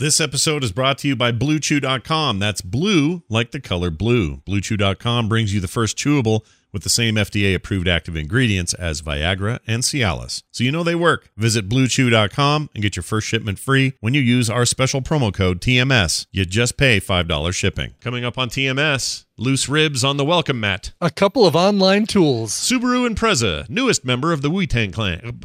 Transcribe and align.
This 0.00 0.18
episode 0.18 0.64
is 0.64 0.72
brought 0.72 0.96
to 1.00 1.08
you 1.08 1.14
by 1.14 1.30
BlueChew.com. 1.30 2.38
That's 2.38 2.62
blue 2.62 3.22
like 3.28 3.50
the 3.50 3.60
color 3.60 3.90
blue. 3.90 4.38
BlueChew.com 4.48 5.28
brings 5.28 5.52
you 5.52 5.60
the 5.60 5.68
first 5.68 5.98
chewable 5.98 6.40
with 6.72 6.84
the 6.84 6.88
same 6.88 7.16
FDA 7.16 7.54
approved 7.54 7.86
active 7.86 8.16
ingredients 8.16 8.72
as 8.72 9.02
Viagra 9.02 9.58
and 9.66 9.82
Cialis. 9.82 10.42
So 10.52 10.64
you 10.64 10.72
know 10.72 10.82
they 10.82 10.94
work. 10.94 11.28
Visit 11.36 11.68
BlueChew.com 11.68 12.70
and 12.72 12.82
get 12.82 12.96
your 12.96 13.02
first 13.02 13.26
shipment 13.28 13.58
free 13.58 13.92
when 14.00 14.14
you 14.14 14.22
use 14.22 14.48
our 14.48 14.64
special 14.64 15.02
promo 15.02 15.34
code 15.34 15.60
TMS. 15.60 16.24
You 16.32 16.46
just 16.46 16.78
pay 16.78 16.98
$5 16.98 17.54
shipping. 17.54 17.92
Coming 18.00 18.24
up 18.24 18.38
on 18.38 18.48
TMS, 18.48 19.26
loose 19.36 19.68
ribs 19.68 20.02
on 20.02 20.16
the 20.16 20.24
welcome 20.24 20.60
mat. 20.60 20.94
A 21.02 21.10
couple 21.10 21.46
of 21.46 21.54
online 21.54 22.06
tools. 22.06 22.52
Subaru 22.52 23.06
Impreza, 23.06 23.68
newest 23.68 24.06
member 24.06 24.32
of 24.32 24.40
the 24.40 24.48
Wu-Tang 24.48 24.92
Clan. 24.92 25.42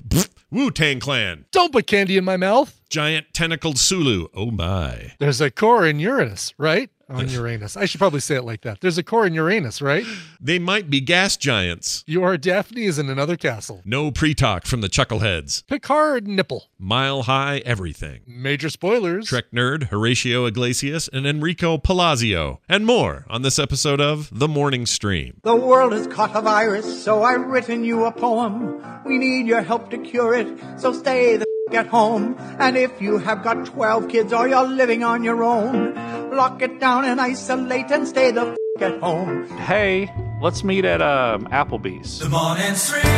Wu-Tang 0.55 1.01
Clan. 1.01 1.43
Don't 1.51 1.73
put 1.73 1.85
candy 1.85 2.15
in 2.15 2.23
my 2.23 2.37
mouth. 2.37 2.79
Giant 2.89 3.33
tentacled 3.33 3.77
Sulu. 3.77 4.29
Oh 4.33 4.51
my. 4.51 5.11
There's 5.19 5.41
a 5.41 5.51
core 5.51 5.85
in 5.85 5.99
Uranus, 5.99 6.53
right? 6.57 6.89
On 7.07 7.29
Uranus. 7.29 7.77
I 7.77 7.85
should 7.85 7.99
probably 7.99 8.19
say 8.19 8.35
it 8.35 8.43
like 8.43 8.61
that. 8.61 8.81
There's 8.81 8.97
a 8.97 9.03
core 9.03 9.27
in 9.27 9.33
Uranus, 9.35 9.81
right? 9.81 10.05
They 10.45 10.59
might 10.59 10.91
be 10.91 11.01
gas 11.01 11.37
giants. 11.37 12.03
Your 12.05 12.37
Daphne 12.37 12.83
is 12.83 12.99
in 12.99 13.09
another 13.09 13.35
castle. 13.35 13.81
No 13.83 14.11
pre-talk 14.11 14.67
from 14.67 14.81
the 14.81 14.89
chuckleheads. 14.89 15.65
Picard 15.65 16.27
nipple. 16.27 16.65
Mile 16.77 17.23
high 17.23 17.63
everything. 17.65 18.21
Major 18.27 18.69
spoilers. 18.69 19.25
Trek 19.27 19.45
nerd 19.51 19.85
Horatio 19.85 20.45
Iglesias 20.45 21.07
and 21.11 21.25
Enrico 21.25 21.79
Palazzo, 21.79 22.59
and 22.69 22.85
more 22.85 23.25
on 23.27 23.41
this 23.41 23.57
episode 23.57 23.99
of 23.99 24.29
The 24.31 24.47
Morning 24.47 24.85
Stream. 24.85 25.39
The 25.43 25.55
world 25.55 25.93
has 25.93 26.05
caught 26.05 26.35
a 26.35 26.41
virus, 26.41 27.03
so 27.03 27.23
I've 27.23 27.47
written 27.47 27.83
you 27.83 28.05
a 28.05 28.11
poem. 28.11 28.83
We 29.05 29.17
need 29.17 29.47
your 29.47 29.61
help 29.61 29.89
to 29.91 29.97
cure 29.97 30.35
it, 30.35 30.47
so 30.79 30.93
stay 30.93 31.37
the 31.37 31.45
f- 31.71 31.75
at 31.75 31.87
home. 31.87 32.35
And 32.59 32.77
if 32.77 33.01
you 33.01 33.17
have 33.17 33.43
got 33.43 33.65
12 33.65 34.09
kids 34.09 34.31
or 34.31 34.47
you're 34.47 34.67
living 34.67 35.03
on 35.03 35.23
your 35.23 35.43
own, 35.43 35.93
lock 36.35 36.61
it 36.61 36.79
down 36.79 37.05
and 37.05 37.19
isolate 37.21 37.89
and 37.91 38.07
stay 38.07 38.31
the 38.31 38.47
f- 38.47 38.57
at 38.81 38.99
home. 38.99 39.47
Hey, 39.57 40.11
let's 40.41 40.63
meet 40.63 40.85
at 40.85 41.01
um, 41.01 41.47
Applebee's. 41.47 42.19
The 42.19 42.29
morning 42.29 42.75
stream. 42.75 43.03
The 43.03 43.09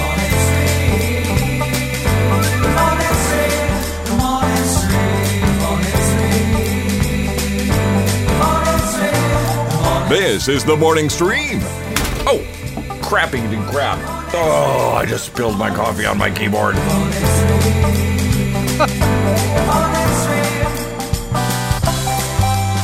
morning 0.00 0.34
stream. 0.46 1.58
The 2.62 2.68
morning 2.80 3.16
stream. 3.24 3.68
The 4.04 4.16
morning 4.16 4.66
stream. 4.74 5.46
The 5.46 5.52
morning 5.62 6.00
stream. 6.08 6.46
The 8.26 8.34
morning 8.40 8.82
stream. 8.88 10.08
This 10.08 10.48
is 10.48 10.64
the 10.64 10.76
morning 10.76 11.08
stream. 11.10 11.58
Oh, 12.28 12.40
crappy 13.02 13.40
crap. 13.70 13.98
Oh, 14.34 14.94
I 14.96 15.04
just 15.06 15.24
spilled 15.26 15.58
my 15.58 15.70
coffee 15.74 16.06
on 16.06 16.18
my 16.18 16.30
keyboard. 16.30 16.76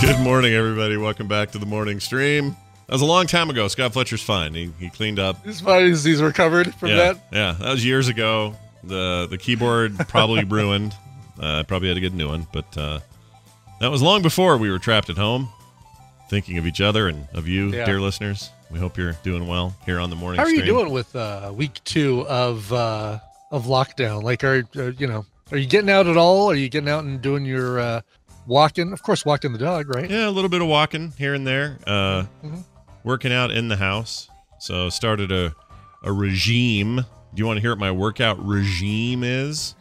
Good 0.02 0.18
morning, 0.18 0.52
everybody. 0.52 0.96
Welcome 0.96 1.28
back 1.28 1.52
to 1.52 1.58
The 1.58 1.66
Morning 1.66 2.00
Stream. 2.00 2.56
That 2.86 2.92
was 2.92 3.02
a 3.02 3.06
long 3.06 3.28
time 3.28 3.48
ago. 3.50 3.68
Scott 3.68 3.92
Fletcher's 3.92 4.20
fine. 4.22 4.52
He, 4.52 4.72
he 4.80 4.90
cleaned 4.90 5.20
up. 5.20 5.46
Far 5.46 5.78
as 5.78 6.02
he's 6.02 6.20
recovered 6.20 6.74
from 6.74 6.88
yeah, 6.88 6.96
that. 6.96 7.18
yeah, 7.32 7.52
that 7.60 7.70
was 7.70 7.84
years 7.84 8.08
ago. 8.08 8.56
The 8.82 9.28
the 9.30 9.38
keyboard 9.38 9.96
probably 10.08 10.42
ruined. 10.48 10.92
Uh, 11.40 11.60
I 11.60 11.62
probably 11.62 11.86
had 11.88 11.94
to 11.94 12.00
get 12.00 12.12
a 12.12 12.16
new 12.16 12.28
one, 12.28 12.48
but 12.52 12.76
uh, 12.76 12.98
that 13.80 13.92
was 13.92 14.02
long 14.02 14.22
before 14.22 14.56
we 14.58 14.70
were 14.70 14.80
trapped 14.80 15.08
at 15.08 15.16
home, 15.16 15.48
thinking 16.28 16.58
of 16.58 16.66
each 16.66 16.80
other 16.80 17.06
and 17.06 17.28
of 17.32 17.46
you, 17.46 17.68
Yeah. 17.68 17.84
dear 17.84 18.00
listeners. 18.00 18.50
We 18.72 18.80
hope 18.80 18.98
you're 18.98 19.16
doing 19.22 19.46
well 19.46 19.74
here 19.86 20.00
on 20.00 20.10
the 20.10 20.16
morning. 20.16 20.38
How 20.40 20.46
are 20.46 20.50
you 20.50 20.64
doing 20.64 20.90
with 20.90 21.14
uh, 21.14 21.52
week 21.54 21.80
two 21.84 22.26
of 22.26 22.72
uh, 22.72 23.20
of 23.52 23.66
lockdown? 23.66 24.24
Like, 24.24 24.42
are 24.42 24.64
uh, 24.76 24.90
you 24.98 25.06
know, 25.06 25.26
are 25.52 25.58
you 25.58 25.66
getting 25.66 25.90
out 25.90 26.08
at 26.08 26.16
all? 26.16 26.50
Are 26.50 26.54
you 26.56 26.68
getting 26.68 26.88
out 26.88 27.04
and 27.04 27.22
doing 27.22 27.44
your 27.44 27.78
uh, 27.78 28.00
walking? 28.46 28.92
Of 28.92 29.02
course, 29.02 29.24
walking 29.24 29.52
the 29.52 29.58
dog, 29.58 29.94
right? 29.94 30.08
Yeah, 30.10 30.28
a 30.28 30.30
little 30.30 30.50
bit 30.50 30.60
of 30.62 30.68
walking 30.68 31.12
here 31.18 31.34
and 31.34 31.46
there. 31.46 31.78
Uh, 31.86 32.24
Mhm. 32.44 32.64
Working 33.04 33.32
out 33.32 33.50
in 33.50 33.68
the 33.68 33.76
house. 33.76 34.28
So 34.60 34.88
started 34.90 35.32
a 35.32 35.54
a 36.04 36.12
regime. 36.12 36.96
Do 36.96 37.04
you 37.36 37.46
want 37.46 37.56
to 37.58 37.60
hear 37.60 37.70
what 37.70 37.78
my 37.78 37.90
workout 37.92 38.44
regime 38.44 39.22
is? 39.24 39.74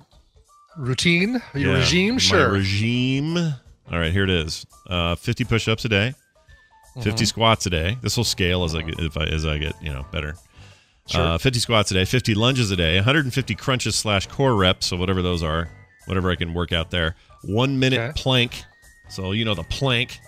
Routine, 0.78 1.42
your 1.54 1.74
Yeah, 1.74 1.80
regime, 1.80 2.14
my 2.16 2.20
sure. 2.20 2.52
regime. 2.52 3.38
All 3.38 4.00
right, 4.00 4.12
here 4.14 4.24
it 4.24 4.30
is. 4.30 4.66
Uh, 4.90 5.16
50 5.16 5.44
push-ups 5.44 5.84
a 5.86 5.90
day, 5.90 6.14
Mm-hmm. 6.92 7.02
50 7.02 7.26
squats 7.26 7.66
a 7.66 7.70
day. 7.70 7.98
This 8.02 8.18
will 8.18 8.24
scale 8.24 8.64
as 8.64 8.76
I 8.76 8.82
get 8.82 9.00
if 9.00 9.16
I 9.18 9.24
as 9.26 9.46
I 9.46 9.58
get 9.58 9.74
you 9.82 9.92
know 9.94 10.06
better. 10.12 10.36
Sure. 11.08 11.22
Uh, 11.22 11.38
50 11.38 11.60
squats 11.60 11.92
a 11.92 11.94
day, 11.96 12.06
50 12.06 12.34
lunges 12.36 12.70
a 12.72 12.76
day, 12.76 12.96
150 12.98 13.56
crunches 13.56 13.96
slash 13.96 14.28
core 14.28 14.56
reps. 14.56 14.86
So 14.88 14.96
whatever 14.98 15.22
those 15.22 15.42
are, 15.44 15.70
whatever 16.06 16.30
I 16.32 16.36
can 16.36 16.54
work 16.54 16.72
out 16.72 16.92
there. 16.92 17.16
One 17.44 17.80
minute 17.80 18.00
Okay. 18.00 18.14
plank. 18.22 18.64
So 19.10 19.32
you 19.32 19.46
know 19.46 19.56
the 19.56 19.64
plank. 19.64 20.20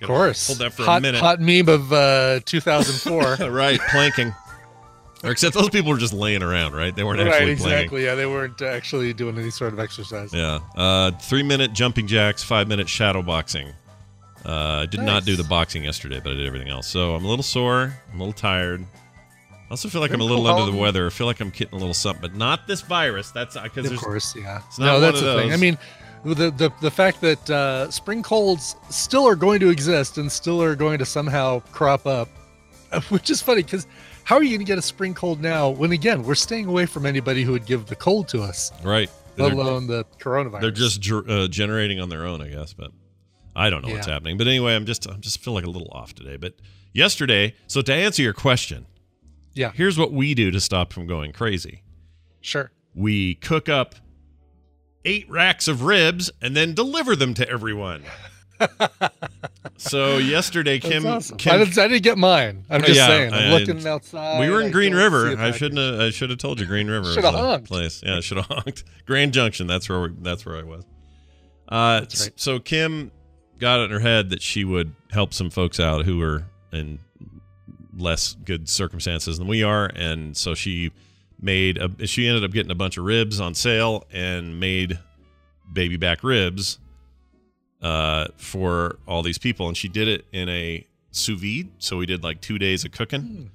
of 0.00 0.06
course. 0.06 0.46
Hold 0.46 0.60
that 0.60 0.72
for 0.72 0.84
hot, 0.84 0.98
a 0.98 1.00
minute. 1.02 1.20
hot 1.20 1.40
meme 1.40 1.68
of 1.68 1.92
uh, 1.92 2.40
2004. 2.46 3.36
right, 3.50 3.80
planking. 3.90 4.34
Or 5.22 5.30
except 5.30 5.54
those 5.54 5.68
people 5.68 5.90
were 5.90 5.98
just 5.98 6.14
laying 6.14 6.42
around, 6.42 6.72
right? 6.74 6.96
They 6.96 7.04
weren't 7.04 7.18
right, 7.18 7.28
actually 7.28 7.56
planking. 7.56 7.74
exactly. 7.76 8.04
Yeah, 8.04 8.14
they 8.14 8.24
weren't 8.24 8.62
actually 8.62 9.12
doing 9.12 9.36
any 9.38 9.50
sort 9.50 9.74
of 9.74 9.78
exercise. 9.78 10.32
Yeah. 10.32 10.60
Uh, 10.74 11.10
three 11.10 11.42
minute 11.42 11.74
jumping 11.74 12.06
jacks, 12.06 12.42
five 12.42 12.68
minute 12.68 12.88
shadow 12.88 13.20
boxing. 13.20 13.68
Uh, 14.46 14.80
I 14.82 14.86
did 14.86 15.00
not 15.02 15.26
do 15.26 15.36
the 15.36 15.44
boxing 15.44 15.84
yesterday, 15.84 16.18
but 16.24 16.32
I 16.32 16.36
did 16.36 16.46
everything 16.46 16.70
else. 16.70 16.86
So 16.86 17.14
I'm 17.14 17.22
a 17.26 17.28
little 17.28 17.42
sore. 17.42 17.92
I'm 18.10 18.16
a 18.16 18.18
little 18.24 18.32
tired. 18.32 18.82
I 18.82 19.70
also 19.70 19.90
feel 19.90 20.00
like 20.00 20.12
I'm 20.12 20.22
a 20.22 20.24
little 20.24 20.46
under 20.46 20.70
the 20.72 20.76
weather. 20.78 21.06
I 21.06 21.10
feel 21.10 21.26
like 21.26 21.40
I'm 21.40 21.50
getting 21.50 21.74
a 21.74 21.78
little 21.78 21.92
something, 21.92 22.22
but 22.22 22.34
not 22.34 22.66
this 22.66 22.80
virus. 22.80 23.30
That's 23.32 23.58
because 23.60 23.84
Of 23.84 23.90
there's 23.90 24.00
course, 24.00 24.34
yeah. 24.34 24.62
it's 24.66 24.78
not 24.78 24.86
no, 24.86 25.00
that's 25.00 25.18
of 25.20 25.26
the 25.26 25.42
thing. 25.42 25.52
I 25.52 25.58
mean, 25.58 25.76
the, 26.24 26.50
the 26.50 26.72
the 26.80 26.90
fact 26.90 27.20
that 27.20 27.50
uh, 27.50 27.90
spring 27.90 28.22
colds 28.22 28.76
still 28.90 29.26
are 29.26 29.36
going 29.36 29.60
to 29.60 29.68
exist 29.68 30.18
and 30.18 30.30
still 30.30 30.62
are 30.62 30.76
going 30.76 30.98
to 30.98 31.06
somehow 31.06 31.60
crop 31.72 32.06
up, 32.06 32.28
which 33.08 33.30
is 33.30 33.40
funny 33.40 33.62
because 33.62 33.86
how 34.24 34.36
are 34.36 34.42
you 34.42 34.50
going 34.50 34.60
to 34.60 34.64
get 34.64 34.78
a 34.78 34.82
spring 34.82 35.14
cold 35.14 35.40
now 35.40 35.70
when 35.70 35.92
again 35.92 36.22
we're 36.22 36.34
staying 36.34 36.66
away 36.66 36.86
from 36.86 37.06
anybody 37.06 37.42
who 37.42 37.52
would 37.52 37.66
give 37.66 37.86
the 37.86 37.96
cold 37.96 38.28
to 38.28 38.42
us, 38.42 38.70
right. 38.84 39.10
let 39.36 39.48
They're, 39.48 39.58
alone 39.58 39.86
the 39.86 40.04
coronavirus? 40.18 40.60
they're 40.60 40.70
just 40.70 41.10
uh, 41.10 41.48
generating 41.48 42.00
on 42.00 42.08
their 42.08 42.26
own, 42.26 42.42
I 42.42 42.48
guess. 42.48 42.72
But 42.72 42.90
I 43.56 43.70
don't 43.70 43.84
know 43.84 43.92
what's 43.92 44.06
happening. 44.06 44.36
But 44.36 44.46
anyway, 44.46 44.74
I'm 44.74 44.86
just 44.86 45.06
I'm 45.06 45.20
just 45.20 45.40
feel 45.40 45.54
like 45.54 45.64
a 45.64 45.70
little 45.70 45.90
off 45.90 46.14
today. 46.14 46.36
But 46.36 46.54
yesterday, 46.92 47.54
so 47.66 47.82
to 47.82 47.92
answer 47.92 48.22
your 48.22 48.34
question, 48.34 48.86
yeah, 49.54 49.72
here's 49.74 49.98
what 49.98 50.12
we 50.12 50.34
do 50.34 50.50
to 50.50 50.60
stop 50.60 50.92
from 50.92 51.06
going 51.06 51.32
crazy. 51.32 51.82
sure. 52.40 52.70
we 52.94 53.34
cook 53.36 53.68
up 53.68 53.94
eight 55.04 55.28
racks 55.30 55.68
of 55.68 55.82
ribs 55.82 56.30
and 56.40 56.56
then 56.56 56.74
deliver 56.74 57.16
them 57.16 57.34
to 57.34 57.48
everyone. 57.48 58.02
so 59.76 60.18
yesterday, 60.18 60.78
Kim, 60.78 61.06
awesome. 61.06 61.38
Kim 61.38 61.54
I, 61.54 61.58
didn't, 61.58 61.78
I 61.78 61.88
didn't 61.88 62.02
get 62.02 62.18
mine. 62.18 62.64
I'm 62.68 62.82
just 62.82 62.94
Yeah, 62.96 63.06
saying. 63.06 63.32
I'm 63.32 63.52
I- 63.52 63.58
looking 63.58 63.86
outside. 63.86 64.40
we 64.40 64.50
were 64.50 64.60
in 64.60 64.68
I 64.68 64.70
Green 64.70 64.94
River. 64.94 65.36
I 65.38 65.50
shouldn't. 65.52 65.78
Have, 65.80 66.00
I 66.00 66.10
should 66.10 66.30
have 66.30 66.38
told 66.38 66.60
you 66.60 66.66
Green 66.66 66.88
River. 66.88 67.06
was 67.06 67.14
Shoulda 67.14 67.32
honked. 67.32 67.68
Place. 67.68 68.02
Yeah, 68.04 68.16
I 68.16 68.20
should 68.20 68.36
have 68.38 68.46
honked. 68.46 68.84
Grand 69.06 69.32
Junction. 69.32 69.66
That's 69.66 69.88
where. 69.88 70.00
We, 70.02 70.08
that's 70.20 70.44
where 70.44 70.56
I 70.56 70.62
was. 70.62 70.84
Uh, 71.68 72.00
right. 72.02 72.32
So 72.36 72.58
Kim 72.58 73.10
got 73.58 73.80
it 73.80 73.84
in 73.84 73.90
her 73.92 74.00
head 74.00 74.30
that 74.30 74.42
she 74.42 74.64
would 74.64 74.94
help 75.10 75.32
some 75.32 75.50
folks 75.50 75.78
out 75.80 76.04
who 76.04 76.18
were 76.18 76.44
in 76.72 76.98
less 77.96 78.34
good 78.44 78.68
circumstances 78.68 79.38
than 79.38 79.46
we 79.46 79.62
are, 79.62 79.90
and 79.94 80.36
so 80.36 80.54
she 80.54 80.90
made. 81.40 81.78
A, 81.78 82.06
she 82.06 82.26
ended 82.26 82.44
up 82.44 82.50
getting 82.52 82.70
a 82.70 82.74
bunch 82.76 82.96
of 82.96 83.04
ribs 83.04 83.40
on 83.40 83.54
sale 83.54 84.04
and 84.12 84.58
made 84.60 84.98
baby 85.72 85.96
back 85.96 86.22
ribs 86.24 86.78
uh, 87.82 88.28
for 88.36 88.98
all 89.06 89.22
these 89.22 89.38
people, 89.38 89.68
and 89.68 89.76
she 89.76 89.88
did 89.88 90.08
it 90.08 90.24
in 90.32 90.48
a 90.48 90.86
sous 91.12 91.40
vide. 91.40 91.68
So 91.78 91.96
we 91.96 92.06
did 92.06 92.22
like 92.22 92.40
two 92.40 92.58
days 92.58 92.84
of 92.84 92.92
cooking, 92.92 93.50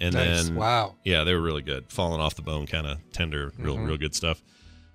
and 0.00 0.14
Hmm. 0.14 0.20
Nice. 0.20 0.44
then 0.46 0.54
wow. 0.56 0.96
yeah, 1.04 1.24
they 1.24 1.34
were 1.34 1.40
really 1.40 1.62
good, 1.62 1.84
falling 1.88 2.20
off 2.20 2.34
the 2.34 2.42
bone, 2.42 2.66
kind 2.66 2.86
of 2.86 2.98
tender, 3.12 3.52
real 3.58 3.76
Mhm. 3.76 3.86
real 3.86 3.96
good 3.96 4.14
stuff. 4.14 4.42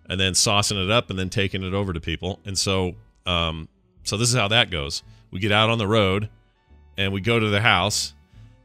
And 0.08 0.20
then 0.20 0.34
saucing 0.34 0.84
it 0.84 0.92
up, 0.92 1.10
and 1.10 1.18
then 1.18 1.30
taking 1.30 1.64
it 1.64 1.74
over 1.74 1.92
to 1.94 2.00
people. 2.00 2.40
And 2.46 2.58
so, 2.58 2.96
um, 3.26 3.68
so 4.04 4.18
this 4.18 4.30
is 4.30 4.36
how 4.36 4.48
that 4.50 4.70
goes. 4.70 5.02
We 5.32 5.40
get 5.40 5.52
out 5.52 5.70
on 5.70 5.78
the 5.80 5.88
road, 5.88 6.30
and 6.98 7.12
we 7.12 7.22
go 7.22 7.40
to 7.40 7.48
the 7.50 7.62
house, 7.62 8.14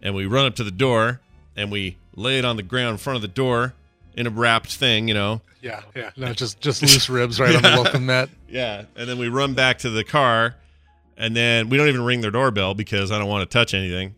and 0.03 0.15
we 0.15 0.27
run 0.27 0.45
up 0.45 0.55
to 0.57 0.65
the 0.65 0.71
door, 0.71 1.21
and 1.57 1.71
we 1.71 1.97
lay 2.21 2.39
it 2.39 2.45
on 2.45 2.57
the 2.57 2.63
ground 2.63 2.93
in 2.93 2.97
front 2.99 3.17
of 3.17 3.23
the 3.23 3.29
door 3.29 3.75
in 4.15 4.27
a 4.27 4.31
wrapped 4.31 4.73
thing, 4.75 5.09
you 5.09 5.15
know. 5.15 5.41
Yeah, 5.63 5.83
yeah. 5.95 6.11
No, 6.17 6.33
just 6.33 6.61
just 6.61 6.83
loose 6.83 7.09
ribs 7.09 7.39
right 7.41 7.55
on 7.55 7.63
the 7.63 7.69
Yeah. 7.69 7.75
welcome 7.83 8.07
mat. 8.07 8.31
Yeah. 8.49 8.85
And 8.97 9.09
then 9.09 9.19
we 9.19 9.29
run 9.29 9.55
back 9.55 9.79
to 9.81 9.91
the 9.91 10.05
car, 10.05 10.55
and 11.17 11.37
then 11.37 11.69
we 11.69 11.77
don't 11.77 11.89
even 11.89 12.03
ring 12.03 12.21
their 12.23 12.31
doorbell 12.31 12.75
because 12.75 13.11
I 13.13 13.19
don't 13.19 13.29
want 13.29 13.49
to 13.49 13.53
touch 13.53 13.75
anything. 13.75 14.15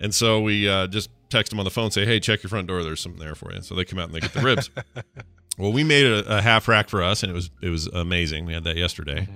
And 0.00 0.14
so 0.14 0.40
we 0.40 0.68
uh, 0.68 0.88
just 0.88 1.10
text 1.30 1.50
them 1.50 1.58
on 1.60 1.64
the 1.64 1.70
phone, 1.70 1.90
say, 1.92 2.04
"Hey, 2.04 2.18
check 2.20 2.42
your 2.42 2.50
front 2.50 2.66
door. 2.66 2.82
There's 2.82 3.00
something 3.00 3.20
there 3.20 3.34
for 3.36 3.52
you." 3.52 3.62
So 3.62 3.74
they 3.74 3.84
come 3.84 3.98
out 4.00 4.06
and 4.06 4.14
they 4.14 4.20
get 4.20 4.32
the 4.32 4.40
ribs. 4.40 4.70
well, 5.58 5.72
we 5.72 5.84
made 5.84 6.04
a, 6.06 6.38
a 6.38 6.42
half 6.42 6.66
rack 6.66 6.88
for 6.88 7.02
us, 7.02 7.22
and 7.22 7.30
it 7.30 7.34
was 7.34 7.50
it 7.62 7.68
was 7.68 7.86
amazing. 7.86 8.44
We 8.44 8.52
had 8.54 8.64
that 8.64 8.76
yesterday. 8.76 9.28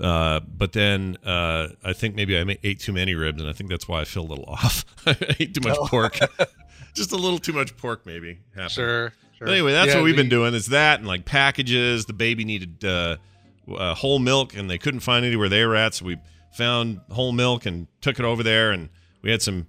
Uh, 0.00 0.40
but 0.40 0.72
then 0.72 1.16
uh, 1.24 1.68
I 1.84 1.92
think 1.92 2.16
maybe 2.16 2.36
I 2.38 2.58
ate 2.64 2.80
too 2.80 2.92
many 2.92 3.14
ribs, 3.14 3.40
and 3.40 3.48
I 3.48 3.52
think 3.52 3.70
that's 3.70 3.86
why 3.86 4.00
I 4.00 4.04
feel 4.04 4.22
a 4.24 4.26
little 4.30 4.46
off. 4.46 4.84
I 5.06 5.16
ate 5.38 5.54
too 5.54 5.60
much 5.68 5.76
pork, 5.88 6.18
just 6.94 7.12
a 7.12 7.16
little 7.16 7.38
too 7.38 7.52
much 7.52 7.76
pork, 7.76 8.06
maybe. 8.06 8.38
happened. 8.54 8.70
Sure. 8.72 9.12
sure. 9.38 9.46
But 9.46 9.50
anyway, 9.52 9.72
that's 9.72 9.88
Yeah, 9.90 9.96
what 9.96 10.04
we've 10.04 10.16
been 10.16 10.28
doing. 10.28 10.54
Is 10.54 10.66
that 10.66 11.00
and 11.00 11.08
like 11.08 11.24
packages. 11.24 12.06
The 12.06 12.12
baby 12.12 12.44
needed 12.44 12.84
uh, 12.84 13.16
uh, 13.74 13.94
whole 13.94 14.18
milk, 14.18 14.54
and 14.56 14.70
they 14.70 14.78
couldn't 14.78 15.00
find 15.00 15.24
anywhere 15.24 15.48
they 15.48 15.64
were 15.64 15.76
at. 15.76 15.94
So 15.94 16.06
we 16.06 16.16
found 16.52 17.00
whole 17.10 17.32
milk 17.32 17.66
and 17.66 17.86
took 18.00 18.18
it 18.18 18.24
over 18.24 18.42
there, 18.42 18.72
and 18.72 18.88
we 19.22 19.30
had 19.30 19.42
some. 19.42 19.66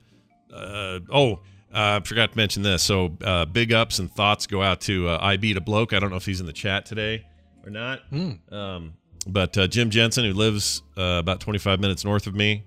Uh, 0.54 1.00
oh, 1.12 1.34
uh, 1.74 2.00
I 2.00 2.02
forgot 2.06 2.32
to 2.32 2.38
mention 2.38 2.64
this. 2.64 2.84
So 2.84 3.18
uh, 3.24 3.46
big 3.46 3.74
ups 3.74 4.00
and 4.00 4.10
thoughts 4.12 4.48
go 4.48 4.62
out 4.62 4.80
to 4.82 5.10
uh, 5.10 5.18
I 5.22 5.36
beat 5.38 5.58
a 5.58 5.62
bloke. 5.62 5.92
I 5.92 6.00
don't 6.00 6.10
know 6.10 6.16
if 6.16 6.26
he's 6.26 6.40
in 6.40 6.46
the 6.46 6.54
chat 6.54 6.86
today 6.86 7.26
or 7.66 7.70
not. 7.72 8.00
Um, 8.52 8.94
but 9.28 9.58
uh, 9.58 9.68
Jim 9.68 9.90
Jensen, 9.90 10.24
who 10.24 10.34
lives 10.34 10.84
uh, 10.98 11.18
about 11.20 11.40
25 11.42 11.80
minutes 11.80 12.06
north 12.06 12.28
of 12.28 12.36
me, 12.36 12.64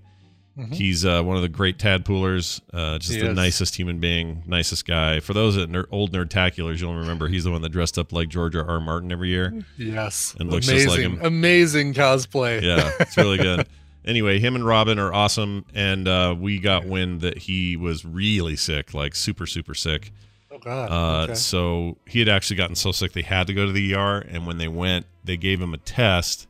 he's 0.73 1.05
uh, 1.05 1.23
one 1.23 1.37
of 1.37 1.43
the 1.43 1.49
great 1.49 1.79
tadpoolers. 1.79 2.61
Uh, 2.73 2.99
just 2.99 3.13
He 3.15 3.21
the 3.21 3.31
is. 3.31 3.37
nicest 3.37 3.77
human 3.77 3.99
being, 4.01 4.43
nicest 4.47 4.87
guy. 4.87 5.21
For 5.21 5.33
those 5.35 5.57
at 5.57 5.69
ner- 5.71 5.87
old 5.91 6.13
nerdtaculars, 6.13 6.81
you'll 6.81 6.97
remember 6.97 7.29
he's 7.29 7.45
the 7.45 7.51
one 7.51 7.63
that 7.63 7.69
dressed 7.71 7.99
up 7.99 8.13
like 8.13 8.29
George 8.29 8.57
R. 8.57 8.69
R. 8.69 8.81
Martin 8.81 9.13
every 9.13 9.29
year. 9.29 9.63
Yes. 9.77 10.35
And 10.39 10.51
looks 10.51 10.67
just 10.67 10.89
like 10.89 11.01
him. 11.01 11.21
Amazing 11.23 11.95
cosplay. 11.95 12.61
Yeah, 12.63 12.91
it's 13.01 13.17
really 13.17 13.37
good. 13.49 13.67
Anyway, 14.05 14.39
him 14.39 14.55
and 14.55 14.65
Robin 14.65 14.99
are 14.99 15.13
awesome, 15.13 15.65
and 15.75 16.09
uh, 16.09 16.35
we 16.39 16.59
got 16.59 16.87
wind 16.87 17.21
that 17.21 17.37
he 17.39 17.77
was 17.77 18.05
really 18.05 18.57
sick, 18.57 18.95
like 18.95 19.15
super, 19.15 19.45
super 19.47 19.75
sick. 19.75 20.13
Oh 20.51 20.59
God. 20.59 20.91
Uh, 20.91 21.25
okay. 21.25 21.35
So 21.35 21.99
he 22.07 22.19
had 22.21 22.29
actually 22.29 22.57
gotten 22.57 22.75
so 22.75 22.91
sick 22.91 23.13
they 23.13 23.21
had 23.23 23.47
to 23.49 23.55
go 23.55 23.67
to 23.67 23.73
the 23.73 23.95
ER, 23.95 24.19
and 24.21 24.47
when 24.47 24.57
they 24.57 24.69
went, 24.69 25.05
they 25.25 25.37
gave 25.37 25.61
him 25.61 25.75
a 25.75 25.79
test 25.79 26.47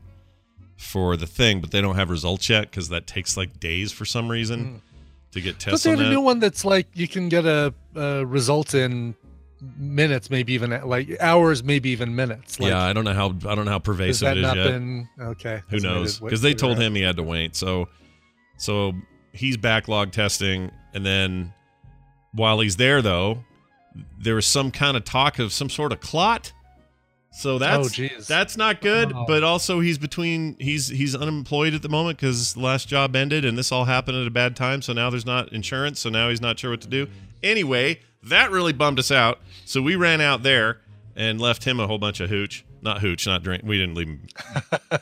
for 0.79 1.17
the 1.17 1.27
thing, 1.27 1.59
but 1.59 1.71
they 1.71 1.81
don't 1.81 1.95
have 1.95 2.09
results 2.09 2.49
yet 2.49 2.61
because 2.61 2.87
that 2.87 3.05
takes 3.05 3.35
like 3.35 3.59
days 3.59 3.91
for 3.91 4.05
some 4.05 4.29
reason 4.29 4.65
hmm. 4.65 4.75
to 5.33 5.41
get 5.41 5.59
tested. 5.59 5.71
But 5.73 5.97
they 5.97 6.03
have 6.03 6.11
a 6.11 6.15
new 6.15 6.21
one 6.21 6.39
that's 6.39 6.63
like 6.63 6.87
you 6.93 7.07
can 7.07 7.27
get 7.27 7.45
a, 7.45 7.73
a 7.95 8.25
result 8.25 8.73
in 8.73 9.13
minutes, 9.77 10.29
maybe 10.29 10.53
even 10.53 10.69
like 10.87 11.17
hours, 11.19 11.65
maybe 11.65 11.89
even 11.89 12.15
minutes. 12.15 12.61
Like, 12.61 12.69
yeah, 12.69 12.81
I 12.81 12.93
don't 12.93 13.03
know 13.03 13.13
how 13.13 13.27
I 13.27 13.55
don't 13.55 13.65
know 13.65 13.71
how 13.71 13.79
pervasive 13.79 14.25
that 14.25 14.37
it 14.37 14.39
is 14.39 14.47
not 14.47 14.55
yet. 14.55 14.67
been 14.67 15.09
okay? 15.19 15.61
Who 15.69 15.79
knows? 15.79 16.19
Because 16.19 16.41
they 16.41 16.53
told 16.53 16.79
him 16.79 16.95
he 16.95 17.01
had 17.01 17.17
to 17.17 17.23
wait. 17.23 17.57
So, 17.57 17.89
so 18.57 18.93
he's 19.33 19.57
backlog 19.57 20.13
testing, 20.13 20.71
and 20.93 21.05
then 21.05 21.53
while 22.31 22.61
he's 22.61 22.77
there, 22.77 23.01
though, 23.01 23.43
there 24.17 24.35
was 24.35 24.45
some 24.45 24.71
kind 24.71 24.95
of 24.95 25.03
talk 25.03 25.39
of 25.39 25.51
some 25.51 25.69
sort 25.69 25.91
of 25.91 25.99
clot. 25.99 26.53
So 27.39 27.55
oh, 27.55 27.57
that's 27.57 27.97
Oh, 27.97 28.07
that's 28.27 28.57
not 28.57 28.81
good. 28.81 29.13
Oh. 29.15 29.23
But 29.25 29.43
also, 29.43 29.79
he's 29.79 29.97
between 29.97 30.57
he's 30.59 30.89
he's 30.89 31.15
unemployed 31.15 31.73
at 31.73 31.81
the 31.81 31.87
moment 31.87 32.17
because 32.19 32.53
the 32.53 32.59
last 32.59 32.89
job 32.89 33.15
ended, 33.15 33.45
and 33.45 33.57
this 33.57 33.71
all 33.71 33.85
happened 33.85 34.17
at 34.17 34.27
a 34.27 34.31
bad 34.31 34.57
time. 34.57 34.81
So 34.81 34.91
now 34.91 35.09
there's 35.09 35.25
not 35.25 35.53
insurance. 35.53 36.01
So 36.01 36.09
now 36.09 36.27
he's 36.27 36.41
not 36.41 36.59
sure 36.59 36.71
what 36.71 36.81
to 36.81 36.89
do. 36.89 37.07
Anyway, 37.41 38.01
that 38.23 38.51
really 38.51 38.73
bummed 38.73 38.99
us 38.99 39.09
out. 39.09 39.39
So 39.63 39.81
we 39.81 39.95
ran 39.95 40.19
out 40.19 40.43
there 40.43 40.81
and 41.15 41.39
left 41.39 41.63
him 41.63 41.79
a 41.79 41.87
whole 41.87 41.97
bunch 41.97 42.19
of 42.19 42.29
hooch. 42.29 42.65
Not 42.81 43.01
hooch, 43.01 43.25
not 43.27 43.43
drink. 43.43 43.63
We 43.65 43.77
didn't 43.77 43.95
leave 43.95 44.07
him. 44.07 44.27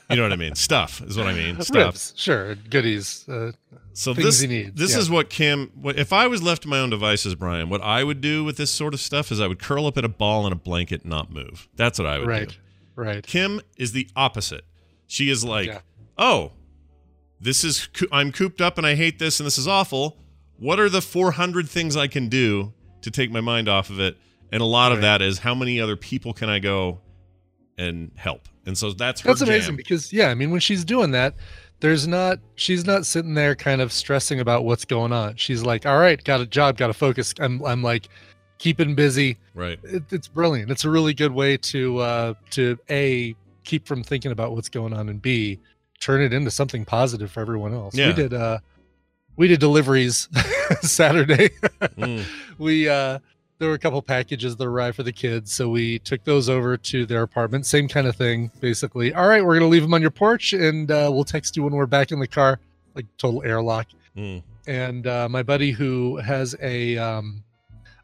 You 0.09 0.15
know 0.17 0.23
what 0.23 0.33
I 0.33 0.35
mean? 0.37 0.55
Stuff 0.69 1.01
is 1.01 1.17
what 1.17 1.27
I 1.27 1.33
mean. 1.33 1.61
Stuff. 1.61 1.75
Ribs, 1.75 2.13
sure, 2.15 2.55
goodies. 2.55 3.27
Uh, 3.29 3.51
So 3.93 4.13
this 4.13 4.39
he 4.41 4.47
needs, 4.47 4.73
this 4.75 4.93
yeah. 4.93 4.99
is 4.99 5.09
what 5.09 5.29
Kim. 5.29 5.71
What, 5.75 5.97
if 5.97 6.13
I 6.13 6.27
was 6.27 6.41
left 6.43 6.63
to 6.63 6.67
my 6.67 6.79
own 6.79 6.89
devices, 6.89 7.35
Brian, 7.35 7.69
what 7.69 7.81
I 7.81 8.03
would 8.03 8.21
do 8.21 8.43
with 8.43 8.57
this 8.57 8.71
sort 8.71 8.93
of 8.93 8.99
stuff 8.99 9.31
is 9.31 9.39
I 9.41 9.47
would 9.47 9.59
curl 9.59 9.85
up 9.87 9.97
in 9.97 10.05
a 10.05 10.09
ball 10.09 10.45
in 10.47 10.53
a 10.53 10.55
blanket, 10.57 11.01
and 11.01 11.09
not 11.09 11.31
move. 11.31 11.67
That's 11.75 11.97
what 11.99 12.05
I 12.07 12.19
would 12.19 12.27
right, 12.27 12.49
do. 12.49 12.55
right. 12.95 13.07
Right. 13.15 13.25
Kim 13.27 13.61
is 13.77 13.91
the 13.91 14.07
opposite. 14.15 14.65
She 15.07 15.29
is 15.29 15.43
like, 15.43 15.67
Yeah. 15.67 15.79
oh, 16.17 16.51
this 17.39 17.63
is 17.63 17.89
I'm 18.11 18.31
cooped 18.31 18.61
up 18.61 18.77
and 18.77 18.87
I 18.87 18.95
hate 18.95 19.19
this 19.19 19.39
and 19.39 19.45
this 19.47 19.57
is 19.57 19.67
awful. 19.67 20.17
What 20.57 20.79
are 20.79 20.89
the 20.89 21.01
400 21.01 21.69
things 21.69 21.95
I 21.95 22.07
can 22.07 22.29
do 22.29 22.73
to 23.03 23.11
take 23.11 23.29
my 23.31 23.41
mind 23.41 23.69
off 23.69 23.89
of 23.91 23.99
it? 23.99 24.17
And 24.51 24.61
a 24.61 24.65
lot 24.65 24.91
of 24.91 25.01
that 25.01 25.21
is 25.21 25.39
how 25.39 25.53
many 25.53 25.79
other 25.79 25.95
people 25.95 26.33
can 26.33 26.49
I 26.49 26.57
go 26.59 26.99
and 27.77 28.11
help? 28.15 28.47
And 28.65 28.77
so 28.77 28.91
that's 28.91 29.21
her 29.21 29.29
That's 29.29 29.41
amazing 29.41 29.75
because 29.75 30.11
yeah, 30.11 30.29
I 30.29 30.35
mean 30.35 30.51
when 30.51 30.59
she's 30.59 30.83
doing 30.83 31.11
that, 31.11 31.35
there's 31.79 32.07
not 32.07 32.39
she's 32.55 32.85
not 32.85 33.05
sitting 33.05 33.33
there 33.33 33.55
kind 33.55 33.81
of 33.81 33.93
stressing 33.93 34.39
about 34.39 34.65
what's 34.65 34.85
going 34.85 35.13
on. 35.13 35.35
She's 35.35 35.63
like, 35.63 35.85
all 35.85 35.97
right, 35.97 36.21
got 36.23 36.41
a 36.41 36.45
job, 36.45 36.77
got 36.77 36.87
to 36.87 36.93
focus. 36.93 37.33
I'm 37.39 37.63
I'm 37.63 37.83
like 37.83 38.09
keeping 38.57 38.95
busy. 38.95 39.37
Right. 39.53 39.79
It, 39.83 40.03
it's 40.11 40.27
brilliant. 40.27 40.71
It's 40.71 40.85
a 40.85 40.89
really 40.89 41.13
good 41.13 41.31
way 41.31 41.57
to 41.57 41.99
uh 41.99 42.33
to 42.51 42.77
a 42.89 43.35
keep 43.63 43.87
from 43.87 44.03
thinking 44.03 44.31
about 44.31 44.53
what's 44.53 44.69
going 44.69 44.93
on 44.93 45.09
and 45.09 45.21
b 45.21 45.59
turn 45.99 46.21
it 46.21 46.31
into 46.31 46.51
something 46.51 46.85
positive 46.85 47.31
for 47.31 47.41
everyone 47.41 47.73
else. 47.73 47.95
Yeah. 47.95 48.07
We 48.07 48.13
did 48.13 48.33
uh 48.33 48.59
we 49.35 49.47
did 49.47 49.59
deliveries 49.59 50.27
Saturday. 50.81 51.49
Mm. 51.81 52.25
we 52.57 52.89
uh 52.89 53.19
there 53.59 53.69
were 53.69 53.75
a 53.75 53.79
couple 53.79 54.01
packages 54.01 54.55
that 54.55 54.65
arrived 54.65 54.95
for 54.95 55.03
the 55.03 55.11
kids 55.11 55.51
so 55.51 55.67
we 55.69 55.99
took 55.99 56.23
those 56.23 56.47
over 56.49 56.77
to 56.77 57.05
their 57.05 57.23
apartment. 57.23 57.65
Same 57.65 57.87
kind 57.87 58.05
of 58.07 58.15
thing 58.15 58.51
basically. 58.59 59.13
All 59.13 59.27
right 59.27 59.43
we're 59.43 59.55
gonna 59.55 59.67
leave 59.67 59.81
them 59.81 59.93
on 59.93 60.01
your 60.01 60.11
porch 60.11 60.53
and 60.53 60.89
uh, 60.91 61.09
we'll 61.11 61.23
text 61.23 61.55
you 61.57 61.63
when 61.63 61.73
we're 61.73 61.85
back 61.87 62.11
in 62.11 62.19
the 62.19 62.27
car. 62.27 62.59
Like 62.95 63.05
total 63.17 63.43
airlock. 63.43 63.87
Mm. 64.15 64.41
and 64.67 65.05
uh, 65.05 65.29
my 65.29 65.43
buddy 65.43 65.69
who 65.71 66.17
has 66.17 66.55
a 66.61 66.97
um 66.97 67.43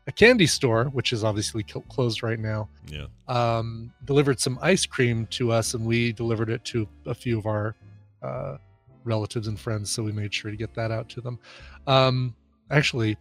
a 0.05 0.11
candy 0.11 0.45
store 0.45 0.85
which 0.85 1.11
is 1.13 1.23
obviously 1.23 1.63
cl- 1.67 1.81
closed 1.89 2.21
right 2.21 2.37
now 2.39 2.69
Yeah. 2.87 3.05
um 3.27 3.91
delivered 4.05 4.39
some 4.39 4.59
ice 4.61 4.85
cream 4.85 5.25
to 5.31 5.51
us 5.51 5.73
and 5.73 5.83
we 5.85 6.11
delivered 6.13 6.49
it 6.49 6.63
to 6.65 6.87
a 7.07 7.15
few 7.15 7.39
of 7.39 7.45
our 7.47 7.73
uh 8.21 8.57
relatives 9.05 9.47
and 9.47 9.59
friends 9.59 9.89
so 9.89 10.03
we 10.03 10.11
made 10.11 10.31
sure 10.33 10.51
to 10.51 10.57
get 10.57 10.73
that 10.75 10.91
out 10.91 11.09
to 11.09 11.21
them. 11.21 11.39
Um 11.87 12.35
actually 12.69 13.17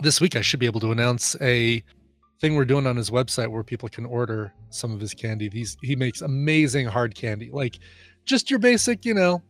this 0.00 0.20
week 0.20 0.36
I 0.36 0.40
should 0.40 0.60
be 0.60 0.66
able 0.66 0.80
to 0.80 0.92
announce 0.92 1.36
a 1.40 1.82
thing 2.40 2.56
we're 2.56 2.64
doing 2.64 2.86
on 2.86 2.96
his 2.96 3.10
website 3.10 3.48
where 3.48 3.62
people 3.62 3.88
can 3.88 4.04
order 4.04 4.52
some 4.70 4.92
of 4.92 5.00
his 5.00 5.14
candy. 5.14 5.48
These 5.48 5.76
he 5.82 5.96
makes 5.96 6.20
amazing 6.20 6.86
hard 6.86 7.14
candy, 7.14 7.50
like 7.50 7.78
just 8.24 8.50
your 8.50 8.58
basic, 8.58 9.04
you 9.04 9.14
know, 9.14 9.42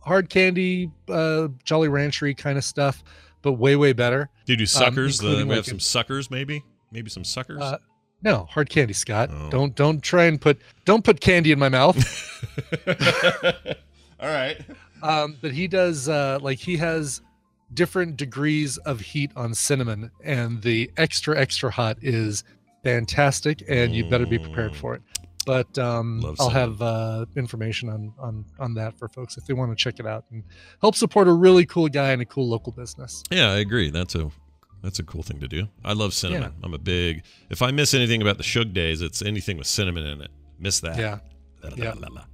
hard 0.00 0.28
candy, 0.28 0.90
uh, 1.08 1.48
Jolly 1.64 1.88
Ranchery 1.88 2.34
kind 2.34 2.58
of 2.58 2.64
stuff, 2.64 3.02
but 3.42 3.54
way 3.54 3.76
way 3.76 3.92
better. 3.92 4.28
Do 4.46 4.52
you 4.52 4.56
do 4.56 4.66
suckers? 4.66 5.18
the, 5.18 5.44
we 5.46 5.54
have 5.54 5.66
some 5.66 5.80
suckers, 5.80 6.30
maybe. 6.30 6.64
Maybe 6.90 7.10
some 7.10 7.24
suckers. 7.24 7.60
Uh, 7.60 7.78
no 8.22 8.46
hard 8.50 8.70
candy, 8.70 8.94
Scott. 8.94 9.30
Oh. 9.32 9.50
Don't 9.50 9.74
don't 9.74 10.02
try 10.02 10.24
and 10.24 10.40
put 10.40 10.60
don't 10.84 11.04
put 11.04 11.20
candy 11.20 11.52
in 11.52 11.58
my 11.58 11.68
mouth. 11.68 11.96
All 14.20 14.28
right. 14.28 14.60
um, 15.02 15.36
but 15.40 15.52
he 15.52 15.68
does 15.68 16.08
uh, 16.08 16.38
like 16.40 16.58
he 16.58 16.76
has 16.76 17.20
different 17.74 18.16
degrees 18.16 18.76
of 18.78 19.00
heat 19.00 19.30
on 19.36 19.54
cinnamon, 19.54 20.10
and 20.24 20.62
the 20.62 20.90
extra 20.96 21.38
extra 21.38 21.70
hot 21.70 21.98
is 22.02 22.44
fantastic, 22.84 23.62
and 23.68 23.94
you 23.94 24.08
better 24.08 24.26
be 24.26 24.38
prepared 24.38 24.72
Mm. 24.72 24.76
for 24.76 24.94
it. 24.94 25.02
But 25.46 25.78
um, 25.78 26.22
I'll 26.38 26.50
have 26.50 26.82
uh, 26.82 27.24
information 27.36 27.88
on 27.88 28.12
on 28.18 28.44
on 28.58 28.74
that 28.74 28.98
for 28.98 29.08
folks 29.08 29.36
if 29.38 29.46
they 29.46 29.54
want 29.54 29.70
to 29.70 29.76
check 29.76 29.98
it 29.98 30.06
out 30.06 30.24
and 30.30 30.42
help 30.82 30.94
support 30.94 31.26
a 31.26 31.32
really 31.32 31.64
cool 31.64 31.88
guy 31.88 32.10
and 32.12 32.20
a 32.20 32.26
cool 32.26 32.48
local 32.48 32.72
business. 32.72 33.22
Yeah, 33.30 33.50
I 33.52 33.58
agree. 33.58 33.90
That's 33.90 34.14
a 34.14 34.30
that's 34.82 34.98
a 34.98 35.02
cool 35.04 35.22
thing 35.22 35.40
to 35.40 35.48
do. 35.48 35.66
I 35.84 35.94
love 35.94 36.12
cinnamon. 36.12 36.52
I'm 36.62 36.74
a 36.74 36.78
big. 36.78 37.22
If 37.50 37.62
I 37.62 37.70
miss 37.70 37.94
anything 37.94 38.20
about 38.20 38.36
the 38.36 38.42
Shug 38.42 38.74
days, 38.74 39.00
it's 39.00 39.22
anything 39.22 39.56
with 39.56 39.66
cinnamon 39.66 40.04
in 40.06 40.20
it. 40.20 40.30
Miss 40.58 40.80
that. 40.80 40.98
Yeah, 40.98 41.18
La, 41.62 41.70
la, 41.70 41.76
yeah. 41.76 41.94
la. 42.10 42.24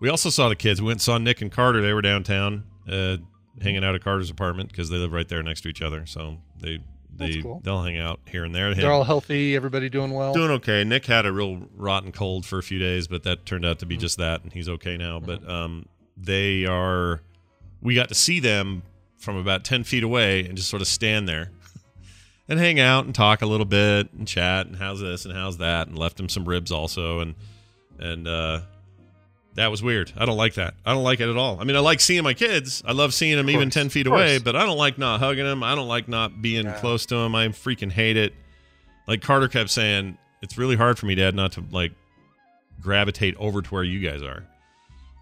We 0.00 0.08
also 0.08 0.30
saw 0.30 0.48
the 0.48 0.56
kids. 0.56 0.80
We 0.80 0.86
went 0.86 0.96
and 0.96 1.02
saw 1.02 1.18
Nick 1.18 1.42
and 1.42 1.50
Carter. 1.50 1.80
They 1.82 1.92
were 1.92 2.02
downtown, 2.02 2.64
uh, 2.88 3.16
hanging 3.60 3.84
out 3.84 3.94
at 3.94 4.02
Carter's 4.02 4.30
apartment 4.30 4.70
because 4.70 4.88
they 4.88 4.96
live 4.96 5.12
right 5.12 5.28
there 5.28 5.42
next 5.42 5.62
to 5.62 5.68
each 5.68 5.82
other. 5.82 6.06
So 6.06 6.38
they 6.60 6.80
they 7.14 7.42
cool. 7.42 7.60
they'll 7.62 7.82
hang 7.82 7.98
out 7.98 8.20
here 8.26 8.44
and 8.44 8.54
there. 8.54 8.74
They 8.74 8.80
they're 8.82 8.92
all 8.92 9.04
healthy. 9.04 9.54
Everybody 9.54 9.88
doing 9.88 10.12
well. 10.12 10.32
Doing 10.32 10.50
okay. 10.52 10.84
Nick 10.84 11.06
had 11.06 11.26
a 11.26 11.32
real 11.32 11.68
rotten 11.76 12.12
cold 12.12 12.46
for 12.46 12.58
a 12.58 12.62
few 12.62 12.78
days, 12.78 13.06
but 13.06 13.22
that 13.24 13.44
turned 13.46 13.64
out 13.66 13.78
to 13.80 13.84
Mm-hmm. 13.84 13.90
be 13.90 13.96
just 13.98 14.18
that, 14.18 14.42
and 14.42 14.52
he's 14.52 14.68
okay 14.68 14.96
now. 14.96 15.20
But 15.20 15.46
um, 15.48 15.86
they 16.16 16.64
are. 16.64 17.20
We 17.80 17.94
got 17.94 18.08
to 18.08 18.14
see 18.14 18.40
them 18.40 18.82
from 19.18 19.36
about 19.36 19.64
ten 19.64 19.84
feet 19.84 20.02
away 20.04 20.46
and 20.46 20.56
just 20.56 20.68
sort 20.70 20.80
of 20.82 20.88
stand 20.88 21.28
there 21.28 21.50
and 22.48 22.58
hang 22.58 22.80
out 22.80 23.04
and 23.04 23.14
talk 23.14 23.42
a 23.42 23.46
little 23.46 23.66
bit 23.66 24.12
and 24.12 24.26
chat 24.26 24.66
and 24.66 24.76
how's 24.76 25.00
this 25.00 25.24
and 25.24 25.34
how's 25.34 25.58
that 25.58 25.86
and 25.88 25.96
left 25.98 26.18
him 26.18 26.28
some 26.28 26.44
ribs 26.44 26.72
also 26.72 27.20
and 27.20 27.34
and 28.00 28.26
uh, 28.26 28.60
that 29.54 29.70
was 29.70 29.82
weird. 29.82 30.12
I 30.16 30.24
don't 30.24 30.36
like 30.36 30.54
that. 30.54 30.74
I 30.84 30.92
don't 30.94 31.04
like 31.04 31.20
it 31.20 31.28
at 31.28 31.36
all. 31.36 31.60
I 31.60 31.64
mean, 31.64 31.76
I 31.76 31.80
like 31.80 32.00
seeing 32.00 32.22
my 32.24 32.34
kids. 32.34 32.82
I 32.86 32.92
love 32.92 33.12
seeing 33.14 33.36
them 33.36 33.50
even 33.50 33.70
ten 33.70 33.88
feet 33.88 34.06
away, 34.06 34.38
but 34.38 34.56
I 34.56 34.64
don't 34.64 34.78
like 34.78 34.98
not 34.98 35.20
hugging 35.20 35.44
them. 35.44 35.62
I 35.62 35.74
don't 35.74 35.88
like 35.88 36.08
not 36.08 36.40
being 36.42 36.64
Yeah. 36.64 36.78
close 36.80 37.04
to 37.06 37.16
them. 37.16 37.34
I 37.34 37.48
freaking 37.48 37.92
hate 37.92 38.16
it 38.16 38.32
like 39.06 39.20
Carter 39.20 39.48
kept 39.48 39.68
saying, 39.70 40.16
it's 40.42 40.56
really 40.56 40.76
hard 40.76 40.98
for 40.98 41.06
me, 41.06 41.14
Dad, 41.16 41.34
not 41.34 41.52
to 41.52 41.64
like 41.72 41.92
gravitate 42.80 43.36
over 43.36 43.62
to 43.62 43.68
where 43.70 43.84
you 43.84 43.98
guys 44.00 44.22
are. 44.22 44.44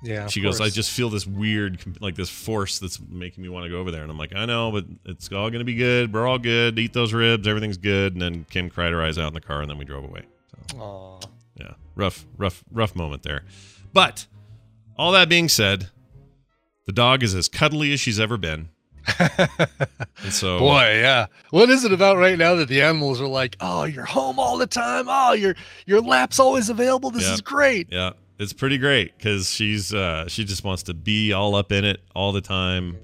yeah, 0.03 0.27
she 0.29 0.41
goes, 0.41 0.61
I 0.61 0.69
just 0.71 0.91
feel 0.91 1.11
this 1.11 1.27
weird, 1.27 1.79
like 2.01 2.15
this 2.15 2.31
force 2.31 2.79
that's 2.79 2.99
making 3.09 3.43
me 3.43 3.49
want 3.51 3.65
to 3.65 3.71
go 3.71 3.77
over 3.79 3.91
there. 3.91 4.03
And 4.03 4.11
I'm 4.11 4.17
like, 4.19 4.35
I 4.35 4.47
know, 4.47 4.71
but 4.73 4.85
it's 5.05 5.31
all 5.33 5.51
going 5.51 5.59
to 5.61 5.65
be 5.65 5.75
good. 5.75 6.13
We're 6.13 6.27
all 6.27 6.39
good. 6.39 6.79
Eat 6.79 6.93
those 6.95 7.13
ribs. 7.13 7.47
Everything's 7.47 7.77
good. 7.77 8.13
And 8.15 8.23
then 8.23 8.47
Kim 8.51 8.71
cried 8.71 8.93
her 8.93 9.03
eyes 9.03 9.19
out 9.19 9.29
in 9.29 9.35
the 9.35 9.41
car, 9.43 9.61
and 9.61 9.71
then 9.71 9.77
we 9.79 9.85
drove 9.85 10.05
away. 10.05 10.23
So 10.71 10.79
Aw. 10.79 11.19
yeah, 11.57 11.73
rough, 11.97 12.25
rough, 12.39 12.65
rough 12.73 12.95
moment 12.97 13.23
there. 13.25 13.45
But 13.93 14.27
all 14.97 15.13
that 15.13 15.29
being 15.29 15.49
said, 15.49 15.89
the 16.87 16.93
dog 16.93 17.23
is 17.23 17.35
as 17.35 17.49
cuddly 17.49 17.93
as 17.93 18.01
she's 18.01 18.21
ever 18.21 18.37
been. 18.37 18.69
And 20.23 20.33
so, 20.35 20.59
Boy, 20.59 21.01
yeah. 21.01 21.27
What 21.49 21.71
is 21.71 21.85
it 21.85 21.93
about 21.93 22.19
right 22.19 22.37
now 22.37 22.55
that 22.57 22.69
the 22.69 22.83
animals 22.83 23.23
are 23.23 23.27
like, 23.27 23.57
"Oh, 23.59 23.85
you're 23.85 24.05
home 24.05 24.39
all 24.39 24.59
the 24.59 24.67
time. 24.67 25.07
Oh, 25.09 25.33
your 25.33 25.55
your 25.87 26.03
lap's 26.03 26.39
always 26.39 26.69
available. 26.69 27.11
This 27.11 27.27
Yeah. 27.27 27.33
is 27.35 27.41
great." 27.41 27.89
Yeah, 27.91 28.11
It's 28.39 28.53
pretty 28.53 28.77
great 28.77 29.17
because 29.17 29.49
she's 29.51 29.95
uh, 29.95 30.29
she 30.29 30.45
just 30.45 30.63
wants 30.63 30.83
to 30.85 30.95
be 30.95 31.33
all 31.33 31.55
up 31.55 31.73
in 31.73 31.87
it 31.87 32.03
all 32.15 32.33
the 32.33 32.43
time, 32.43 32.99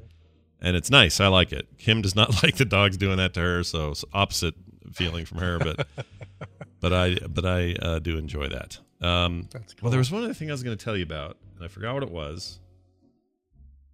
and 0.61 0.77
it's 0.77 0.91
nice. 0.91 1.19
I 1.21 1.29
like 1.29 1.53
it. 1.53 1.67
Kim 1.79 2.03
does 2.03 2.15
not 2.15 2.43
like 2.43 2.57
the 2.57 2.67
dogs 2.67 2.99
doing 2.99 3.17
that 3.17 3.33
to 3.35 3.41
her, 3.41 3.63
so 3.65 3.93
it's 3.93 4.05
opposite 4.13 4.55
feeling 4.93 5.25
from 5.25 5.39
her. 5.39 5.59
But 5.59 5.89
but 6.81 6.93
I 6.93 7.15
but 7.27 7.47
I 7.47 7.73
uh, 7.81 7.99
do 8.01 8.19
enjoy 8.19 8.49
that. 8.49 8.79
Um, 9.01 9.49
That's 9.53 9.75
cool. 9.75 9.87
well, 9.87 9.91
there 9.91 9.99
was 9.99 10.11
one 10.11 10.25
other 10.25 10.35
thing 10.35 10.49
I 10.51 10.53
was 10.53 10.63
going 10.63 10.77
to 10.77 10.83
tell 10.85 10.97
you 10.97 11.03
about, 11.03 11.37
and 11.57 11.65
I 11.65 11.69
forgot 11.69 11.95
what 11.95 12.03
it 12.03 12.11
was. 12.11 12.59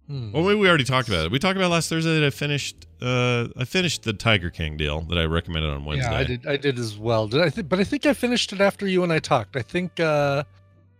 Hmm. 0.07 0.31
Well, 0.33 0.43
maybe 0.43 0.55
we 0.59 0.67
already 0.67 0.83
talked 0.83 1.07
about 1.07 1.25
it. 1.25 1.31
We 1.31 1.39
talked 1.39 1.55
about 1.55 1.71
last 1.71 1.87
Thursday 1.89 2.19
that 2.19 2.25
I 2.25 2.29
finished. 2.29 2.87
Uh, 3.01 3.47
I 3.57 3.63
finished 3.63 4.03
the 4.03 4.11
Tiger 4.13 4.49
King 4.49 4.75
deal 4.75 5.01
that 5.03 5.17
I 5.17 5.23
recommended 5.25 5.71
on 5.71 5.85
Wednesday. 5.85 6.11
Yeah, 6.11 6.17
I 6.17 6.23
did. 6.25 6.45
I 6.47 6.57
did 6.57 6.77
as 6.77 6.97
well. 6.97 7.27
Did 7.27 7.41
I? 7.41 7.49
Th- 7.49 7.67
but 7.67 7.79
I 7.79 7.85
think 7.85 8.05
I 8.05 8.13
finished 8.13 8.51
it 8.51 8.59
after 8.59 8.85
you 8.85 9.03
and 9.03 9.13
I 9.13 9.19
talked. 9.19 9.55
I 9.55 9.61
think 9.61 9.99
uh, 10.01 10.43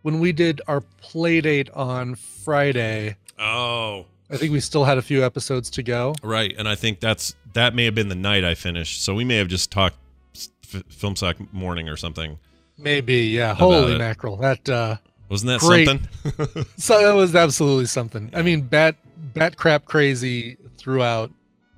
when 0.03 0.19
we 0.21 0.31
did 0.31 0.61
our 0.69 0.81
play 1.01 1.41
date 1.41 1.69
on 1.71 2.15
Friday, 2.15 3.17
Oh, 3.37 4.05
I 4.29 4.37
think 4.37 4.53
we 4.53 4.61
still 4.61 4.85
had 4.85 4.97
a 4.97 5.01
few 5.01 5.23
episodes 5.25 5.69
to 5.71 5.83
go. 5.83 6.15
right. 6.23 6.53
And 6.57 6.67
I 6.69 6.75
think 6.75 7.01
that's 7.01 7.35
that 7.53 7.75
may 7.75 7.83
have 7.85 7.95
been 7.95 8.07
the 8.09 8.15
night 8.15 8.45
I 8.45 8.55
finished. 8.55 9.03
So 9.03 9.13
we 9.13 9.25
may 9.25 9.35
have 9.35 9.49
just 9.49 9.69
talked 9.69 9.97
f- 10.33 10.83
film 10.87 11.17
sack 11.17 11.35
morning 11.53 11.89
or 11.89 11.97
something. 11.97 12.39
Maybe, 12.77 13.17
yeah. 13.27 13.53
Holy 13.53 13.95
it. 13.95 13.97
mackerel! 13.97 14.37
That 14.37 14.67
uh, 14.67 14.97
Wasn't 15.29 15.49
that 15.49 15.59
Great. 15.59 15.87
something? 15.87 16.65
so 16.77 17.01
that 17.01 17.13
was 17.13 17.35
absolutely 17.35 17.85
something. 17.85 18.29
I 18.33 18.41
mean, 18.41 18.61
bat 18.61 18.95
bat 19.33 19.57
crap 19.57 19.85
crazy 19.85 20.57
throughout, 20.77 21.31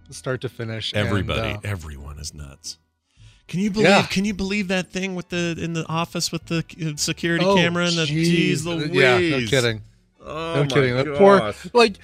start 0.09 0.41
to 0.41 0.49
finish. 0.49 0.93
and, 0.93 1.07
Everybody, 1.07 1.53
uh, 1.53 1.59
everyone 1.63 2.19
is 2.19 2.33
nuts. 2.33 2.77
Can 3.47 3.59
you 3.59 3.69
believe? 3.69 3.87
Yeah. 3.87 4.05
Can 4.07 4.25
you 4.25 4.33
believe 4.33 4.69
that 4.69 4.89
thing 4.89 5.15
with 5.15 5.29
the 5.29 5.55
in 5.59 5.73
the 5.73 5.85
office 5.87 6.31
with 6.31 6.45
the 6.45 6.65
uh, 6.81 6.97
security 6.97 7.45
oh, 7.45 7.55
camera 7.55 7.85
and 7.85 7.95
the 7.95 8.05
jeez 8.05 8.65
Louise? 8.65 8.89
Yeah, 8.91 9.19
no 9.19 9.45
kidding. 9.45 9.81
Oh 10.21 10.63
No 10.63 10.65
kidding. 10.67 10.95
That 10.95 11.15
poor, 11.15 11.53
like, 11.73 11.97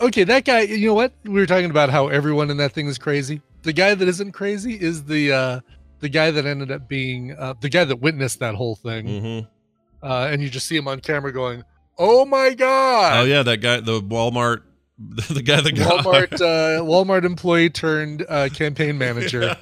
okay, 0.00 0.24
that 0.24 0.44
guy. 0.44 0.60
You 0.60 0.88
know 0.88 0.94
what? 0.94 1.12
We 1.24 1.32
were 1.32 1.46
talking 1.46 1.70
about 1.70 1.90
how 1.90 2.08
everyone 2.08 2.50
in 2.50 2.56
that 2.58 2.72
thing 2.72 2.86
is 2.86 2.98
crazy. 2.98 3.42
The 3.62 3.72
guy 3.72 3.94
that 3.94 4.06
isn't 4.06 4.32
crazy 4.32 4.74
is 4.74 5.04
the 5.04 5.32
uh 5.32 5.60
the 6.00 6.08
guy 6.08 6.30
that 6.30 6.46
ended 6.46 6.70
up 6.70 6.88
being 6.88 7.32
uh, 7.36 7.54
the 7.60 7.68
guy 7.68 7.84
that 7.84 7.96
witnessed 7.96 8.38
that 8.40 8.54
whole 8.54 8.76
thing. 8.76 9.06
Mhm. 9.06 9.48
Uh, 10.02 10.28
and 10.30 10.42
you 10.42 10.48
just 10.48 10.66
see 10.66 10.76
him 10.76 10.86
on 10.88 11.00
camera 11.00 11.32
going, 11.32 11.64
"Oh 11.98 12.24
my 12.24 12.54
god!" 12.54 13.20
Oh 13.20 13.24
yeah, 13.24 13.42
that 13.42 13.58
guy, 13.58 13.80
the 13.80 14.00
Walmart, 14.00 14.62
the 14.98 15.42
guy 15.42 15.60
that 15.60 15.72
got 15.72 16.04
Walmart 16.04 16.32
uh, 16.40 16.82
Walmart 16.82 17.24
employee 17.24 17.70
turned 17.70 18.24
uh, 18.28 18.48
campaign 18.48 18.96
manager. 19.06 19.56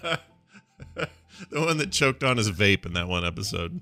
the 0.94 1.60
one 1.60 1.78
that 1.78 1.92
choked 1.92 2.22
on 2.24 2.36
his 2.36 2.50
vape 2.50 2.86
in 2.86 2.92
that 2.94 3.08
one 3.08 3.24
episode. 3.24 3.80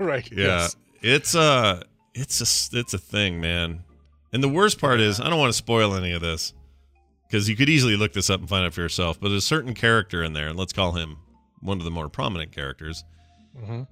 right. 0.00 0.28
Yeah, 0.32 0.44
yes. 0.46 0.76
it's 1.02 1.34
a 1.34 1.82
it's 2.14 2.40
a 2.40 2.78
it's 2.78 2.94
a 2.94 2.98
thing, 2.98 3.40
man. 3.40 3.84
And 4.32 4.42
the 4.42 4.48
worst 4.48 4.80
part 4.80 4.98
is, 4.98 5.20
I 5.20 5.30
don't 5.30 5.38
want 5.38 5.50
to 5.52 5.56
spoil 5.56 5.94
any 5.94 6.10
of 6.12 6.20
this 6.20 6.52
because 7.28 7.48
you 7.48 7.54
could 7.54 7.68
easily 7.68 7.96
look 7.96 8.12
this 8.12 8.28
up 8.30 8.40
and 8.40 8.48
find 8.48 8.66
out 8.66 8.74
for 8.74 8.80
yourself. 8.80 9.20
But 9.20 9.28
there's 9.28 9.44
a 9.44 9.46
certain 9.46 9.74
character 9.74 10.24
in 10.24 10.32
there, 10.32 10.48
and 10.48 10.58
let's 10.58 10.72
call 10.72 10.92
him 10.92 11.18
one 11.64 11.78
of 11.78 11.84
the 11.84 11.90
more 11.90 12.08
prominent 12.08 12.52
characters, 12.52 13.02
Mhm. 13.58 13.86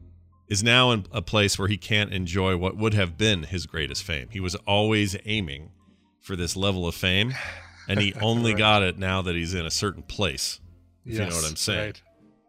is 0.48 0.62
now 0.62 0.90
in 0.90 1.06
a 1.12 1.22
place 1.22 1.58
where 1.58 1.68
he 1.68 1.76
can't 1.78 2.12
enjoy 2.12 2.56
what 2.56 2.76
would 2.76 2.94
have 2.94 3.16
been 3.16 3.44
his 3.44 3.66
greatest 3.66 4.02
fame. 4.04 4.28
He 4.30 4.40
was 4.40 4.54
always 4.66 5.16
aiming 5.24 5.70
for 6.20 6.36
this 6.36 6.54
level 6.56 6.86
of 6.86 6.94
fame, 6.94 7.34
and 7.88 8.00
he 8.00 8.12
only 8.20 8.52
Right. 8.52 8.58
got 8.58 8.82
it 8.82 8.98
now 8.98 9.22
that 9.22 9.34
he's 9.34 9.54
in 9.54 9.64
a 9.66 9.70
certain 9.70 10.02
place. 10.02 10.60
If 11.04 11.14
you 11.14 11.18
know 11.20 11.26
what 11.26 11.44
I'm 11.48 11.56
saying. 11.56 11.80
Right. 11.86 12.02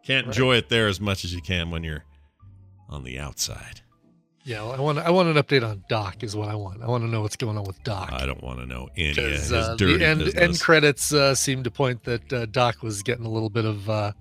Can't 0.04 0.26
Right. 0.26 0.34
enjoy 0.36 0.56
it 0.56 0.68
there 0.68 0.86
as 0.86 1.00
much 1.00 1.24
as 1.24 1.32
you 1.34 1.40
can 1.40 1.70
when 1.70 1.82
you're 1.82 2.04
on 2.88 3.02
the 3.04 3.18
outside. 3.18 3.80
Yeah, 4.44 4.62
well, 4.62 4.72
I 4.72 4.80
want 4.80 4.98
I 4.98 5.10
want 5.10 5.28
an 5.34 5.42
update 5.42 5.66
on 5.66 5.82
Doc 5.88 6.22
is 6.22 6.36
what 6.36 6.50
I 6.50 6.54
want. 6.54 6.82
I 6.82 6.86
want 6.86 7.02
to 7.02 7.08
know 7.08 7.22
what's 7.22 7.36
going 7.36 7.56
on 7.56 7.64
with 7.64 7.82
Doc. 7.82 8.10
I 8.12 8.26
don't 8.26 8.42
want 8.42 8.58
to 8.58 8.66
know 8.66 8.90
any 8.94 9.08
of 9.10 9.16
his 9.16 9.50
uh, 9.50 9.74
dirty 9.76 9.96
the 9.96 10.06
end, 10.06 10.18
business. 10.20 10.42
end 10.42 10.60
credits 10.60 11.14
uh, 11.14 11.34
seem 11.34 11.62
to 11.64 11.70
point 11.70 12.04
that 12.04 12.30
uh, 12.30 12.44
Doc 12.46 12.82
was 12.82 13.02
getting 13.02 13.24
a 13.24 13.30
little 13.30 13.48
bit 13.48 13.64
of 13.64 13.88
uh, 13.88 14.12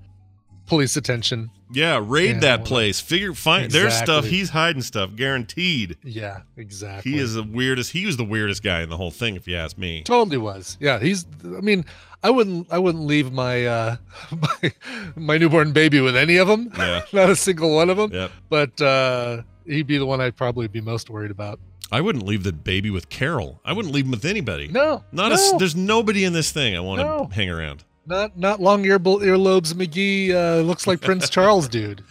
police 0.65 0.96
attention. 0.98 1.50
yeah, 1.72 2.00
raid 2.03 2.41
that 2.41 2.65
place. 2.65 3.00
Figure 3.00 3.34
find 3.34 3.70
there's 3.72 3.93
stuff. 3.93 4.25
He's 4.25 4.50
hiding 4.51 4.82
stuff, 4.82 5.15
guaranteed. 5.15 5.98
Yeah, 6.03 6.41
exactly. 6.58 7.12
He 7.12 7.17
is 7.20 7.34
the 7.34 7.43
weirdest. 7.43 7.91
He 7.91 8.05
was 8.05 8.17
the 8.17 8.24
weirdest 8.25 8.63
guy 8.63 8.82
in 8.82 8.89
the 8.89 8.98
whole 8.98 9.12
thing, 9.12 9.36
if 9.36 9.48
you 9.48 9.55
ask 9.55 9.77
me. 9.77 10.03
totally 10.03 10.38
was. 10.38 10.77
Yeah, 10.79 11.00
he's. 11.00 11.25
I 11.43 11.62
mean, 11.62 11.86
I 12.24 12.29
wouldn't. 12.29 12.67
I 12.72 12.79
wouldn't 12.79 13.05
leave 13.05 13.32
my 13.32 13.65
uh, 13.65 13.96
my 14.32 14.72
my 15.15 15.38
newborn 15.38 15.74
baby 15.74 16.00
with 16.00 16.15
any 16.15 16.38
of 16.38 16.48
them. 16.48 16.72
Yeah. 16.77 17.01
Not 17.13 17.29
a 17.29 17.36
single 17.36 17.74
one 17.75 17.89
of 17.89 17.98
them. 17.98 18.12
Yep. 18.13 18.32
But 18.50 18.82
uh, 18.82 19.41
he'd 19.65 19.88
be 19.88 19.98
the 19.98 20.05
one 20.05 20.22
I'd 20.22 20.36
probably 20.36 20.67
be 20.67 20.82
most 20.82 21.10
worried 21.10 21.32
about. 21.32 21.60
I 21.91 22.01
wouldn't 22.01 22.25
leave 22.25 22.43
the 22.43 22.53
baby 22.53 22.89
with 22.89 23.10
Carol. 23.10 23.60
I 23.63 23.74
wouldn't 23.74 23.93
leave 23.93 24.05
him 24.05 24.12
with 24.12 24.25
anybody. 24.25 24.67
No, 24.67 25.03
Not 25.12 25.29
no, 25.32 25.55
a. 25.55 25.60
There's 25.60 25.75
nobody 25.75 26.24
in 26.24 26.34
this 26.34 26.51
thing 26.51 26.75
I 26.75 26.79
want 26.79 27.01
No. 27.01 27.27
to 27.27 27.34
hang 27.36 27.50
around. 27.51 27.84
Not 28.05 28.38
not 28.38 28.62
long 28.62 28.83
ear 28.86 29.00
earlobes. 29.00 29.74
McGee 29.74 30.31
uh, 30.31 30.62
looks 30.62 30.86
like 30.88 31.01
Prince 31.01 31.29
Charles, 31.29 31.67
dude. 31.69 32.03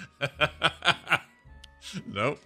Nope. 2.07 2.39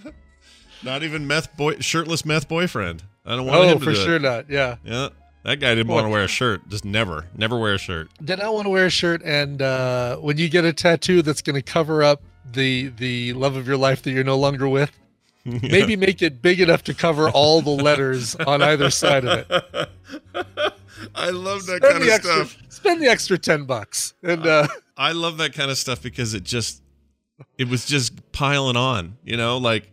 Not 0.83 1.03
even 1.03 1.27
meth 1.27 1.57
boy, 1.57 1.77
shirtless 1.81 2.25
meth 2.25 2.49
boyfriend. 2.49 3.03
I 3.25 3.37
don't 3.37 3.47
want 3.47 3.59
Oh, 3.61 3.63
him 3.65 3.79
to 3.79 3.85
for 3.85 3.93
do 3.93 4.01
it. 4.01 4.05
sure 4.05 4.19
not. 4.19 4.51
Yeah. 4.51 4.77
Yeah, 4.85 5.09
that 5.45 5.61
guy 5.61 5.75
didn't 5.75 5.89
want 5.93 6.05
to 6.07 6.11
wear 6.11 6.23
a 6.25 6.29
shirt. 6.29 6.69
Just 6.69 6.85
never, 6.85 7.27
never 7.37 7.59
wear 7.59 7.75
a 7.75 7.79
shirt. 7.79 8.09
did 8.25 8.39
not 8.39 8.53
want 8.55 8.67
to 8.67 8.71
wear 8.71 8.87
a 8.87 8.91
shirt 8.91 9.23
and 9.25 9.63
uh, 9.63 10.17
when 10.17 10.37
you 10.39 10.49
get 10.49 10.65
a 10.65 10.73
tattoo 10.73 11.23
that's 11.23 11.43
going 11.43 11.55
to 11.57 11.63
cover 11.63 12.03
up 12.03 12.23
the 12.53 12.89
the 12.99 13.33
love 13.33 13.57
of 13.57 13.67
your 13.67 13.77
life 13.77 14.03
that 14.03 14.13
you're 14.13 14.23
no 14.25 14.39
longer 14.39 14.69
with 14.69 14.93
maybe 15.45 15.97
make 15.97 16.23
it 16.23 16.41
big 16.41 16.61
enough 16.61 16.85
to 16.85 16.95
cover 16.95 17.29
all 17.31 17.61
the 17.61 17.71
letters 17.71 18.35
on 18.37 18.63
either 18.63 18.89
side 18.91 19.25
of 19.25 19.45
it 19.51 19.89
I 21.15 21.31
love 21.31 21.67
that 21.67 21.79
spend 21.79 21.93
kind 21.93 22.03
of 22.03 22.09
extra 22.09 22.47
stuff. 22.47 22.57
spend 22.69 23.03
the 23.03 23.09
extra 23.09 23.39
10 23.39 23.65
bucks 23.65 24.15
and 24.23 24.47
uh, 24.47 24.69
I 24.97 25.13
love 25.13 25.39
that 25.39 25.53
kind 25.53 25.71
of 25.71 25.79
stuff 25.79 26.03
because 26.03 26.35
it 26.35 26.45
just 26.45 26.83
it 27.59 27.69
was 27.69 27.87
just 27.87 28.33
piling 28.33 28.77
on, 28.77 29.19
you 29.25 29.37
know, 29.37 29.59
like 29.59 29.91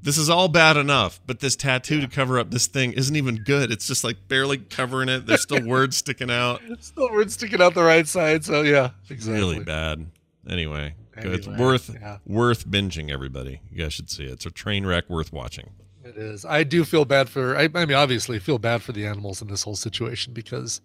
this 0.00 0.16
is 0.16 0.30
all 0.30 0.48
bad 0.48 0.76
enough, 0.76 1.20
but 1.26 1.40
this 1.40 1.56
tattoo 1.56 2.00
to 2.00 2.08
cover 2.08 2.38
up 2.38 2.50
this 2.50 2.66
thing 2.66 2.92
isn't 2.92 3.16
even 3.16 3.36
good. 3.36 3.70
It's 3.70 3.86
just 3.86 4.04
like 4.04 4.28
barely 4.28 4.58
covering 4.58 5.08
it. 5.08 5.26
There's 5.26 5.42
still 5.42 5.66
words 5.66 5.96
sticking 5.96 6.30
out. 6.30 6.62
still 6.80 7.10
we're 7.10 7.28
sticking 7.28 7.60
out 7.60 7.74
the 7.74 7.82
right 7.82 8.06
side 8.06 8.44
so 8.44 8.62
yeah 8.62 8.90
exactly 9.10 9.40
Really 9.40 9.64
bad. 9.64 10.06
Anyway, 10.48 10.94
it's 11.16 11.46
worth 11.46 11.90
yeah. 11.92 12.18
worth 12.26 12.66
binging 12.66 13.10
everybody. 13.10 13.60
You 13.70 13.82
guys 13.82 13.92
should 13.92 14.08
see 14.08 14.24
it. 14.24 14.32
It's 14.32 14.46
a 14.46 14.50
train 14.50 14.86
wreck 14.86 15.10
worth 15.10 15.32
watching. 15.32 15.70
It 16.08 16.16
is 16.16 16.44
i 16.44 16.62
do 16.64 16.84
feel 16.84 17.04
bad 17.04 17.28
for 17.28 17.56
I, 17.56 17.68
I 17.74 17.84
mean 17.86 17.94
obviously 17.94 18.38
feel 18.38 18.58
bad 18.58 18.82
for 18.82 18.92
the 18.92 19.06
animals 19.06 19.42
in 19.42 19.48
this 19.48 19.62
whole 19.62 19.76
situation 19.76 20.32
because 20.32 20.80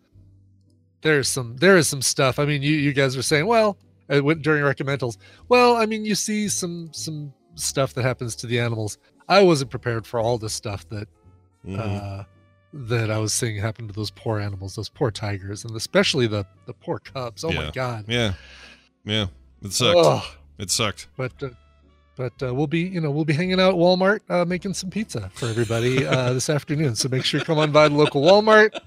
there's 1.01 1.27
some 1.27 1.57
there 1.57 1.77
is 1.77 1.87
some 1.87 2.01
stuff 2.01 2.39
i 2.39 2.45
mean 2.45 2.61
you 2.61 2.71
you 2.75 2.93
guys 2.93 3.15
are 3.17 3.21
saying 3.23 3.45
well 3.47 3.77
uh, 4.09 4.19
when- 4.19 4.41
during 4.41 4.63
recommendals 4.63 5.17
well 5.49 5.75
i 5.75 5.85
mean 5.85 6.05
you 6.05 6.15
see 6.15 6.47
some 6.47 6.89
some 6.93 7.33
stuff 7.55 7.93
that 7.93 8.03
happens 8.03 8.35
to 8.35 8.47
the 8.47 8.59
animals 8.59 8.97
i 9.29 9.41
wasn't 9.41 9.69
prepared 9.69 10.05
for 10.05 10.19
all 10.19 10.37
the 10.37 10.49
stuff 10.49 10.87
that 10.89 11.07
Mhm. 11.65 11.79
uh 11.79 12.23
that 12.73 13.09
i 13.11 13.17
was 13.17 13.31
seeing 13.33 13.55
happen 13.57 13.87
to 13.87 13.93
those 13.93 14.11
poor 14.11 14.39
animals 14.39 14.75
those 14.75 14.89
poor 14.89 15.11
tigers 15.11 15.63
and 15.63 15.75
especially 15.75 16.27
the 16.27 16.45
the 16.65 16.73
poor 16.73 16.99
cubs 16.99 17.43
oh 17.43 17.51
my 17.51 17.69
god 17.71 18.05
yeah. 18.07 18.33
Yeah. 19.05 19.27
It 19.61 19.71
sucked. 19.73 20.27
It 20.57 20.71
sucked. 20.71 21.07
but 21.17 21.31
uh, 21.43 21.49
but 22.15 22.33
uh, 22.41 22.53
we'll 22.53 22.67
be 22.67 22.81
you 22.81 23.01
know 23.01 23.11
we'll 23.11 23.25
be 23.25 23.33
hanging 23.33 23.59
out 23.59 23.69
at 23.73 23.75
Walmart 23.75 24.19
uh, 24.29 24.45
making 24.45 24.73
some 24.73 24.89
pizza 24.89 25.29
for 25.33 25.47
everybody 25.47 26.05
uh, 26.05 26.33
this 26.37 26.49
afternoon. 26.49 26.95
So 26.95 27.09
make 27.09 27.25
sure 27.25 27.39
you 27.39 27.45
come 27.45 27.57
on 27.57 27.71
by 27.71 27.87
the 27.89 27.95
local 27.95 28.21
Walmart 28.21 28.77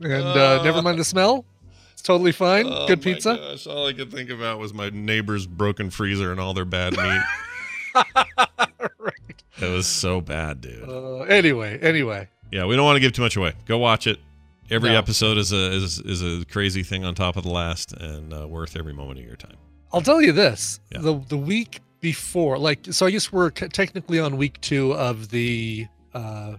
and 0.00 0.12
uh, 0.12 0.62
never 0.62 0.82
mind 0.82 0.98
the 0.98 1.04
smell. 1.04 1.44
It's 1.92 2.02
totally 2.02 2.32
fine. 2.32 2.66
Oh 2.68 2.86
Good 2.86 3.02
pizza. 3.02 3.36
Gosh, 3.36 3.66
all 3.66 3.86
I 3.86 3.92
could 3.92 4.10
think 4.10 4.30
about 4.30 4.58
was 4.58 4.72
my 4.74 4.90
neighbor's 4.90 5.46
broken 5.46 5.90
freezer 5.90 6.32
and 6.32 6.40
all 6.40 6.54
their 6.54 6.64
bad 6.64 6.92
meat. 6.96 7.22
right. 7.94 8.26
it 9.60 9.70
was 9.70 9.86
so 9.86 10.20
bad, 10.20 10.60
dude. 10.60 10.88
Uh, 10.88 11.20
anyway, 11.22 11.78
anyway, 11.80 12.28
Yeah, 12.50 12.64
we 12.66 12.76
don't 12.76 12.84
want 12.84 12.96
to 12.96 13.00
give 13.00 13.12
too 13.12 13.22
much 13.22 13.36
away. 13.36 13.52
Go 13.66 13.78
watch 13.78 14.06
it. 14.06 14.18
Every 14.70 14.90
No. 14.90 14.98
episode 14.98 15.36
is 15.36 15.52
a 15.52 15.72
is, 15.72 16.00
is 16.00 16.22
a 16.22 16.44
crazy 16.46 16.82
thing 16.82 17.04
on 17.04 17.14
top 17.14 17.36
of 17.36 17.42
the 17.42 17.50
last, 17.50 17.92
and 17.92 18.32
uh, 18.32 18.48
worth 18.48 18.76
every 18.76 18.94
moment 18.94 19.18
of 19.20 19.26
your 19.26 19.36
time. 19.36 19.56
I'll 19.92 20.00
tell 20.00 20.22
you 20.22 20.32
this: 20.32 20.80
Yeah. 20.90 21.00
the 21.02 21.18
the 21.28 21.36
week 21.36 21.80
before, 22.02 22.58
like, 22.58 22.80
so 22.90 23.06
I 23.06 23.10
guess 23.10 23.32
we're 23.32 23.50
c- 23.56 23.68
technically 23.68 24.20
on 24.20 24.36
week 24.36 24.60
two 24.60 24.92
of 24.92 25.30
the 25.30 25.86
uh, 26.12 26.56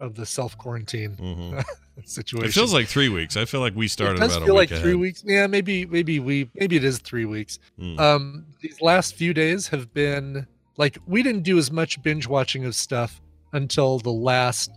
of 0.00 0.16
the 0.16 0.26
self 0.26 0.58
quarantine 0.58 1.12
hmm 1.12 1.60
situation. 2.04 2.48
It 2.48 2.52
feels 2.52 2.74
like 2.74 2.88
three 2.88 3.08
weeks. 3.08 3.36
I 3.36 3.44
feel 3.44 3.60
like 3.60 3.74
we 3.76 3.88
started 3.88 4.16
it 4.16 4.20
does 4.20 4.36
feel 4.36 4.52
a 4.52 4.54
like 4.54 4.70
week 4.70 4.80
three 4.80 4.94
weeks. 4.94 5.22
Yeah, 5.24 5.46
maybe 5.46 5.86
maybe 5.86 6.18
we 6.18 6.50
maybe 6.54 6.76
it 6.76 6.84
is 6.84 6.98
three 6.98 7.24
weeks. 7.24 7.58
Mm. 7.78 8.00
Um, 8.00 8.46
these 8.60 8.80
last 8.80 9.14
few 9.14 9.32
days 9.32 9.68
have 9.68 9.94
been 9.94 10.46
like 10.76 10.98
we 11.06 11.22
didn't 11.22 11.42
do 11.42 11.56
as 11.58 11.70
much 11.70 12.02
binge 12.02 12.26
watching 12.26 12.64
of 12.64 12.74
stuff 12.74 13.20
until 13.52 13.98
the 13.98 14.12
last 14.12 14.70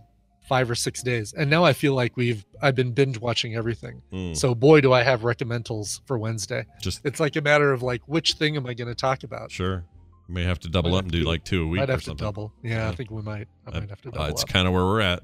five 0.48 0.70
or 0.70 0.74
six 0.74 1.02
days, 1.02 1.32
and 1.32 1.48
now 1.48 1.64
I 1.64 1.72
feel 1.72 1.94
like 1.94 2.16
we've 2.16 2.44
I've 2.62 2.74
been 2.74 2.92
binge 2.92 3.18
watching 3.18 3.54
everything. 3.54 4.02
Mm. 4.12 4.36
So 4.36 4.54
boy, 4.54 4.80
do 4.80 4.92
I 4.92 5.02
have 5.02 5.22
recommendals 5.22 6.00
for 6.06 6.18
Wednesday. 6.18 6.66
Just 6.80 7.00
It's 7.04 7.20
like 7.20 7.36
a 7.36 7.40
matter 7.40 7.72
of 7.72 7.82
like 7.82 8.02
which 8.06 8.34
thing 8.34 8.56
am 8.56 8.66
I 8.66 8.74
going 8.74 8.88
to 8.88 8.94
talk 8.94 9.22
about? 9.24 9.50
sure. 9.50 9.84
May 10.30 10.44
have 10.44 10.58
to 10.60 10.68
double 10.68 10.90
Might 10.92 10.98
up 10.98 11.02
and 11.04 11.12
do 11.12 11.22
to- 11.22 11.28
like 11.28 11.44
two 11.44 11.64
a 11.64 11.66
week 11.66 11.82
or 11.82 11.86
have 11.90 12.02
to 12.04 12.14
double. 12.14 12.52
Yeah, 12.62 12.70
Yeah. 12.70 12.88
I 12.90 12.94
think 12.94 13.10
we 13.10 13.22
might. 13.22 13.48
I 13.66 13.70
Uh, 13.70 13.80
might 13.80 13.90
have 13.90 14.00
to 14.02 14.08
uh, 14.08 14.12
double 14.12 14.26
it's 14.26 14.44
kind 14.44 14.66
of 14.66 14.72
where 14.72 14.84
we're 14.84 15.00
at. 15.00 15.22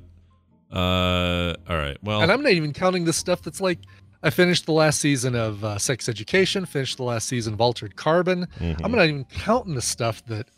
Uh, 0.72 1.54
all 1.68 1.76
right. 1.76 1.96
Well, 2.02 2.22
and 2.22 2.32
I'm 2.32 2.42
not 2.42 2.52
even 2.52 2.72
counting 2.72 3.04
the 3.04 3.12
stuff 3.12 3.42
that's 3.42 3.60
like 3.60 3.78
I 4.22 4.30
finished 4.30 4.66
the 4.66 4.72
last 4.72 4.98
season 5.00 5.34
of 5.34 5.62
uh, 5.64 5.78
Sex 5.78 6.08
Education, 6.08 6.66
finished 6.66 6.96
the 6.96 7.04
last 7.04 7.28
season 7.28 7.54
of 7.54 7.60
Altered 7.60 7.94
Carbon. 7.96 8.46
mhm. 8.58 8.80
I'm 8.82 8.92
not 8.92 9.06
even 9.06 9.24
counting 9.26 9.74
the 9.74 9.82
stuff 9.82 10.24
that 10.26 10.48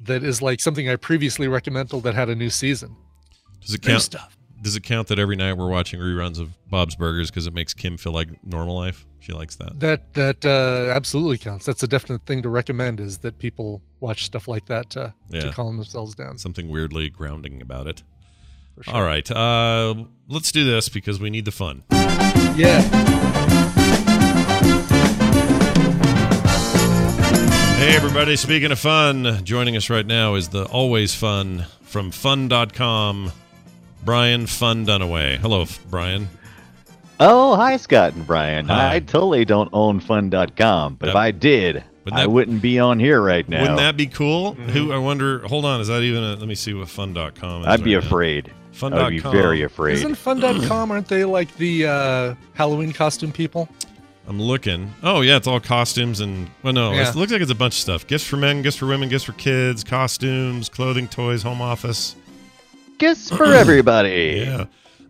that 0.00 0.22
is 0.22 0.42
like 0.42 0.60
something 0.60 0.88
I 0.88 0.96
previously 0.96 1.48
recommended 1.48 2.02
that 2.02 2.14
had 2.14 2.28
a 2.28 2.34
new 2.36 2.50
season. 2.50 2.94
does 3.60 3.74
it 3.74 3.82
New 3.84 3.90
count? 3.92 4.02
stuff. 4.02 4.36
Does 4.62 4.76
it 4.76 4.82
count 4.84 5.08
that 5.08 5.18
every 5.18 5.36
night 5.36 5.54
we're 5.54 5.68
watching 5.68 6.00
reruns 6.00 6.38
of 6.38 6.50
Bob's 6.70 6.96
Burgers 6.96 7.30
because 7.30 7.46
it 7.46 7.52
makes 7.54 7.74
Kim 7.74 7.96
feel 7.96 8.12
like 8.12 8.28
normal 8.44 8.76
life? 8.76 9.06
She 9.26 9.32
likes 9.32 9.56
that. 9.56 9.80
That 9.80 10.14
that 10.14 10.44
uh, 10.46 10.92
absolutely 10.94 11.38
counts. 11.38 11.66
That's 11.66 11.82
a 11.82 11.88
definite 11.88 12.24
thing 12.26 12.42
to 12.42 12.48
recommend 12.48 13.00
is 13.00 13.18
that 13.18 13.40
people 13.40 13.82
watch 13.98 14.24
stuff 14.24 14.46
like 14.46 14.66
that 14.66 14.88
to, 14.90 15.14
Yeah. 15.30 15.40
to 15.40 15.50
calm 15.50 15.76
themselves 15.78 16.14
down. 16.14 16.38
Something 16.38 16.68
weirdly 16.68 17.10
grounding 17.10 17.60
about 17.60 17.88
it. 17.88 18.04
for 18.76 18.84
sure. 18.84 18.94
All 18.94 19.02
right. 19.02 19.28
Uh, 19.28 20.04
let's 20.28 20.52
do 20.52 20.64
this 20.64 20.88
because 20.88 21.18
we 21.18 21.30
need 21.30 21.44
the 21.44 21.50
fun. 21.50 21.82
Yeah. 22.56 22.82
Hey, 27.78 27.94
everybody. 27.96 28.36
Speaking 28.36 28.70
of 28.70 28.78
fun, 28.78 29.44
joining 29.44 29.76
us 29.76 29.90
right 29.90 30.06
now 30.06 30.36
is 30.36 30.48
the 30.50 30.64
always 30.66 31.14
fun 31.16 31.66
from 31.82 32.10
fun.com, 32.12 33.32
Brian 34.04 34.46
Fun 34.46 34.86
Dunaway. 34.86 35.36
Hello, 35.38 35.66
Brian. 35.90 36.28
Oh, 37.18 37.56
hi, 37.56 37.76
Scott 37.78 38.14
and 38.14 38.26
Brian. 38.26 38.66
Hi. 38.68 38.96
I 38.96 39.00
totally 39.00 39.44
don't 39.44 39.70
own 39.72 40.00
fun.com, 40.00 40.96
but 40.96 41.08
if 41.08 41.14
I 41.14 41.30
did, 41.30 41.82
Wouldn't 42.04 42.20
I 42.22 42.26
wouldn't 42.26 42.60
be 42.60 42.78
on 42.78 43.00
here 43.00 43.20
right 43.22 43.48
now. 43.48 43.60
Wouldn't 43.62 43.78
that 43.78 43.96
be 43.96 44.06
cool? 44.06 44.54
Mm-hmm. 44.54 44.68
Who, 44.70 44.92
I 44.92 44.98
wonder, 44.98 45.38
hold 45.46 45.64
on. 45.64 45.80
Is 45.80 45.88
that 45.88 46.02
even 46.02 46.22
a, 46.22 46.36
let 46.36 46.46
me 46.46 46.54
see 46.54 46.74
what 46.74 46.88
fun.com 46.88 47.62
is. 47.62 47.66
I'd 47.66 47.82
be 47.82 47.94
right 47.94 48.02
now. 48.02 48.06
afraid. 48.06 48.52
Fun.com. 48.72 49.06
I'd 49.06 49.10
be 49.10 49.18
very 49.20 49.62
afraid. 49.62 49.94
Isn't 49.94 50.14
fun.com 50.16 50.90
aren't 50.90 51.08
they 51.08 51.24
like 51.24 51.54
the 51.56 51.86
uh, 51.86 52.34
Halloween 52.52 52.92
costume 52.92 53.32
people? 53.32 53.66
I'm 54.28 54.42
looking. 54.42 54.92
Oh 55.02 55.20
yeah, 55.22 55.36
it's 55.36 55.46
all 55.46 55.60
costumes 55.60 56.20
and 56.20 56.50
well, 56.62 56.72
no, 56.72 56.92
Yeah. 56.92 57.08
it 57.08 57.14
looks 57.14 57.30
like 57.32 57.40
it's 57.40 57.50
a 57.50 57.54
bunch 57.54 57.74
of 57.74 57.78
stuff. 57.80 58.06
Gifts 58.06 58.24
for 58.26 58.36
men, 58.36 58.60
gifts 58.60 58.76
for 58.76 58.86
women, 58.86 59.08
gifts 59.08 59.24
for 59.24 59.32
kids, 59.32 59.82
costumes, 59.84 60.68
clothing, 60.68 61.06
toys, 61.08 61.42
home 61.44 61.62
office. 61.62 62.16
Gifts 62.98 63.30
for 63.30 63.44
everybody. 63.46 64.42
Yeah. 64.46 64.64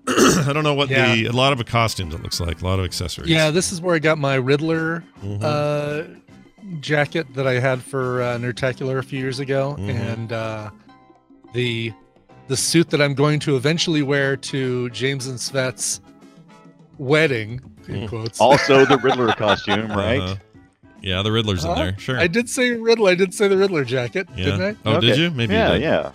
I 0.47 0.53
don't 0.53 0.63
know 0.65 0.75
what 0.75 0.89
Yeah. 0.91 1.15
the 1.15 1.27
a 1.27 1.33
lot 1.33 1.53
of 1.53 1.65
costumes. 1.67 2.15
It 2.15 2.23
looks 2.23 2.41
like 2.41 2.63
a 2.63 2.65
lot 2.65 2.79
of 2.79 2.85
accessories. 2.85 3.29
Yeah, 3.31 3.51
this 3.51 3.73
is 3.73 3.81
where 3.81 3.95
I 3.95 3.99
got 3.99 4.19
my 4.19 4.35
Riddler 4.37 5.03
Mhm. 5.25 5.41
uh, 5.43 6.03
jacket 6.81 7.27
that 7.35 7.47
I 7.47 7.61
had 7.61 7.83
for 7.83 8.23
uh, 8.23 8.39
Nerdtacular 8.39 8.99
a 8.99 9.03
few 9.03 9.19
years 9.19 9.39
ago, 9.41 9.77
Mhm. 9.79 9.89
and 9.91 10.33
uh, 10.33 10.71
the 11.53 11.93
the 12.49 12.57
suit 12.57 12.91
that 12.91 13.03
I'm 13.03 13.15
going 13.15 13.41
to 13.41 13.57
eventually 13.57 14.03
wear 14.03 14.37
to 14.37 14.89
James 14.91 15.27
and 15.27 15.39
Svet's 15.41 16.01
wedding. 16.99 17.61
In 17.89 17.95
Mm. 18.03 18.09
quotes. 18.09 18.41
Also, 18.41 18.85
the 18.85 18.99
Riddler 19.03 19.33
costume, 19.33 19.89
right? 19.93 20.21
Uh-huh. 20.21 20.37
Yeah, 21.03 21.23
the 21.23 21.31
Riddler's 21.31 21.65
in 21.65 21.73
there. 21.75 21.95
Sure. 21.99 22.19
I 22.19 22.27
did 22.27 22.49
say 22.51 22.71
Riddler. 22.73 23.11
I 23.11 23.15
did 23.15 23.33
say 23.35 23.47
the 23.49 23.57
Riddler 23.57 23.85
jacket, 23.85 24.29
yeah. 24.37 24.45
didn't 24.45 24.63
I? 24.85 24.91
Oh, 24.97 25.01
did 25.01 25.17
you? 25.17 25.31
Maybe. 25.31 25.55
yeah, 25.55 25.69
you 25.75 25.79
did. 25.79 25.83
yeah. 25.83 26.11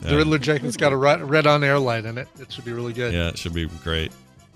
The 0.00 0.16
Riddler 0.16 0.38
jacket's 0.38 0.76
got 0.76 0.92
a 0.92 0.96
red, 0.96 1.46
on 1.46 1.62
air 1.62 1.78
light 1.78 2.04
in 2.04 2.18
it. 2.18 2.28
It 2.38 2.52
should 2.52 2.64
be 2.64 2.72
really 2.72 2.92
good. 2.92 3.12
Yeah, 3.12 3.28
it 3.28 3.38
should 3.38 3.54
be 3.54 3.66
great. 3.82 4.12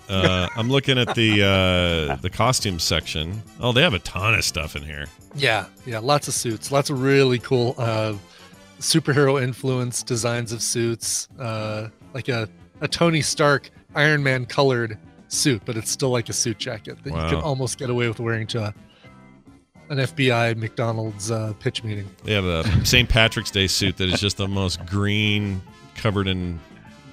Uh, 0.09 0.49
I'm 0.57 0.69
looking 0.69 0.99
at 0.99 1.15
the 1.15 1.43
uh, 1.43 2.17
the 2.17 2.31
costume 2.31 2.79
section. 2.79 3.43
Oh, 3.61 3.73
they 3.73 3.83
have 3.83 3.95
a 3.95 3.99
ton 4.01 4.35
of 4.35 4.45
stuff 4.45 4.77
in 4.77 4.83
here. 4.83 5.07
Yeah, 5.35 5.67
yeah, 5.87 5.99
lots 5.99 6.29
of 6.29 6.35
suits, 6.35 6.71
lots 6.71 6.91
of 6.91 7.03
really 7.03 7.39
cool 7.39 7.75
uh, 7.79 8.15
superhero 8.81 9.43
influence 9.43 10.03
designs 10.03 10.53
of 10.53 10.63
suits, 10.63 11.29
uh, 11.39 11.89
like 12.13 12.29
a, 12.29 12.49
a 12.83 12.89
Tony 12.89 13.23
Stark 13.23 13.71
Iron 13.95 14.23
Man 14.23 14.45
colored 14.45 14.99
suit, 15.29 15.63
but 15.65 15.77
it's 15.77 15.91
still 15.91 16.11
like 16.11 16.29
a 16.29 16.33
suit 16.33 16.59
jacket 16.59 17.03
that 17.03 17.11
you 17.11 17.17
can 17.17 17.37
almost 17.37 17.79
get 17.79 17.89
away 17.91 18.07
with 18.07 18.21
wearing 18.21 18.47
to 18.49 18.63
a, 18.65 18.75
an 19.91 19.99
FBI 19.99 20.57
McDonald's 20.57 21.31
uh, 21.31 21.53
pitch 21.61 21.85
meeting. 21.85 22.09
They 22.25 22.33
have 22.33 22.45
a 22.45 22.85
St. 22.87 23.09
Patrick's 23.09 23.51
Day 23.51 23.67
suit 23.67 23.97
that 23.99 24.09
is 24.09 24.21
just 24.21 24.37
the 24.37 24.49
most 24.49 24.85
green, 24.87 25.61
covered 25.95 26.27
in 26.27 26.59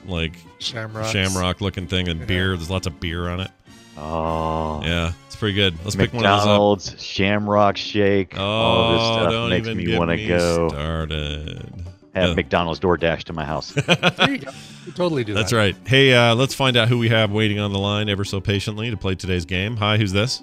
like 0.05 0.33
Shamrock. 0.59 1.07
shamrock 1.07 1.61
looking 1.61 1.87
thing 1.87 2.07
and 2.07 2.19
Yeah. 2.21 2.25
beer. 2.25 2.57
There's 2.57 2.69
lots 2.69 2.87
of 2.87 2.99
beer 2.99 3.29
on 3.29 3.39
it. 3.41 3.51
Oh, 3.97 4.81
Yeah, 4.83 5.11
it's 5.27 5.35
pretty 5.35 5.53
good. 5.53 5.75
Let's 5.83 5.95
pick 5.95 6.13
one 6.13 6.25
of 6.25 6.31
those 6.31 6.39
up. 6.41 6.45
McDonald's, 6.47 6.95
Shamrock 7.03 7.77
Shake, 7.77 8.35
Oh, 8.37 8.41
all 8.43 8.91
this 8.93 9.01
stuff 9.01 9.31
don't 9.31 9.49
makes 9.49 9.67
even 9.67 9.77
me 9.77 9.85
get 9.85 9.99
want 9.99 10.09
to 10.11 10.17
me 10.17 10.27
go 10.27 10.69
started. 10.69 11.83
have 12.15 12.29
Yeah. 12.29 12.33
McDonald's 12.35 12.79
DoorDash 12.79 13.23
to 13.25 13.33
my 13.33 13.45
house. 13.45 13.71
There 14.17 14.31
you 14.31 14.37
go. 14.39 14.51
You 14.87 14.91
totally 14.93 15.23
do 15.23 15.33
That's 15.35 15.51
that. 15.51 15.57
right. 15.57 15.75
Hey, 15.85 16.13
uh, 16.13 16.33
let's 16.33 16.55
find 16.55 16.75
out 16.77 16.87
who 16.87 16.97
we 16.97 17.09
have 17.09 17.31
waiting 17.31 17.59
on 17.59 17.71
the 17.73 17.79
line 17.79 18.09
ever 18.09 18.23
so 18.25 18.41
patiently 18.41 18.89
to 18.89 18.97
play 18.97 19.13
today's 19.13 19.45
game. 19.45 19.75
Hi, 19.77 19.97
who's 19.97 20.11
this? 20.11 20.41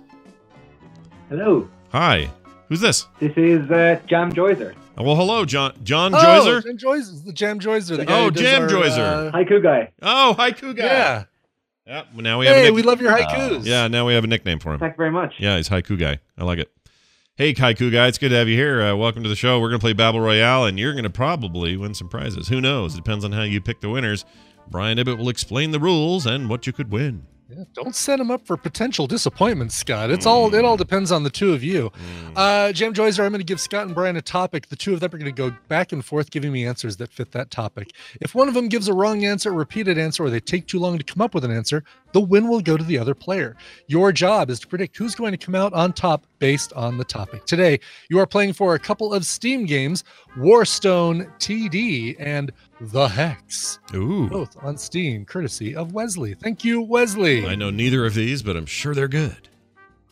Hello, 1.29 1.69
Hi, 1.90 2.31
who's 2.68 2.81
this? 2.81 3.07
this 3.20 3.33
is 3.37 3.70
uh, 3.70 4.01
Jam 4.07 4.33
Joyzer. 4.33 4.74
Oh, 4.96 5.05
well, 5.05 5.16
hello, 5.16 5.44
John. 5.44 5.72
John 5.85 6.12
Oh, 6.14 6.18
Joyzer. 6.18 6.62
Jam 6.64 6.77
Joyzer, 6.79 7.24
the 7.24 7.33
Jam 7.33 7.61
Joyzer. 7.61 7.96
The 7.96 8.05
Oh, 8.12 8.31
Jam 8.31 8.62
our, 8.62 8.68
Joyzer. 8.68 9.29
uh, 9.29 9.33
Haiku 9.33 9.62
guy. 9.62 9.92
Oh, 10.03 10.35
haiku 10.38 10.77
guy. 10.77 10.85
yeah. 10.85 11.24
Yep. 11.87 12.07
well, 12.14 12.22
Now 12.22 12.38
we 12.40 12.46
have 12.46 12.57
a 12.57 12.59
Hey, 12.59 12.64
nick- 12.66 12.74
we 12.74 12.83
love 12.83 13.01
your 13.01 13.12
haikus. 13.16 13.64
Yeah, 13.64 13.88
now 13.88 14.07
we 14.07 14.14
have 14.14 14.24
a 14.24 14.27
nickname 14.27 14.59
for 14.59 14.74
him. 14.74 14.81
Thank 14.81 14.94
you 14.94 14.96
very 14.98 15.11
much. 15.11 15.35
Yeah, 15.38 15.57
he's 15.57 15.68
haiku 15.68 15.98
guy. 15.98 16.18
I 16.37 16.44
like 16.44 16.59
it. 16.59 16.70
Hey, 17.37 17.55
haiku 17.55 17.90
guy, 17.90 18.09
it's 18.09 18.18
good 18.18 18.31
to 18.31 18.35
have 18.37 18.48
you 18.48 18.57
here. 18.57 18.83
Uh, 18.83 18.96
welcome 18.96 19.22
to 19.22 19.29
the 19.29 19.37
show. 19.37 19.59
We're 19.61 19.68
gonna 19.68 19.79
play 19.79 19.92
Battle 19.94 20.20
Royale, 20.20 20.64
and 20.66 20.79
you're 20.79 20.92
gonna 20.94 21.09
probably 21.09 21.77
win 21.77 21.94
some 21.94 22.09
prizes. 22.09 22.48
Who 22.48 22.61
knows? 22.61 22.94
It 22.94 22.98
depends 22.98 23.24
on 23.24 23.33
how 23.33 23.42
you 23.44 23.61
pick 23.61 23.81
the 23.81 23.88
winners. 23.88 24.24
Brian 24.68 24.98
Ibbott 24.98 25.16
will 25.16 25.29
explain 25.31 25.70
the 25.70 25.81
rules 25.81 26.27
and 26.27 26.51
what 26.51 26.66
you 26.66 26.72
could 26.74 26.90
win. 26.90 27.24
Yeah, 27.51 27.65
don't 27.73 27.97
set 27.97 28.21
him 28.21 28.31
up 28.31 28.47
for 28.47 28.59
potential 28.59 29.07
disappointment, 29.07 29.73
Scott. 29.73 30.11
It's 30.11 30.27
all 30.27 30.55
it 30.55 30.67
all 30.67 30.77
depends 30.77 31.11
on 31.11 31.23
the 31.23 31.31
two 31.31 31.55
of 31.55 31.65
you. 31.65 31.91
Uh, 32.37 32.73
Jam 32.73 32.93
Joyzer, 32.93 33.25
I'm 33.25 33.31
going 33.31 33.41
to 33.41 33.45
give 33.45 33.59
Scott 33.59 33.87
and 33.87 33.95
Brian 33.95 34.17
a 34.17 34.23
topic. 34.23 34.69
The 34.69 34.77
two 34.77 34.93
of 34.93 35.01
them 35.01 35.15
are 35.15 35.19
going 35.19 35.35
to 35.35 35.51
go 35.51 35.57
back 35.67 35.93
and 35.93 36.05
forth, 36.05 36.31
giving 36.31 36.53
me 36.53 36.67
answers 36.67 36.99
that 36.99 37.11
fit 37.11 37.33
that 37.33 37.51
topic. 37.51 37.93
If 38.21 38.35
one 38.35 38.49
of 38.49 38.55
them 38.55 38.69
gives 38.69 38.89
a 38.89 38.93
wrong 38.93 39.25
answer, 39.25 39.49
a 39.49 39.55
repeated 39.55 39.97
answer, 39.97 40.25
or 40.25 40.31
they 40.31 40.41
take 40.41 40.67
too 40.67 40.79
long 40.79 40.99
to 40.99 41.05
come 41.05 41.23
up 41.23 41.35
with 41.35 41.43
an 41.43 41.51
answer, 41.51 41.85
the 42.13 42.21
win 42.21 42.49
will 42.49 42.61
go 42.61 42.77
to 42.77 42.85
the 42.85 42.99
other 42.99 43.15
player. 43.15 43.57
Your 43.87 44.13
job 44.13 44.51
is 44.51 44.61
to 44.61 44.67
predict 44.67 44.99
who's 44.99 45.15
going 45.15 45.33
to 45.33 45.39
come 45.39 45.55
out 45.55 45.73
on 45.73 45.95
top 45.95 46.27
based 46.41 46.75
on 46.75 46.99
the 46.99 47.05
topic. 47.05 47.47
Today, 47.47 47.81
you 48.11 48.19
are 48.19 48.27
playing 48.27 48.53
for 48.53 48.75
a 48.75 48.79
couple 48.79 49.15
of 49.15 49.25
Steam 49.25 49.65
games, 49.65 50.05
Warstone 50.37 51.31
TD 51.39 52.17
and 52.19 52.53
The 52.81 53.09
Hex, 53.09 53.81
Ooh, 53.95 54.29
both 54.29 54.57
on 54.62 54.79
Steam, 54.79 55.25
courtesy 55.25 55.75
of 55.75 55.93
Wesley. 55.93 56.35
Thank 56.35 56.64
you, 56.64 56.81
Wesley. 56.81 57.45
I 57.47 57.57
know 57.57 57.71
neither 57.71 58.07
of 58.07 58.14
these, 58.14 58.43
but 58.43 58.57
I'm 58.57 58.67
sure 58.67 58.95
they're 58.95 59.09
good. 59.09 59.49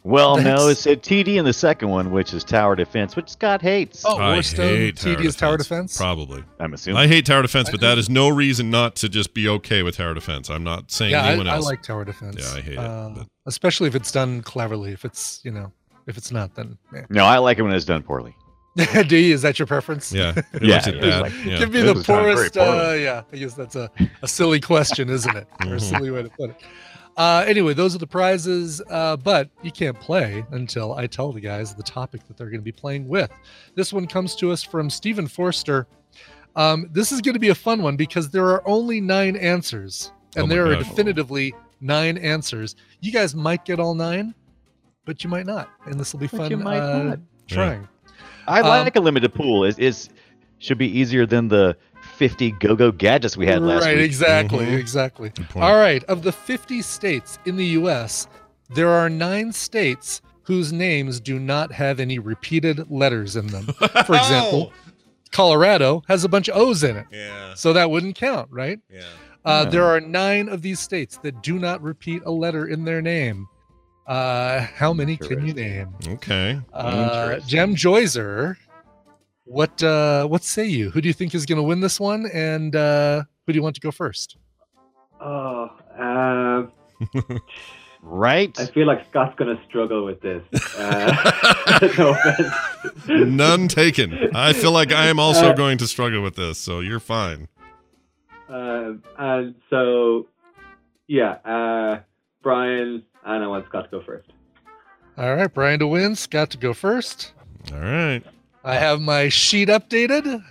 Well, 0.03 0.37
no, 0.37 0.43
That's- 0.43 0.71
it 0.71 0.77
said 0.79 1.03
TD 1.03 1.37
in 1.37 1.45
the 1.45 1.53
second 1.53 1.89
one, 1.89 2.13
which 2.13 2.33
is 2.33 2.45
Tower 2.45 2.77
Defense, 2.77 3.17
which 3.17 3.29
Scott 3.29 3.61
hates. 3.63 4.05
Oh, 4.05 4.19
I 4.19 4.39
Warstone 4.39 4.77
hate 4.77 4.97
TD 4.97 5.25
is 5.25 5.35
Tower 5.37 5.57
Defense. 5.57 5.97
Probably. 5.97 6.45
I'm 6.61 6.75
assuming. 6.75 6.99
I 6.99 7.07
hate 7.09 7.27
tower 7.27 7.43
defense, 7.43 7.71
but 7.71 7.81
that 7.81 7.99
is 7.99 8.09
no 8.09 8.29
reason 8.29 8.71
not 8.71 8.95
to 8.97 9.09
just 9.09 9.35
be 9.35 9.49
okay 9.49 9.83
with 9.83 9.97
tower 9.97 10.15
defense. 10.15 10.49
I'm 10.49 10.63
not 10.65 10.93
saying 10.93 11.11
yeah, 11.13 11.25
I, 11.25 11.29
anyone 11.31 11.49
I 11.49 11.57
else. 11.57 11.67
like 11.67 11.83
tower 11.83 12.05
defense. 12.05 12.37
Yeah, 12.39 12.57
I 12.57 12.61
hate 12.61 12.73
it, 12.75 12.79
Uh, 12.79 13.11
but- 13.17 13.27
especially 13.47 13.89
if 13.89 13.95
it's 13.97 14.13
done 14.13 14.43
cleverly. 14.43 14.93
If 14.93 15.05
it's 15.05 15.41
you 15.45 15.51
know, 15.51 15.73
if 16.07 16.17
it's 16.17 16.31
not, 16.31 16.55
then 16.55 16.79
eh. 16.97 17.03
no, 17.11 17.25
I 17.25 17.39
like 17.39 17.59
it 17.59 17.63
when 17.63 17.73
it's 17.75 17.85
done 17.85 18.03
poorly. 18.05 18.37
do 19.09 19.17
you? 19.17 19.35
Is 19.35 19.43
that 19.43 19.59
your 19.59 19.67
preference? 19.67 20.13
yeah, 20.13 20.33
it 20.53 20.63
Yeah, 20.63 20.89
it 20.89 21.03
yeah, 21.05 21.21
like- 21.21 21.33
yeah. 21.45 21.59
Give 21.59 21.73
me 21.73 21.81
This 21.81 21.85
the 21.91 21.95
was 21.95 22.07
done 22.07 22.23
very 22.25 22.35
poorest. 22.35 22.55
poorly. 22.55 22.79
Uh, 22.79 22.93
yeah, 22.93 23.23
I 23.33 23.37
guess 23.37 23.55
that's 23.55 23.77
a, 23.77 23.91
a 24.23 24.29
silly 24.29 24.61
question, 24.61 25.09
isn't 25.09 25.37
it? 25.37 25.47
Or 25.67 25.75
a 25.75 25.77
Mhm. 25.77 25.81
silly 25.81 26.11
way 26.11 26.23
to 26.23 26.29
put 26.31 26.51
it. 26.51 26.57
Uh, 27.17 27.43
anyway, 27.49 27.73
those 27.73 27.95
are 27.95 27.99
the 27.99 28.07
prizes, 28.07 28.83
uh, 28.91 29.17
but 29.17 29.49
you 29.63 29.71
can't 29.71 29.99
play 29.99 30.45
until 30.51 30.93
I 30.93 31.07
tell 31.07 31.33
the 31.33 31.41
guys 31.41 31.75
the 31.75 31.83
topic 31.83 32.27
that 32.29 32.37
they're 32.37 32.51
going 32.51 32.61
to 32.61 32.65
be 32.65 32.73
playing 32.73 33.09
with. 33.09 33.31
This 33.75 33.91
one 33.91 34.07
comes 34.07 34.37
to 34.37 34.53
us 34.53 34.63
from 34.63 34.91
Stephen 34.91 35.27
Forster. 35.27 35.87
Um, 36.57 36.89
this 36.93 37.13
is 37.13 37.23
going 37.23 37.33
to 37.33 37.39
be 37.41 37.49
a 37.49 37.55
fun 37.55 37.83
one 37.83 37.97
because 37.97 38.29
there 38.29 38.45
are 38.51 38.63
only 38.69 39.01
nine 39.01 39.35
answers, 39.37 40.13
and 40.37 40.45
Oh 40.45 40.47
my 40.47 40.55
there 40.55 40.67
are 40.67 40.77
definitively 40.77 41.55
nine 41.81 42.19
answers. 42.19 42.77
You 43.01 43.13
guys 43.13 43.35
might 43.35 43.65
get 43.65 43.81
all 43.81 43.95
nine, 43.95 44.35
but 45.07 45.25
you 45.25 45.31
might 45.31 45.47
not, 45.47 45.71
and 45.87 45.99
this 45.99 46.13
will 46.13 46.21
be 46.21 46.27
But 46.27 46.37
fun. 46.37 46.51
you 46.51 46.57
might 46.59 46.81
uh, 46.81 47.03
not. 47.03 47.19
Trying. 47.47 47.89
I 48.49 48.61
Um, 48.61 48.67
like 48.85 48.97
a 48.97 49.01
limited 49.01 49.35
pool. 49.35 49.65
Is 49.65 49.79
is 49.79 50.09
should 50.59 50.79
be 50.79 50.87
easier 50.99 51.27
than 51.27 51.49
the 51.49 51.77
50 52.17 52.53
go-go 52.53 52.91
gadgets 52.91 53.37
we 53.37 53.47
had 53.47 53.61
last 53.63 53.85
right, 53.85 53.97
week. 53.97 54.07
exactly, 54.07 54.65
Mhm. 54.65 54.79
exactly. 54.79 55.31
All 55.57 55.75
right, 55.77 56.03
of 56.05 56.23
the 56.23 56.33
50 56.33 56.81
states 56.81 57.39
in 57.45 57.57
the 57.57 57.65
US, 57.81 58.27
there 58.75 58.89
are 58.89 59.11
nine 59.11 59.53
states 59.53 60.23
whose 60.45 60.73
names 60.73 61.21
do 61.21 61.39
not 61.39 61.73
have 61.73 62.01
any 62.01 62.19
repeated 62.19 62.91
letters 62.91 63.37
in 63.37 63.49
them. 63.49 63.67
For 64.07 64.15
example, 64.17 64.73
Colorado 65.33 66.03
has 66.09 66.25
a 66.25 66.29
bunch 66.29 66.49
of 66.49 66.57
O's 66.57 66.83
in 66.85 66.97
it, 66.97 67.07
Yeah, 67.13 67.55
so 67.55 67.73
that 67.73 67.91
wouldn't 67.91 68.15
count, 68.17 68.49
right? 68.51 68.79
yeah. 68.91 69.01
Uh, 69.45 69.63
Yeah. 69.65 69.71
There 69.71 69.85
are 69.85 70.01
nine 70.01 70.49
of 70.49 70.63
these 70.63 70.81
states 70.81 71.19
that 71.23 71.43
do 71.43 71.59
not 71.59 71.83
repeat 71.83 72.23
a 72.25 72.31
letter 72.31 72.67
in 72.67 72.85
their 72.85 73.03
name. 73.03 73.47
Uh, 74.07 74.61
how 74.77 74.93
many 74.93 75.17
can 75.17 75.45
you 75.47 75.53
name? 75.53 75.89
Okay. 76.07 76.61
Uh, 76.73 77.39
Jem 77.41 77.75
Joyzer, 77.75 78.57
What 79.45 79.83
uh, 79.83 80.27
what 80.27 80.45
say 80.45 80.67
you? 80.67 80.91
Who 80.91 81.01
do 81.01 81.09
you 81.09 81.13
think 81.15 81.35
is 81.35 81.45
going 81.47 81.57
to 81.57 81.63
win 81.63 81.81
this 81.81 81.99
one? 81.99 82.27
And 82.33 82.75
uh, 82.77 83.25
who 83.47 83.53
do 83.53 83.57
you 83.57 83.63
want 83.63 83.75
to 83.77 83.81
go 83.81 83.91
first? 83.91 84.37
Oh, 85.21 85.71
um, 85.99 86.73
Right? 88.03 88.57
I 88.61 88.67
feel 88.67 88.87
like 88.87 89.05
Scott's 89.11 89.35
gonna 89.37 89.61
struggle 89.69 90.05
with 90.05 90.21
this. 90.21 90.43
Uh, 90.79 91.81
no 91.99 92.11
offense. 92.11 92.53
None 93.09 93.67
taken. 93.67 94.31
I 94.35 94.53
feel 94.53 94.71
like 94.71 94.93
I 94.93 95.07
am 95.09 95.19
also 95.19 95.49
Uh, 95.49 95.53
going 95.55 95.79
to 95.79 95.87
struggle 95.89 96.23
with 96.23 96.37
this, 96.37 96.59
so 96.59 96.79
you're 96.81 97.01
fine. 97.01 97.49
Um, 98.49 99.03
and 99.19 99.55
so, 99.71 100.29
yeah, 101.09 101.33
uh, 101.45 102.01
Brian, 102.43 103.03
and 103.27 103.45
I 103.45 103.47
want 103.47 103.67
Scott 103.67 103.85
to 103.85 103.91
go 103.91 104.03
first. 104.03 104.29
All 105.19 105.35
right, 105.35 105.53
Brian 105.53 105.79
to 105.81 105.87
win. 105.87 106.15
Scott 106.17 106.51
to 106.51 106.59
go 106.59 106.73
first. 106.73 107.33
All 107.73 107.79
right. 107.81 108.23
I 108.65 108.75
have 108.75 109.01
my 109.01 109.29
sheet 109.29 109.69
updated. 109.69 110.43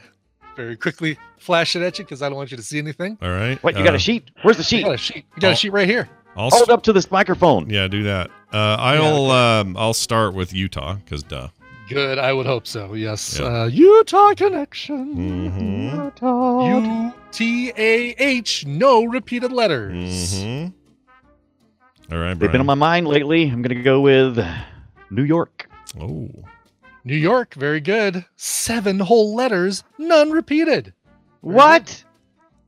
Very 0.55 0.75
quickly 0.77 1.17
flash 1.37 1.75
it 1.75 1.81
at 1.81 1.99
you 1.99 2.05
because 2.05 2.21
I 2.21 2.29
don't 2.29 2.37
want 2.37 2.49
you 2.51 2.57
to 2.57 2.63
see 2.63 2.77
anything. 2.79 3.17
All 3.21 3.29
right. 3.29 3.61
What? 3.63 3.77
You 3.77 3.83
got 3.83 3.93
Uh, 3.93 3.97
a 3.97 3.99
sheet? 3.99 4.31
Where's 4.41 4.57
the 4.57 4.61
I 4.61 4.65
sheet? 4.65 4.83
got 4.85 4.93
a 4.93 4.97
sheet. 4.97 5.25
I 5.35 5.39
got 5.39 5.51
a 5.51 5.55
sheet 5.55 5.71
right 5.73 5.87
here. 5.87 6.09
I'll 6.37 6.49
Hold 6.49 6.63
s- 6.63 6.69
up 6.69 6.83
to 6.83 6.93
this 6.93 7.11
microphone. 7.11 7.69
Yeah, 7.69 7.87
do 7.87 8.03
that. 8.03 8.29
Uh, 8.53 8.75
I'll 8.79 9.31
um, 9.31 9.75
I'll 9.77 9.93
start 9.93 10.33
with 10.33 10.53
Utah 10.53 10.95
because 10.95 11.23
duh. 11.23 11.49
Good. 11.89 12.17
I 12.17 12.33
would 12.33 12.45
hope 12.47 12.65
so. 12.65 12.93
Yes. 12.95 13.37
Yeah. 13.39 13.45
Uh, 13.45 13.65
Utah 13.67 14.33
connection. 14.33 15.15
Mhm. 15.15 17.05
U 17.05 17.13
T 17.31 17.71
A 17.77 18.15
H. 18.17 18.65
No 18.65 19.03
repeated 19.05 19.51
letters. 19.51 19.93
Mm-hmm. 19.93 20.71
All 22.11 22.17
right, 22.19 22.29
They've 22.29 22.39
been 22.39 22.49
Brian. 22.51 22.61
on 22.61 22.65
my 22.67 22.73
mind 22.75 23.07
lately. 23.07 23.49
I'm 23.49 23.61
gonna 23.61 23.81
go 23.81 24.01
with 24.01 24.37
New 25.09 25.23
York. 25.23 25.67
oh, 25.99 26.29
New 27.03 27.15
York. 27.15 27.53
Very 27.55 27.79
good. 27.79 28.25
Seven 28.35 28.99
whole 28.99 29.35
letters. 29.35 29.83
None 29.97 30.31
repeated. 30.31 30.93
What? 31.41 32.03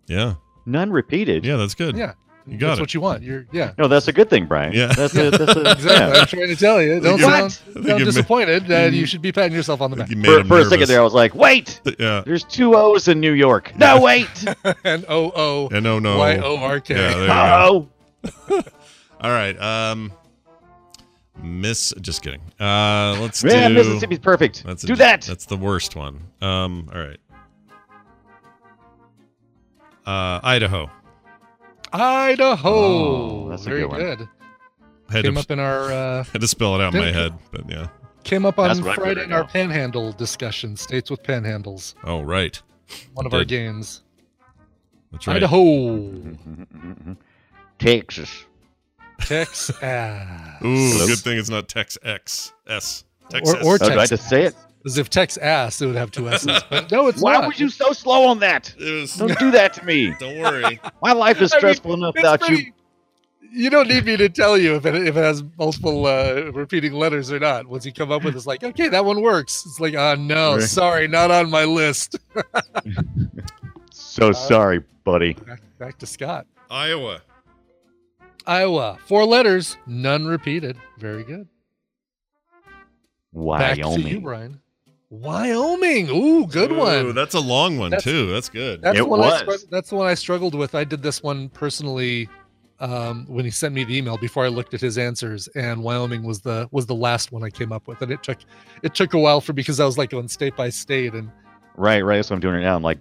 yeah, 0.07 0.35
None 0.65 0.91
repeated. 0.91 1.45
yeah, 1.45 1.55
that's 1.57 1.75
good. 1.75 1.95
Yeah. 1.97 2.13
You 2.49 2.57
got 2.57 2.67
That's 2.67 2.79
it. 2.79 2.83
what 2.83 2.93
you 2.93 3.01
want. 3.01 3.23
You're 3.23 3.45
yeah. 3.51 3.73
No, 3.77 3.89
that's 3.89 4.07
a 4.07 4.13
good 4.13 4.29
thing, 4.29 4.45
Brian. 4.45 4.71
Yeah. 4.71 4.87
That's 4.87 5.13
a, 5.17 5.31
that's 5.31 5.53
a, 5.57 5.69
Exactly. 5.71 5.91
yeah. 5.91 6.21
I'm 6.21 6.27
trying 6.27 6.47
to 6.47 6.55
tell 6.55 6.81
you. 6.81 7.01
Don't 7.01 7.17
you- 7.19 7.25
sound, 7.25 7.43
I 7.43 7.49
think 7.49 7.73
sound 7.73 7.85
you 7.87 7.93
ma- 8.05 8.05
disappointed. 8.05 8.71
Uh, 8.71 8.77
you 8.85 9.05
should 9.05 9.21
be 9.21 9.33
patting 9.33 9.51
yourself 9.51 9.81
on 9.81 9.91
the 9.91 9.97
back. 9.97 10.09
you 10.09 10.15
made 10.15 10.43
For, 10.43 10.45
for 10.45 10.59
a 10.61 10.65
second 10.65 10.87
there, 10.87 11.01
I 11.01 11.03
was 11.03 11.13
like, 11.13 11.35
wait, 11.35 11.81
Yeah. 11.99 12.23
there's 12.25 12.45
two 12.45 12.73
O's 12.77 13.09
in 13.09 13.19
New 13.19 13.33
York. 13.33 13.75
No, 13.77 13.99
wait. 14.01 14.29
and 14.85 15.03
O 15.09 15.29
O 15.35 15.67
And 15.73 15.83
no, 15.83 15.99
no. 15.99 16.17
Y 16.19 16.37
O 16.37 16.55
R 16.55 16.79
K. 16.79 16.95
Yeah, 16.95 17.13
there 17.13 17.21
you 17.23 17.87
go. 18.51 18.63
All 19.21 19.31
right. 19.31 19.59
Um, 19.59 20.11
Miss. 21.41 21.93
Just 22.01 22.21
kidding. 22.21 22.41
Uh, 22.59 23.17
let's 23.19 23.43
man, 23.43 23.71
do. 23.71 23.77
Mississippi's 23.77 24.19
perfect. 24.19 24.63
That's 24.63 24.83
a- 24.83 24.87
Do 24.87 24.95
that. 24.95 25.21
That's 25.21 25.45
the 25.45 25.57
worst 25.57 25.95
one. 25.95 26.21
Um. 26.41 26.89
All 26.93 26.99
right. 26.99 27.17
Uh, 30.05 30.39
Idaho. 30.43 30.89
Idaho. 31.91 32.69
Oh, 32.69 33.49
that's 33.49 33.65
a 33.65 33.69
Very 33.69 33.81
good 33.81 33.89
one. 33.91 33.99
good. 33.99 34.29
Had 35.09 35.23
Came 35.23 35.33
to, 35.35 35.39
up 35.39 35.51
in 35.51 35.59
our 35.59 35.91
uh, 35.91 36.23
had 36.33 36.41
to 36.41 36.47
spell 36.47 36.75
it 36.75 36.81
out 36.81 36.93
in 36.93 36.99
my 37.01 37.11
head, 37.11 37.33
but 37.51 37.69
yeah. 37.69 37.87
came 38.23 38.45
up 38.45 38.59
on 38.59 38.67
That's 38.67 38.81
what 38.81 38.91
I 38.91 38.95
Friday 38.95 39.15
put 39.21 39.23
in 39.23 39.33
our 39.33 39.45
panhandle 39.45 40.11
discussion. 40.13 40.75
States 40.75 41.09
with 41.09 41.23
panhandles. 41.23 41.95
Oh, 42.03 42.21
right. 42.21 42.61
One 43.13 43.25
of 43.25 43.31
Did. 43.31 43.37
our 43.37 43.45
games. 43.45 44.03
That's 45.11 45.27
right. 45.27 45.37
Idaho. 45.37 45.57
Mm-hmm. 46.37 47.13
Texas. 49.19 49.67
Texas. 49.79 49.81
Ooh, 49.81 50.91
Hello? 50.93 51.07
good 51.07 51.19
thing 51.19 51.37
it's 51.37 51.49
not 51.49 51.67
Tex 51.67 51.97
X 52.03 52.53
S. 52.67 53.03
Or, 53.25 53.29
Texas. 53.31 53.65
or 53.65 53.73
Oh, 53.81 53.89
do 53.89 53.99
I 53.99 54.05
just 54.05 54.29
say 54.29 54.43
it? 54.45 54.55
As 54.85 54.97
if 54.97 55.09
Tex 55.09 55.37
ass, 55.37 55.81
it 55.81 55.87
would 55.87 55.95
have 55.95 56.11
two 56.11 56.29
S's. 56.29 56.61
But 56.69 56.89
no, 56.91 57.07
it's 57.07 57.21
Why 57.21 57.33
not. 57.33 57.47
were 57.47 57.53
you 57.53 57.67
so 57.69 57.91
slow 57.91 58.25
on 58.27 58.39
that? 58.39 58.73
Was- 58.79 59.15
Don't 59.15 59.37
do 59.37 59.51
that 59.51 59.73
to 59.73 59.85
me. 59.85 60.13
don't 60.19 60.39
worry. 60.39 60.79
My 61.01 61.11
life 61.13 61.41
is 61.41 61.51
I 61.51 61.55
mean, 61.55 61.59
stressful 61.59 61.93
enough 61.93 62.15
It's 62.15 62.23
without 62.23 62.41
you. 62.41 62.47
pretty- 62.47 62.73
You 63.51 63.69
don't 63.69 63.87
need 63.89 64.05
me 64.05 64.15
to 64.17 64.29
tell 64.29 64.57
you 64.57 64.75
if 64.75 64.85
it, 64.85 64.95
if 64.95 65.17
it 65.17 65.21
has 65.21 65.43
multiple 65.57 66.05
uh, 66.05 66.51
repeating 66.53 66.93
letters 66.93 67.31
or 67.31 67.39
not. 67.39 67.67
Once 67.67 67.85
you 67.85 67.91
come 67.91 68.11
up 68.11 68.23
with 68.23 68.35
it, 68.35 68.37
it's 68.37 68.45
like, 68.47 68.63
okay, 68.63 68.87
that 68.87 69.03
one 69.03 69.21
works. 69.21 69.65
It's 69.65 69.79
like, 69.79 69.95
oh 69.95 70.15
no, 70.15 70.53
Right. 70.53 70.61
sorry, 70.63 71.07
not 71.09 71.31
on 71.31 71.49
my 71.49 71.65
list. 71.65 72.17
So 73.91 74.31
sorry, 74.31 74.83
buddy. 75.03 75.33
Back, 75.33 75.61
back 75.79 75.97
to 75.99 76.05
Scott. 76.05 76.47
Iowa. 76.69 77.21
Iowa, 78.47 78.97
four 79.05 79.25
letters, 79.25 79.77
none 79.85 80.25
repeated. 80.25 80.77
Very 80.97 81.23
good. 81.23 81.47
Back 83.33 83.75
to 83.75 83.79
you, 83.81 83.87
Wyoming. 83.87 84.21
Brian. 84.21 84.61
Wyoming. 85.09 86.09
Ooh, 86.09 86.47
good 86.47 86.71
Ooh, 86.71 86.75
one. 86.77 87.15
That's 87.15 87.35
a 87.35 87.39
long 87.39 87.77
one 87.77 87.91
That's- 87.91 88.03
too. 88.03 88.31
That's 88.31 88.49
good. 88.49 88.81
That's 88.81 88.97
It 88.97 89.03
the 89.03 89.07
one 89.07 89.19
I 89.21 89.23
was. 89.23 89.41
strugg- 89.63 89.69
that's 89.69 89.89
the 89.89 89.95
one 89.95 90.07
I 90.07 90.13
struggled 90.15 90.55
with. 90.55 90.75
I 90.75 90.83
did 90.83 91.03
this 91.03 91.21
one 91.21 91.49
personally 91.49 92.27
um, 92.79 93.25
when 93.27 93.43
he 93.45 93.51
sent 93.51 93.73
me 93.73 93.83
the 93.83 93.97
email 93.97 94.17
before 94.17 94.45
I 94.45 94.49
looked 94.49 94.73
at 94.73 94.81
his 94.81 94.97
answers, 94.97 95.47
and 95.49 95.83
Wyoming 95.83 96.23
was 96.23 96.41
the 96.41 96.67
was 96.71 96.85
the 96.85 96.95
last 96.95 97.31
one 97.31 97.43
I 97.43 97.49
came 97.49 97.71
up 97.71 97.87
with, 97.87 98.01
and 98.01 98.11
it 98.11 98.21
took 98.23 98.37
it 98.83 98.93
took 98.95 99.13
a 99.13 99.19
while 99.19 99.41
for 99.41 99.53
me 99.53 99.57
because 99.57 99.79
I 99.79 99.85
was 99.85 99.97
like 99.97 100.09
going 100.11 100.27
state 100.27 100.55
by 100.55 100.69
state, 100.69 101.13
and 101.13 101.29
Right, 101.75 102.01
right. 102.03 102.15
That's 102.17 102.29
what 102.29 102.35
I'm 102.35 102.39
doing 102.41 102.55
right 102.55 102.63
now. 102.63 102.75
I'm 102.75 102.81
like, 102.83 102.99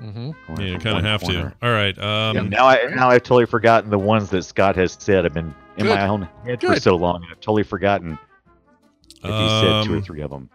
mhm. 0.00 0.34
going 0.46 0.60
Yeah, 0.60 0.66
you 0.66 0.78
kind 0.78 0.98
of 0.98 1.04
have 1.04 1.20
corner. 1.22 1.54
to. 1.60 1.66
All 1.66 1.72
right. 1.72 1.96
Um, 1.98 2.36
And 2.36 2.50
now 2.50 2.66
I 2.66 2.86
now 2.94 3.10
I've 3.10 3.22
totally 3.22 3.46
forgotten 3.46 3.90
the 3.90 3.98
ones 3.98 4.30
that 4.30 4.42
Scott 4.42 4.76
has 4.76 4.96
said. 4.98 5.24
I've 5.24 5.34
been 5.34 5.54
in 5.76 5.86
Good. 5.86 5.94
my 5.94 6.06
own 6.06 6.28
head 6.44 6.60
for 6.60 6.78
so 6.80 6.96
long. 6.96 7.24
I've 7.30 7.40
totally 7.40 7.62
forgotten 7.64 8.18
if 9.08 9.22
he 9.22 9.48
said 9.48 9.84
two 9.84 9.94
or 9.94 9.96
um, 9.96 10.02
three 10.02 10.22
of 10.22 10.30
them. 10.30 10.48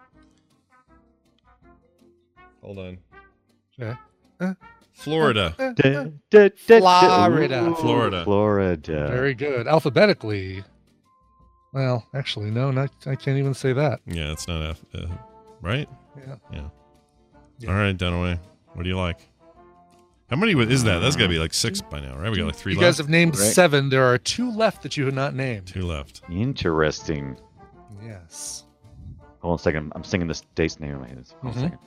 Hold 2.62 2.80
on. 2.80 2.98
Yeah. 3.78 3.96
Uh, 4.40 4.54
Florida. 4.94 5.54
Florida. 5.58 6.14
Ooh, 6.36 7.76
Florida. 7.76 8.24
Florida. 8.24 9.08
Very 9.08 9.34
good. 9.34 9.68
Alphabetically. 9.68 10.64
Well, 11.74 12.06
actually, 12.14 12.52
no, 12.52 12.70
not 12.72 12.92
I 13.08 13.16
can't 13.16 13.38
even 13.40 13.54
say 13.54 13.74
that. 13.74 14.00
Yeah, 14.06 14.32
it's 14.32 14.48
not 14.48 14.62
F. 14.62 14.86
Uh, 14.94 15.08
right? 15.62 15.90
Yeah. 16.16 16.36
Yeah. 16.52 16.70
Yeah. 17.58 17.70
All 17.70 17.76
right, 17.76 17.98
Dunaway. 17.98 18.40
What 18.74 18.84
do 18.84 18.90
you 18.90 18.98
like? 18.98 19.18
How 20.34 20.40
many 20.40 20.54
is 20.60 20.84
that? 20.86 20.98
That's 20.98 21.16
got 21.16 21.26
to 21.26 21.30
be 21.30 21.38
like 21.38 21.54
six 21.54 21.80
by 21.80 22.00
now, 22.00 22.18
right? 22.18 22.32
We 22.32 22.38
got 22.38 22.48
like 22.48 22.56
three 22.56 22.74
You 22.74 22.80
left. 22.80 22.88
guys 22.88 22.98
have 22.98 23.08
named 23.08 23.38
Right. 23.38 23.54
seven. 23.54 23.90
There 23.90 24.04
are 24.04 24.18
two 24.18 24.50
left 24.50 24.82
that 24.82 24.98
you 24.98 25.06
have 25.06 25.14
not 25.14 25.36
named. 25.36 25.68
Two 25.68 25.84
left. 25.86 26.22
Interesting. 26.32 27.38
Yes. 28.04 28.64
Hold 29.42 29.52
on 29.52 29.56
a 29.58 29.60
second. 29.60 29.92
I'm 29.96 30.04
singing 30.04 30.28
the 30.28 30.34
state's 30.34 30.80
name. 30.80 30.96
Hold 30.96 31.08
on 31.08 31.18
a 31.18 31.22
Mhm. 31.52 31.62
second. 31.62 31.78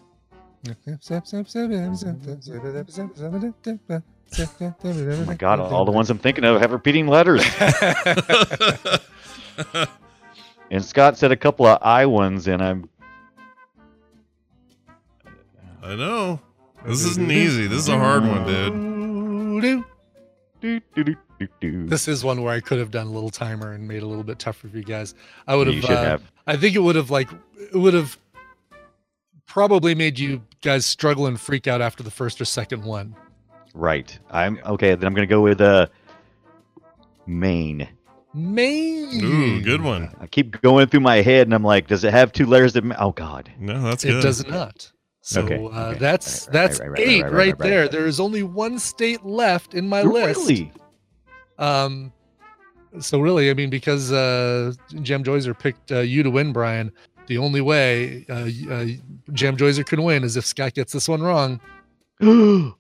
Oh 4.39 5.25
my 5.27 5.35
god, 5.35 5.59
all 5.59 5.85
the 5.85 5.91
ones 5.91 6.09
I'm 6.09 6.19
thinking 6.19 6.45
of 6.45 6.61
have 6.61 6.71
repeating 6.71 7.09
letters. 7.09 7.43
and 10.71 10.85
Scott 10.85 11.19
said 11.19 11.33
a 11.33 11.37
couple 11.37 11.67
of 11.67 11.79
I 11.83 12.07
ones, 12.07 12.47
and 12.47 12.63
I'm 12.63 12.89
I 15.83 15.97
know. 15.97 16.41
This 16.85 17.05
isn't 17.05 17.31
easy. 17.31 17.67
This 17.67 17.79
is 17.81 17.89
a 17.89 17.99
hard 17.99 18.23
one, 18.25 18.47
dude. 21.61 21.89
This 21.89 22.09
is 22.09 22.25
one 22.25 22.43
where 22.43 22.53
I 22.53 22.61
could 22.61 22.79
have 22.79 22.91
done 22.91 23.07
a 23.07 23.11
little 23.11 23.31
timer 23.31 23.73
and 23.73 23.87
made 23.87 23.99
it 23.99 24.03
a 24.03 24.07
little 24.07 24.25
bit 24.25 24.39
tougher 24.39 24.69
for 24.69 24.77
you 24.77 24.85
guys. 24.85 25.15
I 25.47 25.55
would 25.57 25.67
have. 25.67 25.77
You 25.77 25.83
should 25.83 25.91
uh, 25.91 26.03
have. 26.05 26.23
I 26.47 26.57
think 26.57 26.75
it 26.77 26.81
would 26.81 26.97
have 26.97 27.11
like 27.11 27.29
it 27.73 27.77
would 27.77 27.95
have 27.95 28.17
probably 29.47 29.95
made 29.95 30.19
you 30.19 30.43
guys 30.63 30.87
struggle 30.87 31.27
and 31.27 31.39
freak 31.41 31.67
out 31.67 31.81
after 31.81 32.03
the 32.03 32.11
first 32.11 32.41
or 32.41 32.45
second 32.45 32.85
one. 32.85 33.15
Right. 33.75 34.19
I'm 34.31 34.59
okay. 34.65 34.95
Then 34.95 35.07
I'm 35.07 35.15
gonna 35.15 35.27
go 35.27 35.43
with 35.43 35.61
uh, 35.61 35.87
Maine. 37.27 37.89
Maine. 38.33 39.25
Ooh, 39.25 39.61
good 39.63 39.83
one. 39.83 40.15
I 40.21 40.27
keep 40.27 40.61
going 40.63 40.89
through 40.89 41.01
my 41.01 41.17
head, 41.23 41.47
and 41.47 41.55
I'm 41.55 41.63
like, 41.63 41.87
does 41.87 42.05
it 42.05 42.13
have 42.13 42.33
two 42.33 42.47
layers? 42.47 42.73
That 42.75 42.85
ma- 42.85 42.97
oh 42.99 43.13
God. 43.13 43.51
No, 43.59 43.83
that's 43.83 44.05
It 44.05 44.13
good. 44.13 44.23
does 44.23 44.47
not. 44.47 44.93
So 45.27 45.43
Okay, 45.43 45.57
uh, 45.57 45.87
okay. 45.89 45.99
that's 45.99 46.47
Right, 46.47 46.53
that's 46.53 46.79
right, 46.79 46.91
right, 46.91 47.01
eight 47.01 47.23
right, 47.25 47.59
there. 47.59 47.89
There 47.89 48.07
is 48.07 48.21
only 48.21 48.45
one 48.45 48.79
state 48.79 49.25
left 49.25 49.75
in 49.75 49.89
my 49.89 50.03
list. 50.03 50.49
Really? 50.49 50.73
Um, 51.59 52.13
so 53.01 53.19
really, 53.19 53.51
I 53.51 53.55
mean, 53.55 53.69
because 53.69 54.13
uh, 54.13 54.73
Jam 55.03 55.25
Joyzer 55.25 55.59
picked 55.59 55.91
uh, 55.91 55.99
you 55.99 56.23
to 56.23 56.31
win, 56.31 56.53
Brian. 56.53 56.93
The 57.27 57.39
only 57.39 57.61
way 57.61 58.25
uh, 58.29 58.49
uh, 58.73 58.87
Jam 59.33 59.57
Joyzer 59.57 59.85
can 59.85 60.05
win 60.05 60.23
is 60.23 60.37
if 60.37 60.47
Scott 60.47 60.75
gets 60.75 60.93
this 60.93 61.09
one 61.09 61.23
wrong. 61.23 61.61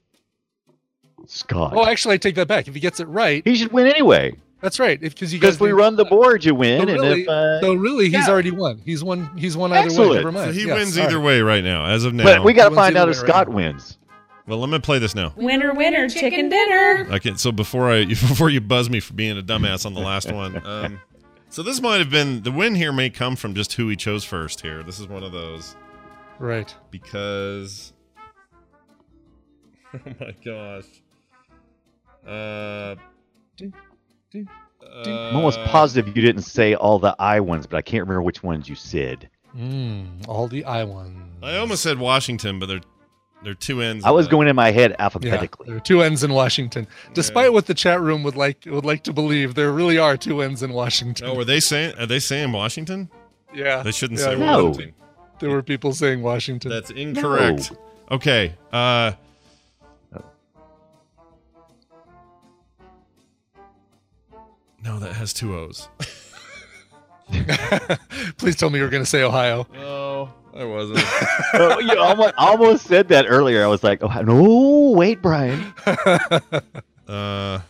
Scott. 1.26 1.72
Oh, 1.74 1.85
actually, 1.85 2.14
I 2.14 2.18
take 2.18 2.37
that 2.37 2.46
back. 2.46 2.68
If 2.68 2.74
he 2.74 2.80
gets 2.80 3.00
it 3.00 3.09
right, 3.09 3.42
he 3.44 3.56
should 3.56 3.72
win 3.72 3.88
anyway. 3.88 4.37
That's 4.61 4.79
right. 4.81 5.01
Because 5.01 5.33
you 5.33 5.38
Because 5.40 5.61
we 5.61 5.69
didn't- 5.69 5.79
run 5.79 5.97
the 5.97 6.05
board, 6.05 6.45
you 6.45 6.55
win, 6.55 6.81
So 6.88 6.88
and 6.88 7.01
really, 7.01 7.23
if 7.23 7.29
uh, 7.29 7.61
so 7.61 7.75
really, 7.75 8.05
he's 8.07 8.12
yeah. 8.27 8.29
already 8.31 8.51
won. 8.51 8.81
He's 8.85 9.03
won. 9.05 9.37
He's 9.37 9.57
won 9.57 9.73
either 9.73 10.01
way. 10.09 10.16
Never 10.16 10.33
mind. 10.33 10.55
So 10.55 10.61
he 10.61 10.66
Yes, 10.66 10.77
wins 10.79 10.99
all 10.99 11.05
either 11.05 11.19
right. 11.19 11.25
way 11.25 11.40
right 11.42 11.64
now, 11.64 11.87
as 11.87 12.05
of 12.05 12.14
now. 12.14 12.25
but 12.25 12.45
we 12.45 12.53
got 12.53 12.71
to 12.71 12.75
find 12.75 12.97
out 12.97 13.09
if 13.09 13.16
way 13.16 13.21
right 13.23 13.29
Scott 13.29 13.49
wins. 13.49 13.99
well, 14.47 14.59
let 14.59 14.71
me 14.71 14.79
play 14.79 14.99
this 14.99 15.14
now. 15.14 15.33
Winner, 15.37 15.75
winner, 15.75 16.09
chicken 16.09 16.49
dinner. 16.49 17.07
Okay, 17.12 17.35
so 17.37 17.53
before 17.53 17.90
I 17.92 18.05
before 18.09 18.51
you 18.51 18.61
buzz 18.61 18.88
me 18.90 19.01
for 19.01 19.14
being 19.14 19.38
a 19.38 19.42
dumbass 19.42 19.85
on 19.87 19.95
the 19.95 20.01
last 20.01 20.33
one, 20.33 20.64
um, 20.66 21.01
so 21.51 21.62
this 21.62 21.81
might 21.81 21.99
have 21.99 22.11
been 22.11 22.42
the 22.42 22.51
win 22.53 22.75
here 22.75 22.92
may 22.92 23.11
come 23.11 23.37
from 23.37 23.55
just 23.55 23.73
who 23.75 23.88
he 23.88 23.97
chose 23.97 24.25
first. 24.25 24.61
Here, 24.62 24.83
this 24.83 24.99
is 25.01 25.07
one 25.09 25.23
of 25.23 25.33
those. 25.33 25.77
Right. 26.38 26.75
because 26.90 27.92
oh 29.95 29.99
my 30.21 30.35
gosh 30.45 30.85
uh, 32.29 32.97
Ding, 33.57 33.71
ding, 33.71 33.73
I'm 35.05 35.37
almost 35.37 35.59
positive 35.64 36.14
you 36.16 36.22
didn't 36.22 36.42
say 36.42 36.75
all 36.75 36.99
the 36.99 37.14
I 37.18 37.40
ones, 37.40 37.66
but 37.66 37.77
I 37.77 37.83
can't 37.83 38.03
remember 38.03 38.22
which 38.22 38.42
ones 38.42 38.68
you 38.68 38.75
said. 38.75 39.29
Mm, 39.57 40.27
all 40.29 40.49
the 40.49 40.64
I 40.64 40.85
ones. 40.85 41.16
I 41.42 41.57
almost 41.57 41.83
said 41.83 41.99
Washington, 41.99 42.59
but 42.59 42.66
they're 42.66 42.81
they're 43.44 43.55
two 43.55 43.81
ends. 43.83 44.05
I 44.05 44.11
was 44.11 44.27
the- 44.27 44.31
going 44.33 44.49
in 44.49 44.57
my 44.57 44.70
head 44.70 44.92
Yeah, 44.92 45.05
alphabetically. 45.05 45.66
there 45.68 45.77
are 45.77 45.81
two 45.81 46.03
ends 46.03 46.25
in 46.25 46.33
Washington. 46.33 46.87
Despite 47.14 47.53
what 47.53 47.66
the 47.66 47.75
chat 47.75 48.01
room 48.01 48.22
would 48.22 48.37
like 48.37 48.64
would 48.66 48.85
like 48.85 49.03
to 49.05 49.12
believe, 49.12 49.55
there 49.55 49.72
really 49.72 49.99
are 49.99 50.16
two 50.16 50.40
ends 50.42 50.62
in 50.62 50.72
Washington. 50.72 51.27
Oh, 51.29 51.35
were 51.35 51.44
they 51.44 51.61
saying? 51.61 51.94
Are 51.99 52.07
they 52.07 52.18
saying 52.18 52.53
Washington? 52.53 53.11
yeah, 53.55 53.83
They 53.83 53.92
shouldn't 53.92 54.20
Yeah, 54.20 54.27
say 54.31 54.38
No. 54.38 54.66
Washington. 54.66 54.94
there 55.40 55.51
were 55.51 55.62
people 55.62 55.92
saying 55.92 56.22
Washington. 56.22 56.70
That's 56.70 56.90
incorrect. 56.90 57.72
Okay. 58.11 58.55
Uh, 58.72 59.12
no, 64.87 65.01
that 65.01 65.14
has 65.14 65.33
two 65.33 65.57
O's. 65.57 65.88
Please 68.38 68.55
tell 68.55 68.70
me 68.70 68.79
you're 68.79 68.88
going 68.88 69.03
to 69.03 69.09
say 69.09 69.22
Ohio. 69.22 69.66
No, 69.75 70.33
I 70.55 70.64
wasn't. 70.64 71.01
oh, 71.55 71.81
you 71.81 71.99
almost, 71.99 72.35
almost 72.38 72.87
said 72.87 73.09
that 73.09 73.27
earlier. 73.29 73.64
I 73.64 73.66
was 73.66 73.83
like, 73.83 74.01
oh, 74.03 74.20
no, 74.22 74.92
wait, 74.92 75.20
Brian. 75.20 75.75
Uh, 77.09 77.61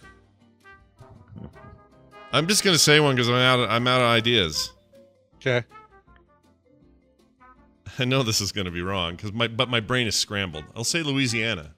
I'm 2.33 2.46
just 2.46 2.64
gonna 2.64 2.79
say 2.79 3.00
one 3.00 3.14
because 3.14 3.29
I'm 3.29 3.35
out. 3.35 3.61
Of, 3.61 3.70
I'm 3.70 3.87
out 3.87 4.00
of 4.00 4.07
ideas. 4.07 4.72
Okay. 5.37 5.62
I 7.98 8.07
know 8.07 8.22
this 8.22 8.40
is 8.40 8.50
gonna 8.50 8.70
be 8.70 8.81
wrong 8.81 9.14
because 9.14 9.35
my 9.35 9.46
but 9.46 9.68
my 9.68 9.81
brain 9.81 10.07
is 10.07 10.16
scrambled. 10.16 10.64
I'll 10.74 10.85
say 10.85 11.02
Louisiana. 11.02 11.75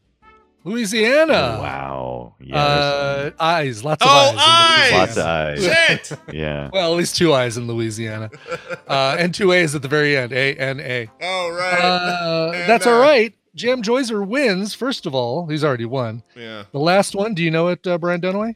Louisiana. 0.64 1.58
wow. 1.60 2.34
Yeah. 2.40 2.56
Uh, 2.62 3.30
eyes. 3.40 3.84
Lots 3.84 4.02
of 4.04 4.08
Oh, 4.10 4.14
eyes. 4.14 4.32
in 4.32 4.38
eyes! 4.38 4.92
lots 4.92 5.16
of 5.16 5.24
eyes. 5.26 5.64
Shit! 5.64 6.18
Yeah. 6.34 6.70
Well, 6.72 6.92
at 6.92 6.96
least 6.98 7.16
two 7.16 7.32
eyes 7.32 7.56
in 7.56 7.66
Louisiana, 7.66 8.30
uh, 8.88 9.16
and 9.18 9.34
two 9.34 9.52
A's 9.52 9.74
at 9.74 9.82
the 9.82 9.88
very 9.88 10.16
end. 10.16 10.32
A 10.32 10.54
N 10.54 10.80
A. 10.80 11.08
oh 11.22 11.50
right. 11.58 11.80
Uh, 11.82 12.52
And, 12.54 12.68
that's 12.70 12.86
uh, 12.86 12.90
all 12.92 13.00
right. 13.00 13.34
Jam 13.54 13.82
Joyzer 13.82 14.26
wins. 14.26 14.74
First 14.74 15.06
of 15.06 15.14
all, 15.14 15.46
he's 15.46 15.64
already 15.64 15.84
won. 15.86 16.22
yeah. 16.36 16.64
The 16.72 16.78
last 16.78 17.14
one. 17.14 17.34
Do 17.34 17.42
you 17.42 17.50
know 17.50 17.68
it, 17.68 17.84
uh, 17.86 17.98
Brian 17.98 18.20
Dunaway? 18.20 18.54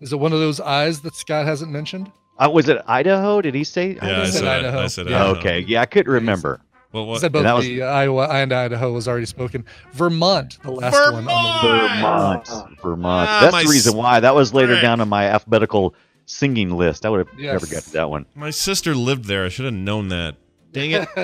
Is 0.00 0.12
it 0.12 0.16
one 0.20 0.32
of 0.32 0.38
those 0.40 0.60
eyes 0.60 1.00
that 1.00 1.14
Scott 1.14 1.46
hasn't 1.46 1.70
mentioned? 1.72 2.12
Uh, 2.38 2.50
was 2.52 2.68
it 2.68 2.80
Idaho? 2.86 3.40
Did 3.40 3.54
he 3.54 3.64
say? 3.64 3.94
Yeah, 3.94 4.20
I 4.20 4.24
said 4.26 4.34
said, 4.34 4.44
Idaho. 4.44 4.80
I 4.82 4.86
said 4.88 5.08
Yeah. 5.08 5.24
Idaho. 5.24 5.40
Okay. 5.40 5.60
Yeah, 5.60 5.80
I 5.80 5.86
couldn't 5.86 6.12
remember. 6.12 6.60
Well, 6.96 7.04
He 7.04 7.10
what? 7.10 7.20
said 7.20 7.32
both 7.32 7.42
that 7.42 7.54
was- 7.54 7.64
the 7.66 7.82
uh, 7.82 7.86
Iowa 7.86 8.26
and 8.28 8.52
Idaho 8.52 8.92
was 8.92 9.06
already 9.06 9.26
spoken. 9.26 9.64
Vermont, 9.92 10.58
the 10.62 10.70
last 10.70 10.94
one 11.12 11.26
on 11.28 11.62
the. 11.62 11.68
Vermont! 11.68 12.46
Vermont. 12.48 12.80
Vermont. 12.82 13.28
Ah, 13.30 13.40
That's 13.50 13.64
the 13.64 13.70
reason 13.70 13.96
why. 13.98 14.20
That 14.20 14.34
was 14.34 14.54
later 14.54 14.72
frick. 14.74 14.82
down 14.82 15.00
on 15.02 15.08
my 15.10 15.26
alphabetical 15.26 15.94
singing 16.24 16.70
list. 16.70 17.04
I 17.04 17.10
would 17.10 17.26
have 17.26 17.38
Yes. 17.38 17.52
never 17.52 17.66
got 17.66 17.82
to 17.84 17.92
that 17.92 18.08
one. 18.10 18.24
My 18.34 18.48
sister 18.50 18.94
lived 18.94 19.26
there. 19.26 19.44
I 19.44 19.48
should 19.50 19.66
have 19.66 19.74
known 19.74 20.08
that. 20.08 20.36
Dang 20.72 20.92
it. 20.92 21.08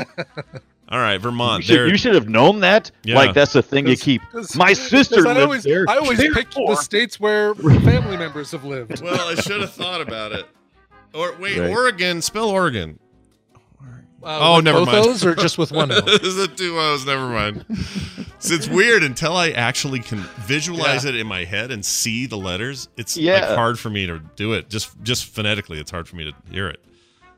All 0.89 0.99
right, 0.99 1.15
You 1.15 1.19
Vermont. 1.21 1.65
should, 1.65 1.91
you 1.91 1.97
should 1.97 2.15
have 2.15 2.29
known 2.29 2.61
that. 2.61 2.91
Yeah. 3.03 3.17
Like 3.17 3.33
that's 3.33 3.55
the 3.55 3.63
thing 3.63 3.87
you 3.87 3.95
'Cause- 3.97 4.03
keep. 4.03 4.23
'cause- 4.31 4.55
My 4.55 4.75
'cause 4.75 4.79
sister 4.91 5.27
I 5.27 5.33
lived 5.33 5.41
always, 5.41 5.63
there. 5.63 5.87
I 5.89 5.97
always 5.97 6.19
picked 6.19 6.55
the 6.55 6.77
states 6.77 7.19
where 7.19 7.55
family 7.81 8.19
members 8.19 8.51
have 8.53 8.65
lived. 8.65 9.01
Well, 9.01 9.27
I 9.29 9.37
should 9.37 9.63
have 9.63 9.73
thought 9.73 10.03
about 10.03 10.33
it. 10.33 10.45
Or 11.15 11.35
wait, 11.41 11.59
Right. 11.59 11.71
Oregon. 11.71 12.21
Spell 12.21 12.51
Oregon. 12.51 12.99
Uh, 14.25 14.39
Oh, 14.41 14.57
with 14.57 14.65
never 14.65 14.79
both 14.81 14.87
mind. 14.89 15.07
O's 15.07 15.25
or 15.25 15.35
just 15.35 15.59
with 15.59 15.73
one 15.73 15.91
O? 15.93 15.97
Is 16.07 16.39
it 16.39 16.57
two 16.57 16.79
O's? 16.79 17.05
Never 17.07 17.29
mind. 17.29 17.65
so 18.39 18.55
it's 18.55 18.69
weird 18.69 19.03
until 19.03 19.33
I 19.37 19.51
actually 19.51 20.01
can 20.01 20.19
visualize 20.47 21.05
it 21.05 21.15
in 21.17 21.27
my 21.27 21.45
head 21.45 21.71
and 21.71 21.85
see 21.85 22.27
the 22.27 22.37
letters. 22.39 22.89
It's 22.97 23.17
like 23.17 23.25
Yeah. 23.25 23.55
hard 23.55 23.79
for 23.79 23.91
me 23.91 24.07
to 24.07 24.21
do 24.37 24.53
it. 24.53 24.69
Just 24.69 24.91
just 25.03 25.27
phonetically, 25.27 25.79
it's 25.81 25.91
hard 25.91 26.09
for 26.09 26.17
me 26.17 26.25
to 26.25 26.33
hear 26.51 26.69
it. 26.69 26.81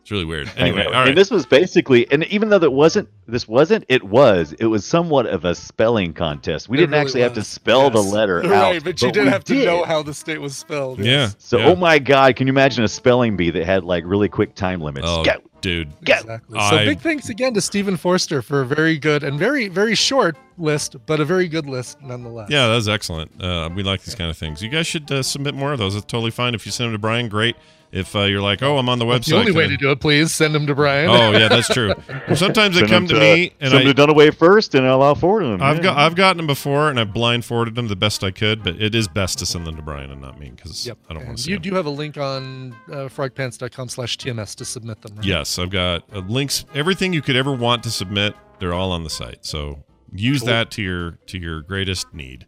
It's 0.02 0.10
really 0.10 0.26
weird. 0.26 0.50
Anyway, 0.58 0.84
all 0.84 0.92
right. 0.92 1.08
And 1.08 1.16
this 1.16 1.30
was 1.30 1.46
basically, 1.46 2.06
and 2.12 2.24
even 2.24 2.50
though 2.50 2.58
that 2.58 2.72
wasn't, 2.72 3.08
this 3.26 3.48
wasn't, 3.48 3.86
it 3.88 4.02
was, 4.04 4.52
it 4.58 4.66
was 4.66 4.84
somewhat 4.84 5.24
of 5.24 5.46
a 5.46 5.54
spelling 5.54 6.12
contest. 6.12 6.68
We 6.68 6.76
It 6.76 6.80
didn't 6.82 6.90
really 6.90 7.00
actually 7.06 7.20
have 7.22 7.32
to 7.32 7.40
was. 7.40 7.48
spell 7.48 7.88
the 7.88 8.02
Yes. 8.02 8.12
letter 8.12 8.44
out. 8.44 8.50
Right, 8.50 8.84
but 8.84 9.00
you 9.00 9.10
did 9.10 9.28
have 9.28 9.44
to 9.44 9.54
did. 9.54 9.64
know 9.64 9.82
how 9.82 10.02
the 10.02 10.12
state 10.12 10.42
was 10.42 10.54
spelled. 10.54 10.98
yeah. 10.98 11.04
yes. 11.06 11.36
So, 11.38 11.56
yeah. 11.56 11.68
oh 11.68 11.76
my 11.76 11.98
God, 11.98 12.36
can 12.36 12.46
you 12.46 12.52
imagine 12.52 12.84
a 12.84 12.88
spelling 12.88 13.34
bee 13.38 13.48
that 13.48 13.64
had 13.64 13.82
like 13.82 14.04
really 14.06 14.28
quick 14.28 14.54
time 14.54 14.82
limits? 14.82 15.06
Oh, 15.08 15.24
Go, 15.24 15.36
dude. 15.64 16.04
go. 16.04 16.14
Exactly. 16.14 16.58
So 16.58 16.76
I- 16.76 16.84
big 16.84 17.00
thanks 17.00 17.28
again 17.28 17.54
to 17.54 17.60
Stephen 17.60 17.96
Forster 17.96 18.42
for 18.42 18.60
a 18.60 18.66
very 18.66 18.98
good 18.98 19.22
and 19.24 19.38
very, 19.38 19.68
very 19.68 19.94
short 19.94 20.36
list, 20.58 20.96
but 21.06 21.20
a 21.20 21.24
very 21.24 21.48
good 21.48 21.66
list 21.66 22.00
nonetheless. 22.02 22.50
Yeah, 22.50 22.68
that 22.68 22.74
was 22.74 22.88
excellent. 22.88 23.42
Uh, 23.42 23.68
we 23.74 23.82
like 23.82 24.02
these 24.02 24.14
kind 24.14 24.30
of 24.30 24.36
things. 24.36 24.62
You 24.62 24.68
guys 24.68 24.86
should 24.86 25.10
uh, 25.10 25.22
submit 25.22 25.54
more 25.54 25.72
of 25.72 25.78
those. 25.78 25.96
It's 25.96 26.04
totally 26.04 26.30
fine. 26.30 26.54
If 26.54 26.66
you 26.66 26.72
send 26.72 26.88
them 26.88 26.92
to 26.92 26.98
Brian, 26.98 27.28
great. 27.28 27.56
If 27.94 28.16
uh, 28.16 28.22
you're 28.22 28.42
like, 28.42 28.60
oh, 28.60 28.76
I'm 28.76 28.88
on 28.88 28.98
the 28.98 29.04
website. 29.04 29.26
The 29.26 29.36
only 29.36 29.52
way 29.52 29.66
I- 29.66 29.68
to 29.68 29.76
do 29.76 29.92
it, 29.92 30.00
please 30.00 30.32
send 30.32 30.52
them 30.52 30.66
to 30.66 30.74
Brian. 30.74 31.08
Oh 31.08 31.30
yeah, 31.30 31.46
that's 31.46 31.68
true. 31.68 31.94
Well, 32.26 32.34
sometimes 32.34 32.74
they 32.80 32.80
come 32.80 33.06
them 33.06 33.16
to 33.16 33.20
me 33.20 33.52
and 33.60 33.70
send 33.70 33.82
I, 33.82 33.84
them 33.84 33.94
to 33.94 34.14
Dunaway 34.14 34.34
first, 34.34 34.74
and 34.74 34.84
I'll, 34.84 35.00
I'll 35.00 35.14
forward 35.14 35.44
them. 35.44 35.62
I've 35.62 35.76
yeah. 35.76 35.82
got 35.84 35.98
I've 35.98 36.16
gotten 36.16 36.38
them 36.38 36.48
before, 36.48 36.90
and 36.90 36.98
I've 36.98 37.12
blind 37.12 37.44
forwarded 37.44 37.76
them 37.76 37.86
the 37.86 37.94
best 37.94 38.24
I 38.24 38.32
could. 38.32 38.64
But 38.64 38.82
it 38.82 38.96
is 38.96 39.06
best 39.06 39.38
to 39.38 39.46
send 39.46 39.64
them 39.64 39.76
to 39.76 39.82
Brian 39.82 40.10
and 40.10 40.20
not 40.20 40.40
me 40.40 40.50
because 40.50 40.84
Yep. 40.84 40.98
I 41.08 41.14
don't 41.14 41.24
want 41.24 41.38
to 41.38 41.44
see 41.44 41.52
you 41.52 41.56
them. 41.56 41.62
do 41.62 41.74
have 41.76 41.86
a 41.86 41.90
link 41.90 42.18
on 42.18 42.72
uh, 42.88 43.06
frogpants.com 43.06 43.88
slash 43.88 44.18
TMS 44.18 44.56
to 44.56 44.64
submit 44.64 45.00
them, 45.02 45.14
right? 45.14 45.24
Yes, 45.24 45.56
I've 45.56 45.70
got 45.70 46.02
uh, 46.12 46.18
links. 46.18 46.64
Everything 46.74 47.12
you 47.12 47.22
could 47.22 47.36
ever 47.36 47.52
want 47.52 47.84
to 47.84 47.92
submit, 47.92 48.34
they're 48.58 48.74
all 48.74 48.90
on 48.90 49.04
the 49.04 49.10
site. 49.10 49.46
So 49.46 49.84
use 50.12 50.42
that 50.42 50.72
to 50.72 50.82
your 50.82 51.12
to 51.26 51.38
your 51.38 51.62
greatest 51.62 52.12
need. 52.12 52.46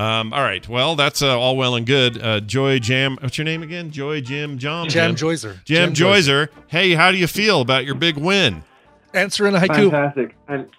Um, 0.00 0.32
all 0.32 0.40
right. 0.40 0.66
Well, 0.66 0.96
that's 0.96 1.20
uh, 1.20 1.38
all 1.38 1.58
well 1.58 1.74
and 1.74 1.84
good. 1.84 2.22
Uh, 2.22 2.40
Joy 2.40 2.78
Jam. 2.78 3.18
What's 3.20 3.36
your 3.36 3.44
name 3.44 3.62
again? 3.62 3.90
Joy 3.90 4.22
Jim 4.22 4.56
Jam. 4.56 4.88
Jam 4.88 5.14
Joyzer. 5.14 5.62
Jam 5.64 5.92
Joyzer. 5.92 6.48
Hey, 6.68 6.94
how 6.94 7.10
do 7.10 7.18
you 7.18 7.26
feel 7.26 7.60
about 7.60 7.84
your 7.84 7.94
big 7.94 8.16
win? 8.16 8.64
Answer 9.12 9.46
in 9.46 9.54
a 9.54 9.58
haiku. 9.58 9.90
Fantastic. 9.90 10.36
And 10.48 10.70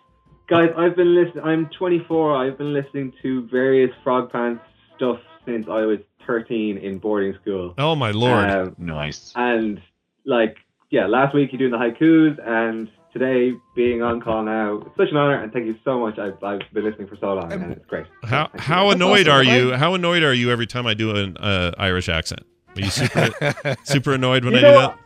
guys, 0.50 0.70
I've 0.76 0.96
been 0.96 1.14
listening. 1.14 1.44
I'm 1.44 1.70
24. 1.78 2.36
I've 2.36 2.58
been 2.58 2.74
listening 2.74 3.14
to 3.22 3.48
various 3.50 3.92
Frog 4.04 4.32
Pants 4.32 4.64
stuff 4.96 5.20
since 5.46 5.68
I 5.70 5.86
was 5.86 6.00
13 6.26 6.80
in 6.80 6.98
boarding 6.98 7.36
school. 7.42 7.76
Oh 7.78 7.96
my 7.96 8.10
lord. 8.10 8.50
Um, 8.50 8.76
nice. 8.80 9.34
and 9.36 9.80
like, 10.26 10.58
yeah, 10.90 11.06
last 11.06 11.36
week 11.36 11.52
you're 11.52 11.60
doing 11.60 11.72
the 11.72 11.78
haikus, 11.78 12.40
and 12.44 12.90
today 13.14 13.54
being 13.76 14.02
on 14.02 14.22
call 14.22 14.44
now, 14.44 14.78
it's 14.86 14.96
such 14.98 15.10
an 15.12 15.18
honor. 15.18 15.42
And 15.42 15.52
thank 15.52 15.66
you 15.66 15.76
so 15.84 16.00
much. 16.00 16.18
I've, 16.20 16.42
I've 16.44 16.62
been 16.74 16.84
listening 16.84 17.08
for 17.08 17.18
so 17.18 17.34
long, 17.34 17.52
and 17.52 17.72
it's 17.72 17.86
great. 17.86 18.06
How 18.24 18.48
Thank 18.56 18.68
you. 18.70 18.92
annoyed 18.92 19.28
awesome. 19.28 19.32
are 19.32 19.44
you? 19.58 19.74
How 19.74 19.94
annoyed 19.94 20.24
are 20.24 20.34
you 20.34 20.52
every 20.52 20.68
time 20.68 20.88
I 20.88 20.94
do 20.94 21.16
an 21.16 21.38
uh, 21.38 21.72
Irish 21.78 22.10
accent? 22.10 22.42
Are 22.76 22.82
you 22.82 22.90
super 22.90 23.76
super 23.84 24.14
annoyed 24.14 24.46
when 24.46 24.54
You 24.54 24.60
I 24.60 24.62
do 24.62 24.68
that? 24.78 24.98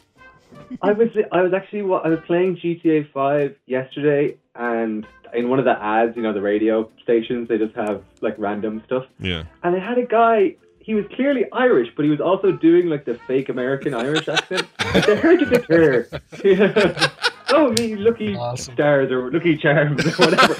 I 0.81 0.91
was 0.93 1.09
I 1.31 1.41
was 1.41 1.53
actually 1.53 1.81
I 1.81 2.09
was 2.09 2.19
playing 2.27 2.57
GTA 2.57 3.11
5 3.11 3.55
yesterday, 3.65 4.37
and 4.55 5.05
in 5.33 5.49
one 5.49 5.59
of 5.59 5.65
the 5.65 5.71
ads, 5.83 6.15
you 6.15 6.21
know, 6.21 6.31
the 6.33 6.41
radio 6.41 6.89
stations, 7.03 7.47
they 7.49 7.57
just 7.57 7.75
have 7.75 8.03
like 8.21 8.35
random 8.37 8.81
stuff, 8.85 9.05
Yeah. 9.19 9.43
and 9.63 9.75
they 9.75 9.79
had 9.79 9.97
a 9.97 10.05
guy. 10.05 10.55
He 10.79 10.93
was 10.93 11.05
clearly 11.15 11.45
Irish, 11.51 11.89
but 11.95 12.05
he 12.05 12.11
was 12.11 12.21
also 12.21 12.51
doing 12.51 12.87
like 12.89 13.05
the 13.05 13.15
fake 13.27 13.49
American 13.49 13.93
Irish 13.95 14.27
accent. 14.27 14.67
They 15.07 15.15
heard 15.17 15.41
you 15.41 15.49
get 15.49 15.65
her. 15.65 16.07
Oh, 17.49 17.73
me 17.79 17.95
lucky 17.95 18.35
Awesome. 18.35 18.73
stars 18.73 19.11
or 19.11 19.31
lucky 19.31 19.57
charms 19.57 20.05
or 20.05 20.11
whatever. 20.25 20.53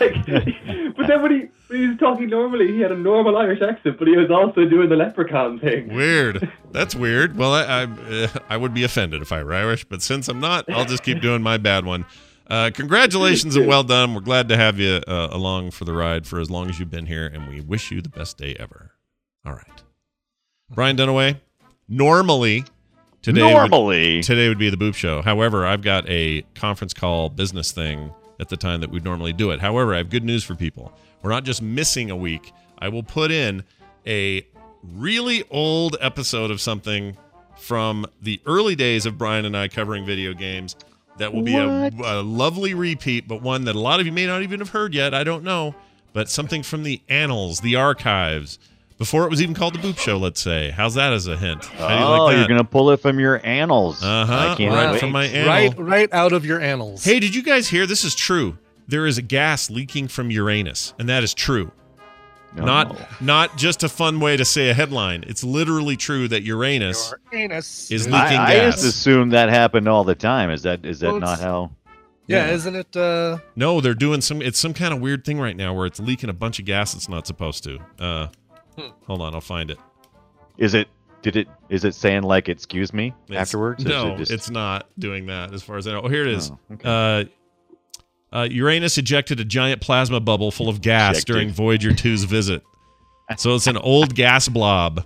like, 0.00 0.26
but 0.96 1.06
then 1.06 1.22
when 1.22 1.30
he, 1.30 1.48
when 1.68 1.80
he 1.80 1.86
was 1.88 1.98
talking 1.98 2.28
normally, 2.28 2.72
he 2.72 2.80
had 2.80 2.92
a 2.92 2.96
normal 2.96 3.36
Irish 3.36 3.60
accent, 3.62 3.98
but 3.98 4.06
he 4.06 4.16
was 4.16 4.30
also 4.30 4.64
doing 4.66 4.88
the 4.88 4.96
leprechaun 4.96 5.58
thing. 5.58 5.92
Weird. 5.94 6.50
That's 6.72 6.94
weird. 6.94 7.36
Well, 7.36 7.52
I 7.54 7.62
I, 7.62 7.82
uh, 7.84 8.28
I 8.48 8.56
would 8.56 8.74
be 8.74 8.84
offended 8.84 9.22
if 9.22 9.32
I 9.32 9.42
were 9.42 9.54
Irish, 9.54 9.84
but 9.84 10.02
since 10.02 10.28
I'm 10.28 10.40
not, 10.40 10.68
I'll 10.70 10.84
just 10.84 11.02
keep 11.02 11.20
doing 11.20 11.42
my 11.42 11.56
bad 11.56 11.84
one. 11.84 12.04
Uh, 12.48 12.70
congratulations 12.72 13.56
and 13.56 13.66
well 13.66 13.82
done. 13.82 14.14
We're 14.14 14.20
glad 14.20 14.48
to 14.50 14.56
have 14.56 14.78
you 14.78 15.00
uh, 15.08 15.28
along 15.32 15.72
for 15.72 15.84
the 15.84 15.92
ride 15.92 16.26
for 16.26 16.38
as 16.38 16.48
long 16.50 16.68
as 16.68 16.78
you've 16.78 16.90
been 16.90 17.06
here, 17.06 17.26
and 17.26 17.48
we 17.48 17.60
wish 17.60 17.90
you 17.90 18.00
the 18.00 18.08
best 18.08 18.36
day 18.38 18.54
ever. 18.58 18.92
All 19.44 19.52
right, 19.52 19.82
Brian 20.70 20.96
Dunaway. 20.96 21.40
Normally, 21.88 22.64
today 23.32 23.42
would- 23.62 23.70
Normally, 23.70 24.22
today 24.22 24.48
would 24.48 24.58
be 24.58 24.70
the 24.70 24.76
Boop 24.76 24.94
Show. 24.94 25.22
However, 25.22 25.66
I've 25.66 25.82
got 25.82 26.08
a 26.08 26.42
conference 26.54 26.94
call 26.94 27.28
business 27.28 27.72
thing 27.72 28.12
at 28.40 28.48
the 28.48 28.56
time 28.56 28.80
that 28.80 28.90
we'd 28.90 29.04
normally 29.04 29.32
do 29.32 29.50
it. 29.50 29.60
However, 29.60 29.94
I 29.94 29.98
have 29.98 30.10
good 30.10 30.24
news 30.24 30.44
for 30.44 30.54
people. 30.54 30.92
We're 31.22 31.30
not 31.30 31.44
just 31.44 31.62
missing 31.62 32.10
a 32.10 32.16
week. 32.16 32.52
I 32.78 32.88
will 32.88 33.02
put 33.02 33.30
in 33.30 33.64
a 34.06 34.46
really 34.82 35.42
old 35.50 35.96
episode 36.00 36.50
of 36.50 36.60
something 36.60 37.16
from 37.58 38.06
the 38.22 38.40
early 38.46 38.76
days 38.76 39.06
of 39.06 39.16
Brian 39.18 39.44
and 39.44 39.56
I 39.56 39.68
covering 39.68 40.04
video 40.04 40.32
games. 40.34 40.76
That 41.18 41.32
will 41.32 41.42
be 41.42 41.54
a, 41.56 41.90
a 42.04 42.22
lovely 42.22 42.74
repeat, 42.74 43.26
but 43.26 43.40
one 43.40 43.64
that 43.64 43.74
a 43.74 43.80
lot 43.80 44.00
of 44.00 44.06
you 44.06 44.12
may 44.12 44.26
not 44.26 44.42
even 44.42 44.60
have 44.60 44.68
heard 44.68 44.94
yet. 44.94 45.14
I 45.14 45.24
don't 45.24 45.42
know. 45.42 45.74
But 46.12 46.28
something 46.28 46.62
from 46.62 46.82
the 46.82 47.00
annals, 47.08 47.60
the 47.60 47.76
archives, 47.76 48.58
before 48.98 49.24
it 49.24 49.30
was 49.30 49.42
even 49.42 49.54
called 49.54 49.74
the 49.74 49.78
Boop 49.78 49.98
Show. 49.98 50.16
Let's 50.16 50.40
say, 50.40 50.70
how's 50.70 50.94
that 50.94 51.12
as 51.12 51.26
a 51.26 51.36
hint? 51.36 51.64
How 51.64 51.88
do 51.88 51.94
you 51.94 52.00
Oh, 52.00 52.24
like 52.24 52.32
that? 52.34 52.38
you're 52.40 52.48
gonna 52.48 52.64
pull 52.64 52.90
it 52.90 52.98
from 53.00 53.18
your 53.20 53.40
annals. 53.44 54.02
Uh-huh, 54.02 54.56
right 54.58 54.90
wait. 54.92 55.00
from 55.00 55.12
my 55.12 55.24
anal. 55.24 55.48
Right, 55.48 55.78
right 55.78 56.12
out 56.12 56.32
of 56.32 56.44
your 56.46 56.60
annals. 56.60 57.04
Hey, 57.04 57.20
did 57.20 57.34
you 57.34 57.42
guys 57.42 57.68
hear? 57.68 57.86
This 57.86 58.04
is 58.04 58.14
true. 58.14 58.58
There 58.88 59.06
is 59.06 59.18
a 59.18 59.22
gas 59.22 59.68
leaking 59.70 60.08
from 60.08 60.30
Uranus, 60.30 60.94
and 60.98 61.08
that 61.08 61.22
is 61.24 61.34
true. 61.34 61.72
No. 62.54 62.64
Not 62.64 63.20
not 63.20 63.58
just 63.58 63.82
a 63.82 63.88
fun 63.88 64.18
way 64.18 64.36
to 64.38 64.44
say 64.44 64.70
a 64.70 64.74
headline. 64.74 65.24
It's 65.26 65.44
literally 65.44 65.96
true 65.96 66.26
that 66.28 66.42
Uranus 66.42 67.12
Your 67.30 67.40
anus 67.42 67.90
is 67.90 68.02
is- 68.02 68.06
leaking 68.06 68.38
I, 68.38 68.44
I 68.46 68.54
gas. 68.54 68.74
just 68.76 68.86
assumed 68.86 69.32
that 69.32 69.50
happened 69.50 69.88
all 69.88 70.04
the 70.04 70.14
time. 70.14 70.50
Is 70.50 70.62
that 70.62 70.86
is 70.86 71.00
that 71.00 71.10
Well, 71.10 71.20
not 71.20 71.32
it's- 71.34 71.42
how? 71.42 71.70
Yeah, 72.28 72.46
Yeah. 72.46 72.54
isn't 72.54 72.74
it? 72.76 72.96
Uh, 72.96 73.38
No, 73.56 73.80
they're 73.82 73.92
doing 73.94 74.20
some. 74.22 74.40
It's 74.40 74.58
some 74.58 74.72
kind 74.72 74.94
of 74.94 75.00
weird 75.00 75.24
thing 75.24 75.38
right 75.38 75.56
now 75.56 75.74
where 75.74 75.84
it's 75.86 76.00
leaking 76.00 76.30
a 76.30 76.32
bunch 76.32 76.58
of 76.58 76.64
gas 76.64 76.94
it's 76.94 77.08
not 77.10 77.26
supposed 77.26 77.62
to. 77.64 77.78
Uh, 78.00 78.28
Hmm. 78.76 78.88
hold 79.06 79.22
on, 79.22 79.34
I'll 79.34 79.40
find 79.40 79.70
it. 79.70 79.78
Is 80.58 80.74
it? 80.74 80.88
Did 81.22 81.36
it? 81.36 81.48
Is 81.68 81.84
it 81.84 81.94
saying 81.94 82.22
like 82.22 82.48
"excuse 82.48 82.92
me" 82.92 83.14
It's- 83.28 83.40
afterwards? 83.40 83.84
No, 83.84 84.14
it 84.14 84.18
just- 84.18 84.30
it's 84.30 84.50
not 84.50 84.86
doing 84.98 85.26
that. 85.26 85.52
As 85.52 85.62
far 85.62 85.76
as 85.76 85.86
I 85.88 85.92
know. 85.92 86.02
Oh, 86.02 86.08
here 86.08 86.22
it 86.22 86.28
is. 86.28 86.50
Oh, 86.50 86.58
okay. 86.74 87.28
uh, 88.32 88.36
uh, 88.36 88.48
Uranus 88.50 88.98
ejected 88.98 89.40
a 89.40 89.44
giant 89.44 89.80
plasma 89.80 90.20
bubble 90.20 90.50
full 90.50 90.68
of 90.68 90.80
gas 90.80 91.16
Ejected. 91.16 91.32
during 91.32 91.50
Voyager 91.50 91.90
2's 91.92 92.24
visit. 92.24 92.62
So 93.38 93.54
it's 93.54 93.66
an 93.66 93.76
old 93.78 94.14
gas 94.14 94.48
blob 94.48 95.04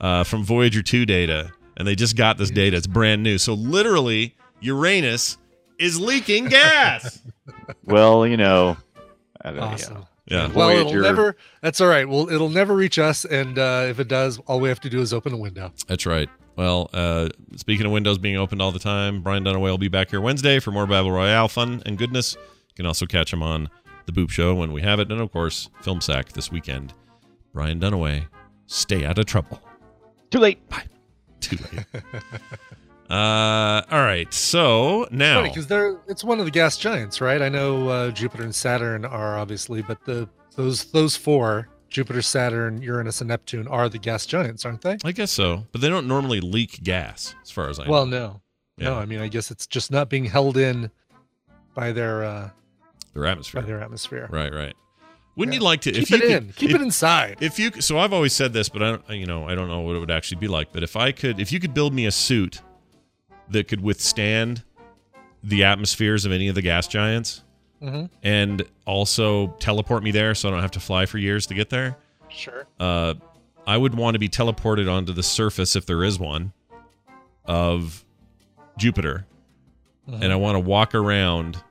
uh, 0.00 0.24
from 0.24 0.44
Voyager 0.44 0.82
2 0.82 1.06
data, 1.06 1.52
and 1.76 1.86
they 1.88 1.94
just 1.94 2.16
got 2.16 2.36
this 2.36 2.50
data. 2.50 2.76
It's 2.76 2.86
brand 2.86 3.22
new. 3.22 3.38
So 3.38 3.54
literally, 3.54 4.34
Uranus 4.60 5.38
is 5.78 5.98
leaking 6.00 6.48
gas. 6.48 7.22
well, 7.84 8.26
you 8.26 8.36
know, 8.36 8.76
I 9.40 9.50
don't 9.50 9.60
awesome. 9.60 9.94
know. 9.94 10.08
Yeah. 10.30 10.48
Well, 10.48 10.70
it'll 10.70 11.00
never. 11.00 11.36
That's 11.62 11.80
all 11.80 11.88
right. 11.88 12.08
Well, 12.08 12.28
it'll 12.30 12.48
never 12.48 12.74
reach 12.74 12.98
us, 12.98 13.24
and 13.24 13.58
uh, 13.58 13.86
if 13.88 13.98
it 14.00 14.08
does, 14.08 14.38
all 14.46 14.60
we 14.60 14.68
have 14.68 14.80
to 14.80 14.90
do 14.90 15.00
is 15.00 15.12
open 15.12 15.32
a 15.32 15.36
window. 15.36 15.72
That's 15.86 16.06
right. 16.06 16.28
Well, 16.56 16.90
uh, 16.92 17.28
speaking 17.56 17.86
of 17.86 17.92
windows 17.92 18.18
being 18.18 18.36
opened 18.36 18.60
all 18.60 18.72
the 18.72 18.80
time, 18.80 19.22
Brian 19.22 19.44
Dunaway 19.44 19.70
will 19.70 19.78
be 19.78 19.88
back 19.88 20.10
here 20.10 20.20
Wednesday 20.20 20.58
for 20.58 20.72
more 20.72 20.86
Battle 20.86 21.12
Royale 21.12 21.48
fun 21.48 21.82
and 21.86 21.96
goodness. 21.96 22.34
You 22.34 22.74
can 22.74 22.86
also 22.86 23.06
catch 23.06 23.32
him 23.32 23.42
on 23.42 23.70
the 24.06 24.12
Boop 24.12 24.30
Show 24.30 24.54
when 24.54 24.72
we 24.72 24.82
have 24.82 24.98
it, 24.98 25.10
and 25.12 25.20
of 25.20 25.30
course, 25.30 25.70
Film 25.82 26.00
Sack 26.00 26.32
this 26.32 26.50
weekend. 26.50 26.94
Brian 27.52 27.78
Dunaway, 27.78 28.26
stay 28.66 29.04
out 29.04 29.18
of 29.18 29.26
trouble. 29.26 29.62
Too 30.30 30.40
late. 30.40 30.68
Bye. 30.68 30.84
Too 31.40 31.56
late. 31.72 31.86
uh, 33.10 33.82
all 33.90 34.02
right. 34.02 34.32
So 34.34 35.06
now, 35.10 35.42
because 35.42 35.66
they're 35.66 35.98
it's 36.08 36.22
one 36.24 36.38
of 36.38 36.44
the 36.44 36.50
gas 36.50 36.76
giants, 36.76 37.20
right? 37.20 37.40
I 37.40 37.48
know 37.48 37.88
uh, 37.88 38.10
Jupiter 38.10 38.42
and 38.44 38.54
Saturn 38.54 39.04
are 39.04 39.38
obviously, 39.38 39.82
but 39.82 40.04
the 40.04 40.28
those 40.56 40.84
those 40.92 41.16
four 41.16 41.68
Jupiter, 41.88 42.20
Saturn, 42.20 42.82
Uranus, 42.82 43.20
and 43.22 43.28
Neptune 43.28 43.66
are 43.68 43.88
the 43.88 43.98
gas 43.98 44.26
giants, 44.26 44.64
aren't 44.66 44.82
they? 44.82 44.98
I 45.04 45.12
guess 45.12 45.30
so, 45.30 45.66
but 45.72 45.80
they 45.80 45.88
don't 45.88 46.06
normally 46.06 46.40
leak 46.40 46.82
gas, 46.82 47.34
as 47.42 47.50
far 47.50 47.68
as 47.70 47.78
I 47.80 47.84
know. 47.86 47.90
Well, 47.90 48.06
no, 48.06 48.42
no. 48.76 48.94
I 48.98 49.06
mean, 49.06 49.20
I 49.20 49.28
guess 49.28 49.50
it's 49.50 49.66
just 49.66 49.90
not 49.90 50.10
being 50.10 50.26
held 50.26 50.56
in 50.58 50.90
by 51.74 51.92
their 51.92 52.24
uh, 52.24 52.50
their 53.14 53.24
atmosphere. 53.26 53.62
by 53.62 53.66
their 53.66 53.80
atmosphere. 53.80 54.28
Right, 54.30 54.52
right. 54.52 54.74
Wouldn't 55.36 55.54
Yeah. 55.54 55.60
you 55.60 55.64
like 55.64 55.80
to? 55.82 55.92
Keep 55.92 56.02
if 56.02 56.10
you 56.10 56.16
it 56.16 56.20
could- 56.20 56.30
in. 56.30 56.52
Keep 56.56 56.70
if- 56.70 56.76
it 56.76 56.82
inside. 56.82 57.36
If 57.40 57.58
you 57.58 57.70
so, 57.80 57.96
I've 57.98 58.12
always 58.12 58.32
said 58.34 58.52
this, 58.52 58.68
but 58.68 58.82
I 58.82 58.90
don't. 58.90 59.08
You 59.10 59.24
know, 59.26 59.48
I 59.48 59.54
don't 59.54 59.68
know 59.68 59.80
what 59.80 59.96
it 59.96 60.00
would 60.00 60.10
actually 60.10 60.40
be 60.40 60.48
like. 60.48 60.72
But 60.72 60.82
if 60.82 60.94
I 60.96 61.12
could, 61.12 61.40
if 61.40 61.52
you 61.52 61.60
could 61.60 61.72
build 61.72 61.94
me 61.94 62.04
a 62.06 62.10
suit 62.10 62.60
that 63.50 63.68
could 63.68 63.80
withstand 63.82 64.62
the 65.42 65.64
atmospheres 65.64 66.24
of 66.24 66.32
any 66.32 66.48
of 66.48 66.54
the 66.54 66.62
gas 66.62 66.86
giants, 66.88 67.42
hmm 67.80 68.06
and 68.22 68.64
also 68.86 69.48
teleport 69.60 70.02
me 70.02 70.10
there, 70.10 70.34
so 70.34 70.48
I 70.48 70.52
don't 70.52 70.60
have 70.62 70.72
to 70.72 70.80
fly 70.80 71.06
for 71.06 71.18
years 71.18 71.46
to 71.46 71.54
get 71.54 71.70
there, 71.70 71.96
Sure. 72.28 72.66
uh, 72.80 73.14
I 73.66 73.76
would 73.76 73.94
want 73.94 74.14
to 74.14 74.18
be 74.18 74.28
teleported 74.28 74.90
onto 74.90 75.12
the 75.12 75.22
surface, 75.22 75.76
if 75.76 75.86
there 75.86 76.02
is 76.02 76.18
one, 76.18 76.52
of 77.44 78.04
Jupiter, 78.78 79.26
Mhm. 80.08 80.22
and 80.22 80.32
I 80.32 80.36
want 80.36 80.56
to 80.56 80.60
walk 80.60 80.94
around 80.94 81.62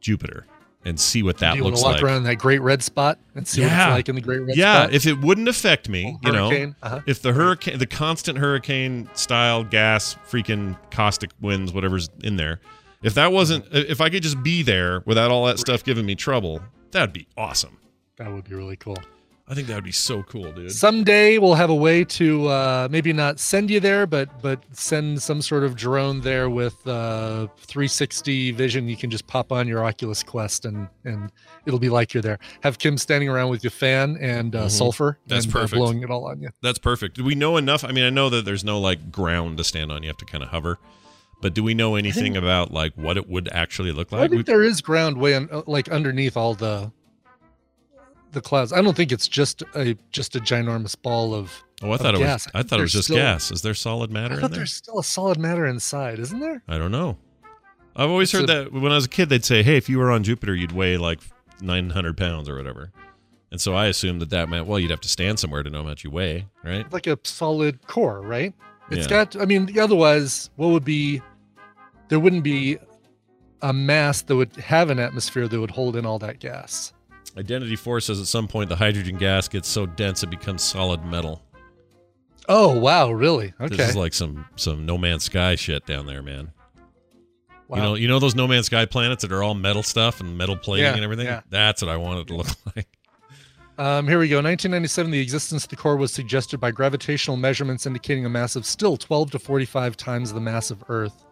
Jupiter 0.00 0.46
and 0.86 1.00
see 1.00 1.24
what 1.24 1.38
that 1.38 1.52
Do 1.52 1.58
you 1.58 1.64
looks 1.64 1.80
to 1.80 1.84
walk 1.84 1.94
like. 1.94 2.02
around 2.04 2.22
that 2.24 2.36
great 2.36 2.62
red 2.62 2.80
spot 2.80 3.18
and 3.34 3.46
see 3.46 3.62
what 3.62 3.72
it's 3.72 3.90
like 3.90 4.08
in 4.08 4.14
the 4.14 4.20
great 4.20 4.38
red 4.38 4.56
yeah, 4.56 4.82
spot? 4.82 4.90
Yeah, 4.90 4.96
if 4.96 5.06
it 5.06 5.20
wouldn't 5.20 5.48
affect 5.48 5.88
me, 5.88 6.16
you 6.22 6.30
know, 6.30 6.72
uh-huh. 6.80 7.00
if 7.06 7.20
the 7.20 7.32
hurricane, 7.32 7.78
the 7.78 7.86
constant 7.86 8.38
hurricane 8.38 9.10
style 9.14 9.64
gas, 9.64 10.14
freaking 10.28 10.78
caustic 10.92 11.30
winds, 11.40 11.72
whatever's 11.72 12.08
in 12.22 12.36
there, 12.36 12.60
if 13.02 13.14
that 13.14 13.32
wasn't, 13.32 13.66
if 13.72 14.00
I 14.00 14.08
could 14.10 14.22
just 14.22 14.40
be 14.44 14.62
there 14.62 15.02
without 15.06 15.32
all 15.32 15.46
that 15.46 15.58
stuff 15.58 15.82
giving 15.82 16.06
me 16.06 16.14
trouble, 16.14 16.60
that'd 16.92 17.12
be 17.12 17.26
awesome. 17.36 17.78
that 18.16 18.32
would 18.32 18.44
be 18.44 18.54
really 18.54 18.76
cool. 18.76 18.96
I 19.48 19.54
think 19.54 19.68
that 19.68 19.76
would 19.76 19.84
be 19.84 19.92
so 19.92 20.24
cool, 20.24 20.50
dude. 20.50 20.72
Someday 20.72 21.38
we'll 21.38 21.54
have 21.54 21.70
a 21.70 21.74
way 21.74 22.02
to 22.02 22.48
uh, 22.48 22.88
maybe 22.90 23.12
not 23.12 23.38
send 23.38 23.70
you 23.70 23.78
there, 23.78 24.04
but 24.04 24.42
but 24.42 24.60
send 24.72 25.22
some 25.22 25.40
sort 25.40 25.62
of 25.62 25.76
drone 25.76 26.20
there 26.22 26.50
with 26.50 26.74
uh, 26.86 27.46
360 27.58 28.50
vision. 28.50 28.88
You 28.88 28.96
can 28.96 29.08
just 29.08 29.26
pop 29.28 29.52
on 29.52 29.68
your 29.68 29.84
Oculus 29.84 30.24
Quest 30.24 30.64
and 30.64 30.88
and 31.04 31.30
it'll 31.64 31.78
be 31.78 31.88
like 31.88 32.12
you're 32.12 32.22
there. 32.24 32.40
Have 32.62 32.78
Kim 32.78 32.98
standing 32.98 33.28
around 33.28 33.50
with 33.50 33.62
your 33.62 33.70
fan 33.70 34.16
and 34.20 34.56
uh, 34.56 34.64
Mhm. 34.66 34.70
sulfur. 34.70 35.18
That's 35.28 35.44
and, 35.44 35.54
uh, 35.54 35.58
perfect. 35.60 35.78
blowing 35.78 36.02
it 36.02 36.10
all 36.10 36.24
on 36.26 36.40
you. 36.42 36.50
That's 36.60 36.80
perfect. 36.80 37.14
Do 37.16 37.22
we 37.22 37.36
know 37.36 37.56
enough? 37.56 37.84
I 37.84 37.92
mean, 37.92 38.04
I 38.04 38.10
know 38.10 38.28
that 38.30 38.44
there's 38.44 38.64
no 38.64 38.80
like 38.80 39.12
ground 39.12 39.58
to 39.58 39.64
stand 39.64 39.92
on. 39.92 40.02
You 40.02 40.08
have 40.08 40.16
to 40.18 40.24
kind 40.24 40.42
of 40.42 40.50
hover. 40.50 40.78
But 41.40 41.54
do 41.54 41.62
we 41.62 41.72
know 41.74 41.94
anything 41.94 42.36
about 42.42 42.72
like 42.72 42.94
what 42.96 43.16
it 43.16 43.28
would 43.28 43.48
actually 43.52 43.92
look 43.92 44.10
like? 44.10 44.22
I 44.22 44.28
think 44.28 44.38
We- 44.38 44.42
there 44.42 44.64
is 44.64 44.80
ground 44.80 45.18
way 45.18 45.34
un- 45.34 45.48
uh, 45.52 45.62
like 45.68 45.88
underneath 45.88 46.36
all 46.36 46.54
the 46.54 46.90
the 48.36 48.40
clouds. 48.40 48.72
I 48.72 48.80
don't 48.80 48.96
think 48.96 49.10
it's 49.10 49.26
just 49.26 49.62
a 49.74 49.96
just 50.12 50.36
a 50.36 50.40
ginormous 50.40 50.94
ball 51.00 51.34
of. 51.34 51.52
oh, 51.82 51.90
I 51.90 51.96
thought 51.96 52.14
it 52.14 52.18
was. 52.18 52.26
gas. 52.26 52.46
I 52.54 52.58
think 52.58 52.68
thought 52.70 52.78
it 52.78 52.82
was 52.82 52.92
just 52.92 53.04
still- 53.06 53.16
gas. 53.16 53.50
Is 53.50 53.62
there 53.62 53.74
solid 53.74 54.10
matter 54.12 54.34
I 54.34 54.36
in 54.36 54.40
thought 54.42 54.50
there? 54.50 54.58
there's 54.60 54.72
still 54.74 54.98
a 55.00 55.04
solid 55.04 55.38
matter 55.38 55.66
inside, 55.66 56.18
isn't 56.20 56.38
there? 56.40 56.62
I 56.68 56.78
don't 56.78 56.92
know. 56.92 57.16
I've 57.96 58.10
always 58.10 58.32
It's 58.32 58.38
heard 58.40 58.50
a- 58.50 58.64
that 58.64 58.72
when 58.72 58.92
I 58.92 58.94
was 58.94 59.06
a 59.06 59.08
kid, 59.08 59.28
they'd 59.30 59.44
say, 59.44 59.62
"Hey, 59.64 59.76
if 59.76 59.88
you 59.88 59.98
were 59.98 60.10
on 60.12 60.22
Jupiter, 60.22 60.54
you'd 60.54 60.72
weigh 60.72 60.96
like 60.98 61.18
900 61.60 62.16
pounds 62.16 62.48
or 62.48 62.56
whatever." 62.56 62.92
And 63.50 63.60
so 63.60 63.74
I 63.74 63.86
assumed 63.86 64.20
that 64.22 64.30
that 64.30 64.48
meant, 64.48 64.66
well, 64.66 64.78
you'd 64.78 64.90
have 64.90 65.00
to 65.00 65.08
stand 65.08 65.38
somewhere 65.38 65.62
to 65.62 65.70
know 65.70 65.78
how 65.78 65.88
much 65.88 66.04
you 66.04 66.10
weigh, 66.10 66.46
right? 66.64 66.90
Like 66.92 67.06
a 67.06 67.18
solid 67.24 67.86
core, 67.86 68.20
right? 68.20 68.52
It's 68.90 69.06
Yeah. 69.10 69.24
got. 69.24 69.40
I 69.40 69.46
mean, 69.46 69.78
otherwise, 69.78 70.50
what 70.56 70.68
would 70.68 70.84
be? 70.84 71.22
There 72.08 72.20
wouldn't 72.20 72.42
be 72.44 72.78
a 73.62 73.72
mass 73.72 74.20
that 74.22 74.36
would 74.36 74.54
have 74.56 74.90
an 74.90 74.98
atmosphere 74.98 75.48
that 75.48 75.58
would 75.58 75.70
hold 75.70 75.96
in 75.96 76.04
all 76.04 76.18
that 76.18 76.38
gas. 76.38 76.92
Identity 77.38 77.76
Four 77.76 78.00
says 78.00 78.20
at 78.20 78.26
some 78.26 78.48
point 78.48 78.68
the 78.68 78.76
hydrogen 78.76 79.16
gas 79.16 79.48
gets 79.48 79.68
so 79.68 79.84
dense 79.86 80.22
it 80.22 80.30
becomes 80.30 80.62
solid 80.62 81.04
metal. 81.04 81.42
Oh 82.48 82.78
wow, 82.78 83.10
really? 83.10 83.52
Okay. 83.60 83.76
This 83.76 83.90
is 83.90 83.96
like 83.96 84.14
some 84.14 84.46
some 84.56 84.86
No 84.86 84.96
Man's 84.96 85.24
Sky 85.24 85.54
shit 85.56 85.84
down 85.86 86.06
there, 86.06 86.22
man. 86.22 86.52
wow. 87.68 87.76
You 87.76 87.82
know, 87.82 87.94
you 87.96 88.08
know 88.08 88.18
those 88.18 88.34
No 88.34 88.46
Man's 88.46 88.66
Sky 88.66 88.86
planets 88.86 89.22
that 89.22 89.32
are 89.32 89.42
all 89.42 89.54
metal 89.54 89.82
stuff 89.82 90.20
and 90.20 90.38
metal 90.38 90.56
plating 90.56 90.86
Yeah, 90.86 90.94
and 90.94 91.04
everything. 91.04 91.26
yeah. 91.26 91.42
That's 91.50 91.82
what 91.82 91.90
I 91.90 91.96
want 91.96 92.20
it 92.20 92.26
to 92.28 92.36
look 92.36 92.46
like. 92.76 92.86
Um, 93.78 94.08
here 94.08 94.18
we 94.18 94.28
go. 94.28 94.36
1997, 94.36 95.10
the 95.10 95.20
existence 95.20 95.64
of 95.64 95.68
the 95.68 95.76
core 95.76 95.96
was 95.96 96.10
suggested 96.10 96.58
by 96.58 96.70
gravitational 96.70 97.36
measurements 97.36 97.84
indicating 97.84 98.24
a 98.24 98.28
mass 98.30 98.56
of 98.56 98.64
still 98.64 98.96
12 98.96 99.32
to 99.32 99.38
45 99.38 99.98
times 99.98 100.32
the 100.32 100.40
mass 100.40 100.70
of 100.70 100.82
Earth, 100.88 101.26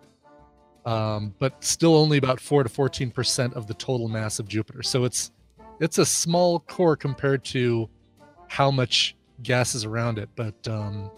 um, 0.84 1.34
but 1.38 1.64
still 1.64 1.96
only 1.96 2.18
about 2.18 2.38
4 2.40 2.64
to 2.64 2.68
14 2.68 3.10
percent 3.10 3.54
of 3.54 3.66
the 3.66 3.72
total 3.72 4.08
mass 4.08 4.38
of 4.38 4.46
Jupiter. 4.46 4.82
So 4.82 5.04
it's 5.04 5.30
it's 5.80 5.98
a 5.98 6.06
small 6.06 6.60
core 6.60 6.96
compared 6.96 7.44
to 7.46 7.88
how 8.48 8.70
much 8.70 9.14
gas 9.42 9.74
is 9.74 9.84
around 9.84 10.18
it. 10.18 10.28
But 10.36 10.66
um, 10.68 11.10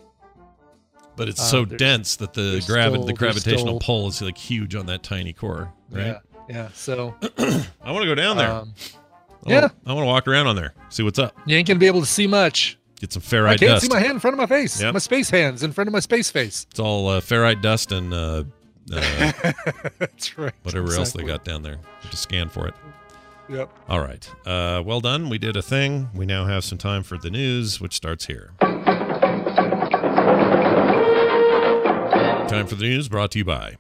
But 1.16 1.29
it's 1.29 1.40
Uh, 1.40 1.45
so 1.45 1.64
dense 1.64 2.16
that 2.16 2.35
the 2.35 2.62
gravi- 2.66 2.95
still- 2.95 3.05
the 3.07 3.12
gravitational 3.12 3.66
still- 3.66 3.81
pull 3.81 4.09
is 4.09 4.21
like 4.23 4.37
huge 4.38 4.75
on 4.75 4.87
that 4.87 5.03
tiny 5.03 5.33
core, 5.33 5.73
right? 5.90 6.07
yeah, 6.07 6.19
yeah. 6.49 6.69
So 6.75 7.14
I 7.83 7.90
want 7.92 8.03
to 8.03 8.07
go 8.09 8.14
down 8.14 8.37
there. 8.37 8.51
um, 8.51 8.75
I 9.47 9.51
yeah. 9.51 9.69
I 9.87 9.92
want 9.92 10.05
to 10.05 10.09
walk 10.09 10.27
around 10.29 10.47
on 10.49 10.57
there, 10.57 10.75
see 10.88 11.03
what's 11.05 11.19
up, 11.19 11.37
you 11.47 11.57
ain't 11.57 11.69
gonna 11.69 11.79
be 11.79 11.87
able 11.87 12.01
to 12.01 12.07
see 12.07 12.27
much. 12.27 12.79
get 13.01 13.12
some 13.12 13.23
ferrite. 13.23 13.59
Dust. 13.59 13.62
I 13.62 13.66
can't 13.66 13.71
dust. 13.77 13.87
see 13.87 13.88
my 13.92 14.01
hand 14.01 14.12
in 14.14 14.21
front 14.21 14.35
of 14.35 14.38
my 14.38 14.47
face. 14.47 14.81
Yep. 14.81 14.92
My 14.95 14.99
space 14.99 15.31
hands 15.31 15.62
in 15.62 15.73
front 15.73 15.87
of 15.88 15.92
my 15.92 16.01
space 16.01 16.31
face. 16.31 16.66
It's 16.71 16.81
all 16.81 17.09
uh, 17.09 17.21
ferrite 17.21 17.62
dust 17.62 17.92
and 17.92 18.12
uh, 18.12 18.45
uh, 18.92 19.33
That's 19.99 20.37
right. 20.38 20.53
whatever 20.64 20.92
else 20.95 21.12
they 21.12 21.23
got 21.23 21.45
down 21.45 21.63
there. 21.63 21.79
To 22.11 22.17
scan 22.17 22.48
for 22.48 22.67
it. 22.69 22.75
Yep. 23.49 23.71
All 23.88 24.01
right. 24.01 24.29
Uh, 24.44 24.83
well 24.85 25.01
done. 25.01 25.29
We 25.29 25.38
did 25.38 25.57
a 25.57 25.63
thing. 25.63 26.11
We 26.15 26.27
now 26.27 26.47
have 26.47 26.65
some 26.65 26.79
time 26.79 27.03
for 27.03 27.17
the 27.17 27.31
news, 27.31 27.81
which 27.81 27.94
starts 27.94 28.27
here. 28.27 28.53
Time 32.49 32.67
for 32.67 32.75
the 32.75 32.83
news 32.85 33.09
brought 33.09 33.31
to 33.33 33.38
you 33.38 33.44
by. 33.44 33.77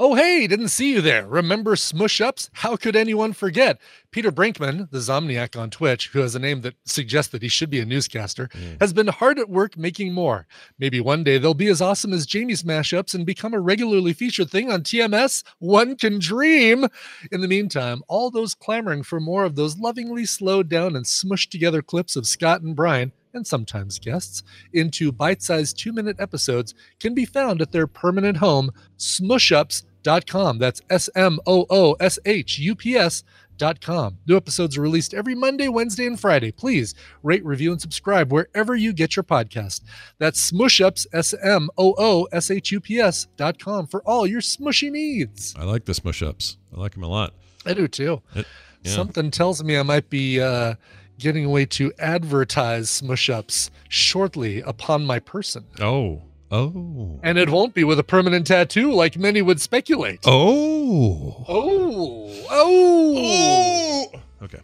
Oh, 0.00 0.14
hey, 0.14 0.46
didn't 0.46 0.68
see 0.68 0.92
you 0.92 1.00
there. 1.00 1.26
Remember 1.26 1.74
Smooshups? 1.74 2.50
How 2.52 2.76
could 2.76 2.94
anyone 2.94 3.32
forget? 3.32 3.80
Peter 4.12 4.30
Brinkman, 4.30 4.88
the 4.92 4.98
Zomniac 4.98 5.58
on 5.58 5.70
Twitch, 5.70 6.10
who 6.10 6.20
has 6.20 6.36
a 6.36 6.38
name 6.38 6.60
that 6.60 6.76
suggests 6.84 7.32
that 7.32 7.42
he 7.42 7.48
should 7.48 7.68
be 7.68 7.80
a 7.80 7.84
newscaster, 7.84 8.48
hmm. 8.52 8.74
has 8.80 8.92
been 8.92 9.08
hard 9.08 9.40
at 9.40 9.50
work 9.50 9.76
making 9.76 10.12
more. 10.12 10.46
Maybe 10.78 11.00
one 11.00 11.24
day 11.24 11.36
they'll 11.36 11.52
be 11.52 11.66
as 11.66 11.82
awesome 11.82 12.12
as 12.12 12.26
Jamie's 12.26 12.62
mashups 12.62 13.12
and 13.12 13.26
become 13.26 13.54
a 13.54 13.60
regularly 13.60 14.12
featured 14.12 14.50
thing 14.50 14.70
on 14.70 14.82
TMS. 14.82 15.42
One 15.58 15.96
can 15.96 16.20
dream. 16.20 16.86
In 17.32 17.40
the 17.40 17.48
meantime, 17.48 18.04
all 18.06 18.30
those 18.30 18.54
clamoring 18.54 19.02
for 19.02 19.18
more 19.18 19.42
of 19.42 19.56
those 19.56 19.78
lovingly 19.78 20.26
slowed 20.26 20.68
down 20.68 20.94
and 20.94 21.06
smushed 21.06 21.50
together 21.50 21.82
clips 21.82 22.14
of 22.14 22.28
Scott 22.28 22.60
and 22.60 22.76
Brian, 22.76 23.10
and 23.38 23.46
sometimes 23.46 23.98
guests, 23.98 24.42
into 24.74 25.10
bite 25.10 25.42
sized 25.42 25.78
two 25.78 25.92
minute 25.94 26.16
episodes 26.20 26.74
can 27.00 27.14
be 27.14 27.24
found 27.24 27.62
at 27.62 27.72
their 27.72 27.86
permanent 27.86 28.36
home, 28.36 28.70
smooshups.com. 28.98 30.58
That's 30.58 30.82
S 30.90 31.08
M 31.14 31.38
O 31.46 31.64
O 31.70 31.92
S 32.00 32.18
H 32.26 32.58
U 32.58 32.74
P 32.74 32.94
S. 32.96 33.24
Dot 33.56 33.80
com. 33.80 34.18
New 34.28 34.36
episodes 34.36 34.76
are 34.78 34.80
released 34.82 35.12
every 35.12 35.34
Monday, 35.34 35.66
Wednesday, 35.66 36.06
and 36.06 36.20
Friday. 36.20 36.52
Please 36.52 36.94
rate, 37.24 37.44
review, 37.44 37.72
and 37.72 37.80
subscribe 37.80 38.30
wherever 38.32 38.76
you 38.76 38.92
get 38.92 39.16
your 39.16 39.24
podcast. 39.24 39.80
That's 40.18 40.52
Smooshups, 40.52 41.08
S 41.12 41.34
M 41.42 41.68
O 41.76 41.92
O 41.98 42.28
S 42.30 42.52
H 42.52 42.70
U 42.70 42.78
P 42.78 43.00
S 43.00 43.26
dot 43.36 43.58
com 43.58 43.88
for 43.88 44.00
all 44.06 44.28
your 44.28 44.40
smushy 44.40 44.92
needs. 44.92 45.56
I 45.58 45.64
like 45.64 45.86
the 45.86 45.92
smooshups. 45.92 46.56
I 46.72 46.78
like 46.78 46.92
them 46.94 47.02
a 47.02 47.08
lot. 47.08 47.34
I 47.66 47.74
do 47.74 47.88
too. 47.88 48.22
It- 48.36 48.46
yeah. 48.84 48.92
Something 48.92 49.32
tells 49.32 49.64
me 49.64 49.76
I 49.76 49.82
might 49.82 50.08
be 50.08 50.40
uh, 50.40 50.74
getting 51.18 51.44
away 51.44 51.66
to 51.66 51.92
advertise 51.98 52.88
Smooshups 52.88 53.70
shortly 53.88 54.60
upon 54.60 55.04
my 55.04 55.18
person. 55.18 55.64
Oh. 55.80 56.22
Oh. 56.50 57.20
And 57.22 57.36
it 57.36 57.50
won't 57.50 57.74
be 57.74 57.84
with 57.84 57.98
a 57.98 58.02
permanent 58.04 58.46
tattoo 58.46 58.92
like 58.92 59.18
many 59.18 59.42
would 59.42 59.60
speculate. 59.60 60.20
Oh. 60.24 61.44
Oh. 61.46 62.46
Oh. 62.50 64.06
Okay. 64.42 64.60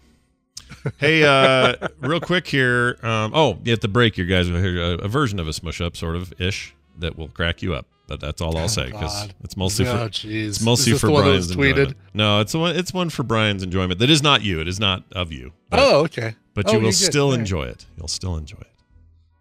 Hey, 0.99 1.25
uh, 1.25 1.89
real 2.01 2.21
quick 2.21 2.47
here. 2.47 2.99
Um, 3.03 3.33
oh, 3.35 3.59
at 3.67 3.81
the 3.81 3.89
break, 3.89 4.17
you 4.17 4.25
guys 4.25 4.51
will 4.51 4.61
hear 4.61 4.79
a, 4.81 5.05
a 5.05 5.09
version 5.09 5.39
of 5.39 5.49
a 5.49 5.53
smush 5.53 5.81
up, 5.81 5.97
sort 5.97 6.17
of 6.17 6.33
ish, 6.41 6.75
that 6.99 7.19
will 7.19 7.29
crack 7.29 7.61
you 7.63 7.75
up. 7.75 7.87
But 8.07 8.21
that's 8.21 8.41
all 8.43 8.57
I'll 8.59 8.69
say 8.69 8.87
because 8.87 9.29
it's 9.43 9.57
mostly 9.57 9.87
Oh, 9.89 9.97
for 9.97 10.09
jeez. 10.11 10.49
it's 10.49 10.61
mostly 10.61 10.93
for 10.99 11.11
oh, 11.11 11.17
the 11.17 11.23
Brian's 11.23 11.51
enjoyment. 11.51 11.97
No, 12.13 12.41
it's 12.41 12.53
one. 12.53 12.77
It's 12.77 12.93
one 12.93 13.09
for 13.09 13.23
Brian's 13.23 13.63
enjoyment. 13.63 13.99
That 13.99 14.11
is 14.11 14.23
not 14.23 14.43
you. 14.43 14.61
It 14.61 14.69
is 14.69 14.79
not 14.79 15.05
of 15.13 15.33
you. 15.33 15.53
But, 15.71 15.81
Oh, 15.81 16.01
okay. 16.05 16.35
but 16.53 16.69
Oh, 16.69 16.73
you 16.73 16.81
will 16.81 16.93
still 16.93 17.33
enjoy 17.33 17.65
it. 17.65 17.87
You'll 17.97 18.09
still 18.09 18.37
enjoy 18.37 18.59
it. 18.61 18.67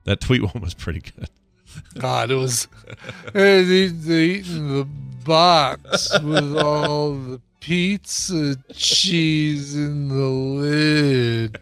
That 0.05 0.21
tweet 0.21 0.41
one 0.53 0.61
was 0.63 0.73
pretty 0.73 1.01
good. 1.01 1.29
God, 1.97 2.31
it 2.31 2.35
was 2.35 2.67
uh, 2.89 3.33
they, 3.33 3.87
they 3.87 4.23
eating 4.25 4.69
the 4.77 4.85
box 5.25 6.17
with 6.21 6.55
all 6.57 7.13
the 7.15 7.41
pizza 7.59 8.55
cheese 8.73 9.75
in 9.75 10.07
the 10.07 10.15
lid. 10.15 11.57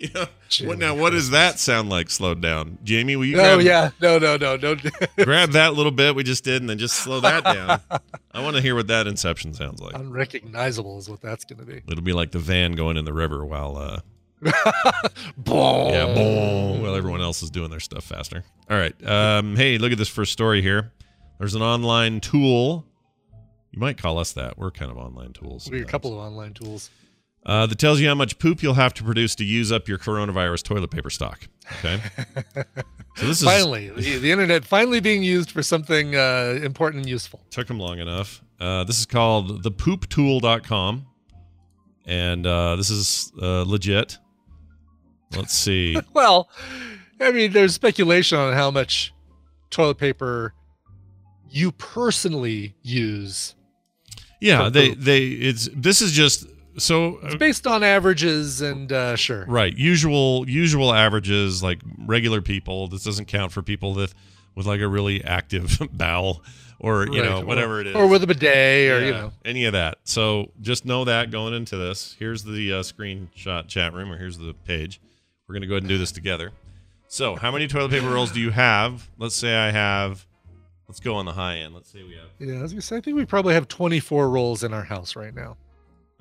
You 0.00 0.08
know, 0.14 0.26
what, 0.68 0.78
now 0.78 0.94
what 0.94 1.10
does 1.10 1.30
that 1.30 1.58
sound 1.58 1.90
like? 1.90 2.08
Slowed 2.08 2.40
down, 2.40 2.78
Jamie. 2.84 3.16
Will 3.16 3.24
you? 3.24 3.36
Oh 3.36 3.56
grab, 3.56 3.60
yeah, 3.60 3.90
no, 4.00 4.18
no, 4.18 4.36
no, 4.36 4.56
no. 4.56 4.76
grab 5.24 5.50
that 5.50 5.74
little 5.74 5.90
bit 5.92 6.14
we 6.14 6.22
just 6.22 6.44
did, 6.44 6.62
and 6.62 6.70
then 6.70 6.78
just 6.78 6.94
slow 6.94 7.20
that 7.20 7.42
down. 7.44 7.80
I 8.32 8.40
want 8.42 8.54
to 8.56 8.62
hear 8.62 8.74
what 8.76 8.86
that 8.86 9.06
Inception 9.08 9.52
sounds 9.54 9.82
like. 9.82 9.94
Unrecognizable 9.94 10.96
is 10.98 11.10
what 11.10 11.20
that's 11.20 11.44
going 11.44 11.58
to 11.58 11.66
be. 11.66 11.82
It'll 11.90 12.04
be 12.04 12.12
like 12.12 12.30
the 12.30 12.38
van 12.38 12.72
going 12.72 12.96
in 12.96 13.04
the 13.04 13.12
river 13.12 13.44
while, 13.44 13.76
uh, 13.76 14.00
Boom. 15.36 15.90
yeah, 15.90 16.06
boom, 16.14 16.82
while 16.82 16.94
everyone 16.94 17.20
else 17.20 17.42
is 17.42 17.50
doing 17.50 17.70
their 17.70 17.80
stuff 17.80 18.04
faster. 18.04 18.44
All 18.70 18.78
right. 18.78 18.94
Um, 19.06 19.56
hey, 19.56 19.78
look 19.78 19.92
at 19.92 19.98
this 19.98 20.08
first 20.08 20.32
story 20.32 20.62
here. 20.62 20.92
There's 21.38 21.54
an 21.56 21.62
online 21.62 22.20
tool. 22.20 22.86
You 23.72 23.80
might 23.80 23.98
call 23.98 24.18
us 24.18 24.32
that. 24.32 24.58
We're 24.58 24.70
kind 24.70 24.90
of 24.90 24.96
online 24.96 25.32
tools. 25.32 25.68
We're 25.70 25.82
a 25.82 25.86
couple 25.86 26.12
of 26.12 26.18
online 26.18 26.54
tools. 26.54 26.90
Uh, 27.46 27.66
that 27.66 27.78
tells 27.78 28.00
you 28.00 28.08
how 28.08 28.14
much 28.14 28.38
poop 28.38 28.62
you'll 28.62 28.74
have 28.74 28.92
to 28.92 29.02
produce 29.02 29.34
to 29.36 29.44
use 29.44 29.72
up 29.72 29.88
your 29.88 29.96
coronavirus 29.96 30.62
toilet 30.64 30.90
paper 30.90 31.08
stock. 31.08 31.48
Okay. 31.78 32.00
so 33.16 33.26
this 33.26 33.40
is 33.40 33.42
finally, 33.42 33.88
the, 33.88 34.18
the 34.18 34.30
internet 34.30 34.64
finally 34.64 35.00
being 35.00 35.22
used 35.22 35.50
for 35.50 35.62
something 35.62 36.14
uh, 36.14 36.58
important 36.62 37.02
and 37.02 37.08
useful. 37.08 37.40
took 37.50 37.66
them 37.66 37.78
long 37.78 38.00
enough. 38.00 38.42
Uh, 38.60 38.84
this 38.84 38.98
is 38.98 39.06
called 39.06 39.62
thepooptool.com. 39.62 41.06
And 42.04 42.46
uh, 42.46 42.76
this 42.76 42.90
is 42.90 43.32
uh, 43.40 43.64
legit. 43.66 44.18
Let's 45.36 45.54
see. 45.54 45.98
Well, 46.14 46.48
I 47.20 47.32
mean, 47.32 47.52
there's 47.52 47.74
speculation 47.74 48.38
on 48.38 48.54
how 48.54 48.70
much 48.70 49.12
toilet 49.70 49.98
paper 49.98 50.54
you 51.50 51.72
personally 51.72 52.74
use. 52.82 53.54
Yeah, 54.40 54.68
they 54.68 54.94
they 54.94 55.26
it's 55.26 55.68
this 55.74 56.00
is 56.00 56.12
just 56.12 56.46
so 56.78 57.18
It's 57.24 57.34
based 57.36 57.66
on 57.66 57.82
averages 57.82 58.60
and 58.62 58.90
uh, 58.92 59.16
sure. 59.16 59.44
right 59.46 59.76
usual 59.76 60.48
usual 60.48 60.92
averages 60.94 61.62
like 61.62 61.80
regular 62.06 62.40
people. 62.40 62.88
This 62.88 63.04
doesn't 63.04 63.26
count 63.26 63.52
for 63.52 63.62
people 63.62 63.94
that 63.94 64.12
with 64.54 64.66
like 64.66 64.80
a 64.80 64.88
really 64.88 65.22
active 65.24 65.78
bowel 65.92 66.42
or 66.80 67.06
you 67.06 67.20
Right, 67.20 67.30
know 67.30 67.40
or- 67.42 67.44
whatever 67.44 67.80
it 67.80 67.88
is 67.88 67.94
Or 67.96 68.06
with 68.06 68.22
a 68.22 68.26
bidet 68.26 68.90
or, 68.90 69.04
you 69.04 69.12
know. 69.12 69.32
any 69.44 69.64
of 69.64 69.72
that. 69.72 69.98
So 70.04 70.52
just 70.60 70.84
know 70.84 71.04
that 71.04 71.30
going 71.30 71.54
into 71.54 71.76
this. 71.76 72.14
Here's 72.18 72.44
the 72.44 72.72
uh, 72.72 72.82
screenshot 72.82 73.66
chat 73.68 73.92
room, 73.94 74.10
or 74.12 74.16
here's 74.16 74.38
the 74.38 74.54
page. 74.64 75.00
We're 75.48 75.54
gonna 75.54 75.66
go 75.66 75.74
ahead 75.74 75.82
and 75.82 75.88
do 75.88 75.98
this 75.98 76.12
together. 76.12 76.52
So 77.08 77.36
how 77.36 77.50
many 77.50 77.66
toilet 77.68 77.90
paper 77.90 78.08
rolls 78.10 78.32
do 78.32 78.40
you 78.40 78.50
have? 78.50 79.08
Let's 79.18 79.34
say 79.34 79.54
I 79.56 79.70
have. 79.70 80.26
Let's 80.88 81.00
go 81.00 81.16
on 81.16 81.24
the 81.26 81.32
high 81.32 81.56
end. 81.58 81.74
Let's 81.74 81.90
say 81.90 82.02
we 82.02 82.14
have. 82.16 82.28
Yeah, 82.38 82.58
I 82.58 82.62
was 82.62 82.72
gonna 82.72 82.82
say, 82.82 82.96
I 82.96 83.00
think 83.00 83.16
we 83.16 83.24
probably 83.26 83.54
have 83.54 83.66
24 83.68 84.30
rolls 84.30 84.62
in 84.62 84.72
our 84.72 84.84
house 84.84 85.16
right 85.16 85.34
now. 85.34 85.56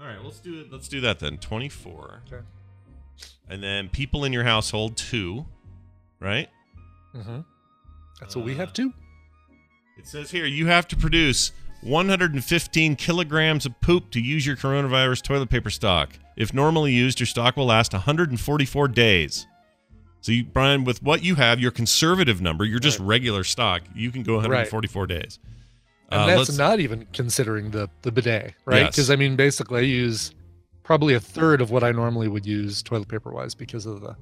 All 0.08 0.14
right, 0.14 0.24
let's 0.24 0.39
do 0.39 0.62
it. 0.62 0.72
Let's 0.72 0.88
do 0.88 1.01
that 1.01 1.20
then. 1.20 1.38
Twenty-four. 1.38 2.22
Okay. 2.28 2.43
And 3.49 3.62
then 3.62 3.89
people 3.89 4.24
in 4.24 4.32
your 4.32 4.43
household 4.43 4.95
two, 4.95 5.45
right? 6.20 6.49
Mm-hmm. 7.16 7.39
That's 8.20 8.36
what 8.36 8.45
we 8.45 8.53
Uh, 8.53 8.58
have 8.58 8.74
too. 8.74 8.93
It 9.97 10.08
says 10.08 10.32
here 10.32 10.45
you 10.45 10.68
have 10.68 10.88
to 10.89 10.95
produce 10.95 11.51
115 11.82 12.95
kilograms 12.95 13.66
of 13.66 13.80
poop 13.82 14.12
to 14.12 14.22
use 14.22 14.45
your 14.45 14.55
coronavirus 14.55 15.24
toilet 15.24 15.49
paper 15.49 15.70
stock. 15.70 16.12
If 16.36 16.53
normally 16.53 16.93
used, 16.93 17.20
your 17.20 17.28
stock 17.28 17.58
will 17.58 17.66
last 17.66 17.93
144 17.93 18.88
days. 18.89 19.47
So, 20.22 20.32
you, 20.32 20.43
Brian, 20.45 20.84
with 20.84 21.01
what 21.01 21.24
you 21.24 21.36
have, 21.36 21.60
your 21.60 21.72
conservative 21.72 22.41
number, 22.41 22.66
you're 22.66 22.80
just 22.80 22.99
regular 22.99 23.43
stock, 23.43 23.84
you 23.95 24.12
can 24.12 24.24
go 24.24 24.36
144 24.36 25.08
days. 25.08 25.39
And 26.10 26.22
Uh, 26.22 26.26
that's 26.38 26.58
not 26.58 26.80
even 26.80 27.05
considering 27.14 27.72
the 27.72 27.89
the 28.03 28.12
bidet, 28.12 28.53
right? 28.66 28.84
Yes. 28.84 28.95
Because 28.95 29.10
I 29.12 29.16
mean, 29.16 29.36
basically, 29.36 29.80
I 29.80 29.84
use 29.84 30.34
probably 30.84 31.14
a 31.14 31.20
third 31.20 31.60
of 31.62 31.70
what 31.70 31.84
I 31.84 31.91
normally 31.91 32.28
would 32.30 32.45
use 32.45 32.82
toilet 32.82 33.08
paper 33.10 33.32
wise 33.32 33.53
because 33.55 33.86
of 33.86 33.99
the 34.01 34.16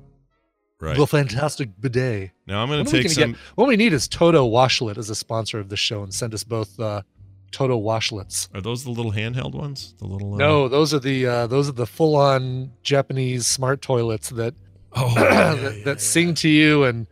right. 0.79 0.97
the 0.97 1.05
fantastic 1.07 1.69
bidet. 1.79 2.31
Now 2.47 2.61
I'm 2.63 2.69
going 2.69 2.83
to 2.83 2.91
take 2.91 3.03
gonna 3.03 3.13
some. 3.13 3.31
get- 3.33 3.39
what 3.55 3.67
we 3.67 3.75
need 3.77 3.93
is 3.93 4.07
Toto 4.07 4.47
Washlet 4.49 4.97
as 4.97 5.09
a 5.09 5.15
sponsor 5.15 5.59
of 5.59 5.69
the 5.69 5.77
show 5.77 6.01
and 6.03 6.13
send 6.13 6.33
us 6.33 6.43
both 6.43 6.79
uh, 6.79 7.03
Toto 7.51 7.79
Washlets. 7.79 8.49
Are 8.55 8.61
those 8.61 8.83
the 8.83 8.89
little 8.91 9.11
handheld 9.11 9.53
ones? 9.53 9.93
The 9.99 10.07
little 10.07 10.33
uh, 10.33 10.37
No, 10.37 10.67
those 10.67 10.91
are 10.93 10.99
the 10.99 11.27
uh, 11.27 11.47
those 11.47 11.69
are 11.69 11.73
the 11.73 11.85
full 11.85 12.15
on 12.15 12.71
Japanese 12.81 13.45
smart 13.45 13.81
toilets 13.81 14.29
that 14.29 14.55
Oh, 14.97 15.13
yeah, 15.17 15.53
that, 15.55 15.61
yeah, 15.61 15.83
that 15.83 15.85
yeah. 15.85 15.95
sing 15.97 16.33
to 16.35 16.49
you 16.49 16.83
and 16.85 17.05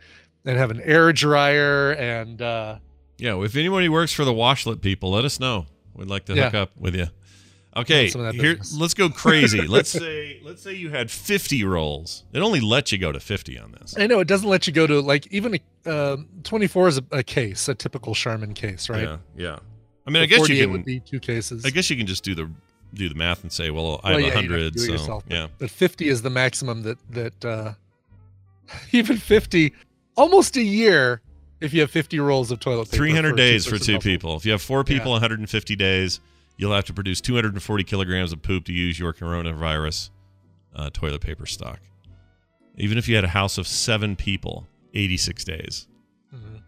and 0.45 0.57
have 0.57 0.71
an 0.71 0.81
air 0.81 1.13
dryer 1.13 1.91
and 1.91 2.41
uh, 2.41 2.77
Yeah, 3.23 3.41
if 3.41 3.55
anybody 3.55 3.87
works 3.87 4.11
for 4.11 4.25
the 4.25 4.33
washlet 4.33 4.81
people, 4.81 5.11
let 5.11 5.23
us 5.23 5.39
know. 5.39 5.65
We'd 5.95 6.09
like 6.09 6.25
to 6.25 6.35
Yeah. 6.35 6.45
hook 6.45 6.55
up 6.55 6.71
with 6.77 6.93
you. 6.93 7.07
Okay, 7.75 8.09
some 8.09 8.19
of 8.19 8.27
that 8.27 8.35
here 8.35 8.59
let's 8.77 8.93
go 8.93 9.09
crazy. 9.09 9.61
let's 9.77 9.89
say 9.89 10.41
let's 10.43 10.61
say 10.61 10.73
you 10.73 10.89
had 10.89 11.09
50 11.09 11.63
rolls. 11.63 12.25
It 12.33 12.41
only 12.41 12.59
lets 12.59 12.91
you 12.91 12.97
go 12.97 13.13
to 13.13 13.21
50 13.21 13.57
on 13.57 13.71
this. 13.71 13.95
I 13.97 14.07
know 14.07 14.19
it 14.19 14.27
doesn't 14.27 14.49
let 14.49 14.67
you 14.67 14.73
go 14.73 14.85
to 14.85 14.99
like 14.99 15.25
even 15.31 15.55
a, 15.85 15.89
uh, 15.89 16.17
24 16.43 16.87
is 16.89 16.97
a, 16.97 17.03
a 17.11 17.23
case, 17.23 17.69
a 17.69 17.73
typical 17.75 18.13
Charmin 18.13 18.53
case, 18.53 18.89
right? 18.89 19.03
Yeah, 19.03 19.17
yeah. 19.37 19.59
I 20.05 20.11
mean, 20.11 20.21
I 20.21 20.25
So 20.25 20.29
guess 20.31 20.37
48 20.39 20.59
you 20.59 20.69
would 20.69 20.77
can. 20.79 20.83
be 20.83 20.99
two 20.99 21.19
cases. 21.21 21.63
I 21.65 21.69
guess 21.69 21.89
you 21.89 21.95
can 21.95 22.05
just 22.07 22.25
do 22.25 22.35
the 22.35 22.51
do 22.93 23.07
the 23.07 23.15
math 23.15 23.41
and 23.41 23.51
say, 23.53 23.71
well, 23.71 24.01
I 24.03 24.11
Well, 24.15 24.19
have 24.19 24.19
yeah, 24.19 24.25
you'd 24.27 24.33
have 24.33 24.43
to 24.43 24.49
100, 24.49 24.73
do 24.73 24.79
it 24.83 24.85
so 24.85 24.91
yourself, 24.91 25.23
yeah. 25.29 25.47
But 25.59 25.71
50 25.71 26.09
is 26.09 26.21
the 26.23 26.29
maximum 26.29 26.81
that 26.83 26.97
that 27.11 27.45
uh, 27.45 27.73
even 28.91 29.15
50, 29.17 29.73
almost 30.17 30.57
a 30.57 30.61
year. 30.61 31.21
If 31.63 31.73
you 31.73 31.81
have 31.81 31.91
50 31.91 32.19
rolls 32.19 32.51
of 32.51 32.59
toilet 32.59 32.85
paper, 32.91 32.97
300 32.97 33.29
for 33.31 33.35
days 33.37 33.65
for 33.65 33.75
household. 33.77 34.01
people. 34.03 34.35
If 34.35 34.45
you 34.45 34.51
have 34.51 34.61
four 34.61 34.83
people, 34.83 35.07
Yeah. 35.07 35.13
150 35.21 35.75
days, 35.75 36.19
you'll 36.57 36.73
have 36.73 36.85
to 36.85 36.93
produce 36.93 37.21
240 37.21 37.83
kilograms 37.85 38.31
of 38.33 38.41
poop 38.41 38.65
to 38.65 38.73
use 38.73 38.99
your 38.99 39.13
coronavirus 39.13 40.09
uh, 40.75 40.89
toilet 40.91 41.21
paper 41.21 41.45
stock. 41.45 41.79
Even 42.77 42.97
if 42.97 43.07
you 43.07 43.15
had 43.15 43.23
a 43.23 43.29
house 43.29 43.57
of 43.57 43.67
seven 43.67 44.15
people, 44.15 44.67
86 44.93 45.43
days. 45.43 45.87
Mhm. 46.35 46.61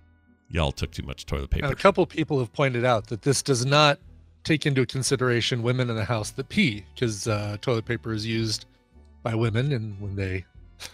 Y'all 0.50 0.72
took 0.72 0.91
too 0.91 1.04
much 1.04 1.26
toilet 1.26 1.52
Now, 1.52 1.56
paper. 1.58 1.68
a 1.68 1.76
couple 1.76 2.06
people 2.06 2.39
have 2.39 2.54
pointed 2.54 2.86
out 2.86 3.08
that 3.08 3.24
this 3.24 3.41
does 3.41 3.66
not 3.66 4.00
take 4.43 4.66
into 4.66 4.86
consideration 4.86 5.64
women 5.64 5.89
in 5.89 5.96
the 5.96 6.06
house 6.06 6.30
that 6.32 6.50
pee, 6.50 6.86
because 6.93 7.28
uh, 7.28 7.58
toilet 7.62 7.86
paper 7.86 8.14
is 8.14 8.26
used 8.26 8.66
by 9.24 9.34
women, 9.36 9.72
and 9.74 10.00
when 10.00 10.16
they 10.16 10.46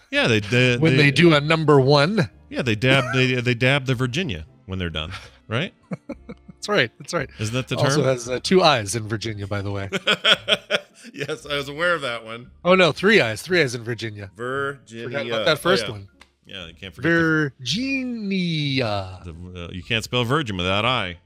Yeah, 0.09 0.27
they, 0.27 0.39
they 0.41 0.77
when 0.77 0.97
they, 0.97 1.11
do 1.11 1.33
a 1.33 1.41
number 1.41 1.79
one, 1.79 2.29
Yeah, 2.49 2.61
they 2.61 2.75
dab 2.75 3.05
they 3.13 3.35
they 3.35 3.53
dab 3.53 3.85
the 3.85 3.95
Virginia 3.95 4.45
when 4.65 4.77
they're 4.79 4.89
done, 4.89 5.11
right? 5.47 5.73
that's 6.47 6.67
right, 6.67 6.91
that's 6.99 7.13
right. 7.13 7.29
Isn't 7.39 7.53
that 7.53 7.67
the 7.67 7.75
term? 7.75 7.85
also 7.85 8.03
has 8.03 8.27
uh, 8.29 8.39
two 8.41 8.61
eyes 8.61 8.95
in 8.95 9.07
Virginia, 9.07 9.47
by 9.47 9.61
the 9.61 9.71
way. 9.71 9.89
yes, 11.13 11.45
I 11.45 11.55
was 11.55 11.69
aware 11.69 11.93
of 11.95 12.01
that 12.01 12.25
one. 12.25 12.51
oh 12.65 12.75
no, 12.75 12.91
three 12.91 13.21
eyes, 13.21 13.41
three 13.41 13.61
eyes 13.61 13.73
in 13.75 13.83
Virginia. 13.83 14.31
Virginia. 14.35 15.03
Forgot 15.05 15.27
about 15.27 15.45
that 15.45 15.59
first 15.59 15.83
Oh, 15.85 15.87
yeah. 15.87 15.91
one. 15.93 16.07
Yeah, 16.45 16.67
you 16.67 16.73
can't 16.73 16.93
forget. 16.93 17.11
the- 17.11 17.51
Virginia. 17.59 19.21
the, 19.23 19.65
uh, 19.65 19.71
you 19.71 19.83
can't 19.83 20.03
spell 20.03 20.23
virgin 20.23 20.57
without 20.57 20.85
I 20.85 21.17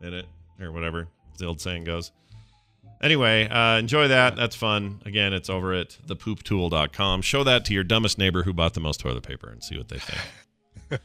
in 0.00 0.14
it 0.14 0.26
or 0.60 0.72
whatever 0.72 1.08
the 1.38 1.46
old 1.46 1.60
saying 1.60 1.84
goes. 1.84 2.12
Anyway, 3.02 3.48
uh, 3.48 3.78
enjoy 3.78 4.08
that. 4.08 4.36
That's 4.36 4.54
fun. 4.54 5.00
Again, 5.06 5.32
it's 5.32 5.48
over 5.48 5.72
at 5.72 5.96
thepooptool.com. 6.06 7.22
Show 7.22 7.44
that 7.44 7.64
to 7.66 7.74
your 7.74 7.84
dumbest 7.84 8.18
neighbor 8.18 8.42
who 8.42 8.52
bought 8.52 8.74
the 8.74 8.80
most 8.80 9.00
toilet 9.00 9.22
paper 9.22 9.48
and 9.48 9.64
see 9.64 9.76
what 9.78 9.88
they 9.88 9.98
think. 9.98 10.20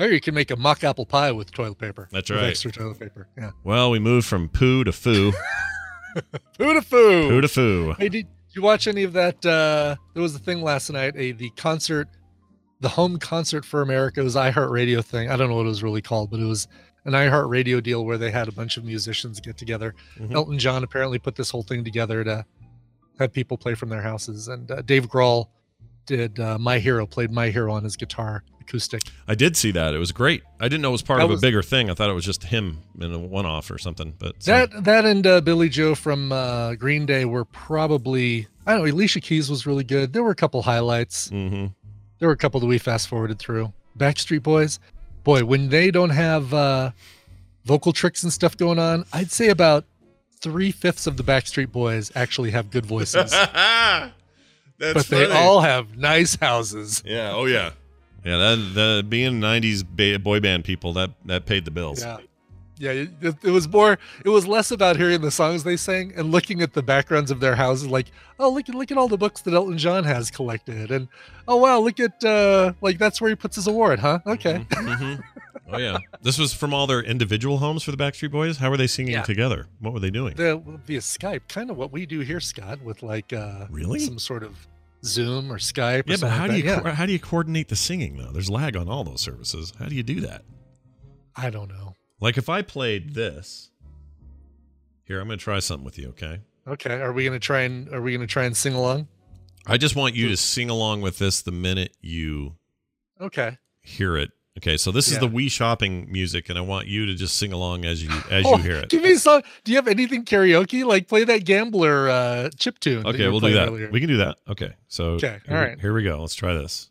Or 0.00 0.06
you 0.06 0.20
can 0.20 0.34
make 0.34 0.50
a 0.50 0.56
mock 0.56 0.82
apple 0.82 1.06
pie 1.06 1.30
with 1.30 1.52
toilet 1.52 1.78
paper. 1.78 2.08
That's 2.10 2.28
right. 2.28 2.42
Extra 2.44 2.72
toilet 2.72 2.98
paper. 2.98 3.28
Yeah. 3.38 3.52
Well, 3.62 3.88
we 3.92 4.00
moved 4.00 4.26
from 4.26 4.48
poo 4.48 4.82
to 4.82 4.90
foo. 4.90 5.32
Poo 6.58 6.74
to 6.74 6.82
foo. 6.82 7.28
poo 7.28 7.40
to 7.40 7.46
foo. 7.46 7.94
Hey, 7.98 8.08
did 8.08 8.26
you 8.52 8.62
watch 8.62 8.88
any 8.88 9.04
of 9.04 9.12
that? 9.12 9.44
Uh, 9.46 9.94
there 10.14 10.22
was 10.22 10.34
a 10.34 10.40
thing 10.40 10.62
last 10.62 10.90
night, 10.90 11.14
a 11.16 11.30
the 11.30 11.50
concert, 11.50 12.08
the 12.80 12.88
home 12.88 13.18
concert 13.18 13.64
for 13.64 13.82
America. 13.82 14.20
It 14.20 14.24
was 14.24 14.34
iHeartRadio 14.34 15.04
thing. 15.04 15.30
I 15.30 15.36
don't 15.36 15.48
know 15.48 15.54
what 15.56 15.66
it 15.66 15.68
was 15.68 15.84
really 15.84 16.02
called, 16.02 16.30
but 16.32 16.40
it 16.40 16.44
was 16.46 16.66
an 17.08 17.14
iHeartRadio 17.14 17.82
deal 17.82 18.04
where 18.04 18.18
they 18.18 18.30
had 18.30 18.46
a 18.48 18.52
bunch 18.52 18.76
of 18.76 18.84
musicians 18.84 19.40
get 19.40 19.56
together. 19.56 19.94
Mhm. 20.18 20.32
Elton 20.32 20.58
John 20.58 20.84
apparently 20.84 21.18
put 21.18 21.34
this 21.36 21.50
whole 21.50 21.62
thing 21.62 21.82
together 21.84 22.22
to 22.24 22.44
have 23.18 23.32
people 23.32 23.56
play 23.58 23.74
from 23.74 23.88
their 23.88 24.02
houses, 24.02 24.48
and 24.48 24.70
uh, 24.70 24.82
Dave 24.82 25.08
Grohl 25.08 25.48
did 26.06 26.38
uh, 26.38 26.58
"My 26.58 26.78
Hero," 26.78 27.06
played 27.06 27.32
"My 27.32 27.50
Hero" 27.50 27.72
on 27.72 27.82
his 27.84 27.96
guitar 27.96 28.42
acoustic. 28.60 29.02
I 29.26 29.34
did 29.34 29.56
see 29.56 29.70
that. 29.72 29.94
It 29.94 29.98
was 29.98 30.12
great. 30.12 30.42
I 30.60 30.68
didn't 30.68 30.82
know 30.82 30.90
it 30.90 30.92
was 30.92 31.02
part 31.02 31.18
That 31.20 31.24
of 31.24 31.30
was- 31.30 31.40
a 31.40 31.46
bigger 31.46 31.62
thing. 31.62 31.90
I 31.90 31.94
thought 31.94 32.10
it 32.10 32.14
was 32.14 32.24
just 32.24 32.44
him 32.44 32.78
in 33.00 33.12
a 33.12 33.18
one-off 33.18 33.70
or 33.70 33.78
something. 33.78 34.14
But 34.18 34.42
so- 34.42 34.52
That 34.52 34.84
that 34.84 35.04
and 35.06 35.26
uh, 35.26 35.40
Billie 35.40 35.68
Joe 35.70 35.94
from 35.94 36.30
uh, 36.32 36.74
Green 36.74 37.06
Day 37.06 37.24
were 37.24 37.44
probably 37.46 38.46
I 38.66 38.74
don't 38.74 38.84
know. 38.86 38.92
Alicia 38.92 39.20
Keys 39.20 39.48
was 39.50 39.66
really 39.66 39.84
good. 39.84 40.12
There 40.12 40.22
were 40.22 40.30
a 40.30 40.34
couple 40.36 40.60
highlights. 40.62 41.30
Mhm. 41.30 41.74
There 42.18 42.28
were 42.28 42.34
a 42.34 42.36
couple 42.38 42.60
that 42.60 42.66
we 42.66 42.78
fast 42.78 43.08
forwarded 43.08 43.38
through. 43.38 43.72
Backstreet 43.98 44.42
Boys, 44.42 44.78
boy, 45.24 45.44
when 45.44 45.68
they 45.68 45.90
don't 45.90 46.10
have 46.10 46.52
uh, 46.54 46.90
vocal 47.64 47.92
tricks 47.92 48.22
and 48.22 48.32
stuff 48.32 48.56
going 48.56 48.78
on, 48.78 49.04
I'd 49.12 49.30
say 49.30 49.48
about 49.48 49.84
three 50.40 50.70
fifths 50.70 51.06
of 51.06 51.16
the 51.16 51.22
Backstreet 51.22 51.72
Boys 51.72 52.12
actually 52.14 52.50
have 52.52 52.70
good 52.70 52.86
voices, 52.86 53.30
That's 53.52 54.12
but 54.78 55.06
they 55.06 55.26
all 55.26 55.60
have 55.60 55.96
nice 55.96 56.36
houses. 56.36 57.02
Yeah. 57.04 57.32
Oh 57.34 57.46
yeah. 57.46 57.70
Yeah. 58.24 58.36
That 58.36 58.70
the 58.74 59.06
being 59.08 59.40
'90s 59.40 59.84
ba- 59.84 60.18
boy 60.20 60.38
band 60.40 60.64
people 60.64 60.92
that 60.92 61.10
that 61.24 61.46
paid 61.46 61.64
the 61.64 61.70
bills. 61.72 62.02
Yeah. 62.02 62.18
Yeah, 62.78 62.92
it, 62.92 63.10
it- 63.42 63.50
was 63.50 63.68
more. 63.68 63.98
It 64.24 64.28
was 64.28 64.46
less 64.46 64.70
about 64.70 64.96
hearing 64.96 65.20
the 65.20 65.30
songs 65.30 65.64
they 65.64 65.76
sang 65.76 66.12
and 66.16 66.30
looking 66.30 66.62
at 66.62 66.72
the 66.74 66.82
backgrounds 66.82 67.30
of 67.30 67.40
their 67.40 67.56
houses. 67.56 67.88
Like, 67.88 68.06
oh, 68.38 68.50
look 68.50 68.68
at 68.68 68.74
look 68.74 68.90
at 68.90 68.98
all 68.98 69.08
the 69.08 69.18
books 69.18 69.40
that 69.42 69.54
Elton 69.54 69.78
John 69.78 70.04
has 70.04 70.30
collected, 70.30 70.90
and 70.90 71.08
oh 71.46 71.56
wow, 71.56 71.80
look 71.80 71.98
at 72.00 72.22
uh 72.24 72.72
like 72.80 72.98
that's 72.98 73.20
where 73.20 73.30
he 73.30 73.36
puts 73.36 73.56
his 73.56 73.66
award, 73.66 73.98
huh? 73.98 74.20
Okay, 74.26 74.64
Mhm. 74.70 75.22
Oh 75.70 75.76
yeah. 75.78 75.98
This 76.22 76.38
was 76.38 76.54
from 76.54 76.72
all 76.72 76.86
their 76.86 77.02
individual 77.02 77.58
homes 77.58 77.82
for 77.82 77.90
the 77.90 77.96
Backstreet 77.98 78.30
Boys. 78.30 78.56
How 78.56 78.70
were 78.70 78.76
they 78.78 78.86
singing 78.86 79.12
Yeah. 79.12 79.22
together? 79.22 79.66
What 79.80 79.92
were 79.92 80.00
they 80.00 80.10
doing? 80.10 80.34
the, 80.34 80.62
via 80.86 81.00
Skype, 81.00 81.42
kind 81.48 81.70
of 81.70 81.76
what 81.76 81.92
we 81.92 82.06
do 82.06 82.20
here, 82.20 82.40
Scott, 82.40 82.80
with 82.82 83.02
like 83.02 83.32
uh 83.32 83.66
Really? 83.70 83.98
some 83.98 84.18
sort 84.18 84.42
of 84.44 84.66
Zoom 85.04 85.52
or 85.52 85.58
Skype. 85.58 86.08
Or 86.08 86.12
yeah, 86.12 86.16
but 86.20 86.30
how 86.30 86.42
like 86.46 86.52
do 86.52 86.56
you 86.56 86.74
co- 86.74 86.90
how 86.92 87.04
do 87.06 87.12
you 87.12 87.18
coordinate 87.18 87.68
the 87.68 87.76
singing 87.76 88.16
though? 88.16 88.30
There's 88.32 88.48
lag 88.48 88.76
on 88.76 88.88
all 88.88 89.04
those 89.04 89.20
services. 89.20 89.72
How 89.78 89.86
do 89.86 89.94
you 89.94 90.02
do 90.02 90.20
that? 90.22 90.42
I 91.36 91.50
don't 91.50 91.68
know. 91.68 91.94
Like 92.20 92.36
if 92.38 92.48
I 92.48 92.62
played 92.62 93.14
this. 93.14 93.70
Here, 95.04 95.20
I'm 95.20 95.26
going 95.26 95.38
to 95.38 95.42
try 95.44 95.58
something 95.60 95.84
with 95.84 95.98
you, 95.98 96.08
okay? 96.10 96.40
Okay, 96.66 97.00
are 97.00 97.12
we 97.14 97.24
gonna 97.24 97.38
try 97.38 97.60
and 97.60 97.88
are 97.94 98.02
we 98.02 98.12
gonna 98.12 98.26
try 98.26 98.44
and 98.44 98.54
sing 98.54 98.74
along? 98.74 99.08
I 99.66 99.78
just 99.78 99.96
want 99.96 100.14
you 100.14 100.28
to 100.28 100.36
sing 100.36 100.68
along 100.68 101.00
with 101.00 101.16
this 101.18 101.40
the 101.40 101.50
minute 101.50 101.96
you 102.02 102.56
Okay. 103.18 103.56
hear 103.80 104.18
it. 104.18 104.32
Okay, 104.58 104.76
so 104.76 104.90
this 104.92 105.08
is 105.08 105.18
the 105.18 105.28
Wii 105.28 105.50
shopping 105.50 106.12
music, 106.12 106.48
and 106.50 106.58
I 106.58 106.60
want 106.62 106.86
you 106.88 107.06
to 107.06 107.14
just 107.14 107.36
sing 107.36 107.54
along 107.54 107.86
as 107.86 108.02
you 108.02 108.10
as 108.30 108.44
Oh, 108.44 108.56
you 108.56 108.62
hear 108.64 108.76
it. 108.76 108.90
Give 108.90 109.02
me 109.02 109.14
some. 109.14 109.40
Do 109.64 109.72
you 109.72 109.78
have 109.78 109.88
anything 109.88 110.26
karaoke? 110.26 110.84
Like 110.84 111.08
play 111.08 111.24
that 111.24 111.44
gambler 111.46 112.10
uh, 112.10 112.50
chip 112.58 112.78
tune. 112.80 113.06
Okay, 113.06 113.28
we'll 113.28 113.40
do 113.40 113.54
that. 113.54 113.68
earlier. 113.68 113.88
We 113.90 114.00
can 114.00 114.08
do 114.10 114.18
that. 114.18 114.36
Okay, 114.46 114.74
so 114.88 115.12
Okay, 115.12 115.38
here, 115.46 115.56
all 115.56 115.62
right. 115.62 115.80
here 115.80 115.94
we 115.94 116.02
go. 116.02 116.20
Let's 116.20 116.34
try 116.34 116.52
this. 116.52 116.90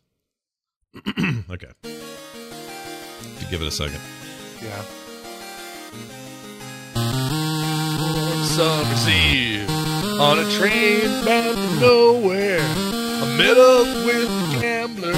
okay, 1.06 1.70
give 3.48 3.62
it 3.62 3.68
a 3.68 3.70
second. 3.70 4.00
Yeah. 4.60 4.82
Summer's 8.58 9.08
Eve 9.08 9.70
on 10.18 10.40
a 10.40 10.50
train 10.50 11.02
bound 11.24 11.56
to 11.56 11.80
nowhere. 11.80 12.58
I 12.60 13.36
met 13.38 13.56
up 13.56 13.86
with 14.04 14.28
a 14.28 14.60
gambler. 14.60 15.12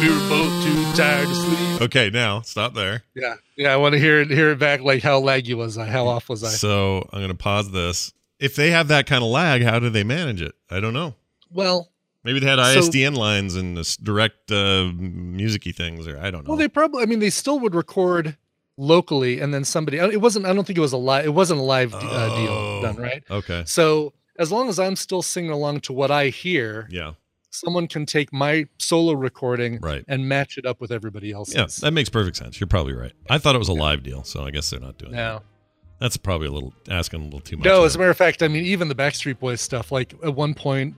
We 0.00 0.10
were 0.10 0.28
both 0.28 0.62
too 0.62 0.84
tired 0.94 1.26
to 1.28 1.34
sleep. 1.34 1.80
Okay, 1.80 2.10
now 2.10 2.42
stop 2.42 2.74
there. 2.74 3.04
Yeah, 3.14 3.36
yeah. 3.56 3.72
I 3.72 3.78
want 3.78 3.94
to 3.94 3.98
hear 3.98 4.20
it. 4.20 4.28
Hear 4.30 4.50
it 4.50 4.58
back. 4.58 4.82
Like 4.82 5.02
how 5.02 5.18
laggy 5.18 5.54
was 5.54 5.78
I? 5.78 5.86
How 5.86 6.06
off 6.06 6.28
was 6.28 6.44
I? 6.44 6.48
So 6.48 7.08
I'm 7.10 7.20
going 7.20 7.28
to 7.30 7.34
pause 7.34 7.70
this. 7.70 8.12
If 8.38 8.54
they 8.54 8.70
have 8.72 8.88
that 8.88 9.06
kind 9.06 9.24
of 9.24 9.30
lag, 9.30 9.62
how 9.62 9.78
do 9.78 9.88
they 9.88 10.04
manage 10.04 10.42
it? 10.42 10.52
I 10.70 10.80
don't 10.80 10.92
know. 10.92 11.14
Well, 11.50 11.88
Maybe 12.22 12.38
they 12.38 12.46
had 12.46 12.56
So- 12.58 12.80
ISDN 12.80 13.16
lines 13.16 13.54
and 13.54 13.78
this 13.78 13.96
direct 13.96 14.52
uh, 14.52 14.90
musicy 14.94 15.72
things, 15.72 16.06
or 16.06 16.18
I 16.18 16.30
don't 16.30 16.44
know. 16.44 16.50
well, 16.50 16.58
they 16.58 16.68
probably. 16.68 17.02
I 17.02 17.06
mean, 17.06 17.20
they 17.20 17.30
still 17.30 17.58
would 17.60 17.74
record 17.74 18.36
locally, 18.76 19.40
and 19.40 19.52
then 19.54 19.64
somebody. 19.64 19.98
It 19.98 20.20
wasn't. 20.20 20.46
I 20.46 20.52
don't 20.52 20.64
think 20.66 20.78
it 20.78 20.82
was 20.82 20.92
a 20.92 20.96
live. 20.98 21.24
It 21.26 21.34
wasn't 21.34 21.60
a 21.60 21.62
live 21.62 21.94
uh, 21.94 21.98
Oh. 22.02 22.36
deal 22.36 22.82
done, 22.82 22.96
right? 23.02 23.22
okay. 23.30 23.62
So 23.66 24.12
as 24.38 24.50
long 24.50 24.68
as 24.68 24.78
I'm 24.78 24.96
still 24.96 25.22
singing 25.22 25.50
along 25.52 25.80
to 25.82 25.92
what 25.92 26.10
I 26.10 26.28
hear, 26.28 26.88
Yeah. 26.90 27.12
someone 27.50 27.86
can 27.86 28.04
take 28.04 28.32
my 28.32 28.66
solo 28.78 29.12
recording 29.12 29.78
Right. 29.80 30.04
and 30.08 30.28
match 30.28 30.58
it 30.58 30.66
up 30.66 30.80
with 30.80 30.90
everybody 30.90 31.30
else's. 31.30 31.54
Yeah, 31.54 31.66
that 31.86 31.92
makes 31.92 32.08
perfect 32.08 32.36
sense. 32.36 32.58
You're 32.58 32.66
probably 32.66 32.94
right. 32.94 33.12
I 33.30 33.38
thought 33.38 33.54
it 33.54 33.58
was 33.58 33.68
a 33.68 33.72
live 33.74 34.02
deal, 34.02 34.24
so 34.24 34.44
I 34.44 34.50
guess 34.50 34.70
they're 34.70 34.80
not 34.80 34.98
doing 34.98 35.12
that. 35.12 35.16
No. 35.18 35.42
That's 36.00 36.16
probably 36.16 36.48
a 36.48 36.50
little 36.50 36.74
asking 36.90 37.20
a 37.20 37.24
little 37.24 37.38
too 37.40 37.56
much. 37.56 37.64
No, 37.64 37.84
as 37.84 37.94
a 37.94 37.98
matter 37.98 38.10
of 38.10 38.16
fact, 38.16 38.42
I 38.42 38.48
mean, 38.48 38.64
even 38.64 38.88
the 38.88 38.94
Backstreet 38.96 39.38
Boys 39.38 39.60
stuff, 39.60 39.92
like 39.92 40.12
at 40.24 40.34
one 40.34 40.52
point, 40.54 40.96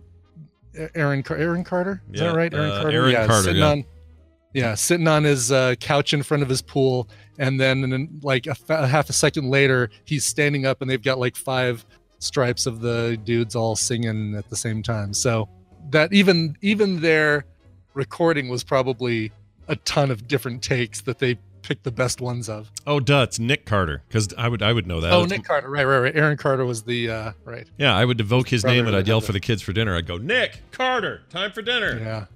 Aaron 0.95 1.22
Aaron 1.31 1.62
Carter, 1.64 2.03
is 2.12 2.20
Yeah, 2.20 2.29
that 2.31 2.37
right? 2.37 2.53
Aaron 2.55 2.70
uh, 2.70 2.81
Carter, 2.83 2.97
Aaron 2.97 3.12
yeah, 3.12 3.27
Carter, 3.27 3.43
sitting 3.43 3.61
yeah. 3.61 3.68
on, 3.70 3.85
yeah, 4.57 4.75
sitting 4.75 5.07
on 5.07 5.23
his 5.25 5.53
uh, 5.53 5.75
couch 5.81 6.15
in 6.15 6.23
front 6.23 6.43
of 6.43 6.49
his 6.49 6.63
pool, 6.63 7.09
and 7.39 7.61
then 7.61 7.85
and 7.85 7.93
then 7.93 8.21
like 8.23 8.47
a, 8.47 8.55
fa- 8.55 8.85
a 8.85 8.87
half 8.87 9.11
a 9.11 9.13
second 9.13 9.51
later, 9.51 9.91
he's 10.07 10.25
standing 10.25 10.65
up, 10.65 10.81
and 10.81 10.91
they've 10.91 11.03
got 11.03 11.19
like 11.19 11.37
five 11.37 11.85
stripes 12.21 12.65
of 12.65 12.81
the 12.81 13.21
dudes 13.25 13.55
all 13.55 13.77
singing 13.77 14.35
at 14.35 14.49
the 14.49 14.57
same 14.57 14.83
time. 14.83 15.13
So 15.13 15.49
that 15.91 16.13
even 16.15 16.57
even 16.63 17.01
their 17.01 17.45
recording 17.93 18.49
was 18.49 18.65
probably 18.65 19.31
a 19.69 19.77
ton 19.77 20.11
of 20.11 20.27
different 20.27 20.63
takes 20.63 21.03
that 21.03 21.19
they 21.19 21.37
picked 21.63 21.85
the 21.85 21.91
best 21.91 22.21
ones 22.21 22.49
of. 22.49 22.71
Oh, 22.87 23.01
duh, 23.01 23.23
it's 23.23 23.39
Nick 23.39 23.67
Carter 23.67 24.03
because 24.09 24.33
I 24.39 24.49
would 24.49 24.63
I 24.63 24.73
would 24.73 24.87
know 24.87 25.01
that. 25.03 25.13
oh, 25.13 25.25
It's- 25.25 25.31
Nick 25.31 25.45
Carter, 25.45 25.69
right, 25.69 25.85
right, 25.85 25.99
right. 25.99 26.17
Aaron 26.17 26.37
Carter 26.39 26.65
was 26.65 26.83
the 26.85 27.11
uh, 27.11 27.33
right. 27.45 27.67
Yeah, 27.77 27.95
I 27.95 28.05
would 28.07 28.21
evoke 28.21 28.49
his 28.49 28.63
Brother 28.63 28.77
name 28.77 28.87
and 28.87 28.97
I'd 28.97 29.07
yell 29.07 29.21
for 29.21 29.33
the 29.33 29.41
kids 29.41 29.61
for 29.61 29.73
dinner. 29.75 29.95
I'd 29.97 30.07
go, 30.07 30.17
Nick 30.17 30.63
Carter, 30.73 31.23
time 31.29 31.53
for 31.53 31.61
dinner. 31.63 31.99
Yeah. 31.99 32.27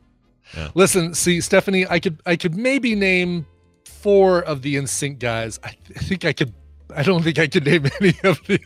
Yeah. 0.56 0.68
Listen, 0.74 1.14
see, 1.14 1.40
Stephanie, 1.40 1.86
I 1.88 2.00
could 2.00 2.20
I 2.26 2.36
could 2.36 2.54
maybe 2.56 2.94
name 2.94 3.46
four 3.84 4.40
of 4.42 4.62
the 4.62 4.76
NSYNC 4.76 5.18
guys. 5.18 5.60
I, 5.62 5.68
th- 5.70 5.98
I 5.98 6.00
think 6.02 6.24
I 6.24 6.32
could. 6.32 6.52
I 6.96 7.02
don't 7.04 7.22
think 7.22 7.38
I 7.38 7.46
could 7.46 7.64
name 7.66 7.84
any 8.00 8.14
of 8.24 8.40
the. 8.46 8.58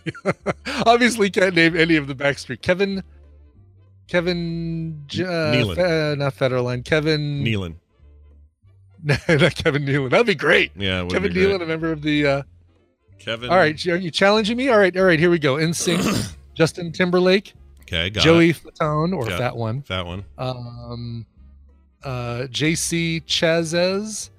obviously, 0.86 1.28
can't 1.30 1.54
name 1.54 1.76
any 1.76 1.96
of 1.96 2.06
the 2.06 2.14
Backstreet. 2.14 2.62
Kevin, 2.62 3.02
Kevin, 4.08 5.04
uh, 5.12 5.16
Nealon. 5.16 5.76
Fe- 5.76 6.14
not 6.18 6.34
Federline. 6.34 6.84
Kevin, 6.84 7.44
Nealon. 7.44 7.74
not 9.04 9.54
Kevin 9.56 9.84
Nealon. 9.84 10.10
That'd 10.10 10.26
be 10.26 10.34
great. 10.34 10.72
Yeah, 10.76 11.06
Kevin 11.10 11.32
be. 11.32 11.40
Nealon, 11.40 11.62
a 11.62 11.66
member 11.66 11.92
of 11.92 12.02
the. 12.02 12.26
Uh, 12.26 12.42
Kevin. 13.18 13.48
all 13.50 13.56
right, 13.56 13.86
are 13.86 13.96
you 13.96 14.10
challenging 14.10 14.56
me? 14.56 14.68
All 14.68 14.78
right, 14.78 14.94
all 14.96 15.04
right. 15.04 15.18
Here 15.18 15.30
we 15.30 15.38
go. 15.38 15.54
NSYNC, 15.56 16.34
Justin 16.54 16.92
Timberlake, 16.92 17.54
Okay, 17.82 18.10
got 18.10 18.20
it. 18.20 18.24
Joey 18.24 18.50
it. 18.50 18.56
Fatone, 18.56 19.14
or 19.16 19.28
Yeah. 19.28 19.38
that 19.38 19.56
one. 19.56 19.84
That 19.88 20.04
one. 20.06 20.24
um, 20.38 21.26
uh, 22.04 22.46
JC 22.50 23.24
Chasez, 23.24 24.30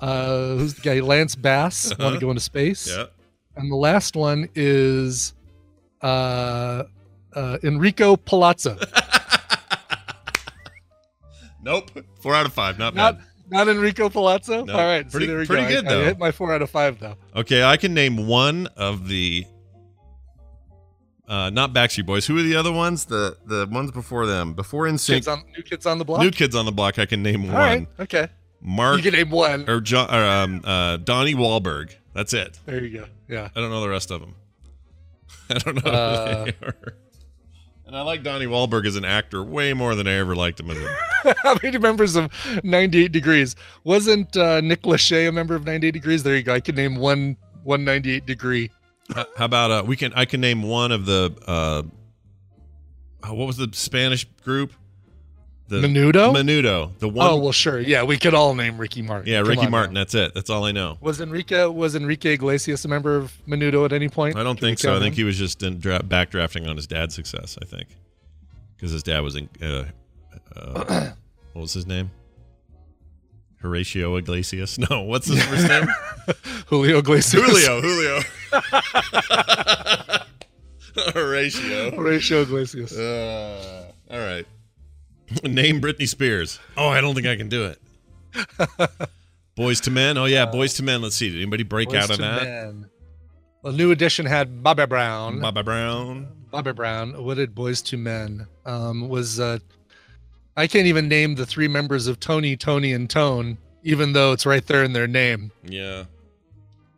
uh, 0.00 0.56
who's 0.56 0.74
the 0.74 0.82
guy? 0.82 1.00
Lance 1.00 1.34
Bass, 1.36 1.90
want 1.90 2.00
Uh-huh. 2.00 2.10
to 2.14 2.20
go 2.20 2.30
into 2.30 2.40
space. 2.42 2.88
Yeah. 2.88 3.06
And 3.56 3.70
the 3.70 3.76
last 3.76 4.16
one 4.16 4.48
is 4.54 5.32
uh, 6.02 6.84
uh, 7.34 7.58
Enrico 7.62 8.16
Palazzo. 8.16 8.76
Nope. 11.62 11.90
Four 12.20 12.34
out 12.34 12.44
of 12.46 12.52
five. 12.52 12.78
Not, 12.78 12.94
not 12.94 13.16
bad. 13.18 13.24
not 13.48 13.68
Enrico 13.68 14.10
Palazzo. 14.10 14.64
No, 14.64 14.72
All 14.74 14.80
right, 14.84 15.10
pretty- 15.10 15.24
see, 15.26 15.30
there 15.30 15.38
we 15.38 15.46
pretty 15.46 15.62
go. 15.74 15.80
good, 15.82 15.90
I, 15.90 16.00
I 16.00 16.04
hit 16.04 16.18
my 16.18 16.30
four 16.30 16.52
out 16.52 16.60
of 16.62 16.68
five 16.70 16.98
though. 17.00 17.14
Okay, 17.34 17.62
I 17.62 17.76
can 17.78 17.94
name 17.94 18.26
one 18.26 18.66
of 18.76 19.08
the 19.08 19.46
uh 21.28 21.50
not 21.50 21.72
Backstreet 21.72 22.06
Boys. 22.06 22.26
Who 22.26 22.36
are 22.38 22.42
the 22.42 22.56
other 22.56 22.72
ones? 22.72 23.04
The 23.06 23.36
the 23.46 23.66
ones 23.70 23.90
before 23.90 24.26
them. 24.26 24.52
Before 24.54 24.86
Kids 24.88 25.06
NSYNC. 25.08 25.28
on, 25.32 25.44
new 25.56 25.62
kids 25.62 25.86
on 25.86 25.98
the 25.98 26.04
block. 26.04 26.20
New 26.20 26.30
Kids 26.30 26.54
on 26.54 26.64
the 26.66 26.72
Block. 26.72 26.98
I 26.98 27.06
can 27.06 27.22
name 27.22 27.42
All 27.46 27.52
one. 27.52 27.54
right, 27.54 27.88
okay. 28.00 28.28
Mark 28.60 28.96
You 28.96 29.02
can 29.10 29.12
name 29.18 29.30
one. 29.30 29.68
or 29.68 29.80
John 29.80 30.08
or 30.14 30.24
um 30.24 30.60
uh 30.64 30.96
Donnie 30.98 31.34
Wahlberg. 31.34 31.94
That's 32.14 32.32
it. 32.32 32.58
There 32.66 32.82
you 32.84 32.98
go. 33.00 33.06
Yeah. 33.28 33.48
I 33.54 33.60
don't 33.60 33.70
know 33.70 33.80
the 33.80 33.88
rest 33.88 34.10
of 34.10 34.20
them. 34.20 34.34
I 35.50 35.54
don't 35.58 35.84
know 35.84 35.90
Uh, 35.90 36.38
who 36.38 36.44
they 36.52 36.66
are. 36.66 36.76
And 37.86 37.94
I 37.96 38.00
like 38.00 38.22
Donnie 38.22 38.46
Wahlberg 38.46 38.86
as 38.86 38.96
an 38.96 39.04
actor 39.04 39.42
way 39.44 39.74
more 39.74 39.94
than 39.94 40.06
I 40.08 40.12
ever 40.14 40.34
liked 40.34 40.58
him 40.60 40.70
as 40.70 40.78
a 40.78 41.34
How 41.42 41.56
many 41.62 41.76
members 41.78 42.16
of 42.16 42.30
98 42.64 43.12
Degrees? 43.12 43.56
Wasn't 43.84 44.34
uh, 44.36 44.60
Nick 44.62 44.82
Lachey 44.82 45.28
a 45.28 45.32
member 45.32 45.54
of 45.54 45.64
98 45.66 45.90
Degrees? 45.90 46.22
There 46.22 46.34
you 46.34 46.42
go. 46.42 46.54
I 46.54 46.60
could 46.60 46.76
name 46.76 46.96
one 46.96 47.36
one 47.62 47.84
98 47.84 48.24
degree 48.26 48.70
How 49.12 49.44
about 49.44 49.70
uh, 49.70 49.84
we 49.86 49.96
can? 49.96 50.12
I 50.14 50.24
can 50.24 50.40
name 50.40 50.62
one 50.62 50.92
of 50.92 51.06
the. 51.06 51.34
Uh, 51.46 51.82
oh, 53.24 53.34
what 53.34 53.46
was 53.46 53.56
the 53.56 53.68
Spanish 53.72 54.24
group? 54.42 54.72
The 55.68 55.80
Menudo? 55.80 56.34
Menudo. 56.34 56.96
The 56.98 57.08
one. 57.08 57.26
oh 57.26 57.36
well, 57.38 57.52
sure. 57.52 57.80
Yeah, 57.80 58.02
we 58.02 58.18
could 58.18 58.34
all 58.34 58.54
name 58.54 58.76
Ricky 58.76 59.00
Martin. 59.00 59.30
yeah, 59.32 59.40
Come 59.40 59.48
Ricky 59.48 59.64
on 59.64 59.70
Martin. 59.70 59.94
That's 59.94 60.14
it. 60.14 60.34
That's 60.34 60.50
all 60.50 60.64
I 60.64 60.72
know. 60.72 60.98
Was 61.00 61.20
Enrique 61.20 61.64
was 61.66 61.94
Enrique 61.94 62.34
Iglesias 62.34 62.84
a 62.84 62.88
member 62.88 63.16
of 63.16 63.32
Menudo 63.48 63.84
at 63.84 63.92
any 63.92 64.08
point? 64.08 64.36
I 64.36 64.42
don't 64.42 64.60
think 64.60 64.78
so. 64.78 64.94
I 64.94 65.00
think 65.00 65.14
he 65.14 65.24
was 65.24 65.38
just 65.38 65.62
in 65.62 65.78
dra- 65.78 66.00
backdrafting 66.00 66.68
on 66.68 66.76
his 66.76 66.86
dad's 66.86 67.14
success. 67.14 67.56
I 67.62 67.64
think 67.64 67.88
because 68.76 68.92
his 68.92 69.02
dad 69.02 69.20
was 69.20 69.36
in. 69.36 69.48
Uh, 69.62 69.84
uh, 70.54 71.10
what 71.54 71.62
was 71.62 71.72
his 71.72 71.86
name? 71.86 72.10
Horatio 73.64 74.16
Iglesias. 74.16 74.78
No, 74.90 75.02
what's 75.02 75.26
his 75.26 75.42
first 75.44 75.66
name? 75.66 75.86
Julio 76.66 76.98
Iglesias. 76.98 77.42
Julio. 77.42 77.80
Julio. 77.80 78.20
Horatio. 81.14 81.90
Horatio 81.96 82.42
Iglesias. 82.42 82.96
Uh, 82.96 83.90
all 84.10 84.18
right. 84.18 84.46
Name 85.42 85.80
Britney 85.80 86.06
Spears. 86.06 86.60
Oh, 86.76 86.88
I 86.88 87.00
don't 87.00 87.14
think 87.14 87.26
I 87.26 87.36
can 87.36 87.48
do 87.48 87.64
it. 87.64 87.80
Boyz 89.56 89.86
II 89.86 89.94
Men. 89.94 90.18
Oh 90.18 90.26
yeah, 90.26 90.46
Boyz 90.46 90.78
II 90.78 90.86
Men. 90.86 91.02
Let's 91.02 91.16
see. 91.16 91.30
Did 91.30 91.40
anybody 91.40 91.62
break 91.62 91.88
Boyz 91.88 91.96
out 91.96 92.10
of 92.10 92.20
II 92.20 92.26
that? 92.26 92.42
Men. 92.44 92.90
A 93.64 93.72
new 93.72 93.90
edition 93.90 94.26
had 94.26 94.62
Bobby 94.62 94.84
Brown. 94.86 95.40
Bobby 95.40 95.62
Brown. 95.62 96.28
Bobby 96.50 96.72
Brown. 96.72 97.24
What 97.24 97.38
did 97.38 97.54
Boyz 97.54 97.90
II 97.92 98.00
Men? 98.00 98.46
Um, 98.66 99.08
was 99.08 99.40
uh, 99.40 99.58
I 100.56 100.66
can't 100.66 100.86
even 100.86 101.08
name 101.08 101.34
the 101.34 101.46
three 101.46 101.68
members 101.68 102.06
of 102.06 102.20
Tony, 102.20 102.56
Tony, 102.56 102.92
and 102.92 103.08
Tone, 103.10 103.58
even 103.82 104.12
though 104.12 104.32
it's 104.32 104.46
right 104.46 104.64
there 104.66 104.84
in 104.84 104.92
their 104.92 105.06
name. 105.06 105.50
Yeah. 105.64 106.04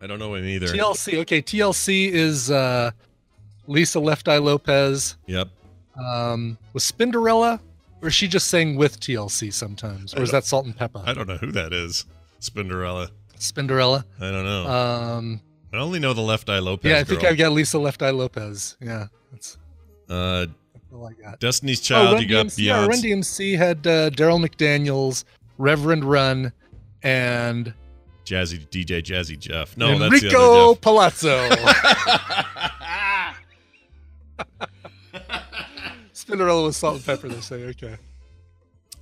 I 0.00 0.06
don't 0.06 0.18
know 0.18 0.34
him 0.34 0.44
either. 0.44 0.66
TLC. 0.68 1.18
Okay, 1.20 1.40
TLC 1.40 2.10
is 2.10 2.50
uh, 2.50 2.90
Lisa 3.66 3.98
Left 3.98 4.28
Eye 4.28 4.38
Lopes. 4.38 5.16
Yep. 5.26 5.48
Um, 5.98 6.58
was 6.74 6.84
Spinderella, 6.90 7.58
or 8.02 8.08
is 8.08 8.14
she 8.14 8.28
just 8.28 8.48
sang 8.48 8.76
with 8.76 9.00
TLC 9.00 9.50
sometimes, 9.52 10.12
or 10.14 10.22
is 10.22 10.30
that 10.32 10.44
Salt-N-Pepa? 10.44 11.06
I 11.08 11.14
don't 11.14 11.26
know 11.26 11.38
who 11.38 11.50
that 11.52 11.72
is. 11.72 12.04
Spinderella. 12.40 13.08
Spinderella. 13.38 14.04
I 14.20 14.30
don't 14.30 14.44
know. 14.44 14.66
Um, 14.66 15.40
I 15.72 15.78
only 15.78 15.98
know 15.98 16.12
the 16.12 16.20
Left 16.20 16.50
Eye 16.50 16.58
Lopes. 16.58 16.84
yeah, 16.84 16.98
I 16.98 17.04
think 17.04 17.22
girl. 17.22 17.30
I've 17.30 17.38
got 17.38 17.52
Lisa 17.52 17.78
Left 17.78 18.02
Eye 18.02 18.10
Lopes. 18.10 18.76
Yeah, 18.80 19.06
that's 19.32 19.56
Uh, 20.10 20.46
all 20.96 21.06
I 21.06 21.12
got. 21.12 21.40
Destiny's 21.40 21.80
Child. 21.80 22.16
oh, 22.16 22.20
you 22.20 22.28
got 22.28 22.46
DMC, 22.46 22.64
yeah, 22.64 22.86
Run 22.86 22.98
DMC 22.98 23.56
had 23.56 23.86
uh, 23.86 24.10
Darryl 24.10 24.44
McDaniels, 24.44 25.24
Reverend 25.58 26.04
Run, 26.04 26.52
and 27.02 27.72
Jazzy 28.24 28.66
DJ 28.68 29.02
Jazzy 29.02 29.38
Jeff. 29.38 29.76
No, 29.76 29.98
that's 29.98 30.20
the 30.20 30.26
Enrico 30.28 30.70
other 30.70 30.74
Jeff. 30.74 30.80
Palazzo. 30.82 31.48
Spinderella 36.14 36.66
with 36.66 36.74
Salt-N-Pepa. 36.76 37.28
They 37.28 37.40
say 37.40 37.64
okay. 37.66 37.96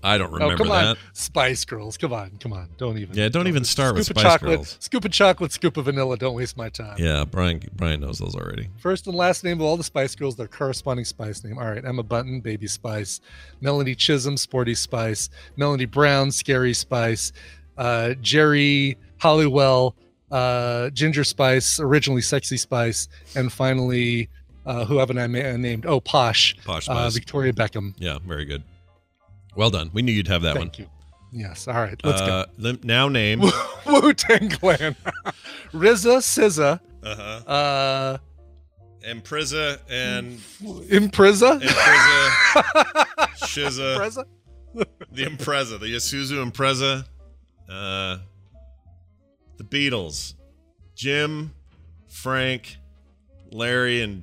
I 0.05 0.19
don't 0.19 0.31
remember 0.31 0.55
oh, 0.55 0.57
come 0.59 0.69
that. 0.69 0.87
on, 0.87 0.97
Spice 1.15 1.65
Girls. 1.65 1.97
Come 1.97 2.13
on, 2.13 2.33
come 2.39 2.53
on. 2.53 2.69
Don't 2.77 2.99
even. 2.99 3.17
Yeah, 3.17 3.31
don't 3.31 3.49
even 3.49 3.65
start 3.65 3.95
with 3.95 4.05
scoop 4.05 4.19
of 4.19 4.21
Spice 4.21 4.33
chocolate, 4.33 4.57
Girls. 4.59 4.77
Scoop 4.79 5.05
of 5.05 5.11
chocolate, 5.13 5.53
scoop 5.53 5.77
of 5.79 5.87
vanilla. 5.87 6.19
Don't 6.19 6.35
waste 6.35 6.57
my 6.59 6.69
time. 6.69 6.97
Yeah, 6.99 7.25
Brian 7.25 7.63
Brian 7.75 8.01
knows 8.01 8.19
those 8.19 8.35
already. 8.35 8.69
First 8.79 9.07
and 9.07 9.17
last 9.17 9.45
name 9.45 9.61
of 9.61 9.67
all 9.67 9.79
the 9.79 9.85
Spice 9.85 10.15
Girls, 10.15 10.37
their 10.37 10.47
corresponding 10.47 11.07
Spice 11.07 11.43
name. 11.43 11.57
All 11.57 11.65
right, 11.65 11.83
Emma 11.83 12.03
Bunton, 12.03 12.41
Baby 12.41 12.67
Spice, 12.67 13.23
Melanie 13.63 13.95
Chisholm, 13.95 14.37
Sporty 14.37 14.75
Spice, 14.75 15.31
Melanie 15.57 15.87
Brown, 15.87 16.31
Scary 16.31 16.75
Spice, 16.75 17.33
uh, 17.79 18.13
Geri 18.21 18.99
Halliwell, 19.17 19.97
uh, 20.31 20.91
Ginger 20.91 21.25
Spice, 21.25 21.81
originally 21.81 22.21
Sexy 22.21 22.59
Spice, 22.59 23.09
and 23.37 23.51
finally, 23.51 24.29
uh, 24.67 24.85
who 24.85 24.99
haven't 24.99 25.19
I 25.19 25.27
named? 25.27 25.87
Oh, 25.87 26.01
Posh, 26.01 26.57
Posh 26.65 26.91
uh, 26.91 26.95
Spice. 26.95 27.15
Victoria 27.15 27.55
Beckham. 27.55 27.95
Yeah, 27.97 28.19
very 28.27 28.45
good. 28.45 28.63
Well 29.57 29.71
done. 29.71 29.91
We 29.93 30.03
knew 30.03 30.13
you'd 30.13 30.29
have 30.29 30.43
that 30.43 30.57
one. 30.57 30.67
Thank 30.67 30.79
you. 30.81 30.87
Yes. 31.33 31.67
All 31.67 31.75
right, 31.75 32.01
let's 32.05 32.21
uh, 32.21 32.47
lim- 32.59 32.81
Now 32.85 33.09
name. 33.09 33.41
go. 33.41 33.51
Wu 33.87 34.15
Tang 34.15 34.49
Clan, 34.51 34.95
RZA, 35.73 36.19
SZA, 36.19 36.81
uh-huh. 37.03 37.51
uh, 37.51 38.19
Empreza 39.05 39.79
and 39.91 40.39
Impreza, 40.89 41.61
Empreza, 41.61 42.31
Shiza, 43.37 43.97
Impreza. 43.99 44.25
the 45.11 45.25
Impreza, 45.25 45.81
the 45.81 45.87
Isuzu 45.87 46.51
Impreza, 46.51 47.05
uh, 47.69 48.19
the 49.57 49.65
Beatles, 49.65 50.35
Jim, 50.95 51.53
Frank, 52.09 52.77
Larry, 53.51 54.03
and 54.03 54.23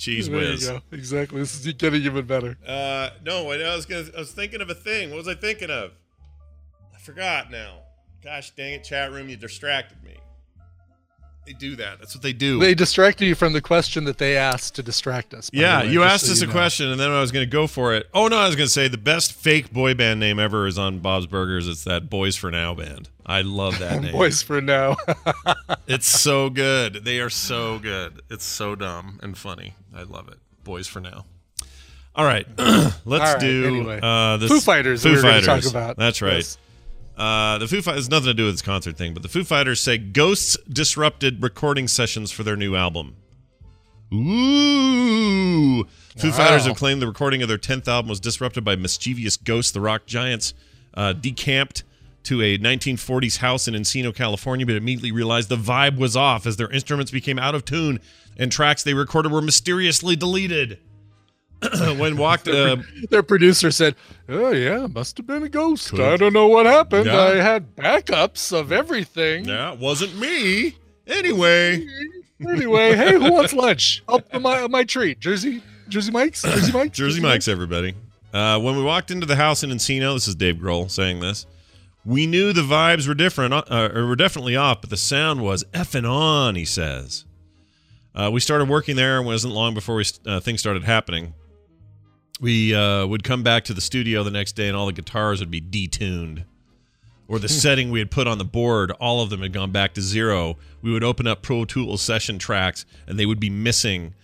Cheese 0.00 0.30
There 0.30 0.42
you 0.42 0.58
go. 0.58 0.80
Exactly. 0.92 1.40
This 1.40 1.54
is 1.66 1.74
getting 1.74 2.00
even 2.02 2.24
better. 2.24 2.56
Uh, 2.66 3.10
no, 3.22 3.50
I 3.50 3.76
was 3.76 3.84
gonna, 3.84 4.06
I 4.16 4.20
was 4.20 4.32
thinking 4.32 4.62
of 4.62 4.70
a 4.70 4.74
thing. 4.74 5.10
What 5.10 5.18
was 5.18 5.28
I 5.28 5.34
thinking 5.34 5.70
of? 5.70 5.92
I 6.94 6.98
forgot 6.98 7.50
now. 7.50 7.80
Gosh 8.24 8.50
dang 8.52 8.72
it, 8.74 8.84
chat 8.84 9.12
room, 9.12 9.28
you 9.28 9.36
distracted 9.36 10.02
me. 10.02 10.16
They 11.46 11.52
do 11.52 11.76
that. 11.76 11.98
That's 11.98 12.14
what 12.14 12.22
they 12.22 12.32
do. 12.32 12.58
They 12.60 12.74
distracted 12.74 13.26
you 13.26 13.34
from 13.34 13.52
the 13.52 13.60
question 13.60 14.04
that 14.04 14.18
they 14.18 14.36
asked 14.36 14.74
to 14.76 14.82
distract 14.82 15.34
us. 15.34 15.50
yeah, 15.52 15.80
way, 15.80 15.90
you 15.90 16.02
asked 16.02 16.26
so 16.26 16.32
us 16.32 16.40
you 16.40 16.44
a 16.44 16.46
know. 16.46 16.52
question, 16.52 16.88
and 16.90 17.00
then 17.00 17.10
I 17.10 17.20
was 17.20 17.32
going 17.32 17.44
to 17.44 17.50
go 17.50 17.66
for 17.66 17.94
it. 17.94 18.08
Oh 18.14 18.28
no, 18.28 18.38
I 18.38 18.46
was 18.46 18.56
going 18.56 18.66
to 18.68 18.72
say 18.72 18.88
the 18.88 18.98
best 18.98 19.32
fake 19.32 19.70
boy 19.72 19.94
band 19.94 20.20
name 20.20 20.38
ever 20.38 20.66
is 20.66 20.78
on 20.78 21.00
Bob's 21.00 21.26
Burgers. 21.26 21.66
It's 21.68 21.84
that 21.84 22.08
Boys 22.08 22.36
for 22.36 22.50
Now 22.50 22.74
band. 22.74 23.08
I 23.26 23.40
love 23.42 23.78
that 23.80 24.00
name. 24.02 24.12
Boys 24.12 24.40
for 24.42 24.62
now. 24.62 24.96
It's 25.86 26.06
so 26.06 26.50
good. 26.50 27.04
They 27.04 27.18
are 27.18 27.30
so 27.30 27.80
good. 27.80 28.20
It's 28.30 28.44
so 28.44 28.76
dumb 28.76 29.18
and 29.24 29.36
funny. 29.36 29.74
I 29.94 30.02
love 30.02 30.28
it. 30.28 30.38
Boys 30.64 30.86
for 30.86 31.00
Now. 31.00 31.26
All 32.14 32.24
right, 32.24 32.46
let's 32.58 33.04
All 33.06 33.18
right, 33.18 33.40
do 33.40 33.66
anyway. 33.66 34.00
uh, 34.02 34.36
this 34.36 34.50
Foo 34.50 34.60
Fighters 34.60 35.02
that 35.02 35.08
Foo 35.08 35.14
we 35.16 35.22
were 35.22 35.40
Fighters. 35.40 35.46
talk 35.64 35.70
about. 35.70 35.96
That's 35.96 36.20
right. 36.20 36.36
Yes. 36.36 36.58
Uh, 37.16 37.58
the 37.58 37.68
Foo 37.68 37.80
Fighters 37.82 38.00
has 38.00 38.10
nothing 38.10 38.26
to 38.26 38.34
do 38.34 38.46
with 38.46 38.54
this 38.54 38.62
concert 38.62 38.96
thing, 38.96 39.14
but 39.14 39.22
the 39.22 39.28
Foo 39.28 39.44
Fighters 39.44 39.80
say 39.80 39.96
ghosts 39.98 40.56
disrupted 40.68 41.42
recording 41.42 41.86
sessions 41.86 42.30
for 42.32 42.42
their 42.42 42.56
new 42.56 42.74
album. 42.74 43.14
Ooh! 44.12 45.84
Foo 46.16 46.28
Wow. 46.30 46.34
Fighters 46.36 46.66
have 46.66 46.76
claimed 46.76 47.00
the 47.00 47.06
recording 47.06 47.42
of 47.42 47.48
their 47.48 47.58
10th 47.58 47.86
album 47.88 48.08
was 48.08 48.20
disrupted 48.20 48.64
by 48.64 48.74
mischievous 48.76 49.36
ghosts. 49.36 49.70
The 49.72 49.80
rock 49.80 50.06
giants 50.06 50.52
uh, 50.94 51.12
decamped 51.12 51.84
to 52.24 52.42
a 52.42 52.58
1940s 52.58 53.38
house 53.38 53.66
in 53.68 53.74
Encino, 53.74 54.14
California, 54.14 54.66
but 54.66 54.76
immediately 54.76 55.12
realized 55.12 55.48
the 55.48 55.56
vibe 55.56 55.96
was 55.96 56.16
off 56.16 56.46
as 56.46 56.56
their 56.56 56.70
instruments 56.70 57.10
became 57.10 57.38
out 57.38 57.54
of 57.54 57.64
tune 57.64 58.00
and 58.36 58.50
tracks 58.52 58.82
they 58.82 58.94
recorded 58.94 59.32
were 59.32 59.42
mysteriously 59.42 60.16
deleted. 60.16 60.78
when 61.98 62.16
walked, 62.16 62.48
uh, 62.48 62.76
Their 63.10 63.22
producer 63.22 63.70
said, 63.70 63.94
"Oh 64.30 64.50
yeah, 64.50 64.86
must 64.86 65.18
have 65.18 65.26
been 65.26 65.42
a 65.42 65.48
ghost. 65.48 65.90
Could- 65.90 66.00
I 66.00 66.16
don't 66.16 66.32
know 66.32 66.46
what 66.46 66.64
happened. 66.64 67.04
Yeah. 67.04 67.20
I 67.20 67.34
had 67.36 67.76
backups 67.76 68.58
of 68.58 68.72
everything. 68.72 69.44
yeah, 69.44 69.72
wasn't 69.74 70.18
me. 70.18 70.76
Anyway, 71.06 71.86
Anyway, 72.48 72.96
hey, 72.96 73.12
who 73.12 73.30
wants 73.32 73.52
lunch? 73.52 74.02
Up 74.08 74.32
my 74.40 74.66
my 74.68 74.84
treat. 74.84 75.20
Jersey, 75.20 75.62
Jersey 75.88 76.10
Mike's, 76.10 76.40
Jersey 76.42 76.72
Mike's, 76.72 76.96
Jersey 76.96 77.20
Mike's, 77.20 77.48
everybody. 77.48 77.94
Uh, 78.32 78.58
when 78.60 78.76
we 78.76 78.82
walked 78.82 79.10
into 79.10 79.26
the 79.26 79.36
house 79.36 79.62
in 79.62 79.70
Encino, 79.70 80.14
this 80.14 80.28
is 80.28 80.34
Dave 80.34 80.56
Grohl 80.56 80.90
saying 80.90 81.20
this. 81.20 81.44
We 82.04 82.26
knew 82.26 82.52
the 82.52 82.62
vibes 82.62 83.06
were 83.06 83.14
different, 83.14 83.52
uh, 83.52 83.90
or 83.94 84.06
were 84.06 84.16
definitely 84.16 84.56
off, 84.56 84.80
but 84.80 84.90
the 84.90 84.96
sound 84.96 85.42
was 85.42 85.64
effing 85.72 86.08
on. 86.08 86.54
He 86.54 86.64
says. 86.64 87.24
Uh, 88.14 88.30
we 88.32 88.40
started 88.40 88.68
working 88.68 88.96
there, 88.96 89.18
and 89.18 89.26
it 89.26 89.28
wasn't 89.28 89.54
long 89.54 89.74
before 89.74 89.96
we 89.96 90.04
uh, 90.26 90.40
things 90.40 90.60
started 90.60 90.84
happening. 90.84 91.34
We 92.40 92.74
uh, 92.74 93.06
would 93.06 93.22
come 93.22 93.42
back 93.42 93.64
to 93.64 93.74
the 93.74 93.80
studio 93.80 94.24
the 94.24 94.30
next 94.30 94.52
day, 94.52 94.66
and 94.66 94.76
all 94.76 94.86
the 94.86 94.92
guitars 94.92 95.40
would 95.40 95.50
be 95.50 95.60
detuned, 95.60 96.44
or 97.28 97.38
the 97.38 97.48
setting 97.48 97.90
we 97.90 97.98
had 97.98 98.10
put 98.10 98.26
on 98.26 98.38
the 98.38 98.44
board, 98.44 98.90
all 98.92 99.22
of 99.22 99.30
them 99.30 99.42
had 99.42 99.52
gone 99.52 99.70
back 99.70 99.94
to 99.94 100.00
zero. 100.00 100.56
We 100.82 100.90
would 100.90 101.04
open 101.04 101.26
up 101.26 101.42
Pro 101.42 101.64
Tools 101.64 102.02
session 102.02 102.38
tracks, 102.38 102.84
and 103.06 103.18
they 103.18 103.26
would 103.26 103.40
be 103.40 103.50
missing. 103.50 104.14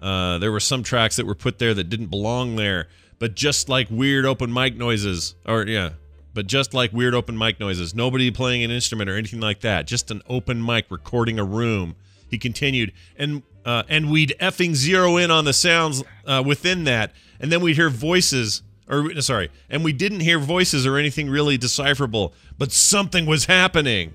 Uh, 0.00 0.38
there 0.38 0.52
were 0.52 0.60
some 0.60 0.82
tracks 0.82 1.16
that 1.16 1.26
were 1.26 1.34
put 1.34 1.58
there 1.58 1.74
that 1.74 1.88
didn't 1.88 2.06
belong 2.06 2.56
there, 2.56 2.88
but 3.18 3.34
just 3.34 3.68
like 3.68 3.88
weird 3.90 4.26
open 4.26 4.52
mic 4.52 4.76
noises, 4.76 5.34
or 5.46 5.66
yeah, 5.66 5.90
but 6.34 6.46
just 6.46 6.74
like 6.74 6.92
weird 6.92 7.14
open 7.14 7.36
mic 7.36 7.60
noises, 7.60 7.94
nobody 7.94 8.30
playing 8.30 8.62
an 8.62 8.70
instrument 8.70 9.10
or 9.10 9.16
anything 9.16 9.40
like 9.40 9.60
that, 9.60 9.86
just 9.86 10.10
an 10.10 10.22
open 10.28 10.64
mic 10.64 10.86
recording 10.90 11.38
a 11.38 11.44
room. 11.44 11.94
He 12.28 12.38
continued, 12.38 12.92
and 13.16 13.42
uh, 13.64 13.82
and 13.88 14.10
we'd 14.10 14.34
effing 14.40 14.74
zero 14.74 15.16
in 15.18 15.30
on 15.30 15.44
the 15.44 15.52
sounds 15.52 16.02
uh, 16.26 16.42
within 16.44 16.84
that, 16.84 17.12
and 17.38 17.52
then 17.52 17.60
we'd 17.60 17.76
hear 17.76 17.90
voices, 17.90 18.62
or 18.88 19.20
sorry, 19.20 19.50
and 19.68 19.84
we 19.84 19.92
didn't 19.92 20.20
hear 20.20 20.38
voices 20.38 20.86
or 20.86 20.96
anything 20.96 21.28
really 21.28 21.58
decipherable, 21.58 22.32
but 22.58 22.72
something 22.72 23.26
was 23.26 23.44
happening. 23.44 24.14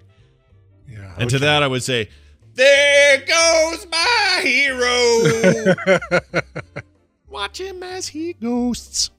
Yeah, 0.89 1.13
And 1.18 1.30
to 1.30 1.39
that, 1.39 1.61
I 1.61 1.68
would 1.68 1.84
say, 1.84 2.09
"There 2.55 3.18
goes 3.20 3.86
my 3.91 4.41
hero. 4.43 5.76
Watch 7.30 7.61
him 7.61 7.84
as 7.84 8.07
he 8.07 8.34
ghosts." 8.34 9.11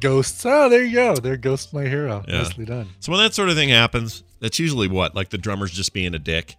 Ghosts. 0.00 0.44
Oh, 0.46 0.68
there 0.68 0.82
you 0.84 0.94
go. 0.94 1.16
There, 1.16 1.36
Ghost, 1.36 1.72
my 1.74 1.84
hero. 1.84 2.24
Yeah. 2.26 2.38
Nicely 2.42 2.64
done. 2.64 2.88
So 3.00 3.12
when 3.12 3.20
that 3.20 3.34
sort 3.34 3.48
of 3.48 3.54
thing 3.56 3.68
happens, 3.68 4.24
that's 4.40 4.58
usually 4.58 4.88
what, 4.88 5.14
like 5.14 5.28
the 5.30 5.38
drummer's 5.38 5.70
just 5.72 5.92
being 5.92 6.14
a 6.14 6.18
dick, 6.18 6.56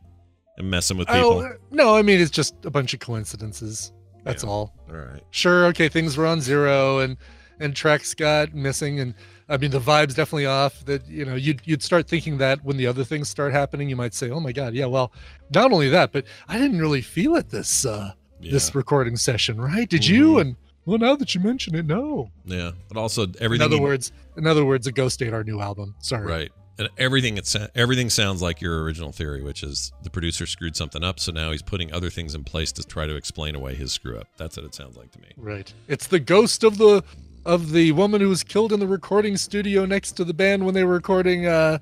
and 0.58 0.70
messing 0.70 0.98
with 0.98 1.08
people. 1.08 1.40
Oh 1.42 1.54
no, 1.72 1.96
I 1.96 2.02
mean 2.02 2.20
it's 2.20 2.32
just 2.32 2.54
a 2.66 2.70
bunch 2.70 2.94
of 2.94 3.00
coincidences. 3.00 3.92
That's 4.24 4.44
Yeah. 4.44 4.50
all. 4.50 4.74
All 4.90 4.96
right. 4.98 5.22
Sure, 5.32 5.66
okay, 5.68 5.88
things 5.90 6.18
were 6.18 6.26
on 6.28 6.42
zero 6.42 7.00
and 7.00 7.18
and 7.62 7.76
tracks 7.76 8.14
got 8.14 8.54
missing 8.54 9.00
and 9.00 9.14
I 9.50 9.58
mean 9.58 9.72
the 9.72 9.80
vibe's 9.80 10.14
definitely 10.16 10.46
off. 10.46 10.84
That 10.86 11.08
you 11.08 11.26
know, 11.26 11.36
you'd 11.36 11.62
you'd 11.66 11.82
start 11.82 12.08
thinking 12.08 12.38
that 12.40 12.64
when 12.64 12.78
the 12.78 12.86
other 12.88 13.04
things 13.04 13.30
start 13.30 13.54
happening, 13.54 13.90
you 13.90 13.96
might 13.96 14.14
say, 14.14 14.30
Oh 14.30 14.40
my 14.40 14.52
god, 14.52 14.74
yeah, 14.74 14.86
well, 14.86 15.12
not 15.54 15.72
only 15.72 15.90
that, 15.90 16.12
but 16.12 16.26
I 16.48 16.58
didn't 16.58 16.80
really 16.80 17.02
feel 17.02 17.36
it 17.36 17.50
this 17.50 17.86
uh 17.86 18.12
this 18.42 18.74
recording 18.76 19.16
session, 19.18 19.60
right? 19.60 19.90
Did 19.90 20.06
you? 20.06 20.36
Mhm. 20.36 20.42
And 20.42 20.56
well 20.86 20.98
now 20.98 21.16
that 21.16 21.34
you 21.36 21.42
mention 21.42 21.76
it, 21.76 21.86
no. 21.86 22.32
Yeah, 22.46 22.72
but 22.88 22.98
also 22.98 23.28
everything. 23.40 23.66
In 23.66 23.74
other 23.74 23.82
words, 23.82 24.12
in 24.38 24.48
other 24.48 24.66
words, 24.66 24.88
a 24.88 24.92
ghost 24.92 25.22
ate 25.22 25.34
our 25.34 25.44
new 25.44 25.60
album. 25.60 25.96
Sorry. 26.00 26.26
right? 26.26 26.52
And 26.78 26.90
everything 26.98 27.38
it 27.38 27.54
everything 27.76 28.10
sounds 28.10 28.42
like 28.42 28.62
your 28.62 28.82
original 28.84 29.12
theory, 29.12 29.44
which 29.44 29.64
is 29.64 29.92
the 30.04 30.10
producer 30.10 30.46
screwed 30.46 30.78
something 30.78 31.04
up, 31.04 31.20
so 31.20 31.34
now 31.34 31.52
he's 31.52 31.62
putting 31.62 31.92
other 31.92 32.10
things 32.10 32.36
in 32.36 32.46
place 32.46 32.72
to 32.74 32.84
try 32.84 33.06
to 33.06 33.16
explain 33.16 33.54
away 33.54 33.76
his 33.76 33.92
screw 33.92 34.18
up. 34.18 34.28
That's 34.38 34.56
what 34.56 34.66
it 34.66 34.74
sounds 34.74 34.96
like 34.96 35.12
to 35.12 35.20
me. 35.20 35.28
Right. 35.36 35.74
It's 35.90 36.08
the 36.08 36.20
ghost 36.20 36.64
of 36.64 36.78
the 36.78 37.04
of 37.46 37.72
the 37.72 37.92
woman 37.94 38.22
who 38.22 38.30
was 38.30 38.44
killed 38.44 38.72
in 38.72 38.80
the 38.80 38.88
recording 38.88 39.36
studio 39.36 39.86
next 39.86 40.14
to 40.14 40.24
the 40.24 40.34
band 40.34 40.66
when 40.66 40.74
they 40.74 40.84
were 40.84 40.94
recording 40.94 41.48
uh 41.48 41.80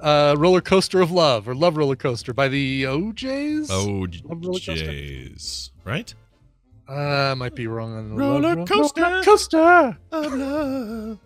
uh 0.00 0.34
Roller 0.36 0.60
Coaster 0.60 1.00
of 1.00 1.10
Love 1.10 1.48
or 1.48 1.54
Love 1.54 1.76
Roller 1.76 1.96
Coaster 1.96 2.34
by 2.34 2.48
the 2.48 2.82
OJs. 2.82 3.68
OJ's, 3.68 4.22
Love 4.24 4.40
Roller 6.88 6.92
Coaster? 6.92 6.92
jeez, 6.92 6.96
right? 6.96 7.28
Uh, 7.28 7.30
I 7.30 7.34
might 7.34 7.54
be 7.54 7.66
wrong 7.66 7.96
on 7.96 8.08
the 8.10 8.14
Roller 8.16 8.56
Love- 8.56 8.68
Coaster. 8.68 9.02
Roller 9.02 9.22
Coaster. 9.22 9.98
Of 10.12 10.34
love. 10.34 11.18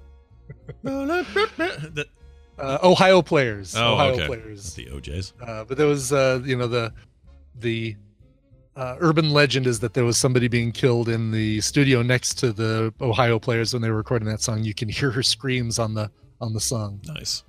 Roller 0.83 1.23
The- 1.35 2.07
Uh, 2.59 2.79
Ohio 2.83 3.23
players. 3.23 3.75
Oh, 3.77 3.95
Ohio 3.95 4.13
okay. 4.15 4.27
players. 4.27 4.75
The 4.75 4.87
OJs. 4.87 5.33
Uh, 5.41 5.65
but 5.65 5.79
there 5.79 5.87
was 5.87 6.13
uh 6.13 6.41
you 6.45 6.57
know 6.57 6.67
the 6.67 6.93
the 7.55 7.97
uh, 8.77 8.97
urban 9.01 9.31
legend 9.31 9.67
is 9.67 9.81
that 9.81 9.93
there 9.95 10.05
was 10.05 10.17
somebody 10.17 10.47
being 10.49 10.71
killed 10.71 11.09
in 11.09 11.31
the 11.33 11.61
studio 11.61 12.01
next 12.03 12.35
to 12.35 12.53
the 12.53 12.93
Ohio 13.01 13.39
players 13.39 13.73
when 13.73 13.83
they 13.83 13.91
were 13.91 13.97
recording 13.97 14.29
that 14.29 14.41
song. 14.41 14.63
You 14.63 14.73
can 14.75 14.89
hear 14.89 15.11
her 15.11 15.23
screams 15.23 15.79
on 15.81 15.95
the 15.95 16.11
on 16.41 16.53
the 16.53 16.61
song. 16.61 17.01
Nice. 17.07 17.43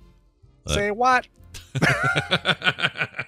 Uh, 0.67 0.73
Say 0.73 0.91
what? 0.91 1.27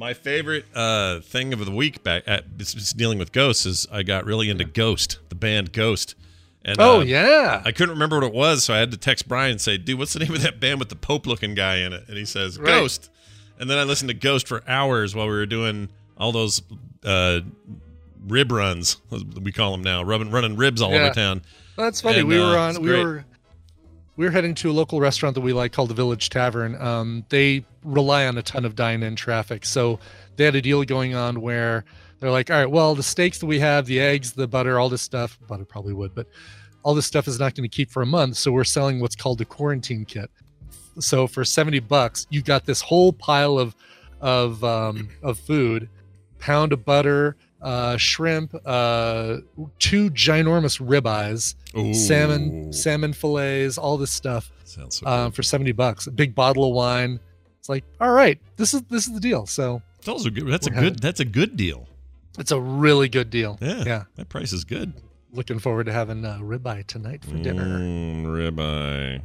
My 0.00 0.14
favorite 0.14 0.64
uh, 0.74 1.20
thing 1.20 1.52
of 1.52 1.62
the 1.62 1.70
week 1.70 2.02
back 2.02 2.22
at 2.26 2.44
it's 2.58 2.94
dealing 2.94 3.18
with 3.18 3.32
ghosts 3.32 3.66
is 3.66 3.86
I 3.92 4.02
got 4.02 4.24
really 4.24 4.48
into 4.48 4.64
Ghost, 4.64 5.18
the 5.28 5.34
band 5.34 5.74
Ghost. 5.74 6.14
And 6.64 6.80
Oh 6.80 7.00
uh, 7.00 7.04
yeah. 7.04 7.60
I 7.66 7.70
couldn't 7.70 7.90
remember 7.90 8.16
what 8.16 8.24
it 8.28 8.32
was, 8.32 8.64
so 8.64 8.72
I 8.72 8.78
had 8.78 8.92
to 8.92 8.96
text 8.96 9.28
Brian 9.28 9.52
and 9.52 9.60
say, 9.60 9.76
"Dude, 9.76 9.98
what's 9.98 10.14
the 10.14 10.20
name 10.20 10.34
of 10.34 10.40
that 10.40 10.58
band 10.58 10.78
with 10.78 10.88
the 10.88 10.96
Pope 10.96 11.26
looking 11.26 11.54
guy 11.54 11.76
in 11.80 11.92
it?" 11.92 12.04
And 12.08 12.16
he 12.16 12.24
says, 12.24 12.58
Right. 12.58 12.66
"Ghost." 12.66 13.10
And 13.58 13.68
then 13.68 13.76
I 13.76 13.84
listened 13.84 14.08
to 14.08 14.14
Ghost 14.14 14.48
for 14.48 14.62
hours 14.66 15.14
while 15.14 15.26
we 15.26 15.32
were 15.34 15.44
doing 15.44 15.90
all 16.16 16.32
those 16.32 16.62
uh, 17.04 17.40
rib 18.26 18.52
runs, 18.52 18.96
we 19.42 19.52
call 19.52 19.72
them 19.72 19.82
now, 19.82 20.02
rubbing 20.02 20.30
running 20.30 20.56
ribs 20.56 20.80
all 20.80 20.92
Yeah. 20.92 21.04
over 21.04 21.14
town. 21.14 21.42
That's 21.76 22.00
funny. 22.00 22.20
And, 22.20 22.28
we 22.28 22.40
uh, 22.40 22.48
were 22.48 22.56
on. 22.56 22.80
We 22.80 22.88
great. 22.88 23.04
were. 23.04 23.24
We 24.16 24.24
were 24.26 24.30
heading 24.30 24.54
to 24.56 24.70
a 24.70 24.72
local 24.72 25.00
restaurant 25.00 25.34
that 25.34 25.40
we 25.40 25.52
like 25.52 25.72
called 25.72 25.88
the 25.88 25.94
Village 25.94 26.28
Tavern. 26.28 26.80
Um, 26.80 27.24
they 27.30 27.64
rely 27.84 28.26
on 28.26 28.36
a 28.36 28.42
ton 28.42 28.64
of 28.64 28.74
dine-in 28.74 29.16
traffic, 29.16 29.64
so 29.64 29.98
they 30.36 30.44
had 30.44 30.54
a 30.54 30.60
deal 30.60 30.84
going 30.84 31.14
on 31.14 31.40
where 31.40 31.84
they're 32.18 32.30
like, 32.30 32.50
"All 32.50 32.56
right, 32.56 32.70
well, 32.70 32.94
the 32.94 33.02
steaks 33.02 33.38
that 33.38 33.46
we 33.46 33.60
have, 33.60 33.86
the 33.86 33.98
eggs, 34.00 34.32
the 34.32 34.46
butter, 34.46 34.78
all 34.78 34.88
this 34.88 35.02
stuff. 35.02 35.38
Butter 35.48 35.64
probably 35.64 35.94
would, 35.94 36.14
but 36.14 36.26
all 36.82 36.94
this 36.94 37.06
stuff 37.06 37.28
is 37.28 37.38
not 37.38 37.54
going 37.54 37.68
to 37.68 37.74
keep 37.74 37.90
for 37.90 38.02
a 38.02 38.06
month. 38.06 38.36
So 38.36 38.52
we're 38.52 38.64
selling 38.64 39.00
what's 39.00 39.16
called 39.16 39.40
a 39.40 39.44
quarantine 39.44 40.04
kit. 40.04 40.30
So 40.98 41.26
for 41.26 41.44
seventy 41.44 41.78
bucks, 41.80 42.26
you've 42.30 42.44
got 42.44 42.66
this 42.66 42.82
whole 42.82 43.12
pile 43.12 43.58
of 43.58 43.74
of 44.20 44.62
um, 44.64 45.08
of 45.22 45.38
food, 45.38 45.88
pound 46.38 46.72
of 46.72 46.84
butter, 46.84 47.36
uh, 47.62 47.96
shrimp, 47.96 48.54
uh, 48.64 49.38
two 49.78 50.10
ginormous 50.10 50.80
ribeyes, 50.80 51.54
Ooh. 51.76 51.94
salmon 51.94 52.72
salmon 52.72 53.12
fillets, 53.12 53.78
all 53.78 53.96
this 53.96 54.12
stuff 54.12 54.50
Sounds 54.70 54.98
so 54.98 55.06
um, 55.06 55.32
for 55.32 55.42
seventy 55.42 55.72
bucks. 55.72 56.06
A 56.06 56.12
big 56.12 56.34
bottle 56.34 56.64
of 56.64 56.72
wine. 56.72 57.18
It's 57.58 57.68
like, 57.68 57.84
all 58.00 58.12
right, 58.12 58.40
this 58.56 58.72
is 58.72 58.82
this 58.82 59.06
is 59.08 59.14
the 59.14 59.20
deal. 59.20 59.46
So 59.46 59.82
Those 60.04 60.26
are 60.26 60.30
good. 60.30 60.46
That's 60.46 60.68
a 60.68 60.70
good. 60.70 61.00
That's 61.00 61.20
a 61.20 61.24
good 61.24 61.56
deal. 61.56 61.88
it's 62.38 62.52
a 62.52 62.60
really 62.60 63.08
good 63.08 63.30
deal. 63.30 63.58
Yeah. 63.60 63.82
yeah. 63.84 64.04
That 64.14 64.28
price 64.28 64.52
is 64.52 64.64
good. 64.64 64.92
Looking 65.32 65.58
forward 65.58 65.86
to 65.86 65.92
having 65.92 66.24
uh, 66.24 66.38
ribeye 66.40 66.86
tonight 66.86 67.24
for 67.24 67.36
dinner. 67.36 67.64
Mm, 67.64 68.26
ribeye. 68.26 69.22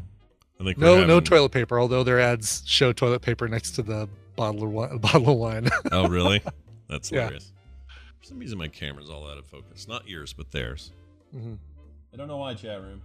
I 0.59 0.63
think 0.63 0.77
No, 0.77 1.05
no 1.05 1.19
toilet 1.19 1.51
paper. 1.51 1.79
Although 1.79 2.03
their 2.03 2.19
ads 2.19 2.63
show 2.65 2.91
toilet 2.91 3.21
paper 3.21 3.47
next 3.47 3.71
to 3.71 3.83
the 3.83 4.09
bottle 4.35 4.63
of 4.63 4.71
wine. 4.71 4.97
Bottle 5.01 5.29
of 5.29 5.37
wine. 5.37 5.69
Oh, 5.91 6.07
really? 6.07 6.41
That's 6.89 7.11
Yeah. 7.11 7.29
Hilarious. 8.25 8.27
For 8.27 8.33
some 8.33 8.39
reason, 8.39 8.57
my 8.57 8.67
camera's 8.67 9.09
all 9.09 9.27
out 9.29 9.37
of 9.37 9.45
focus. 9.45 9.87
Not 9.87 10.07
yours, 10.07 10.33
but 10.33 10.51
theirs. 10.51 10.91
Mhm. 11.35 11.57
I 12.13 12.17
don't 12.17 12.27
know 12.27 12.37
why, 12.37 12.53
chat 12.53 12.81
room. 12.81 13.01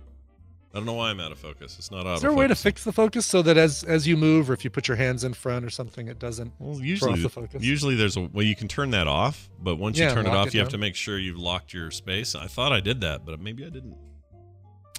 I 0.72 0.76
don't 0.76 0.86
know 0.86 0.92
why 0.92 1.10
I'm 1.10 1.18
out 1.18 1.32
of 1.32 1.38
focus. 1.40 1.76
It's 1.80 1.90
not 1.90 2.06
out 2.06 2.16
Is 2.16 2.20
there 2.22 2.30
a 2.30 2.34
way 2.34 2.46
to 2.46 2.54
fix 2.54 2.84
the 2.84 2.92
focus 2.92 3.26
so 3.26 3.42
that 3.42 3.56
as 3.56 3.82
as 3.82 4.06
you 4.06 4.16
move 4.16 4.48
or 4.48 4.52
if 4.52 4.62
you 4.62 4.70
put 4.70 4.86
your 4.86 4.96
hands 4.96 5.24
in 5.24 5.34
front 5.34 5.64
or 5.64 5.70
something, 5.70 6.06
it 6.06 6.20
doesn't 6.20 6.52
Well, 6.60 6.76
throw 6.76 6.84
usually, 6.84 7.12
off 7.14 7.22
the 7.22 7.28
focus? 7.28 7.62
usually 7.64 7.96
there's 7.96 8.16
a 8.16 8.20
well, 8.20 8.44
you 8.46 8.54
can 8.54 8.68
turn 8.68 8.90
that 8.92 9.08
off, 9.08 9.50
but 9.60 9.76
once 9.76 9.98
Yeah, 9.98 10.10
you 10.10 10.14
turn 10.14 10.26
it 10.26 10.30
off, 10.32 10.46
it 10.48 10.54
you 10.54 10.60
have 10.60 10.68
to 10.68 10.78
make 10.78 10.94
sure 10.94 11.18
you've 11.18 11.38
locked 11.40 11.72
your 11.74 11.90
space. 11.90 12.36
I 12.36 12.46
thought 12.46 12.72
I 12.72 12.78
did 12.78 13.00
that, 13.00 13.24
but 13.26 13.40
maybe 13.40 13.66
I 13.66 13.68
didn't. 13.68 13.96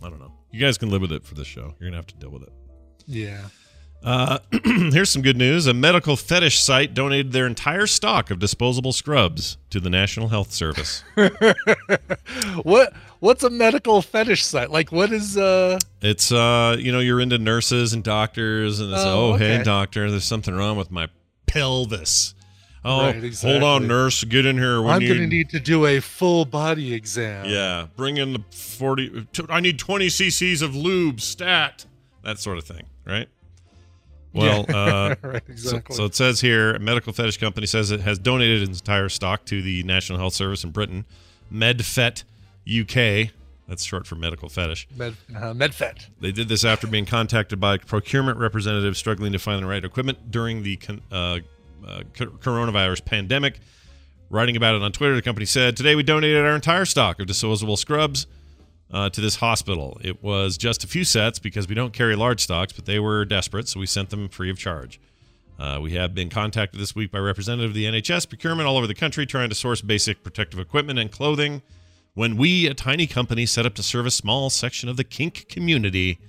I 0.04 0.10
don't 0.10 0.20
know. 0.20 0.34
You 0.52 0.60
guys 0.60 0.78
can 0.78 0.90
live 0.90 1.02
with 1.02 1.14
it 1.14 1.24
for 1.24 1.36
this 1.36 1.48
show. 1.48 1.74
You're 1.80 1.90
gonna 1.90 1.96
have 1.96 2.08
to 2.08 2.16
deal 2.16 2.32
with 2.32 2.44
it. 2.44 2.52
yeah. 3.08 3.48
Uh, 4.04 4.40
here's 4.64 5.10
some 5.10 5.22
good 5.22 5.38
news. 5.38 5.68
A 5.68 5.74
medical 5.74 6.16
fetish 6.16 6.60
site 6.60 6.94
donated 6.94 7.32
their 7.32 7.46
entire 7.46 7.86
stock 7.86 8.32
of 8.32 8.40
disposable 8.40 8.94
scrubs 8.94 9.58
to 9.70 9.80
the 9.80 9.90
National 9.90 10.30
Health 10.30 10.52
Service. 10.52 11.04
what 12.64 12.94
what's 13.20 13.44
a 13.44 13.50
medical 13.50 14.02
fetish 14.02 14.44
site? 14.44 14.72
Like 14.72 14.92
what 14.92 15.12
is 15.12 15.38
uh 15.38 15.78
It's 16.02 16.32
uh, 16.32 16.78
you 16.80 16.92
know, 16.92 17.00
you're 17.00 17.22
into 17.22 17.38
nurses 17.38 17.94
and 17.94 18.04
doctors, 18.04 18.80
and 18.80 18.92
say, 18.96 19.04
Oh, 19.08 19.34
"Oh, 19.34 19.38
hey, 19.38 19.62
doctor, 19.64 20.10
there's 20.10 20.26
something 20.26 20.56
wrong 20.56 20.78
with 20.78 20.90
my 20.92 21.08
pelvis." 21.46 22.34
Oh, 22.84 23.12
Right, 23.12 23.36
hold 23.40 23.62
on, 23.62 23.88
nurse, 23.88 24.24
get 24.24 24.44
in 24.48 24.58
here. 24.58 24.84
I'm 24.84 25.00
need, 25.02 25.08
gonna 25.08 25.28
need 25.28 25.50
to 25.52 25.60
do 25.60 25.86
a 25.86 26.00
full 26.00 26.46
body 26.46 26.96
exam. 26.96 27.46
yeah, 27.48 27.86
bring 27.96 28.18
in 28.18 28.34
the 28.34 28.44
forty. 28.50 29.28
I 29.50 29.60
need 29.60 29.78
twenty 29.78 30.08
cc's 30.08 30.64
of 30.64 30.76
lube, 30.76 31.22
stat, 31.22 31.86
that 32.24 32.40
sort 32.40 32.58
of 32.58 32.64
thing, 32.64 32.88
right? 33.06 33.30
Well, 34.34 34.66
Yeah, 34.70 34.76
uh, 34.76 35.16
right, 35.24 35.44
so- 35.48 35.52
exactly. 35.52 35.96
So, 35.96 36.06
it 36.06 36.16
says 36.16 36.42
here, 36.42 36.74
a 36.76 36.80
medical 36.80 37.14
fetish 37.14 37.38
company 37.38 37.68
says 37.68 37.92
it 37.92 38.02
has 38.02 38.18
donated 38.20 38.68
its 38.68 38.80
entire 38.80 39.10
stock 39.10 39.46
to 39.46 39.62
the 39.62 39.84
National 39.84 40.18
Health 40.20 40.34
Service 40.34 40.64
in 40.64 40.72
Britain, 40.72 41.06
MedFet 41.54 42.24
UK. 42.70 43.32
That's 43.68 43.84
short 43.84 44.06
for 44.06 44.16
medical 44.16 44.50
fetish. 44.50 44.88
Med, 44.98 45.16
uh, 45.36 45.54
MedFet. 45.54 46.08
They 46.20 46.32
did 46.32 46.50
this 46.50 46.66
after 46.66 46.88
being 46.88 47.06
contacted 47.06 47.60
by 47.60 47.78
procurement 47.78 48.38
representatives 48.38 48.98
struggling 48.98 49.32
to 49.32 49.40
find 49.40 49.64
the 49.64 49.68
right 49.68 49.84
equipment 49.84 50.30
during 50.32 50.64
the 50.64 50.76
con- 50.78 51.02
uh, 51.12 51.40
uh, 51.88 52.02
coronavirus 52.16 53.06
pandemic. 53.06 53.60
Writing 54.30 54.56
about 54.56 54.76
it 54.76 54.82
on 54.82 54.92
Twitter, 54.92 55.16
the 55.16 55.22
company 55.22 55.46
said, 55.46 55.76
Today 55.76 55.96
we 55.96 56.04
donated 56.04 56.46
our 56.46 56.56
entire 56.56 56.86
stock 56.86 57.20
of 57.20 57.28
disposable 57.28 57.76
scrubs 57.78 58.28
uh, 58.92 59.10
to 59.10 59.22
this 59.22 59.38
hospital. 59.38 60.00
It 60.04 60.22
was 60.22 60.58
just 60.58 60.84
a 60.84 60.88
few 60.88 61.04
sets 61.04 61.40
because 61.40 61.68
we 61.68 61.76
don't 61.76 61.94
carry 61.94 62.16
large 62.16 62.42
stocks, 62.42 62.74
but 62.74 62.86
they 62.86 63.00
were 63.00 63.26
desperate, 63.26 63.68
so 63.68 63.80
we 63.80 63.86
sent 63.86 64.10
them 64.10 64.30
free 64.30 64.50
of 64.50 64.58
charge. 64.58 65.00
Uh, 65.60 65.80
we 65.82 65.94
have 65.94 66.16
been 66.16 66.30
contacted 66.30 66.80
this 66.80 66.96
week 66.96 67.12
by 67.12 67.20
representative 67.20 67.72
of 67.72 67.76
the 67.76 67.86
NHS 67.86 68.28
procurement 68.28 68.68
all 68.68 68.78
over 68.78 68.88
the 68.88 68.96
country 68.96 69.26
trying 69.26 69.50
to 69.50 69.56
source 69.56 69.82
basic 69.82 70.24
protective 70.24 70.60
equipment 70.60 70.98
and 70.98 71.12
clothing. 71.12 71.62
When 72.14 72.36
we, 72.36 72.68
a 72.68 72.74
tiny 72.74 73.08
company 73.08 73.46
set 73.46 73.66
up 73.66 73.76
to 73.76 73.84
serve 73.84 74.06
a 74.06 74.12
small 74.12 74.50
section 74.50 74.90
of 74.90 74.98
the 74.98 75.04
kink 75.04 75.48
community, 75.48 76.20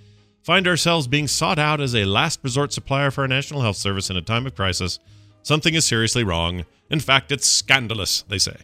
find 0.43 0.69
ourselves 0.69 1.09
being 1.09 1.27
sought 1.27 1.59
out 1.59 1.81
as 1.81 1.95
a 1.95 2.05
last 2.05 2.41
resort 2.43 2.73
supplier 2.73 3.11
for 3.11 3.23
our 3.23 3.29
National 3.29 3.63
Health 3.63 3.77
Service 3.77 4.11
in 4.11 4.17
a 4.17 4.23
time 4.23 4.47
of 4.47 4.55
crisis, 4.55 4.99
something 5.43 5.75
is 5.75 5.87
seriously 5.87 6.23
wrong. 6.23 6.65
In 6.91 7.01
fact, 7.01 7.33
it's 7.33 7.47
scandalous, 7.47 8.23
they 8.29 8.39
say. 8.39 8.57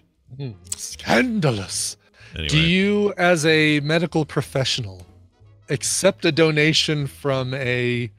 Scandalous. 0.76 1.96
Anyway, 2.34 2.48
Do 2.48 2.60
you, 2.60 3.14
as 3.16 3.44
a 3.46 3.80
medical 3.80 4.24
professional, 4.24 5.06
accept 5.68 6.24
a 6.24 6.32
donation 6.32 7.06
from 7.06 7.54
a 7.54 8.10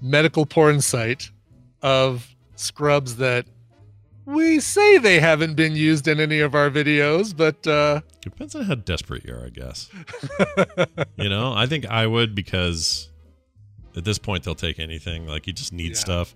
medical 0.00 0.46
porn 0.46 0.80
site 0.80 1.30
of 1.82 2.34
scrubs 2.56 3.16
that 3.16 3.46
we 4.26 4.60
say 4.60 4.98
they 4.98 5.18
haven't 5.18 5.54
been 5.54 5.74
used 5.74 6.06
in 6.06 6.20
any 6.20 6.40
of 6.40 6.54
our 6.54 6.70
videos, 6.70 7.36
but 7.36 7.66
uh, 7.66 8.00
depends 8.20 8.54
on 8.54 8.64
how 8.64 8.74
desperate 8.76 9.24
you 9.24 9.34
are, 9.34 9.44
I 9.46 9.48
guess. 9.48 9.90
you 11.16 11.28
know, 11.28 11.52
I 11.52 11.66
think 11.66 11.86
I 11.86 12.06
would 12.06 12.34
because 12.34 13.08
at 13.96 14.04
this 14.04 14.18
point 14.18 14.44
they'll 14.44 14.54
take 14.54 14.78
anything. 14.78 15.26
Like 15.26 15.46
you 15.46 15.52
just 15.52 15.72
need 15.72 15.92
Yeah. 15.92 15.96
stuff. 15.98 16.34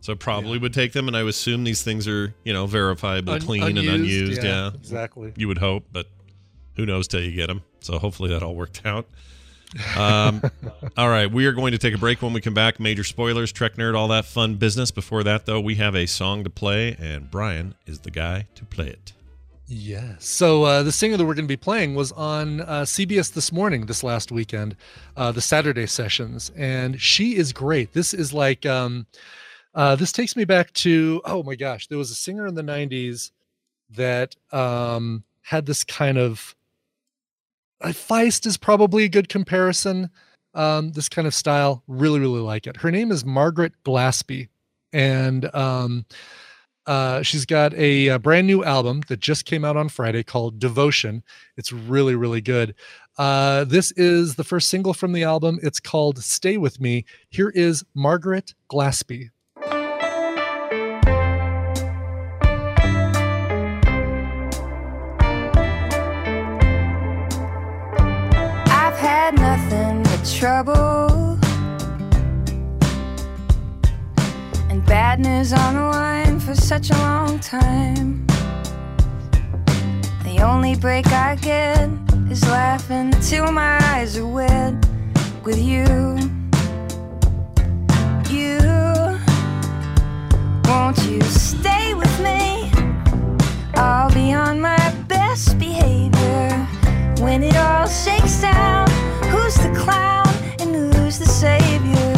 So 0.00 0.12
I 0.12 0.16
probably 0.16 0.58
would 0.58 0.72
take 0.72 0.92
them, 0.92 1.08
and 1.08 1.16
I 1.16 1.22
assume 1.22 1.64
these 1.64 1.82
things 1.82 2.06
are, 2.06 2.32
you 2.44 2.52
know, 2.52 2.66
verifiably 2.66 3.28
un- 3.28 3.40
clean 3.40 3.62
and 3.64 3.78
unused. 3.78 4.42
Yeah, 4.42 4.70
exactly. 4.74 5.32
you 5.36 5.48
would 5.48 5.58
hope, 5.58 5.84
but 5.90 6.06
who 6.76 6.86
knows 6.86 7.08
till 7.08 7.22
you 7.22 7.32
get 7.32 7.48
them. 7.48 7.62
So 7.80 7.98
hopefully 7.98 8.30
that 8.30 8.42
all 8.42 8.54
worked 8.54 8.84
out. 8.84 9.06
Um, 9.96 10.42
all 10.96 11.08
right, 11.08 11.30
we 11.30 11.46
are 11.46 11.52
going 11.52 11.72
to 11.72 11.78
take 11.78 11.94
a 11.94 11.98
break 11.98 12.22
when 12.22 12.32
we 12.32 12.40
come 12.40 12.54
back. 12.54 12.80
Major 12.80 13.04
spoilers, 13.04 13.52
Trek 13.52 13.74
Nerd, 13.74 13.96
all 13.96 14.08
that 14.08 14.24
fun 14.24 14.56
business. 14.56 14.90
Before 14.90 15.22
that, 15.24 15.46
though, 15.46 15.60
we 15.60 15.76
have 15.76 15.94
a 15.94 16.06
song 16.06 16.44
to 16.44 16.50
play, 16.50 16.96
and 16.98 17.30
Brian 17.30 17.74
is 17.86 18.00
the 18.00 18.10
guy 18.10 18.46
to 18.54 18.64
play 18.64 18.88
it. 18.88 19.12
Yes. 19.68 20.24
So 20.24 20.62
uh, 20.62 20.82
the 20.84 20.92
singer 20.92 21.16
that 21.16 21.24
we're 21.24 21.34
going 21.34 21.46
to 21.46 21.48
be 21.48 21.56
playing 21.56 21.96
was 21.96 22.12
on 22.12 22.60
uh, 22.60 22.82
CBS 22.82 23.32
this 23.32 23.50
morning, 23.50 23.86
this 23.86 24.04
last 24.04 24.30
weekend, 24.30 24.76
uh, 25.16 25.32
the 25.32 25.40
Saturday 25.40 25.86
sessions, 25.86 26.52
and 26.56 27.00
she 27.00 27.36
is 27.36 27.52
great. 27.52 27.92
This 27.92 28.14
is 28.14 28.32
like, 28.32 28.64
um, 28.64 29.06
uh, 29.74 29.96
this 29.96 30.12
takes 30.12 30.36
me 30.36 30.44
back 30.44 30.72
to, 30.74 31.20
oh 31.24 31.42
my 31.42 31.56
gosh, 31.56 31.88
there 31.88 31.98
was 31.98 32.12
a 32.12 32.14
singer 32.14 32.46
in 32.46 32.54
the 32.54 32.62
'90s 32.62 33.32
that 33.90 34.36
um, 34.52 35.24
had 35.42 35.66
this 35.66 35.84
kind 35.84 36.18
of. 36.18 36.54
Uh, 37.80 37.88
Feist 37.88 38.46
is 38.46 38.56
probably 38.56 39.04
a 39.04 39.08
good 39.08 39.28
comparison. 39.28 40.10
Um, 40.54 40.92
this 40.92 41.08
kind 41.08 41.26
of 41.26 41.34
style, 41.34 41.82
really, 41.86 42.18
really 42.18 42.40
like 42.40 42.66
it. 42.66 42.78
Her 42.78 42.90
name 42.90 43.12
is 43.12 43.24
Margaret 43.24 43.74
Glaspy, 43.84 44.48
and 44.92 45.54
um, 45.54 46.06
uh, 46.86 47.22
she's 47.22 47.44
got 47.44 47.74
a, 47.74 48.08
a 48.08 48.18
brand 48.18 48.46
new 48.46 48.64
album 48.64 49.02
that 49.08 49.20
just 49.20 49.44
came 49.44 49.64
out 49.64 49.76
on 49.76 49.88
Friday 49.90 50.22
called 50.22 50.58
Devotion. 50.58 51.22
It's 51.56 51.72
really, 51.72 52.14
really 52.14 52.40
good. 52.40 52.74
Uh, 53.18 53.64
this 53.64 53.92
is 53.92 54.36
the 54.36 54.44
first 54.44 54.68
single 54.68 54.94
from 54.94 55.12
the 55.12 55.24
album. 55.24 55.58
It's 55.62 55.80
called 55.80 56.22
Stay 56.22 56.56
With 56.56 56.80
Me. 56.80 57.04
Here 57.28 57.50
is 57.50 57.84
Margaret 57.94 58.54
Glaspy. 58.70 59.30
Had 69.26 69.40
nothing 69.40 70.04
but 70.04 70.24
trouble 70.24 71.36
and 74.70 74.86
bad 74.86 75.18
news 75.18 75.52
on 75.52 75.74
the 75.74 75.80
line 75.80 76.38
for 76.38 76.54
such 76.54 76.90
a 76.90 76.98
long 76.98 77.36
time. 77.40 78.24
The 80.22 80.38
only 80.42 80.76
break 80.76 81.08
I 81.08 81.34
get 81.34 81.88
is 82.30 82.44
laughing 82.44 83.10
till 83.20 83.50
my 83.50 83.80
eyes 83.90 84.16
are 84.16 84.28
wet 84.28 84.74
with 85.42 85.58
you. 85.58 85.82
You, 88.30 88.60
won't 90.68 90.98
you 91.04 91.20
stay 91.22 91.94
with 91.94 92.16
me? 92.20 92.70
I'll 93.74 94.12
be 94.14 94.32
on 94.32 94.60
my 94.60 94.94
best 95.08 95.58
behavior 95.58 96.48
when 97.18 97.42
it 97.42 97.56
all 97.56 97.88
shakes 97.88 98.40
down. 98.40 98.85
The 99.66 99.80
clown 99.80 100.28
and 100.60 100.94
who's 100.94 101.18
the 101.18 101.26
savior? 101.26 102.14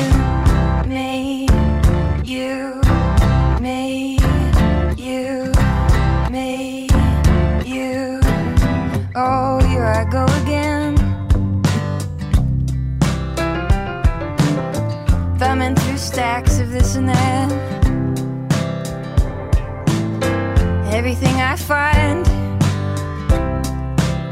Me, 0.87 1.49
you, 2.23 2.79
me, 3.59 4.19
you, 4.99 5.51
me, 6.31 6.91
you. 7.65 8.21
Oh, 9.17 9.61
here 9.67 9.87
I 9.87 10.05
go 10.11 10.27
again. 10.43 10.97
Thumbing 15.39 15.75
through 15.75 15.97
stacks 15.97 16.59
of 16.59 16.71
this 16.71 16.97
and 16.97 17.09
that. 17.09 17.51
Everything 20.93 21.37
I 21.41 21.57
find 21.57 22.29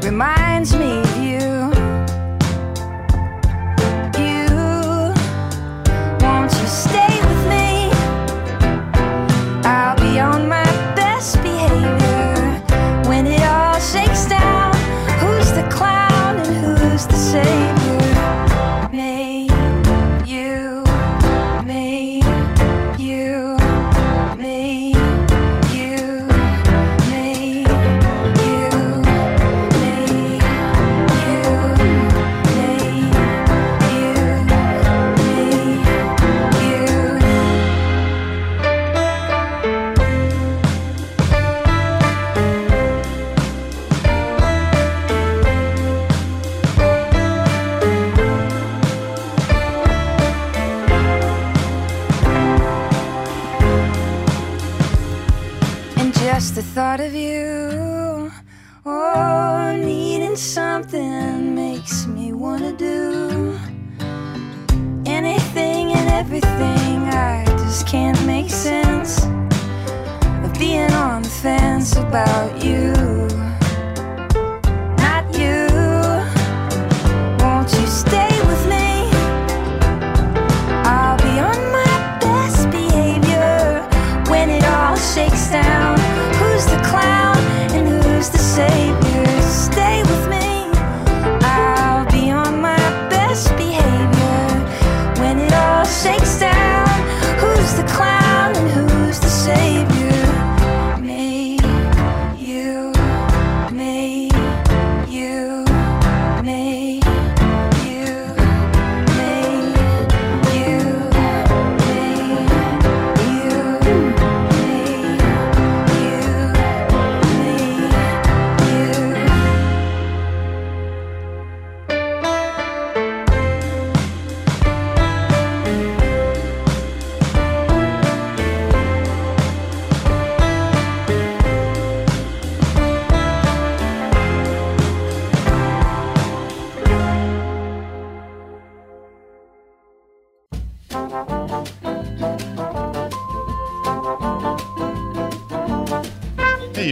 reminds 0.03 0.75
me 0.75 1.06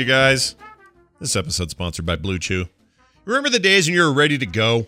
you 0.06 0.12
guys. 0.12 0.56
This 1.20 1.36
episode's 1.36 1.72
sponsored 1.72 2.06
by 2.06 2.16
Blue 2.16 2.38
Chew. 2.38 2.68
Remember 3.26 3.50
the 3.50 3.60
days 3.60 3.88
when 3.88 3.96
you 3.96 4.02
were 4.02 4.14
ready 4.14 4.38
to 4.38 4.46
go? 4.46 4.86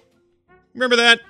Remember 0.75 0.95
that? 0.95 1.21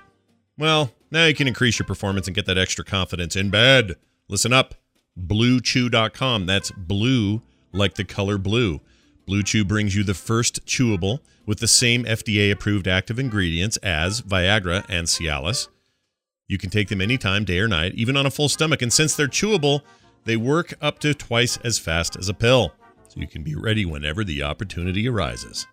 Well, 0.58 0.92
now 1.10 1.26
you 1.26 1.34
can 1.34 1.48
increase 1.48 1.80
your 1.80 1.86
performance 1.86 2.28
and 2.28 2.36
get 2.36 2.46
that 2.48 2.58
extra 2.58 2.84
confidence 2.84 3.38
in 3.38 3.50
bed. 3.50 3.96
Listen 4.28 4.52
up. 4.52 4.76
BlueChew.com. 5.18 6.46
That's 6.46 6.72
blue 6.72 7.42
like 7.72 7.94
the 7.94 8.04
color 8.04 8.38
blue. 8.38 8.82
Blue 9.26 9.42
Chew 9.42 9.64
brings 9.64 9.96
you 9.96 10.04
the 10.04 10.14
first 10.14 10.66
chewable 10.66 11.20
with 11.46 11.60
the 11.60 11.68
same 11.68 12.04
FDA 12.04 12.52
approved 12.52 12.90
active 12.90 13.20
ingredients 13.20 13.78
as 13.78 14.22
Viagra 14.22 14.84
and 14.90 15.08
Cialis. 15.08 15.70
You 16.50 16.58
can 16.58 16.70
take 16.70 16.90
them 16.90 17.00
anytime, 17.00 17.46
day 17.46 17.60
or 17.60 17.70
night, 17.70 17.94
even 17.96 18.18
on 18.18 18.26
a 18.26 18.32
full 18.32 18.50
stomach. 18.50 18.82
And 18.82 18.92
since 18.92 19.16
they're 19.16 19.28
chewable, 19.28 19.82
they 20.26 20.36
work 20.36 20.74
up 20.82 21.00
to 21.00 21.14
twice 21.14 21.58
as 21.64 21.80
fast 21.80 22.18
as 22.18 22.28
a 22.28 22.34
pill. 22.34 22.74
You 23.18 23.28
can 23.28 23.41
be 23.41 23.55
ready 23.55 23.84
whenever 23.84 24.24
the 24.24 24.43
opportunity 24.43 25.09
arises. 25.09 25.65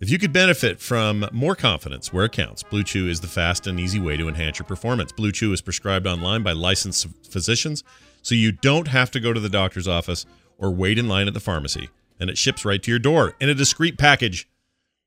If 0.00 0.10
you 0.10 0.18
could 0.18 0.34
benefit 0.34 0.80
from 0.80 1.26
more 1.32 1.56
confidence 1.56 2.12
where 2.12 2.26
it 2.26 2.32
counts, 2.32 2.62
Blue 2.62 2.82
Chew 2.82 3.08
is 3.08 3.22
the 3.22 3.26
fast 3.26 3.66
and 3.66 3.80
easy 3.80 3.98
way 3.98 4.18
to 4.18 4.28
enhance 4.28 4.58
your 4.58 4.66
performance. 4.66 5.12
Blue 5.12 5.32
Chew 5.32 5.54
is 5.54 5.62
prescribed 5.62 6.06
online 6.06 6.42
by 6.42 6.52
licensed 6.52 7.06
physicians, 7.30 7.82
so 8.20 8.34
you 8.34 8.52
don't 8.52 8.88
have 8.88 9.10
to 9.12 9.20
go 9.20 9.32
to 9.32 9.40
the 9.40 9.48
doctor's 9.48 9.88
office 9.88 10.26
or 10.58 10.70
wait 10.70 10.98
in 10.98 11.08
line 11.08 11.26
at 11.26 11.32
the 11.32 11.40
pharmacy, 11.40 11.88
and 12.20 12.28
it 12.28 12.36
ships 12.36 12.66
right 12.66 12.82
to 12.82 12.90
your 12.90 13.00
door 13.00 13.34
in 13.40 13.48
a 13.48 13.54
discreet 13.54 13.96
package. 13.96 14.46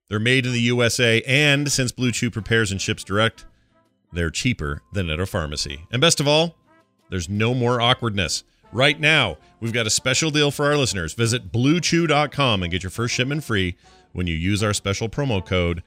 They're 0.10 0.20
made 0.20 0.48
in 0.48 0.54
the 0.54 0.62
USA, 0.62 1.22
and 1.28 1.72
since 1.72 1.92
Blue 1.92 2.12
Chew 2.12 2.32
prepares 2.32 2.72
and 2.72 2.82
ships 2.82 3.04
direct, 3.04 3.46
they're 4.12 4.32
cheaper 4.32 4.82
than 4.94 5.12
at 5.12 5.20
a 5.20 5.28
pharmacy. 5.28 5.86
And 5.92 6.02
best 6.02 6.20
of 6.20 6.28
all, 6.28 6.56
there's 7.12 7.30
no 7.30 7.54
more 7.54 7.80
awkwardness. 7.80 8.44
Right 8.72 9.00
now, 9.00 9.38
we've 9.60 9.74
got 9.74 9.88
a 9.88 9.90
special 9.90 10.30
deal 10.30 10.52
for 10.52 10.66
our 10.66 10.78
listeners. 10.78 11.14
Visit 11.14 11.52
bluechew.com 11.52 12.64
and 12.64 12.72
get 12.72 12.84
your 12.84 12.92
first 12.92 13.16
shipment 13.16 13.44
free 13.44 13.76
when 14.14 14.28
you 14.28 14.36
use 14.36 14.64
our 14.64 14.74
special 14.74 15.10
promo 15.10 15.46
code 15.46 15.84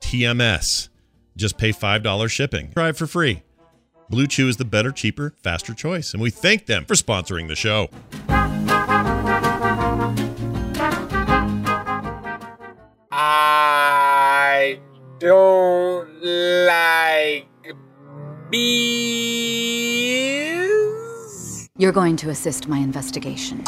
TMS. 0.00 0.88
Just 1.36 1.56
pay 1.56 1.70
$5 1.70 2.30
shipping. 2.30 2.72
Try 2.72 2.90
it 2.90 2.96
for 2.96 3.06
free. 3.06 3.42
Blue 4.10 4.26
Chew 4.26 4.48
is 4.48 4.56
the 4.56 4.64
better, 4.64 4.90
cheaper, 4.90 5.34
faster 5.42 5.74
choice, 5.74 6.14
and 6.14 6.22
we 6.22 6.30
thank 6.30 6.66
them 6.66 6.84
for 6.86 6.94
sponsoring 6.94 7.48
the 7.48 7.56
show. 7.56 7.88
I 13.10 14.80
don't 15.18 16.22
like 16.22 17.48
bees. 18.50 20.57
You're 21.80 21.92
going 21.92 22.16
to 22.16 22.30
assist 22.30 22.66
my 22.66 22.78
investigation. 22.78 23.62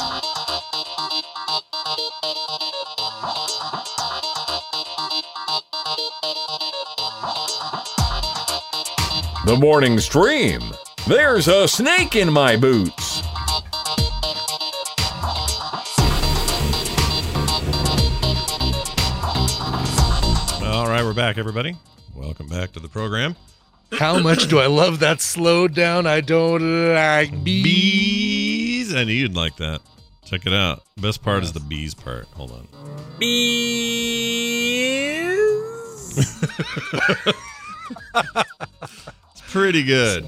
The 9.47 9.57
morning 9.61 10.01
stream. 10.01 10.61
There's 11.07 11.47
a 11.47 11.69
snake 11.69 12.17
in 12.17 12.33
my 12.33 12.57
boots. 12.57 13.23
All 20.65 20.89
right, 20.89 21.05
we're 21.05 21.15
back, 21.15 21.39
everybody. 21.39 21.77
Welcome 22.17 22.49
back 22.49 22.73
to 22.73 22.81
the 22.81 22.89
program. 22.89 23.37
How 23.99 24.19
much 24.21 24.49
do 24.49 24.59
I 24.59 24.67
love 24.67 25.01
that 25.01 25.21
slowed 25.21 25.75
down? 25.75 26.07
I 26.07 26.21
don't 26.21 26.95
like 26.95 27.45
bees. 27.45 27.65
Bees. 27.65 28.95
I 28.95 29.05
knew 29.05 29.13
you'd 29.13 29.35
like 29.37 29.57
that. 29.57 29.81
Check 30.25 30.47
it 30.47 30.53
out. 30.53 30.83
Best 30.97 31.23
part 31.23 31.43
is 31.43 31.53
the 31.53 31.61
bees 31.61 31.95
part. 31.95 32.27
Hold 32.35 32.53
on. 32.53 32.69
Bees. 33.19 33.61
It's 39.33 39.43
pretty 39.49 39.83
good. 39.83 40.27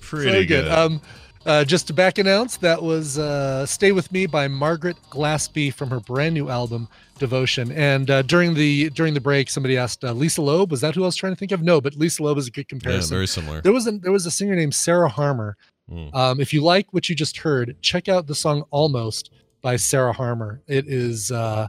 Pretty 0.00 0.42
So 0.42 0.48
good. 0.48 0.68
Um, 0.68 1.00
uh, 1.46 1.64
just 1.64 1.86
to 1.86 1.94
back 1.94 2.18
announce, 2.18 2.56
that 2.58 2.82
was 2.82 3.18
uh, 3.18 3.64
"Stay 3.66 3.92
with 3.92 4.12
Me" 4.12 4.26
by 4.26 4.48
Margaret 4.48 4.96
Glaspy 5.10 5.72
from 5.72 5.90
her 5.90 6.00
brand 6.00 6.34
new 6.34 6.48
album 6.50 6.88
Devotion. 7.18 7.70
And 7.72 8.10
uh, 8.10 8.22
during 8.22 8.54
the 8.54 8.90
during 8.90 9.14
the 9.14 9.20
break, 9.20 9.50
somebody 9.50 9.76
asked 9.76 10.04
uh, 10.04 10.12
Lisa 10.12 10.42
Loeb. 10.42 10.70
Was 10.70 10.80
that 10.80 10.94
who 10.94 11.02
I 11.02 11.06
was 11.06 11.16
trying 11.16 11.32
to 11.32 11.36
think 11.38 11.52
of? 11.52 11.62
No, 11.62 11.80
but 11.80 11.94
Lisa 11.96 12.22
Loeb 12.22 12.38
is 12.38 12.46
a 12.46 12.50
good 12.50 12.62
yeah, 12.66 12.78
comparison. 12.78 13.14
very 13.14 13.26
similar. 13.26 13.60
There 13.60 13.72
was 13.72 13.86
a 13.86 13.92
there 13.92 14.12
was 14.12 14.26
a 14.26 14.30
singer 14.30 14.54
named 14.54 14.74
Sarah 14.74 15.08
Harmer. 15.08 15.56
Mm. 15.90 16.14
Um, 16.14 16.40
if 16.40 16.52
you 16.52 16.62
like 16.62 16.86
what 16.92 17.08
you 17.08 17.14
just 17.14 17.38
heard, 17.38 17.76
check 17.82 18.08
out 18.08 18.26
the 18.26 18.34
song 18.34 18.64
"Almost" 18.70 19.30
by 19.62 19.76
Sarah 19.76 20.12
Harmer. 20.12 20.60
It 20.66 20.86
is 20.86 21.30
uh, 21.30 21.68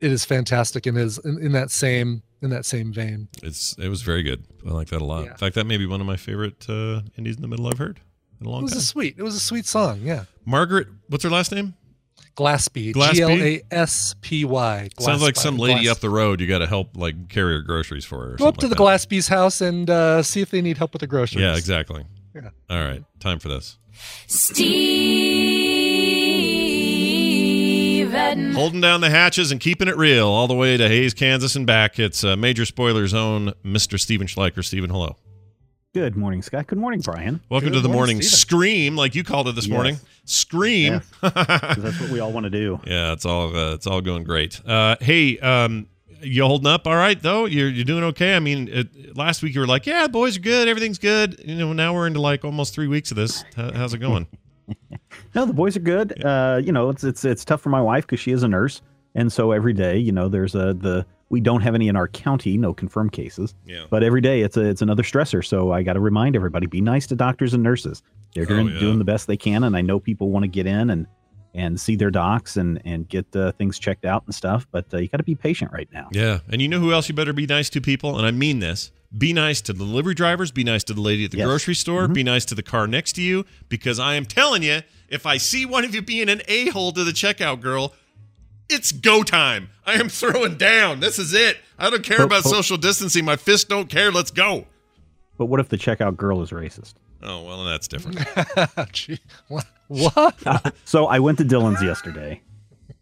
it 0.00 0.12
is 0.12 0.24
fantastic 0.24 0.86
and 0.86 0.96
is 0.98 1.18
in, 1.24 1.38
in 1.38 1.52
that 1.52 1.70
same 1.70 2.22
in 2.42 2.50
that 2.50 2.64
same 2.64 2.92
vein. 2.92 3.28
It's 3.42 3.76
it 3.78 3.88
was 3.88 4.02
very 4.02 4.22
good. 4.22 4.44
I 4.66 4.70
like 4.70 4.88
that 4.88 5.00
a 5.02 5.04
lot. 5.04 5.26
In 5.26 5.34
fact, 5.36 5.54
that 5.54 5.64
may 5.66 5.76
be 5.76 5.86
one 5.86 6.00
of 6.00 6.06
my 6.06 6.16
favorite 6.16 6.66
uh, 6.68 7.02
indies 7.16 7.36
in 7.36 7.42
the 7.42 7.48
middle 7.48 7.66
I've 7.68 7.78
heard 7.78 8.00
in 8.40 8.46
a 8.46 8.48
It 8.48 8.52
long 8.52 8.62
was 8.62 8.72
time. 8.72 8.78
a 8.78 8.82
sweet. 8.82 9.14
It 9.18 9.22
was 9.22 9.34
a 9.34 9.40
sweet 9.40 9.66
song. 9.66 10.00
Yeah. 10.02 10.24
Margaret, 10.44 10.88
what's 11.08 11.24
her 11.24 11.30
last 11.30 11.50
name? 11.52 11.74
Glaspy. 12.38 12.94
Glaspy? 12.94 13.14
G 13.14 13.22
L 13.22 13.30
A 13.30 13.62
S 13.72 14.14
P 14.20 14.44
Y. 14.44 14.88
Sounds 15.00 15.22
like 15.22 15.34
some 15.34 15.56
lady 15.56 15.84
Glass- 15.84 15.96
up 15.96 16.00
the 16.00 16.10
road. 16.10 16.40
You 16.40 16.46
got 16.46 16.58
to 16.58 16.68
help 16.68 16.96
like 16.96 17.28
carry 17.28 17.54
her 17.54 17.62
groceries 17.62 18.04
for 18.04 18.24
her. 18.24 18.34
Or 18.34 18.36
Go 18.36 18.46
up 18.46 18.54
something 18.54 18.70
to 18.70 18.76
the 18.76 18.80
like 18.82 19.00
Glaspie's 19.00 19.26
house 19.26 19.60
and 19.60 19.90
uh, 19.90 20.22
see 20.22 20.40
if 20.40 20.50
they 20.50 20.62
need 20.62 20.78
help 20.78 20.92
with 20.92 21.00
the 21.00 21.08
groceries. 21.08 21.42
Yeah, 21.42 21.56
exactly. 21.56 22.04
Yeah. 22.34 22.50
All 22.70 22.78
right, 22.80 23.02
time 23.18 23.40
for 23.40 23.48
this. 23.48 23.76
Steven. 24.28 24.92
Holding 28.52 28.80
down 28.80 29.00
the 29.00 29.10
hatches 29.10 29.50
and 29.50 29.60
keeping 29.60 29.88
it 29.88 29.96
real 29.96 30.28
all 30.28 30.46
the 30.46 30.54
way 30.54 30.76
to 30.76 30.88
Hays, 30.88 31.14
Kansas, 31.14 31.56
and 31.56 31.66
back. 31.66 31.98
It's 31.98 32.22
uh, 32.22 32.36
Major 32.36 32.64
Spoiler 32.64 33.08
Zone, 33.08 33.52
Mr. 33.64 33.98
Steven 33.98 34.28
Schleicher. 34.28 34.64
Steven, 34.64 34.90
hello. 34.90 35.16
Good 35.94 36.16
morning, 36.16 36.42
Scott. 36.42 36.66
Good 36.66 36.78
morning, 36.78 37.00
Brian. 37.00 37.40
Welcome 37.48 37.72
to 37.72 37.80
the 37.80 37.88
morning, 37.88 38.20
scream, 38.20 38.94
like 38.94 39.14
you 39.14 39.24
called 39.24 39.48
it 39.48 39.54
this 39.54 39.66
Yes. 39.66 39.72
morning. 39.72 39.96
Scream. 40.26 40.92
Yes. 41.22 41.32
'Cause 41.32 41.82
that's 41.82 41.98
what 41.98 42.10
we 42.10 42.20
all 42.20 42.30
want 42.30 42.44
to 42.44 42.50
do. 42.50 42.78
Yeah, 42.86 43.12
it's 43.14 43.24
all 43.24 43.56
uh, 43.56 43.72
it's 43.72 43.86
all 43.86 44.02
going 44.02 44.24
great. 44.24 44.60
Uh, 44.66 44.96
hey, 45.00 45.38
um, 45.38 45.86
you 46.20 46.44
holding 46.44 46.66
up 46.66 46.86
all 46.86 46.94
right 46.94 47.20
though? 47.20 47.46
You're 47.46 47.70
you're 47.70 47.86
doing 47.86 48.04
okay. 48.04 48.36
I 48.36 48.38
mean, 48.38 48.68
it, 48.70 49.16
last 49.16 49.42
week 49.42 49.54
you 49.54 49.62
were 49.62 49.66
like, 49.66 49.86
yeah, 49.86 50.06
boys 50.08 50.36
are 50.36 50.40
good, 50.40 50.68
everything's 50.68 50.98
good. 50.98 51.40
You 51.42 51.54
know, 51.54 51.72
now 51.72 51.94
we're 51.94 52.06
into 52.06 52.20
like 52.20 52.44
almost 52.44 52.74
three 52.74 52.86
weeks 52.88 53.10
of 53.10 53.16
this. 53.16 53.42
How, 53.56 53.72
how's 53.72 53.94
it 53.94 53.98
going? 53.98 54.26
No, 55.34 55.46
the 55.46 55.54
boys 55.54 55.74
are 55.78 55.80
good. 55.80 56.22
Uh, 56.22 56.60
you 56.62 56.72
know, 56.72 56.90
it's 56.90 57.02
it's 57.02 57.24
it's 57.24 57.42
tough 57.46 57.62
for 57.62 57.70
my 57.70 57.80
wife 57.80 58.06
because 58.06 58.20
she 58.20 58.32
is 58.32 58.42
a 58.42 58.48
nurse, 58.48 58.82
and 59.14 59.32
so 59.32 59.52
every 59.52 59.72
day, 59.72 59.96
you 59.96 60.12
know, 60.12 60.28
there's 60.28 60.54
a 60.54 60.74
the 60.74 61.06
we 61.30 61.40
don't 61.40 61.60
have 61.60 61.74
any 61.74 61.88
in 61.88 61.96
our 61.96 62.08
county, 62.08 62.56
no 62.56 62.72
confirmed 62.72 63.12
cases. 63.12 63.54
Yeah. 63.66 63.84
But 63.90 64.02
every 64.02 64.20
day, 64.20 64.40
it's 64.42 64.56
a 64.56 64.62
it's 64.64 64.82
another 64.82 65.02
stressor. 65.02 65.44
So 65.44 65.72
I 65.72 65.82
got 65.82 65.94
to 65.94 66.00
remind 66.00 66.36
everybody: 66.36 66.66
be 66.66 66.80
nice 66.80 67.06
to 67.08 67.14
doctors 67.16 67.54
and 67.54 67.62
nurses. 67.62 68.02
They're 68.34 68.44
Oh, 68.44 68.46
doing 68.46 68.68
yeah. 68.68 68.80
doing 68.80 68.98
the 68.98 69.04
best 69.04 69.26
they 69.26 69.36
can, 69.36 69.64
and 69.64 69.76
I 69.76 69.80
know 69.80 69.98
people 70.00 70.30
want 70.30 70.44
to 70.44 70.48
get 70.48 70.66
in 70.66 70.90
and 70.90 71.06
and 71.54 71.80
see 71.80 71.96
their 71.96 72.10
docs 72.10 72.56
and 72.56 72.80
and 72.84 73.08
get 73.08 73.34
uh, 73.34 73.52
things 73.52 73.78
checked 73.78 74.04
out 74.04 74.22
and 74.26 74.34
stuff. 74.34 74.66
But 74.70 74.86
uh, 74.92 74.98
you 74.98 75.08
got 75.08 75.16
to 75.18 75.22
be 75.24 75.34
patient 75.34 75.72
right 75.72 75.88
now. 75.92 76.08
Yeah, 76.12 76.40
and 76.48 76.60
you 76.62 76.68
know 76.68 76.78
who 76.80 76.92
else 76.92 77.08
you 77.08 77.14
better 77.14 77.32
be 77.32 77.46
nice 77.46 77.68
to 77.70 77.80
people, 77.80 78.16
and 78.16 78.26
I 78.26 78.30
mean 78.30 78.58
this. 78.60 78.90
Be 79.16 79.32
nice 79.32 79.62
to 79.62 79.72
the 79.72 79.78
delivery 79.86 80.12
drivers. 80.14 80.50
Be 80.52 80.64
nice 80.64 80.84
to 80.84 80.92
the 80.92 81.00
lady 81.00 81.24
at 81.24 81.30
the 81.30 81.38
Yes. 81.38 81.46
grocery 81.46 81.74
store. 81.74 82.06
Be 82.08 82.22
nice 82.22 82.44
to 82.44 82.54
the 82.54 82.62
car 82.62 82.86
next 82.86 83.14
to 83.14 83.22
you, 83.22 83.46
because 83.70 83.98
I 83.98 84.16
am 84.16 84.26
telling 84.26 84.62
you, 84.62 84.80
if 85.08 85.24
I 85.24 85.38
see 85.38 85.64
one 85.64 85.82
of 85.84 85.94
you 85.94 86.02
being 86.02 86.28
an 86.28 86.42
a 86.46 86.68
hole 86.68 86.92
to 86.92 87.02
the 87.04 87.12
checkout 87.12 87.62
girl, 87.62 87.94
it's 88.68 88.92
go 88.92 89.22
time. 89.22 89.70
I 89.86 89.94
am 89.94 90.08
throwing 90.08 90.56
down. 90.56 91.00
This 91.00 91.18
is 91.18 91.32
it. 91.32 91.58
I 91.78 91.90
don't 91.90 92.02
care 92.02 92.18
But- 92.18 92.24
about 92.26 92.42
but- 92.44 92.50
social 92.50 92.76
distancing. 92.76 93.24
My 93.24 93.36
fists 93.36 93.64
don't 93.68 93.88
care. 93.88 94.10
Let's 94.10 94.30
go. 94.30 94.66
But 95.36 95.46
what 95.46 95.60
if 95.60 95.68
the 95.68 95.76
checkout 95.78 96.16
girl 96.16 96.42
is 96.42 96.50
racist? 96.50 96.94
Oh 97.22 97.42
well, 97.44 97.64
that's 97.64 97.88
different. 97.88 98.18
Gee, 98.92 99.18
what? 99.48 99.66
what? 99.88 100.74
so 100.84 101.06
I 101.06 101.18
went 101.18 101.38
to 101.38 101.44
Dillons 101.44 101.82
yesterday. 101.82 102.40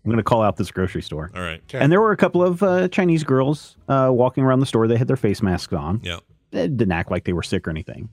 I'm 0.05 0.11
going 0.11 0.19
to 0.19 0.23
call 0.23 0.41
out 0.43 0.57
this 0.57 0.71
grocery 0.71 1.03
store. 1.03 1.33
All 1.35 1.43
right. 1.43 1.61
Okay. 1.65 1.81
And 1.81 1.91
there 1.91 2.01
were 2.01 2.13
a 2.13 2.17
couple 2.17 2.41
of 2.43 2.63
uh, 2.63 2.87
Chinese 2.89 3.25
girls 3.25 3.77
uh, 3.89 4.09
walking 4.13 4.45
around 4.45 4.61
the 4.61 4.67
store. 4.67 4.87
They 4.87 4.97
had 4.97 5.09
their 5.09 5.17
face 5.17 5.43
masks 5.43 5.73
on. 5.73 6.01
Yeah. 6.05 6.21
They 6.53 6.69
didn't 6.69 6.93
act 6.93 7.11
like 7.11 7.25
they 7.25 7.33
were 7.33 7.43
sick 7.43 7.67
or 7.67 7.71
anything. 7.71 8.09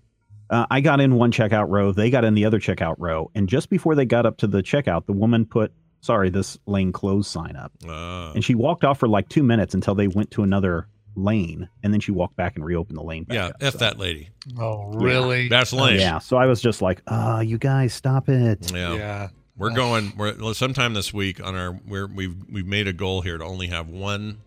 Uh, 0.49 0.65
I 0.71 0.81
got 0.81 0.99
in 0.99 1.15
one 1.15 1.31
checkout 1.31 1.69
row. 1.69 1.91
They 1.91 2.09
got 2.09 2.25
in 2.25 2.33
the 2.33 2.45
other 2.45 2.59
checkout 2.59 2.95
row. 2.97 3.29
And 3.35 3.47
just 3.47 3.69
before 3.69 3.93
they 3.93 4.05
got 4.05 4.25
up 4.25 4.37
to 4.37 4.47
the 4.47 4.63
checkout, 4.63 5.05
the 5.05 5.13
woman 5.13 5.45
put, 5.45 5.71
sorry, 6.03 6.29
this 6.29 6.57
lane 6.67 6.91
closed 6.91 7.31
sign 7.31 7.55
up. 7.55 7.71
Uh, 7.87 8.33
And 8.33 8.43
she 8.43 8.53
walked 8.55 8.83
off 8.83 8.99
for 8.99 9.07
like 9.07 9.29
two 9.29 9.41
minutes 9.43 9.73
until 9.73 9.95
they 9.95 10.07
went 10.07 10.29
to 10.31 10.43
another 10.43 10.87
lane. 11.15 11.69
And 11.81 11.93
then 11.93 11.99
she 12.01 12.11
walked 12.11 12.35
back 12.35 12.55
and 12.55 12.65
reopened 12.65 12.97
the 12.97 13.03
lane. 13.03 13.23
Back 13.23 13.35
yeah, 13.35 13.45
up. 13.47 13.55
f 13.61 13.73
So- 13.73 13.77
that 13.79 13.97
lady. 13.97 14.29
Oh, 14.59 14.91
really? 14.93 15.47
That's 15.47 15.71
lame. 15.73 15.99
Yeah. 15.99 16.19
So 16.19 16.37
I 16.37 16.45
was 16.45 16.61
just 16.61 16.81
like, 16.81 17.01
oh, 17.07 17.39
you 17.39 17.57
guys, 17.57 17.93
stop 17.93 18.27
it. 18.29 18.71
Yeah. 18.71 18.93
Yeah. 18.95 19.29
We're 19.55 19.69
going. 19.69 20.13
We're 20.17 20.53
sometime 20.55 20.93
this 20.95 21.13
week 21.13 21.39
on 21.39 21.55
our. 21.55 21.79
We're 21.87 22.07
we've 22.07 22.35
we've 22.51 22.65
made 22.65 22.87
a 22.87 22.93
goal 22.93 23.21
here 23.21 23.37
to 23.37 23.43
only 23.45 23.67
have 23.67 23.87
one. 23.87 24.39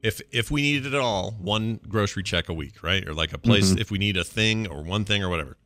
If 0.00 0.20
if 0.30 0.48
we 0.48 0.62
need 0.62 0.86
it 0.86 0.94
at 0.94 1.00
all, 1.00 1.32
one 1.40 1.80
grocery 1.88 2.22
check 2.22 2.48
a 2.48 2.54
week, 2.54 2.80
right? 2.80 3.04
Or 3.06 3.14
like 3.14 3.32
a 3.32 3.38
place 3.38 3.72
Mhm. 3.72 3.80
if 3.80 3.90
we 3.90 3.98
need 3.98 4.16
a 4.16 4.22
thing 4.22 4.68
or 4.68 4.80
one 4.82 5.04
thing 5.04 5.24
or 5.24 5.28
whatever. 5.28 5.56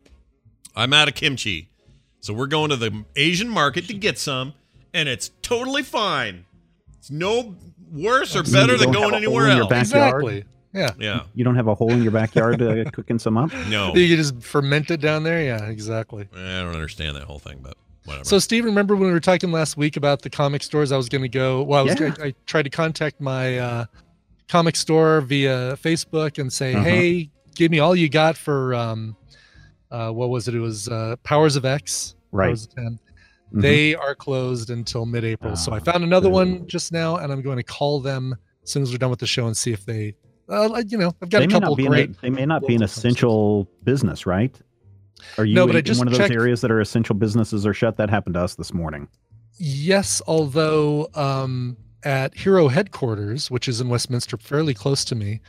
I'm 0.75 0.95
out 0.95 1.07
of 1.07 1.15
kimchi, 1.15 1.69
so 2.21 2.33
we're 2.33 2.47
going 2.47 2.71
to 2.71 2.77
the 2.77 3.05
Asian 3.15 3.49
market 3.51 3.87
to 3.89 3.95
get 3.95 4.19
some, 4.19 4.55
and 4.99 5.09
it's 5.09 5.31
totally 5.43 5.83
fine. 5.83 6.45
It's 6.99 7.11
no 7.11 7.55
worse 7.93 8.35
or 8.37 8.43
better 8.43 8.77
than 8.77 8.91
going 8.93 9.15
anywhere 9.15 9.49
in 9.49 9.57
your 9.57 9.73
else. 9.73 9.91
backyard? 9.91 10.25
Exactly. 10.25 10.45
Yeah. 10.75 10.91
Yeah. 10.99 11.23
You 11.35 11.45
don't 11.45 11.55
have 11.57 11.69
a 11.69 11.75
hole 11.75 11.93
in 11.93 12.03
your 12.03 12.13
backyard 12.13 12.61
uh, 12.61 12.85
cooking 12.93 13.19
some 13.19 13.37
up? 13.39 13.51
No. 13.69 13.95
You 13.95 14.17
just 14.17 14.43
ferment 14.43 14.91
it 14.91 15.01
down 15.01 15.23
there. 15.23 15.43
Yeah, 15.43 15.65
exactly. 15.67 16.29
I 16.35 16.61
don't 16.61 16.75
understand 16.75 17.17
that 17.17 17.23
whole 17.23 17.39
thing, 17.39 17.61
but 17.63 17.75
whatever. 18.05 18.25
So, 18.25 18.39
Steve, 18.39 18.65
remember 18.65 18.95
when 18.95 19.07
we 19.07 19.13
were 19.13 19.21
talking 19.21 19.51
last 19.53 19.77
week 19.77 19.97
about 19.97 20.23
the 20.23 20.31
comic 20.31 20.63
stores? 20.63 20.93
I 20.93 20.97
was 20.97 21.09
going 21.09 21.23
to 21.23 21.29
go. 21.29 21.63
Well, 21.63 21.81
I 21.81 21.83
was. 21.83 22.01
Yeah. 22.01 22.15
I, 22.21 22.27
I 22.27 22.35
tried 22.47 22.63
to 22.65 22.71
contact 22.71 23.21
my 23.21 23.59
uh, 23.59 23.85
comic 24.49 24.77
store 24.77 25.21
via 25.23 25.77
Facebook 25.77 26.39
and 26.39 26.53
say, 26.53 26.75
Uh-huh. 26.75 26.85
"Hey, 26.85 27.31
give 27.55 27.71
me 27.71 27.79
all 27.79 27.97
you 27.97 28.09
got 28.11 28.37
for 28.37 28.75
um, 28.75 29.17
uh, 29.91 30.11
what 30.11 30.29
was 30.29 30.49
it? 30.49 30.55
It 30.55 30.61
was 30.61 30.89
uh, 30.89 31.17
Powers 31.23 31.57
of 31.57 31.65
X. 31.65 32.15
Right. 32.31 32.49
Powers 32.49 32.67
of 32.67 32.75
10. 32.75 32.99
Mhm. 33.53 33.63
They 33.63 33.95
are 33.95 34.15
closed 34.15 34.71
until 34.71 35.07
mid-April. 35.07 35.57
so 35.57 35.73
I 35.73 35.79
Ah, 35.79 35.81
found 35.81 36.05
another 36.05 36.29
boo. 36.29 36.35
one 36.35 36.67
just 36.67 36.93
now, 36.93 37.17
and 37.17 37.33
I'm 37.33 37.41
going 37.43 37.57
to 37.57 37.63
call 37.63 38.01
them 38.01 38.37
as 38.63 38.71
soon 38.71 38.83
as 38.83 38.91
we're 38.93 38.99
done 38.99 39.11
with 39.11 39.21
the 39.21 39.27
show 39.27 39.47
and 39.47 39.57
see 39.57 39.73
if 39.73 39.87
they, 39.87 40.15
uh, 40.51 40.83
you 40.87 40.99
know, 40.99 41.13
I've 41.23 41.31
got 41.31 41.39
they 41.41 41.45
a 41.47 41.49
couple 41.49 41.77
great. 41.77 42.11
A, 42.11 42.21
they 42.23 42.31
may 42.31 42.45
not 42.47 42.67
be 42.67 42.75
an 42.75 42.83
essential 42.83 43.69
business, 43.85 44.27
right? 44.27 44.55
Are 45.39 45.45
you 45.45 45.55
No, 45.55 45.67
but 45.67 45.77
I 45.77 45.79
in 45.91 45.99
one 45.99 46.07
of 46.09 46.13
those 46.13 46.19
checked- 46.19 46.35
areas 46.35 46.61
that 46.61 46.71
are 46.71 46.81
essential 46.81 47.15
businesses 47.15 47.67
are 47.67 47.75
shut? 47.75 47.97
That 47.97 48.11
happened 48.11 48.35
to 48.35 48.41
us 48.41 48.55
this 48.55 48.73
morning. 48.75 49.09
Yes, 49.59 50.23
although 50.27 51.09
um, 51.15 51.77
at 52.05 52.37
Hero 52.37 52.69
headquarters, 52.69 53.51
which 53.51 53.67
is 53.67 53.81
in 53.81 53.89
Westminster, 53.89 54.37
fairly 54.37 54.75
close 54.75 55.05
to 55.07 55.15
me, 55.15 55.41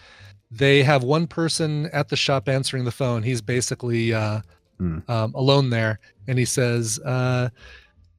they 0.49 0.81
have 0.81 1.03
one 1.03 1.27
person 1.27 1.87
at 1.93 2.09
the 2.09 2.15
shop 2.15 2.49
answering 2.49 2.85
the 2.85 2.91
phone. 2.91 3.21
He's 3.23 3.41
basically 3.41 4.13
uh, 4.13 4.41
Hmm. 4.79 4.99
um, 5.09 5.33
alone 5.35 5.69
there, 5.69 5.99
and 6.27 6.39
he 6.39 6.45
says, 6.45 6.99
uh, 7.05 7.49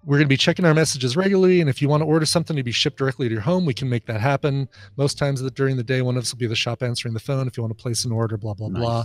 "We're 0.04 0.16
going 0.18 0.26
to 0.26 0.32
be 0.32 0.36
checking 0.36 0.64
our 0.64 0.74
messages 0.74 1.16
regularly, 1.16 1.60
and 1.60 1.68
if 1.70 1.80
you 1.82 1.88
want 1.88 2.00
to 2.02 2.06
order 2.06 2.26
something 2.26 2.56
to 2.56 2.62
be 2.62 2.72
shipped 2.72 2.98
directly 2.98 3.28
to 3.28 3.32
your 3.34 3.42
home, 3.42 3.64
we 3.66 3.74
can 3.74 3.88
make 3.88 4.06
that 4.06 4.20
happen. 4.20 4.68
Most 4.96 5.18
times 5.18 5.40
that 5.40 5.54
during 5.54 5.76
the 5.76 5.82
day, 5.84 6.02
one 6.02 6.16
of 6.16 6.22
us 6.22 6.32
will 6.32 6.38
be 6.38 6.46
the 6.46 6.56
shop 6.56 6.82
answering 6.82 7.14
the 7.14 7.20
phone 7.20 7.46
if 7.46 7.56
you 7.56 7.62
want 7.62 7.76
to 7.76 7.80
place 7.82 8.04
an 8.04 8.12
order. 8.12 8.36
Blah 8.36 8.54
blah 8.54 8.68
blah." 8.68 9.04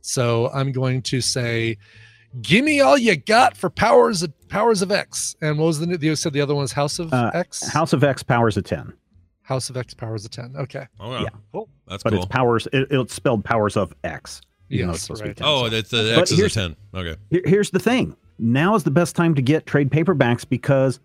So 0.00 0.50
I'm 0.52 0.70
going 0.72 1.00
to 1.02 1.20
say, 1.20 1.78
"Give 2.42 2.64
me 2.64 2.80
all 2.80 2.98
you 2.98 3.16
got 3.16 3.56
for 3.56 3.70
powers 3.70 4.22
of 4.22 4.32
powers 4.48 4.82
of 4.82 4.92
X." 4.92 5.34
And 5.40 5.58
what 5.58 5.66
was 5.66 5.78
the 5.80 5.98
you 6.00 6.14
said 6.16 6.32
the 6.34 6.40
other 6.40 6.54
one 6.54 6.62
was 6.62 6.72
House 6.72 6.98
of 6.98 7.12
Uh, 7.12 7.30
X? 7.34 7.66
House 7.68 7.92
of 7.92 8.04
X 8.04 8.22
powers 8.22 8.56
of 8.58 8.64
ten, 8.64 8.92
House 9.42 9.70
of 9.70 9.76
X 9.78 9.94
powers 9.94 10.24
of 10.24 10.30
ten. 10.30 10.54
Okay. 10.56 10.86
Oh, 11.00 11.20
yeah. 11.22 11.28
Cool. 11.52 11.68
That's 11.88 12.02
but 12.02 12.10
cool. 12.12 12.22
it's 12.22 12.28
powers. 12.30 12.66
It, 12.72 12.88
it's 12.90 13.14
spelled 13.14 13.44
powers 13.44 13.76
of 13.78 13.94
X. 14.04 14.40
even 14.70 14.88
though 14.88 14.92
Yes, 14.92 14.96
it's 14.96 15.02
supposed 15.04 15.18
to 15.20 15.24
be 15.24 15.28
right. 15.30 15.36
10, 15.36 15.46
oh, 15.46 15.64
so- 15.64 15.68
that's 15.70 15.90
the 15.90 16.12
But 16.14 16.18
X 16.22 16.30
is 16.32 16.40
a 16.40 16.48
10. 16.50 16.76
Okay. 16.94 17.16
Here- 17.30 17.42
Here's 17.46 17.70
the 17.70 17.78
thing. 17.78 18.16
Now 18.38 18.74
is 18.74 18.84
the 18.84 18.90
best 18.90 19.14
time 19.16 19.34
to 19.34 19.42
get 19.42 19.66
trade 19.66 19.90
paperbacks 19.90 20.48
because 20.48 21.00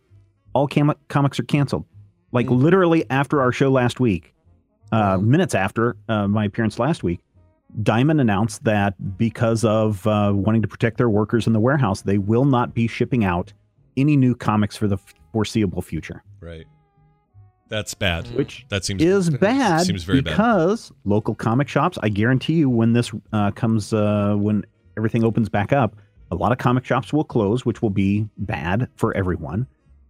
all 0.54 0.68
cam- 0.68 0.94
comics 1.10 1.40
are 1.40 1.44
canceled. 1.44 1.86
Like 2.32 2.48
Mm. 2.48 2.62
literally 2.62 3.06
after 3.10 3.42
our 3.42 3.52
show 3.52 3.70
last 3.72 4.00
week, 4.00 4.34
uh, 4.92 5.18
minutes 5.18 5.54
after 5.56 5.96
uh, 6.08 6.28
my 6.28 6.46
appearance 6.46 6.80
last 6.80 7.04
week, 7.04 7.20
Diamond 7.84 8.20
announced 8.20 8.64
that 8.64 8.96
because 9.18 9.64
of 9.64 10.06
uh, 10.08 10.32
wanting 10.36 10.64
to 10.64 10.68
protect 10.68 10.98
their 10.98 11.10
workers 11.10 11.46
in 11.46 11.54
the 11.54 11.60
warehouse, 11.60 12.02
they 12.02 12.18
will 12.18 12.46
not 12.46 12.74
be 12.74 12.88
shipping 12.88 13.24
out 13.24 13.54
any 13.96 14.16
new 14.18 14.34
comics 14.34 14.76
for 14.76 14.88
the 14.88 14.98
foreseeable 15.32 15.82
future. 15.84 16.24
Right. 16.42 16.66
That's 17.68 17.94
bad. 17.94 18.28
Which 18.36 18.66
that 18.70 18.84
seems 18.86 19.04
is 19.04 19.30
bad 19.30 19.82
Seems 19.86 20.04
very 20.04 20.22
bad. 20.22 20.32
because 20.32 20.92
local 21.06 21.36
comic 21.36 21.68
shops. 21.68 22.00
I 22.02 22.10
guarantee 22.10 22.54
you, 22.54 22.68
when 22.72 22.94
this 22.94 23.12
uh, 23.32 23.52
comes, 23.52 23.94
uh, 23.94 24.34
when 24.36 24.66
everything 24.98 25.24
opens 25.24 25.50
back 25.50 25.72
up, 25.72 25.96
a 26.32 26.36
lot 26.36 26.52
of 26.52 26.58
comic 26.58 26.86
shops 26.86 27.12
will 27.12 27.24
close, 27.24 27.66
which 27.66 27.82
will 27.82 27.90
be 27.90 28.28
bad 28.38 28.88
for 28.96 29.16
everyone, 29.16 29.68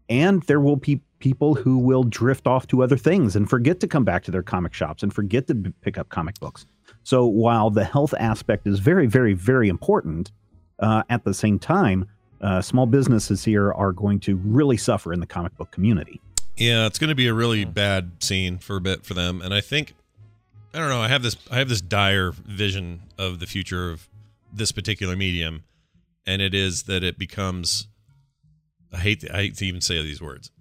and 0.09 0.43
there 0.43 0.59
will 0.59 0.75
be 0.75 1.01
people 1.19 1.53
who 1.55 1.77
will 1.77 2.03
drift 2.03 2.47
off 2.47 2.67
to 2.67 2.81
other 2.81 2.97
things 2.97 3.35
and 3.35 3.49
forget 3.49 3.79
to 3.79 3.87
come 3.87 4.03
back 4.03 4.23
to 4.23 4.31
their 4.31 4.43
comic 4.43 4.73
shops 4.73 5.03
and 5.03 5.13
forget 5.13 5.47
to 5.47 5.55
b- 5.55 5.73
pick 5.81 5.97
up 5.97 6.09
comic 6.09 6.39
books. 6.39 6.65
So 7.03 7.25
while 7.25 7.69
the 7.69 7.83
health 7.83 8.13
aspect 8.19 8.67
is 8.67 8.79
very, 8.79 9.07
very, 9.07 9.33
very 9.33 9.69
important, 9.69 10.31
uh, 10.79 11.03
at 11.09 11.23
the 11.25 11.33
same 11.33 11.59
time, 11.59 12.07
uh, 12.41 12.61
small 12.61 12.85
businesses 12.85 13.43
here 13.43 13.73
are 13.73 13.91
going 13.91 14.19
to 14.21 14.37
really 14.37 14.77
suffer 14.77 15.11
in 15.11 15.19
the 15.19 15.25
comic 15.25 15.55
book 15.57 15.71
community. 15.71 16.21
Yeah, 16.55 16.85
it's 16.85 16.99
going 16.99 17.09
to 17.09 17.15
be 17.15 17.27
a 17.27 17.33
really 17.33 17.65
bad 17.65 18.11
scene 18.19 18.57
for 18.57 18.77
a 18.77 18.81
bit 18.81 19.05
for 19.05 19.13
them, 19.13 19.41
and 19.41 19.53
I 19.53 19.61
think 19.61 19.93
I 20.73 20.79
don't 20.79 20.89
know. 20.89 21.01
I 21.01 21.07
have 21.07 21.23
this 21.23 21.37
I 21.49 21.57
have 21.57 21.69
this 21.69 21.81
dire 21.81 22.31
vision 22.31 23.01
of 23.17 23.39
the 23.39 23.47
future 23.47 23.89
of 23.91 24.07
this 24.51 24.71
particular 24.71 25.15
medium, 25.15 25.63
and 26.25 26.41
it 26.41 26.53
is 26.53 26.83
that 26.83 27.03
it 27.03 27.17
becomes. 27.17 27.87
I 28.93 28.97
hate 28.97 29.23
I 29.31 29.37
hate 29.37 29.55
to 29.57 29.65
even 29.65 29.81
say 29.81 30.01
these 30.01 30.21
words, 30.21 30.51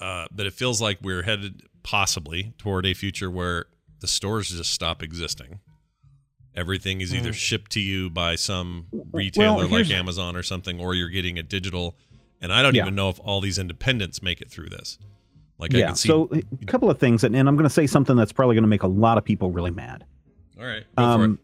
uh, 0.00 0.26
but 0.30 0.46
it 0.46 0.52
feels 0.52 0.80
like 0.80 0.98
we're 1.02 1.22
headed 1.22 1.62
possibly 1.82 2.52
toward 2.58 2.84
a 2.86 2.92
future 2.94 3.30
where 3.30 3.66
the 4.00 4.06
stores 4.06 4.50
just 4.50 4.72
stop 4.72 5.02
existing. 5.02 5.60
Everything 6.54 7.00
is 7.00 7.14
either 7.14 7.30
Mm. 7.30 7.34
shipped 7.34 7.70
to 7.72 7.80
you 7.80 8.10
by 8.10 8.34
some 8.34 8.86
retailer 9.12 9.66
like 9.68 9.90
Amazon 9.90 10.34
or 10.36 10.42
something, 10.42 10.80
or 10.80 10.94
you're 10.94 11.08
getting 11.08 11.36
it 11.36 11.48
digital. 11.48 11.96
And 12.40 12.52
I 12.52 12.62
don't 12.62 12.74
Yeah. 12.74 12.82
even 12.82 12.94
know 12.94 13.08
if 13.08 13.18
all 13.20 13.40
these 13.40 13.58
independents 13.58 14.22
make 14.22 14.40
it 14.40 14.50
through 14.50 14.68
this. 14.70 14.98
Like 15.58 15.74
I 15.74 15.78
yeah. 15.78 15.86
can 15.88 15.96
see. 15.96 16.08
So 16.08 16.28
a 16.32 16.64
couple 16.66 16.90
of 16.90 16.98
things, 16.98 17.24
and, 17.24 17.34
and 17.34 17.48
I'm 17.48 17.56
going 17.56 17.64
to 17.64 17.70
say 17.70 17.86
something 17.86 18.16
that's 18.16 18.32
probably 18.32 18.54
going 18.54 18.62
to 18.62 18.68
make 18.68 18.82
a 18.84 18.88
lot 18.88 19.18
of 19.18 19.24
people 19.24 19.50
really 19.50 19.70
mad. 19.70 20.04
all 20.58 20.64
right, 20.66 20.84
go 20.96 21.02
for 21.16 21.22
it. 21.22 21.24
Um, 21.24 21.38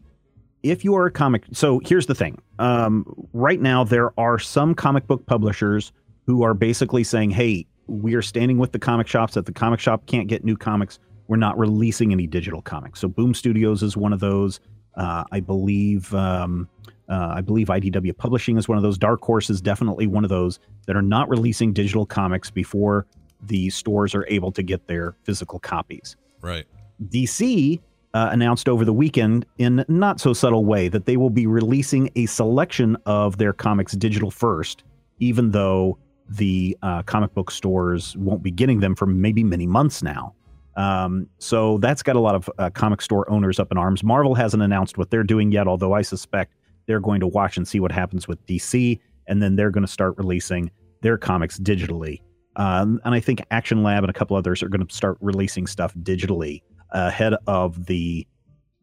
if 0.65 0.83
you 0.83 0.95
are 0.95 1.05
a 1.05 1.11
comic, 1.11 1.43
so 1.53 1.79
here's 1.85 2.07
the 2.07 2.15
thing. 2.15 2.41
Um, 2.57 3.05
right 3.33 3.61
now, 3.61 3.83
there 3.83 4.19
are 4.19 4.39
some 4.39 4.73
comic 4.73 5.05
book 5.05 5.25
publishers 5.27 5.91
who 6.25 6.41
are 6.43 6.55
basically 6.55 7.03
saying, 7.03 7.29
"Hey, 7.29 7.67
we 7.87 8.15
are 8.15 8.21
standing 8.21 8.57
with 8.57 8.71
the 8.71 8.79
comic 8.79 9.07
shops. 9.07 9.35
That 9.35 9.45
the 9.45 9.53
comic 9.53 9.79
shop 9.79 10.07
can't 10.07 10.27
get 10.27 10.43
new 10.43 10.57
comics. 10.57 10.99
We're 11.27 11.37
not 11.37 11.57
releasing 11.57 12.11
any 12.11 12.25
digital 12.25 12.61
comics." 12.61 12.99
So 12.99 13.07
Boom 13.07 13.35
Studios 13.35 13.83
is 13.83 13.95
one 13.95 14.11
of 14.11 14.19
those. 14.19 14.59
Uh, 14.95 15.23
I 15.31 15.39
believe. 15.39 16.13
Um, 16.13 16.67
uh, 17.07 17.33
I 17.35 17.41
believe 17.41 17.67
IDW 17.67 18.17
Publishing 18.17 18.57
is 18.57 18.67
one 18.67 18.79
of 18.79 18.83
those. 18.83 18.97
Dark 18.97 19.21
Horse 19.21 19.51
is 19.51 19.61
definitely 19.61 20.07
one 20.07 20.23
of 20.23 20.31
those 20.31 20.59
that 20.87 20.95
are 20.95 21.03
not 21.03 21.29
releasing 21.29 21.71
digital 21.71 22.03
comics 22.03 22.49
before 22.49 23.05
the 23.43 23.69
stores 23.69 24.15
are 24.15 24.25
able 24.27 24.51
to 24.51 24.63
get 24.63 24.87
their 24.87 25.15
physical 25.21 25.59
copies. 25.59 26.15
Right. 26.41 26.65
DC 27.09 27.79
uh, 28.15 28.29
announced 28.31 28.69
over 28.69 28.85
the 28.85 28.93
weekend 28.93 29.45
in 29.57 29.83
not 29.89 30.21
so 30.21 30.31
subtle 30.31 30.63
way 30.63 30.87
that 30.87 31.05
they 31.05 31.17
will 31.17 31.29
be 31.29 31.45
releasing 31.45 32.09
a 32.15 32.25
selection 32.27 32.95
of 33.05 33.37
their 33.37 33.51
comics 33.51 33.91
digital 33.91 34.31
first, 34.31 34.85
even 35.19 35.51
though 35.51 35.97
the 36.29 36.77
uh, 36.81 37.03
comic 37.03 37.33
book 37.33 37.51
stores 37.51 38.15
won't 38.15 38.41
be 38.41 38.51
getting 38.51 38.79
them 38.79 38.95
for 38.95 39.05
maybe 39.05 39.43
many 39.43 39.67
months 39.67 40.01
now. 40.01 40.33
Um, 40.77 41.27
so 41.39 41.77
that's 41.79 42.01
got 42.01 42.15
a 42.15 42.21
lot 42.21 42.35
of 42.35 42.49
uh, 42.57 42.69
comic 42.69 43.01
store 43.01 43.29
owners 43.29 43.59
up 43.59 43.69
in 43.69 43.77
arms. 43.77 44.01
Marvel 44.01 44.33
hasn't 44.33 44.63
announced 44.63 44.97
what 44.97 45.09
they're 45.09 45.23
doing 45.23 45.51
yet, 45.51 45.67
although 45.67 45.91
I 45.91 46.01
suspect 46.01 46.55
they're 46.85 47.01
going 47.01 47.19
to 47.19 47.27
watch 47.27 47.57
and 47.57 47.67
see 47.67 47.81
what 47.81 47.91
happens 47.91 48.29
with 48.29 48.43
DC, 48.45 48.97
and 49.27 49.43
then 49.43 49.57
they're 49.57 49.71
going 49.71 49.85
to 49.85 49.91
start 49.91 50.17
releasing 50.17 50.71
their 51.01 51.17
comics 51.17 51.59
digitally. 51.59 52.21
Um, 52.55 53.01
and 53.03 53.13
I 53.13 53.19
think 53.19 53.43
Action 53.51 53.83
Lab 53.83 54.05
and 54.05 54.09
a 54.09 54.13
couple 54.13 54.37
others 54.37 54.63
are 54.63 54.69
going 54.69 54.85
to 54.85 54.95
start 54.95 55.17
releasing 55.19 55.67
stuff 55.67 55.93
digitally 55.95 56.61
ahead 56.91 57.33
of 57.47 57.85
the 57.85 58.27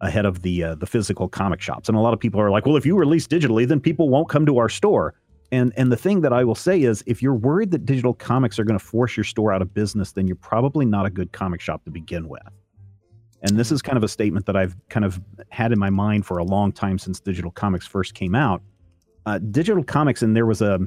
ahead 0.01 0.27
of 0.27 0.43
the 0.43 0.65
uh, 0.65 0.75
the 0.75 0.87
physical 0.87 1.29
comic 1.29 1.61
shops. 1.61 1.89
And 1.89 1.97
a 1.97 2.01
lot 2.01 2.13
of 2.13 2.21
people 2.21 2.41
are 2.41 2.51
like, 2.51 2.67
"Well, 2.67 2.77
if 2.77 2.85
you 2.85 2.97
release 2.97 3.27
digitally, 3.27 3.67
then 3.67 3.81
people 3.81 4.09
won't 4.09 4.29
come 4.29 4.47
to 4.47 4.59
our 4.59 4.69
store." 4.69 5.15
And 5.53 5.73
and 5.77 5.93
the 5.93 5.97
thing 5.97 6.23
that 6.23 6.33
I 6.33 6.45
will 6.45 6.55
say 6.55 6.83
is, 6.83 7.05
if 7.07 7.23
you're 7.23 7.35
worried 7.35 7.71
that 7.71 7.87
digital 7.87 8.15
comics 8.15 8.59
are 8.59 8.65
going 8.65 8.79
to 8.79 8.85
force 8.85 9.17
your 9.17 9.25
store 9.25 9.53
out 9.53 9.63
of 9.63 9.73
business, 9.73 10.13
then 10.13 10.27
you're 10.27 10.37
probably 10.37 10.87
not 10.87 11.07
a 11.07 11.11
good 11.11 11.33
comic 11.33 11.61
shop 11.61 11.85
to 11.85 11.91
begin 11.91 12.29
with. 12.29 12.43
And 13.43 13.59
this 13.59 13.73
is 13.73 13.83
kind 13.83 13.99
of 13.99 14.05
a 14.05 14.09
statement 14.09 14.47
that 14.47 14.57
I've 14.57 14.77
kind 14.89 15.05
of 15.05 15.21
had 15.51 15.73
in 15.73 15.79
my 15.79 15.91
mind 15.91 16.25
for 16.25 16.39
a 16.39 16.45
long 16.45 16.73
time 16.73 16.99
since 16.99 17.21
digital 17.21 17.51
comics 17.51 17.87
first 17.87 18.15
came 18.15 18.35
out. 18.35 18.63
Uh, 19.27 19.39
digital 19.39 19.85
comics, 19.85 20.23
and 20.23 20.35
there 20.35 20.47
was 20.47 20.63
a 20.63 20.81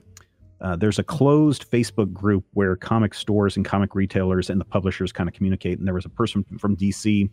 uh, 0.61 0.75
there's 0.75 0.99
a 0.99 1.03
closed 1.03 1.69
Facebook 1.69 2.13
group 2.13 2.45
where 2.53 2.75
comic 2.75 3.13
stores 3.13 3.57
and 3.57 3.65
comic 3.65 3.93
retailers 3.93 4.49
and 4.49 4.59
the 4.59 4.65
publishers 4.65 5.11
kind 5.11 5.27
of 5.27 5.35
communicate. 5.35 5.77
And 5.77 5.87
there 5.87 5.93
was 5.93 6.05
a 6.05 6.09
person 6.09 6.45
from 6.59 6.75
DC 6.75 7.29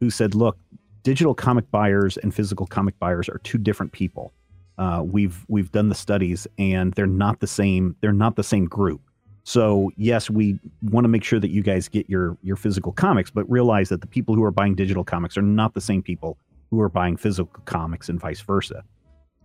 who 0.00 0.10
said, 0.10 0.34
"Look, 0.34 0.58
digital 1.02 1.34
comic 1.34 1.70
buyers 1.70 2.16
and 2.18 2.34
physical 2.34 2.66
comic 2.66 2.98
buyers 2.98 3.28
are 3.28 3.38
two 3.38 3.58
different 3.58 3.92
people. 3.92 4.32
Uh, 4.78 5.02
we've 5.04 5.44
we've 5.48 5.72
done 5.72 5.88
the 5.88 5.94
studies, 5.94 6.46
and 6.58 6.92
they're 6.94 7.06
not 7.06 7.40
the 7.40 7.46
same. 7.46 7.96
They're 8.00 8.12
not 8.12 8.36
the 8.36 8.44
same 8.44 8.66
group. 8.66 9.00
So 9.44 9.90
yes, 9.96 10.28
we 10.28 10.58
want 10.82 11.04
to 11.04 11.08
make 11.08 11.24
sure 11.24 11.40
that 11.40 11.50
you 11.50 11.62
guys 11.62 11.88
get 11.88 12.10
your 12.10 12.36
your 12.42 12.56
physical 12.56 12.92
comics, 12.92 13.30
but 13.30 13.50
realize 13.50 13.88
that 13.88 14.02
the 14.02 14.06
people 14.06 14.34
who 14.34 14.44
are 14.44 14.50
buying 14.50 14.74
digital 14.74 15.04
comics 15.04 15.38
are 15.38 15.42
not 15.42 15.72
the 15.72 15.80
same 15.80 16.02
people 16.02 16.36
who 16.70 16.80
are 16.80 16.88
buying 16.90 17.16
physical 17.16 17.62
comics, 17.64 18.10
and 18.10 18.20
vice 18.20 18.40
versa. 18.40 18.82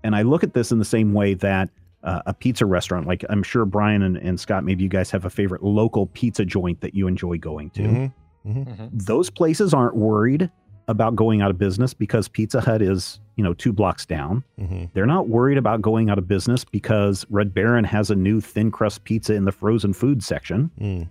And 0.04 0.16
I 0.16 0.24
look 0.24 0.44
at 0.44 0.54
this 0.54 0.72
in 0.74 0.80
the 0.80 0.86
same 0.86 1.14
way 1.14 1.34
that." 1.36 1.70
Uh, 2.04 2.22
a 2.26 2.34
pizza 2.34 2.66
restaurant. 2.66 3.06
Like 3.08 3.24
I'm 3.30 3.44
sure 3.44 3.66
Brian 3.66 4.02
and, 4.02 4.18
and 4.18 4.40
Scott, 4.40 4.64
maybe 4.64 4.84
you 4.84 4.90
guys 4.90 5.12
have 5.12 5.26
a 5.26 5.30
favorite 5.30 5.64
local 5.64 6.08
pizza 6.08 6.44
joint 6.46 6.82
that 6.82 6.94
you 6.96 7.08
enjoy 7.08 7.38
going 7.38 7.70
to. 7.72 7.82
Mhm. 7.82 8.14
Mhm. 8.48 8.90
Those 8.92 9.30
places 9.30 9.74
aren't 9.74 9.96
worried 9.96 10.50
about 10.88 11.16
going 11.16 11.42
out 11.42 11.52
of 11.52 11.58
business 11.60 11.94
because 11.94 12.28
Pizza 12.28 12.60
Hut 12.60 12.82
is, 12.82 13.20
you 13.36 13.44
know, 13.44 13.54
two 13.54 13.72
blocks 13.72 14.06
down. 14.06 14.44
Mhm. 14.60 14.90
They're 14.94 15.06
not 15.06 15.30
worried 15.30 15.58
about 15.60 15.82
going 15.82 16.10
out 16.10 16.18
of 16.18 16.28
business 16.28 16.66
because 16.66 17.26
Red 17.30 17.54
Baron 17.54 17.84
has 17.86 18.10
a 18.10 18.16
new 18.16 18.42
thin 18.42 18.72
crust 18.72 19.04
pizza 19.04 19.36
in 19.36 19.46
the 19.46 19.52
frozen 19.52 19.94
food 19.94 20.24
section. 20.24 20.72
Mm. 20.82 21.08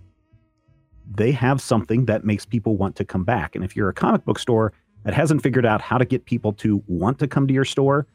They 1.15 1.31
have 1.31 1.61
something 1.61 2.05
that 2.05 2.23
makes 2.25 2.45
people 2.45 2.77
want 2.77 2.95
to 2.97 3.05
come 3.05 3.23
back. 3.23 3.55
And 3.55 3.63
if 3.65 3.75
you're 3.75 3.89
a 3.89 3.93
comic 3.93 4.23
book 4.25 4.39
store 4.39 4.71
that 5.03 5.13
hasn't 5.13 5.41
figured 5.41 5.65
out 5.65 5.81
how 5.81 5.97
to 5.97 6.05
get 6.05 6.25
people 6.25 6.53
to 6.53 6.83
want 6.87 7.17
to 7.19 7.27
come 7.27 7.47
to 7.47 7.53
your 7.53 7.65
store, 7.65 8.07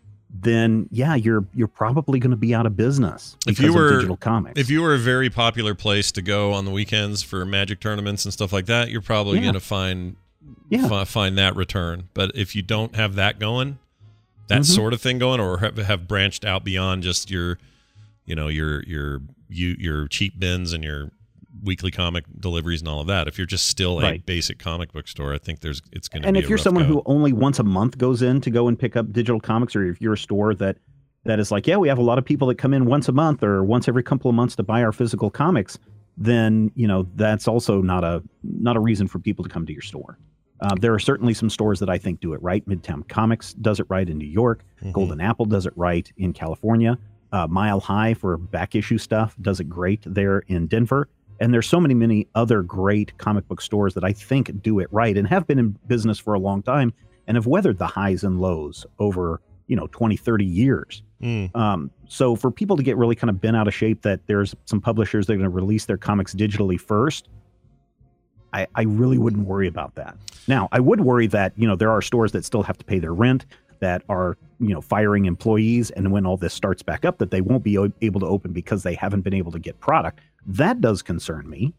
then 0.42 0.88
yeah, 0.90 1.14
you're 1.14 1.44
you're 1.54 1.68
probably 1.68 2.18
going 2.18 2.30
to 2.30 2.36
be 2.36 2.54
out 2.54 2.66
of 2.66 2.76
business 2.76 3.36
If 3.46 3.58
you 3.60 3.72
were 3.74 3.86
of 3.88 3.92
digital 3.94 4.16
comics. 4.16 4.58
if 4.60 4.70
you 4.70 4.82
were 4.82 4.94
a 4.94 4.98
very 4.98 5.30
popular 5.30 5.74
place 5.74 6.10
to 6.12 6.22
go 6.22 6.52
on 6.52 6.64
the 6.64 6.70
weekends 6.70 7.22
for 7.22 7.44
magic 7.44 7.80
tournaments 7.80 8.24
and 8.24 8.32
stuff 8.32 8.52
like 8.52 8.66
that, 8.66 8.90
you're 8.90 9.00
probably 9.02 9.36
Yeah. 9.38 9.42
going 9.44 9.54
to 9.54 9.60
find 9.60 10.16
Yeah. 10.68 10.88
fi- 10.88 11.04
find 11.04 11.38
that 11.38 11.54
return. 11.56 12.08
But 12.14 12.32
if 12.34 12.56
you 12.56 12.62
don't 12.62 12.94
have 12.96 13.14
that 13.14 13.38
going, 13.38 13.78
that 14.48 14.62
Mhm. 14.62 14.64
sort 14.74 14.92
of 14.92 15.00
thing 15.00 15.18
going, 15.18 15.40
or 15.40 15.58
have, 15.58 15.76
have 15.76 16.06
branched 16.08 16.44
out 16.44 16.64
beyond 16.64 17.02
just 17.02 17.30
your, 17.30 17.58
you 18.24 18.34
know, 18.34 18.48
your 18.48 18.82
your 18.84 19.22
you 19.48 19.76
your 19.78 20.08
cheap 20.08 20.38
bins 20.40 20.72
and 20.72 20.82
your 20.82 21.10
weekly 21.62 21.90
comic 21.90 22.24
deliveries 22.38 22.80
and 22.80 22.88
all 22.88 23.00
of 23.00 23.06
that. 23.06 23.28
If 23.28 23.38
you're 23.38 23.46
just 23.46 23.66
still 23.66 24.00
a 24.04 24.18
basic 24.18 24.58
comic 24.58 24.92
book 24.92 25.08
store, 25.08 25.34
I 25.34 25.38
think 25.38 25.60
there's 25.60 25.82
it's 25.92 26.08
going 26.08 26.22
to 26.22 26.28
and 26.28 26.36
if 26.36 26.48
you're 26.48 26.58
someone 26.58 26.84
go. 26.86 26.94
who 26.94 27.02
only 27.06 27.32
once 27.32 27.58
a 27.58 27.64
month 27.64 27.98
goes 27.98 28.22
in 28.22 28.40
to 28.42 28.50
go 28.50 28.68
and 28.68 28.78
pick 28.78 28.96
up 28.96 29.12
digital 29.12 29.40
comics 29.40 29.74
or 29.76 29.84
if 29.84 30.00
you're 30.00 30.14
a 30.14 30.18
store 30.18 30.54
that 30.54 30.76
that 31.24 31.40
is 31.40 31.50
like 31.50 31.66
yeah 31.66 31.76
we 31.76 31.88
have 31.88 31.98
a 31.98 32.02
lot 32.02 32.18
of 32.18 32.24
people 32.24 32.46
that 32.48 32.56
come 32.56 32.72
in 32.72 32.84
once 32.86 33.08
a 33.08 33.12
month 33.12 33.42
or 33.42 33.64
once 33.64 33.88
every 33.88 34.02
couple 34.02 34.28
of 34.28 34.34
months 34.34 34.54
to 34.56 34.62
buy 34.62 34.82
our 34.82 34.92
physical 34.92 35.28
comics 35.30 35.78
then 36.16 36.70
you 36.74 36.86
know 36.86 37.06
that's 37.16 37.48
also 37.48 37.82
not 37.82 38.04
a 38.04 38.22
not 38.42 38.76
a 38.76 38.80
reason 38.80 39.06
for 39.08 39.18
people 39.18 39.42
to 39.42 39.50
come 39.50 39.66
to 39.66 39.72
your 39.72 39.82
store 39.82 40.18
uh, 40.60 40.74
there 40.80 40.94
are 40.94 40.98
certainly 41.00 41.34
some 41.34 41.50
stores 41.50 41.80
that 41.80 41.90
i 41.90 41.98
think 41.98 42.20
do 42.20 42.32
it 42.32 42.40
right 42.42 42.64
midtown 42.68 43.06
comics 43.08 43.54
does 43.54 43.80
it 43.80 43.86
right 43.88 44.08
in 44.08 44.16
new 44.18 44.24
york 44.26 44.64
Mm-hmm. 44.76 44.92
golden 44.92 45.20
apple 45.20 45.46
does 45.46 45.66
it 45.66 45.72
right 45.76 46.12
in 46.16 46.32
california 46.32 46.96
uh, 47.32 47.46
mile 47.48 47.80
high 47.80 48.14
for 48.14 48.36
back 48.36 48.74
issue 48.74 48.98
stuff 48.98 49.34
does 49.40 49.58
it 49.58 49.68
great 49.68 50.02
there 50.06 50.40
in 50.48 50.66
denver 50.68 51.08
and 51.40 51.52
there's 51.52 51.66
so 51.66 51.80
many 51.80 51.94
many 51.94 52.26
other 52.34 52.62
great 52.62 53.16
comic 53.18 53.46
book 53.48 53.60
stores 53.60 53.94
that 53.94 54.04
i 54.04 54.12
think 54.12 54.62
do 54.62 54.78
it 54.78 54.88
right 54.90 55.16
and 55.16 55.26
have 55.26 55.46
been 55.46 55.58
in 55.58 55.76
business 55.86 56.18
for 56.18 56.34
a 56.34 56.38
long 56.38 56.62
time 56.62 56.92
and 57.26 57.36
have 57.36 57.46
weathered 57.46 57.78
the 57.78 57.86
highs 57.86 58.24
and 58.24 58.40
lows 58.40 58.86
over 58.98 59.40
you 59.66 59.76
know 59.76 59.86
20 59.88 60.16
30 60.16 60.44
years. 60.44 61.02
Mm. 61.22 61.54
um, 61.56 61.90
so 62.08 62.36
for 62.36 62.50
people 62.50 62.76
to 62.76 62.82
get 62.82 62.96
really 62.98 63.14
kind 63.14 63.30
of 63.30 63.40
bent 63.40 63.56
out 63.56 63.66
of 63.66 63.74
shape 63.74 64.02
that 64.02 64.20
there's 64.26 64.54
some 64.66 64.82
publishers 64.82 65.26
that 65.26 65.32
are 65.32 65.36
going 65.36 65.48
to 65.48 65.54
release 65.54 65.86
their 65.86 65.96
comics 65.96 66.34
digitally 66.34 66.78
first 66.78 67.28
I, 68.52 68.66
I 68.74 68.82
really 68.82 69.18
wouldn't 69.18 69.46
worry 69.46 69.66
about 69.66 69.94
that. 69.96 70.16
Now 70.46 70.68
i 70.72 70.80
would 70.80 71.00
worry 71.00 71.26
that 71.28 71.52
you 71.56 71.66
know 71.66 71.76
there 71.76 71.90
are 71.90 72.02
stores 72.02 72.32
that 72.32 72.44
still 72.44 72.62
have 72.62 72.78
to 72.78 72.84
pay 72.84 72.98
their 72.98 73.14
rent 73.14 73.46
that 73.80 74.02
are 74.08 74.36
you 74.60 74.72
know 74.72 74.80
firing 74.80 75.26
employees 75.26 75.90
and 75.90 76.10
when 76.12 76.26
all 76.26 76.36
this 76.36 76.54
starts 76.54 76.82
back 76.82 77.04
up 77.04 77.18
that 77.18 77.30
they 77.30 77.40
won't 77.40 77.62
be 77.62 77.78
able 78.00 78.20
to 78.20 78.26
open 78.26 78.52
because 78.52 78.82
they 78.82 78.94
haven't 78.94 79.22
been 79.22 79.34
able 79.34 79.52
to 79.52 79.58
get 79.58 79.78
product. 79.80 80.20
That 80.46 80.80
does 80.80 81.02
concern 81.02 81.48
me. 81.48 81.74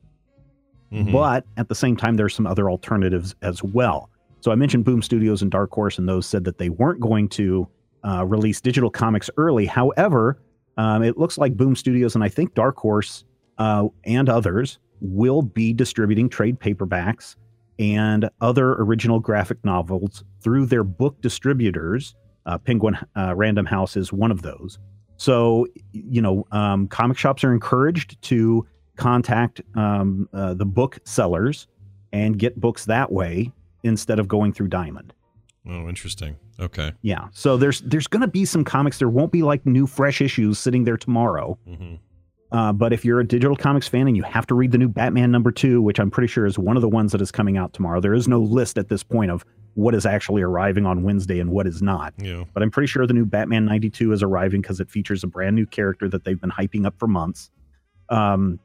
Mhm. 0.93 1.11
but 1.11 1.45
at 1.57 1.67
the 1.67 1.75
same 1.75 1.97
time 1.97 2.15
there's 2.15 2.33
some 2.33 2.47
other 2.47 2.69
alternatives 2.69 3.35
as 3.41 3.61
well. 3.61 4.09
So 4.39 4.51
i 4.51 4.55
mentioned 4.55 4.85
boom 4.85 5.01
studios 5.01 5.41
and 5.41 5.51
dark 5.51 5.71
horse 5.71 5.97
and 5.97 6.07
those 6.07 6.25
said 6.25 6.45
that 6.45 6.59
they 6.59 6.69
weren't 6.69 7.01
going 7.01 7.27
to 7.29 7.67
uh, 8.03 8.23
release 8.25 8.61
digital 8.61 8.89
comics 8.89 9.29
early. 9.35 9.65
However 9.65 10.39
um, 10.77 11.03
it 11.03 11.17
looks 11.17 11.37
like 11.37 11.57
boom 11.57 11.75
studios 11.75 12.15
and 12.15 12.23
i 12.23 12.29
think 12.29 12.53
dark 12.53 12.77
horse 12.77 13.25
uh, 13.57 13.87
and 14.05 14.29
others 14.29 14.79
will 15.01 15.41
be 15.41 15.73
distributing 15.73 16.29
trade 16.29 16.59
paperbacks 16.59 17.35
and 17.79 18.29
other 18.41 18.73
original 18.73 19.19
graphic 19.19 19.57
novels 19.63 20.23
through 20.47 20.65
their 20.65 20.85
book 20.85 21.19
distributors 21.19 22.15
uh, 22.45 22.57
penguin 22.57 22.97
uh, 23.17 23.35
random 23.35 23.65
house 23.65 23.97
is 23.97 24.13
one 24.13 24.31
of 24.31 24.43
those. 24.43 24.79
So 25.17 25.67
you 25.91 26.21
know 26.21 26.47
um, 26.53 26.87
comic 26.87 27.17
shops 27.17 27.43
are 27.43 27.51
encouraged 27.51 28.21
to 28.21 28.65
contact 28.95 29.59
um, 29.75 30.29
uh, 30.31 30.53
the 30.53 30.65
book 30.65 30.99
sellers 31.03 31.67
and 32.13 32.39
get 32.39 32.61
books 32.61 32.85
that 32.85 33.11
way 33.11 33.51
instead 33.83 34.19
of 34.19 34.29
going 34.29 34.53
through 34.53 34.69
diamond. 34.69 35.11
Oh, 35.69 35.89
interesting. 35.89 36.37
Okay. 36.61 36.93
yeah. 37.01 37.27
So 37.33 37.57
there's 37.57 37.81
there's 37.81 38.07
going 38.07 38.21
to 38.21 38.27
be 38.29 38.45
some 38.45 38.63
comics. 38.63 38.99
There 38.99 39.09
won't 39.09 39.33
be 39.33 39.43
like 39.43 39.65
new 39.65 39.85
fresh 39.85 40.21
issues 40.21 40.59
sitting 40.59 40.85
there 40.85 40.95
tomorrow. 40.95 41.59
Hmm 41.67 41.95
uh, 42.51 42.71
but 42.71 42.93
if 42.93 43.03
you're 43.03 43.19
a 43.19 43.27
digital 43.27 43.55
comics 43.55 43.87
fan 43.87 44.07
and 44.07 44.15
you 44.15 44.23
have 44.23 44.47
to 44.47 44.55
read 44.55 44.71
the 44.71 44.77
new 44.77 44.87
batman 44.87 45.31
number 45.31 45.51
two 45.51 45.81
which 45.81 45.99
i'm 45.99 46.09
pretty 46.09 46.27
sure 46.27 46.45
is 46.45 46.57
one 46.57 46.75
of 46.77 46.81
the 46.81 46.89
ones 46.89 47.11
that 47.11 47.21
is 47.21 47.31
coming 47.31 47.57
out 47.57 47.73
tomorrow 47.73 47.99
there 47.99 48.13
is 48.13 48.27
no 48.27 48.39
list 48.39 48.77
at 48.77 48.89
this 48.89 49.03
point 49.03 49.31
of 49.31 49.45
what 49.77 49.93
is 49.93 50.05
actually 50.05 50.41
arriving 50.41 50.85
on 50.85 51.03
wednesday 51.03 51.39
and 51.39 51.51
what 51.51 51.67
is 51.67 51.81
not 51.81 52.13
Yeah. 52.17 52.43
but 52.53 52.63
i'm 52.63 52.71
pretty 52.71 52.87
sure 52.87 53.05
the 53.05 53.13
new 53.13 53.25
batman 53.25 53.65
92 53.65 54.11
is 54.11 54.23
arriving 54.23 54.61
because 54.61 54.79
it 54.79 54.89
features 54.89 55.23
a 55.23 55.27
brand 55.27 55.55
new 55.55 55.65
character 55.65 56.09
that 56.09 56.23
they've 56.23 56.39
been 56.39 56.51
hyping 56.51 56.85
up 56.85 56.95
for 56.97 57.07
months 57.07 57.51
um, 58.09 58.59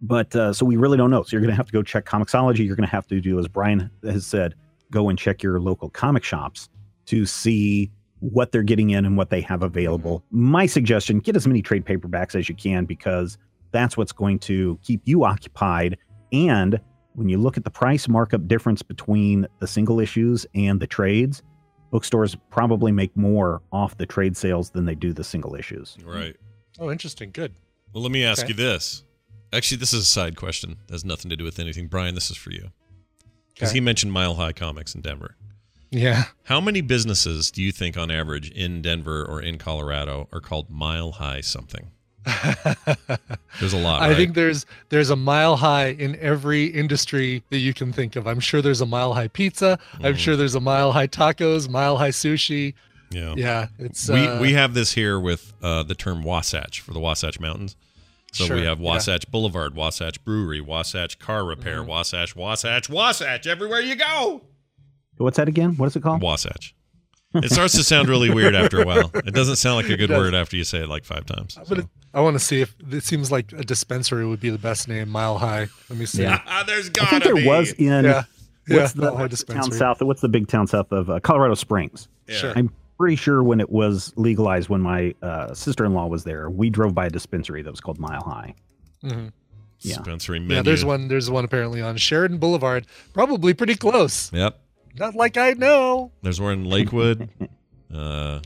but 0.00 0.34
uh, 0.34 0.52
so 0.52 0.64
we 0.64 0.76
really 0.76 0.96
don't 0.96 1.10
know 1.10 1.22
so 1.22 1.30
you're 1.32 1.40
going 1.40 1.50
to 1.50 1.56
have 1.56 1.66
to 1.66 1.72
go 1.72 1.82
check 1.82 2.04
comiXology 2.04 2.66
you're 2.66 2.76
going 2.76 2.86
to 2.88 2.90
have 2.90 3.06
to 3.06 3.20
do 3.20 3.38
as 3.38 3.46
brian 3.46 3.90
has 4.04 4.26
said 4.26 4.54
go 4.90 5.08
and 5.08 5.18
check 5.18 5.42
your 5.42 5.60
local 5.60 5.90
comic 5.90 6.24
shops 6.24 6.68
to 7.06 7.24
see 7.26 7.90
what 8.20 8.50
they're 8.50 8.62
getting 8.62 8.90
in 8.90 9.04
and 9.04 9.16
what 9.16 9.30
they 9.30 9.40
have 9.40 9.62
available. 9.62 10.24
My 10.32 10.66
suggestion 10.66 11.20
get 11.20 11.36
as 11.36 11.46
many 11.46 11.62
trade 11.62 11.84
paperbacks 11.84 12.34
as 12.34 12.48
you 12.48 12.54
can 12.54 12.84
because 12.84 13.38
that's 13.70 13.96
what's 13.96 14.10
going 14.12 14.40
to 14.40 14.78
keep 14.82 15.00
you 15.04 15.24
occupied. 15.24 15.96
And 16.32 16.80
when 17.18 17.28
you 17.28 17.36
look 17.36 17.56
at 17.56 17.64
the 17.64 17.70
price 17.70 18.06
markup 18.08 18.46
difference 18.46 18.80
between 18.80 19.46
the 19.58 19.66
single 19.66 19.98
issues 19.98 20.46
and 20.54 20.78
the 20.78 20.86
trades, 20.86 21.42
bookstores 21.90 22.36
probably 22.48 22.92
make 22.92 23.14
more 23.16 23.60
off 23.72 23.96
the 23.96 24.06
trade 24.06 24.36
sales 24.36 24.70
than 24.70 24.84
they 24.84 24.94
do 24.94 25.12
the 25.12 25.24
single 25.24 25.56
issues. 25.56 25.96
Right. 26.04 26.36
Oh, 26.78 26.92
interesting. 26.92 27.30
Good. 27.32 27.54
Well, 27.92 28.02
let 28.04 28.12
me 28.12 28.22
ask 28.24 28.42
Okay. 28.44 28.50
you 28.50 28.54
this. 28.54 29.02
Actually, 29.52 29.78
this 29.78 29.92
is 29.92 30.02
a 30.02 30.06
side 30.06 30.36
question. 30.36 30.76
It 30.88 30.92
has 30.92 31.04
nothing 31.04 31.28
to 31.30 31.36
do 31.36 31.42
with 31.42 31.58
anything. 31.58 31.88
Brian, 31.88 32.14
this 32.14 32.30
is 32.30 32.36
for 32.36 32.52
you. 32.52 32.70
Because 33.54 33.70
Okay. 33.70 33.78
he 33.78 33.80
mentioned 33.80 34.12
Mile 34.12 34.34
High 34.36 34.52
Comics 34.52 34.94
in 34.94 35.00
Denver. 35.00 35.34
Yeah. 35.90 36.26
How 36.44 36.60
many 36.60 36.82
businesses 36.82 37.50
do 37.50 37.62
you 37.62 37.72
think, 37.72 37.96
on 37.96 38.10
average, 38.12 38.50
in 38.50 38.80
Denver 38.82 39.24
or 39.24 39.40
in 39.40 39.58
Colorado, 39.58 40.28
are 40.32 40.40
called 40.40 40.70
Mile 40.70 41.12
High 41.12 41.40
something? 41.40 41.90
There's 43.60 43.72
a 43.72 43.78
lot. 43.78 44.02
I 44.02 44.08
right? 44.08 44.16
think 44.16 44.34
there's 44.34 44.66
there's 44.90 45.10
a 45.10 45.16
mile 45.16 45.56
high 45.56 45.88
in 45.88 46.16
every 46.20 46.66
industry 46.66 47.42
that 47.50 47.58
you 47.58 47.74
can 47.74 47.92
think 47.92 48.14
of. 48.16 48.26
I'm 48.26 48.40
sure 48.40 48.62
there's 48.62 48.80
a 48.80 48.86
mile 48.86 49.14
high 49.14 49.28
pizza. 49.28 49.78
I'm 50.00 50.14
Mhm. 50.14 50.18
sure 50.18 50.36
there's 50.36 50.54
a 50.54 50.60
mile 50.60 50.92
high 50.92 51.06
tacos, 51.08 51.68
mile 51.68 51.96
high 51.96 52.10
sushi. 52.10 52.74
Yeah. 53.10 53.34
Yeah, 53.36 53.66
it's 53.78 54.08
we 54.08 54.26
uh, 54.26 54.40
we 54.40 54.52
have 54.52 54.74
this 54.74 54.92
here 54.92 55.18
with 55.18 55.52
uh, 55.62 55.82
the 55.82 55.94
term 55.94 56.22
Wasatch 56.22 56.80
for 56.80 56.92
the 56.92 57.00
Wasatch 57.00 57.40
Mountains. 57.40 57.74
So 58.32 58.44
Sure, 58.44 58.56
we 58.56 58.62
have 58.62 58.68
yeah. 58.68 58.74
Mm-hmm. 58.74 58.84
Wasatch 58.84 59.30
Boulevard, 59.30 59.74
Wasatch 59.74 60.22
Brewery, 60.24 60.60
Wasatch 60.60 61.18
Car 61.18 61.44
Repair, 61.44 61.82
Wasatch, 61.82 62.36
Wasatch, 62.36 62.88
Wasatch. 62.90 63.46
Everywhere 63.46 63.80
you 63.80 63.96
go, 63.96 64.42
What's 65.16 65.38
that 65.38 65.48
again? 65.48 65.76
What 65.78 65.86
is 65.86 65.96
it 65.96 66.02
called? 66.02 66.20
Wasatch. 66.22 66.74
It 67.34 67.50
starts 67.50 67.74
to 67.74 67.82
sound 67.84 68.08
really 68.08 68.30
weird 68.30 68.54
after 68.54 68.80
a 68.80 68.86
while. 68.86 69.10
It 69.14 69.34
doesn't 69.34 69.56
sound 69.56 69.76
like 69.76 69.90
a 69.90 69.96
good 69.98 70.08
word 70.10 70.34
after 70.34 70.56
you 70.56 70.64
say 70.64 70.78
it 70.78 70.88
like 70.88 71.04
five 71.04 71.26
times. 71.26 71.58
But 71.68 71.78
it, 71.78 71.86
I 72.14 72.20
want 72.20 72.34
to 72.34 72.40
see 72.44 72.60
if 72.60 72.74
it 72.90 73.04
seems 73.04 73.30
like 73.30 73.52
a 73.52 73.62
dispensary 73.62 74.26
would 74.26 74.40
be 74.40 74.50
the 74.50 74.58
best 74.58 74.88
name. 74.88 75.08
Mile 75.10 75.38
High. 75.38 75.68
Let 75.90 75.98
me 75.98 76.06
see. 76.06 76.22
Yeah. 76.22 76.40
Ah, 76.46 76.64
there's 76.66 76.88
I 76.88 76.92
gotta 76.92 77.06
I 77.06 77.10
think 77.10 77.24
there 77.24 77.34
be. 77.36 77.46
was 77.46 77.72
in 77.72 78.04
Yeah. 78.04 78.22
what's 78.22 78.26
Yeah, 78.68 78.76
the, 78.76 78.80
what's 78.82 78.94
the 78.94 79.08
town 79.12 79.28
dispensary. 79.28 79.78
south? 79.78 80.02
What's 80.02 80.20
the 80.20 80.28
big 80.28 80.48
town 80.48 80.66
south 80.66 80.90
of 80.92 81.10
uh, 81.10 81.20
Colorado 81.20 81.54
Springs? 81.54 82.08
Sure. 82.28 82.52
I'm 82.56 82.70
pretty 82.98 83.16
sure 83.16 83.42
when 83.42 83.60
it 83.60 83.70
was 83.70 84.12
legalized, 84.16 84.68
when 84.68 84.80
my 84.80 85.14
uh, 85.22 85.54
sister-in-law 85.54 86.06
was 86.06 86.24
there, 86.24 86.50
we 86.50 86.68
drove 86.70 86.94
by 86.94 87.06
a 87.06 87.10
dispensary 87.10 87.62
that 87.62 87.70
was 87.70 87.80
called 87.80 87.98
Mile 87.98 88.22
High. 88.22 88.54
Mhm. 89.04 89.32
Yeah. 89.80 89.96
Dispensary 89.96 90.40
menu. 90.40 90.56
Yeah, 90.56 90.62
there's 90.62 90.84
one. 90.84 91.06
There's 91.08 91.30
one 91.30 91.44
apparently 91.44 91.80
on 91.80 91.96
Sheridan 91.98 92.38
Boulevard. 92.38 92.86
Probably 93.12 93.54
pretty 93.54 93.76
close. 93.76 94.32
Yep. 94.32 94.58
Not 94.98 95.14
like 95.14 95.36
I 95.36 95.52
know. 95.52 96.10
There's 96.22 96.40
one 96.40 96.54
in 96.54 96.64
Lakewood. 96.64 97.28
uh, 97.94 98.40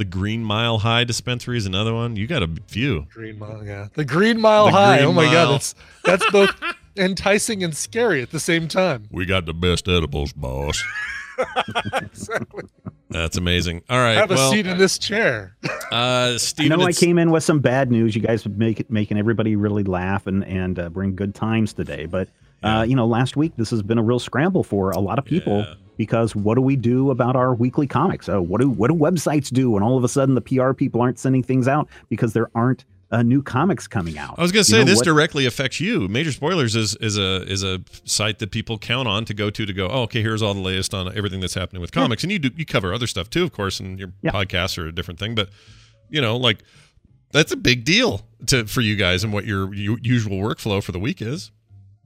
the 0.00 0.04
Green 0.06 0.42
Mile 0.42 0.78
High 0.78 1.04
dispensary 1.04 1.58
is 1.58 1.66
another 1.66 1.92
one. 1.92 2.16
You 2.16 2.26
got 2.26 2.42
a 2.42 2.48
few. 2.68 3.06
Green 3.12 3.38
Mile. 3.38 3.62
Yeah, 3.62 3.88
the 3.92 4.04
Green 4.06 4.40
Mile 4.40 4.64
The 4.64 4.72
High. 4.72 4.96
Green 4.96 5.08
oh 5.10 5.12
my 5.12 5.26
Mile. 5.26 5.32
God, 5.32 5.52
that's 5.52 5.74
that's 6.04 6.30
both 6.30 6.50
enticing 6.96 7.62
and 7.62 7.76
scary 7.76 8.22
at 8.22 8.30
the 8.30 8.40
same 8.40 8.66
time. 8.66 9.04
We 9.12 9.26
got 9.26 9.44
the 9.44 9.52
best 9.52 9.88
edibles, 9.88 10.32
boss. 10.32 10.82
exactly. 11.96 12.64
That's 13.10 13.36
amazing. 13.36 13.82
All 13.90 13.98
right. 13.98 14.16
Have 14.16 14.30
a 14.30 14.36
well, 14.36 14.50
seat 14.50 14.66
in 14.66 14.78
this 14.78 14.98
chair. 14.98 15.54
uh, 15.64 15.68
I 15.92 16.36
Steven, 16.38 16.78
know 16.78 16.86
I 16.86 16.92
came 16.92 17.18
in 17.18 17.30
with 17.30 17.44
some 17.44 17.60
bad 17.60 17.90
news. 17.90 18.16
You 18.16 18.22
guys 18.22 18.48
make 18.48 18.80
it 18.80 18.90
making 18.90 19.18
everybody 19.18 19.54
really 19.54 19.84
laugh 19.84 20.26
and 20.26 20.42
and 20.46 20.78
uh, 20.78 20.88
bring 20.88 21.14
good 21.14 21.34
times 21.34 21.74
today. 21.74 22.06
But 22.06 22.30
uh, 22.62 22.84
you 22.88 22.94
know, 22.96 23.06
last 23.06 23.36
week 23.36 23.52
this 23.56 23.70
has 23.70 23.82
been 23.82 23.98
a 23.98 24.02
real 24.02 24.18
scramble 24.18 24.62
for 24.62 24.90
a 24.90 24.98
lot 25.00 25.18
of 25.18 25.24
people 25.24 25.64
because 25.96 26.34
what 26.36 26.54
do 26.56 26.60
we 26.62 26.76
do 26.76 27.10
about 27.10 27.36
our 27.36 27.54
weekly 27.54 27.86
comics? 27.86 28.28
Oh, 28.28 28.40
what 28.42 28.60
do 28.60 28.68
what 28.70 28.88
do 28.90 28.94
websites 28.96 29.50
do? 29.52 29.76
And 29.76 29.84
all 29.84 29.96
of 29.96 30.04
a 30.04 30.08
sudden, 30.08 30.34
the 30.34 30.40
PR 30.40 30.72
people 30.72 31.00
aren't 31.00 31.18
sending 31.18 31.42
things 31.42 31.68
out 31.68 31.88
because 32.08 32.32
there 32.32 32.50
aren't 32.54 32.84
uh, 33.12 33.22
new 33.24 33.42
comics 33.42 33.88
coming 33.88 34.16
out. 34.18 34.38
I 34.38 34.42
was 34.42 34.52
going 34.52 34.62
to 34.64 34.70
You 34.70 34.76
say 34.76 34.78
know 34.78 34.84
this 34.84 34.96
what- 34.98 35.04
directly 35.04 35.44
affects 35.44 35.80
you. 35.80 36.06
Major 36.06 36.30
Spoilers 36.32 36.76
is 36.76 36.94
is 36.96 37.18
a 37.18 37.42
is 37.50 37.64
a 37.64 37.80
site 38.04 38.38
that 38.38 38.50
people 38.52 38.78
count 38.78 39.08
on 39.08 39.24
to 39.24 39.34
go 39.34 39.50
to 39.50 39.66
to 39.66 39.72
go. 39.72 39.88
Oh, 39.88 40.02
okay, 40.02 40.22
here's 40.22 40.42
all 40.42 40.54
the 40.54 40.60
latest 40.60 40.94
on 40.94 41.14
everything 41.16 41.40
that's 41.40 41.54
happening 41.54 41.80
with 41.82 41.90
comics, 41.92 42.22
and 42.22 42.30
you 42.30 42.38
do 42.38 42.50
you 42.56 42.64
cover 42.64 42.94
other 42.94 43.06
stuff 43.08 43.28
too, 43.28 43.42
of 43.42 43.52
course, 43.52 43.80
and 43.80 43.98
your 43.98 44.12
podcasts 44.24 44.78
are 44.78 44.86
a 44.86 44.92
different 44.92 45.18
thing. 45.18 45.34
But 45.34 45.48
you 46.08 46.20
know, 46.20 46.36
like 46.36 46.62
that's 47.32 47.50
a 47.52 47.56
big 47.56 47.84
deal 47.84 48.22
to 48.46 48.64
for 48.66 48.80
you 48.80 48.94
guys 48.96 49.24
and 49.24 49.32
what 49.32 49.44
your 49.44 49.74
u- 49.74 49.98
usual 50.02 50.38
workflow 50.38 50.82
for 50.82 50.92
the 50.92 50.98
week 51.00 51.20
is. 51.20 51.50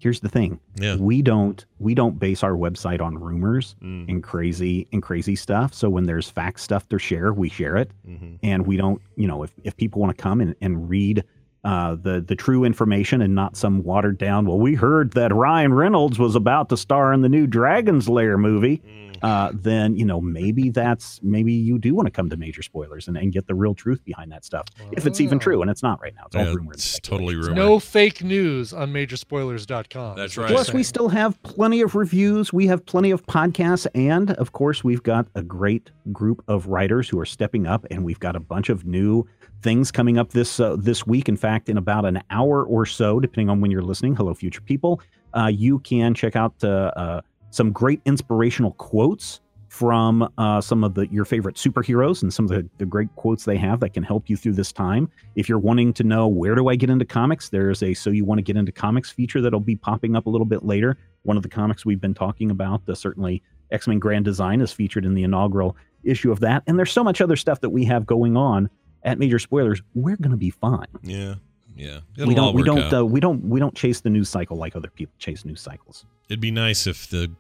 Here's 0.05 0.21
the 0.21 0.29
thing 0.29 0.61
Yeah. 0.77 0.97
we 0.97 1.23
don't 1.23 1.65
we 1.79 1.95
don't 1.95 2.19
base 2.19 2.43
our 2.45 2.53
website 2.53 3.01
on 3.01 3.17
rumors 3.19 3.75
Mm. 3.83 4.07
and 4.11 4.23
crazy 4.23 4.87
and 4.93 5.03
crazy 5.03 5.35
stuff 5.35 5.73
so 5.73 5.89
when 5.89 6.05
there's 6.05 6.29
fact 6.31 6.61
stuff 6.61 6.87
to 6.91 6.99
share 6.99 7.33
we 7.33 7.49
share 7.49 7.77
it 7.79 7.91
Mm-hmm. 8.07 8.35
and 8.43 8.67
we 8.67 8.77
don't 8.77 9.01
you 9.17 9.27
know 9.27 9.43
if, 9.43 9.53
if 9.65 9.75
people 9.79 10.01
want 10.03 10.15
to 10.17 10.23
come 10.23 10.41
and, 10.43 10.55
and 10.61 10.89
read 10.91 11.25
uh, 11.65 11.95
the 11.95 12.21
the 12.21 12.37
true 12.37 12.65
information 12.65 13.23
and 13.23 13.35
not 13.35 13.57
some 13.57 13.83
watered 13.83 14.19
down 14.19 14.45
well 14.45 14.59
we 14.59 14.75
heard 14.75 15.13
that 15.13 15.35
ryan 15.35 15.73
reynolds 15.73 16.19
was 16.19 16.37
about 16.37 16.69
to 16.69 16.77
star 16.77 17.11
in 17.15 17.23
the 17.23 17.29
new 17.31 17.47
dragon's 17.47 18.07
lair 18.07 18.37
movie 18.37 18.83
uh, 19.25 19.51
then 19.55 19.97
you 19.97 20.05
know 20.05 20.21
maybe 20.21 20.69
that's 20.69 21.19
maybe 21.23 21.53
you 21.53 21.79
do 21.79 21.95
want 21.95 22.07
to 22.07 22.11
come 22.11 22.29
to 22.29 22.37
major 22.37 22.63
spoilers 22.63 23.09
and, 23.09 23.17
and 23.17 23.33
get 23.33 23.47
the 23.47 23.55
real 23.55 23.75
truth 23.75 24.05
behind 24.05 24.31
that 24.31 24.45
stuff 24.45 24.67
if 24.93 25.07
it's 25.07 25.21
even 25.21 25.39
true 25.39 25.63
and 25.63 25.71
it's 25.71 25.83
not 25.83 25.99
right 26.03 26.15
now 26.15 26.25
it's 26.27 26.37
all 26.37 26.43
Yeah, 26.43 26.49
rumor 26.53 26.73
and 26.73 26.75
it's 26.75 27.01
totally 27.01 27.35
rumor. 27.35 27.55
No 27.55 27.79
fake 27.79 28.23
news 28.23 28.73
on 28.73 28.93
majorspoilers.com. 28.93 30.17
That's 30.17 30.33
is 30.33 30.39
what 30.39 30.45
right. 30.45 30.53
Plus, 30.53 30.73
we 30.73 30.83
still 30.83 31.09
have 31.09 31.41
plenty 31.43 31.81
of 31.81 31.95
reviews. 31.95 32.53
We 32.53 32.67
have 32.67 32.85
plenty 32.87 33.11
of 33.11 33.25
podcasts. 33.27 33.87
And 33.95 34.33
of 34.33 34.53
course, 34.53 34.85
we've 34.85 35.03
got 35.03 35.27
a 35.35 35.43
great 35.43 35.91
group 36.13 36.43
of 36.49 36.67
writers 36.67 37.09
who 37.09 37.19
are 37.19 37.27
stepping 37.27 37.67
up. 37.67 37.87
And 37.91 38.05
we've 38.05 38.21
got 38.21 38.37
a 38.37 38.41
bunch 38.41 38.69
of 38.69 38.85
new 38.85 39.27
things 39.63 39.91
coming 39.91 40.19
up 40.19 40.31
this 40.31 40.61
uh, 40.61 40.77
this 40.79 41.07
week. 41.07 41.29
In 41.29 41.37
fact, 41.37 41.69
in 41.69 41.77
about 41.77 42.05
an 42.05 42.23
hour 42.31 42.65
or 42.65 42.87
so, 42.87 43.21
depending 43.21 43.49
on 43.49 43.61
when 43.61 43.71
you're 43.71 43.83
listening, 43.83 44.17
hello, 44.17 44.35
future 44.35 44.61
people, 44.61 45.01
uh, 45.35 45.47
you 45.47 45.79
can 45.81 46.15
check 46.15 46.37
out 46.37 46.55
uh, 46.63 46.93
uh, 46.97 47.21
some 47.55 47.71
great 47.73 48.01
inspirational 48.05 48.73
quotes 48.73 49.41
from 49.69 50.29
uh, 50.39 50.61
some 50.61 50.85
of 50.85 50.95
the 50.95 51.09
your 51.09 51.25
favorite 51.25 51.57
superheroes 51.57 52.23
and 52.23 52.33
some 52.33 52.45
of 52.45 52.51
the, 52.51 52.69
the 52.79 52.87
great 52.87 53.09
quotes 53.17 53.45
they 53.45 53.57
have 53.57 53.81
that 53.81 53.93
can 53.93 54.05
help 54.05 54.29
you 54.31 54.37
through 54.37 54.53
this 54.53 54.71
time. 54.73 55.11
If 55.35 55.49
you're 55.49 55.59
wanting 55.59 55.93
to 55.95 56.05
know 56.05 56.29
where 56.29 56.55
do 56.55 56.69
I 56.69 56.77
get 56.77 56.91
into 56.91 57.05
comics, 57.05 57.49
there's 57.49 57.83
a 57.83 57.93
so 57.95 58.11
you 58.11 58.25
want 58.25 58.39
to 58.39 58.43
get 58.43 58.57
into 58.57 58.73
comics 58.73 59.11
feature 59.11 59.41
that'll 59.41 59.61
be 59.61 59.75
popping 59.75 60.15
up 60.15 60.27
a 60.27 60.31
little 60.31 60.45
bit 60.45 60.65
later. 60.65 60.97
One 61.23 61.37
of 61.37 61.43
the 61.43 61.49
comics 61.49 61.85
we've 61.85 62.01
been 62.01 62.15
talking 62.15 62.51
about, 62.51 62.83
uh, 62.89 62.95
certainly 62.95 63.43
X 63.71 63.89
Men 63.89 63.99
Grand 63.99 64.25
Design, 64.25 64.61
is 64.61 64.73
featured 64.73 65.05
in 65.05 65.15
the 65.15 65.25
inaugural 65.25 65.77
issue 66.05 66.31
of 66.31 66.41
that. 66.41 66.63
And 66.67 66.79
there's 66.79 66.93
so 66.93 67.03
much 67.03 67.21
other 67.21 67.37
stuff 67.37 67.61
that 67.61 67.71
we 67.71 67.85
have 67.85 68.07
going 68.07 68.37
on 68.37 68.71
at 69.03 69.19
Major 69.19 69.39
Spoilers. 69.41 69.83
We're 69.95 70.17
going 70.17 70.31
to 70.31 70.37
be 70.37 70.51
fine. 70.51 70.87
Yeah, 71.03 71.35
yeah. 71.75 72.01
we 72.17 72.23
It'll 72.23 72.45
all 72.45 72.53
don't 72.53 72.55
we 72.55 72.63
don't 72.63 72.93
uh, 72.93 73.05
we 73.05 73.19
don't 73.19 73.43
we 73.45 73.59
don't 73.59 73.75
chase 73.75 74.01
the 74.01 74.11
news 74.11 74.29
cycle 74.29 74.57
like 74.57 74.77
other 74.77 74.91
people 74.91 75.15
chase 75.19 75.45
news 75.45 75.61
cycles. 75.61 76.07
It'd 76.29 76.41
be 76.41 76.53
nice 76.53 76.87
if 76.87 77.09
the 77.09 77.33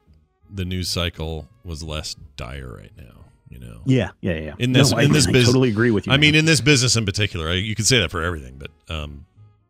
the 0.52 0.64
news 0.64 0.88
cycle 0.90 1.48
was 1.64 1.82
less 1.82 2.14
dire 2.36 2.76
right 2.76 2.92
now. 2.96 3.24
You 3.48 3.58
know. 3.60 3.80
Yeah, 3.84 4.10
yeah, 4.20 4.34
yeah. 4.38 4.54
In 4.58 4.72
this, 4.72 4.90
No, 4.90 4.98
I- 4.98 5.02
in 5.04 5.12
this 5.12 5.28
I 5.28 5.32
business, 5.32 5.48
totally 5.48 5.68
agree 5.70 5.90
with 5.92 6.06
you, 6.06 6.12
I 6.12 6.16
mean, 6.16 6.34
in 6.34 6.44
this 6.44 6.60
business 6.60 6.96
in 6.96 7.04
particular, 7.06 7.48
I, 7.48 7.54
you 7.54 7.74
could 7.76 7.86
say 7.86 8.00
that 8.00 8.10
for 8.10 8.22
everything, 8.22 8.58
but 8.58 8.70
um, 8.92 9.26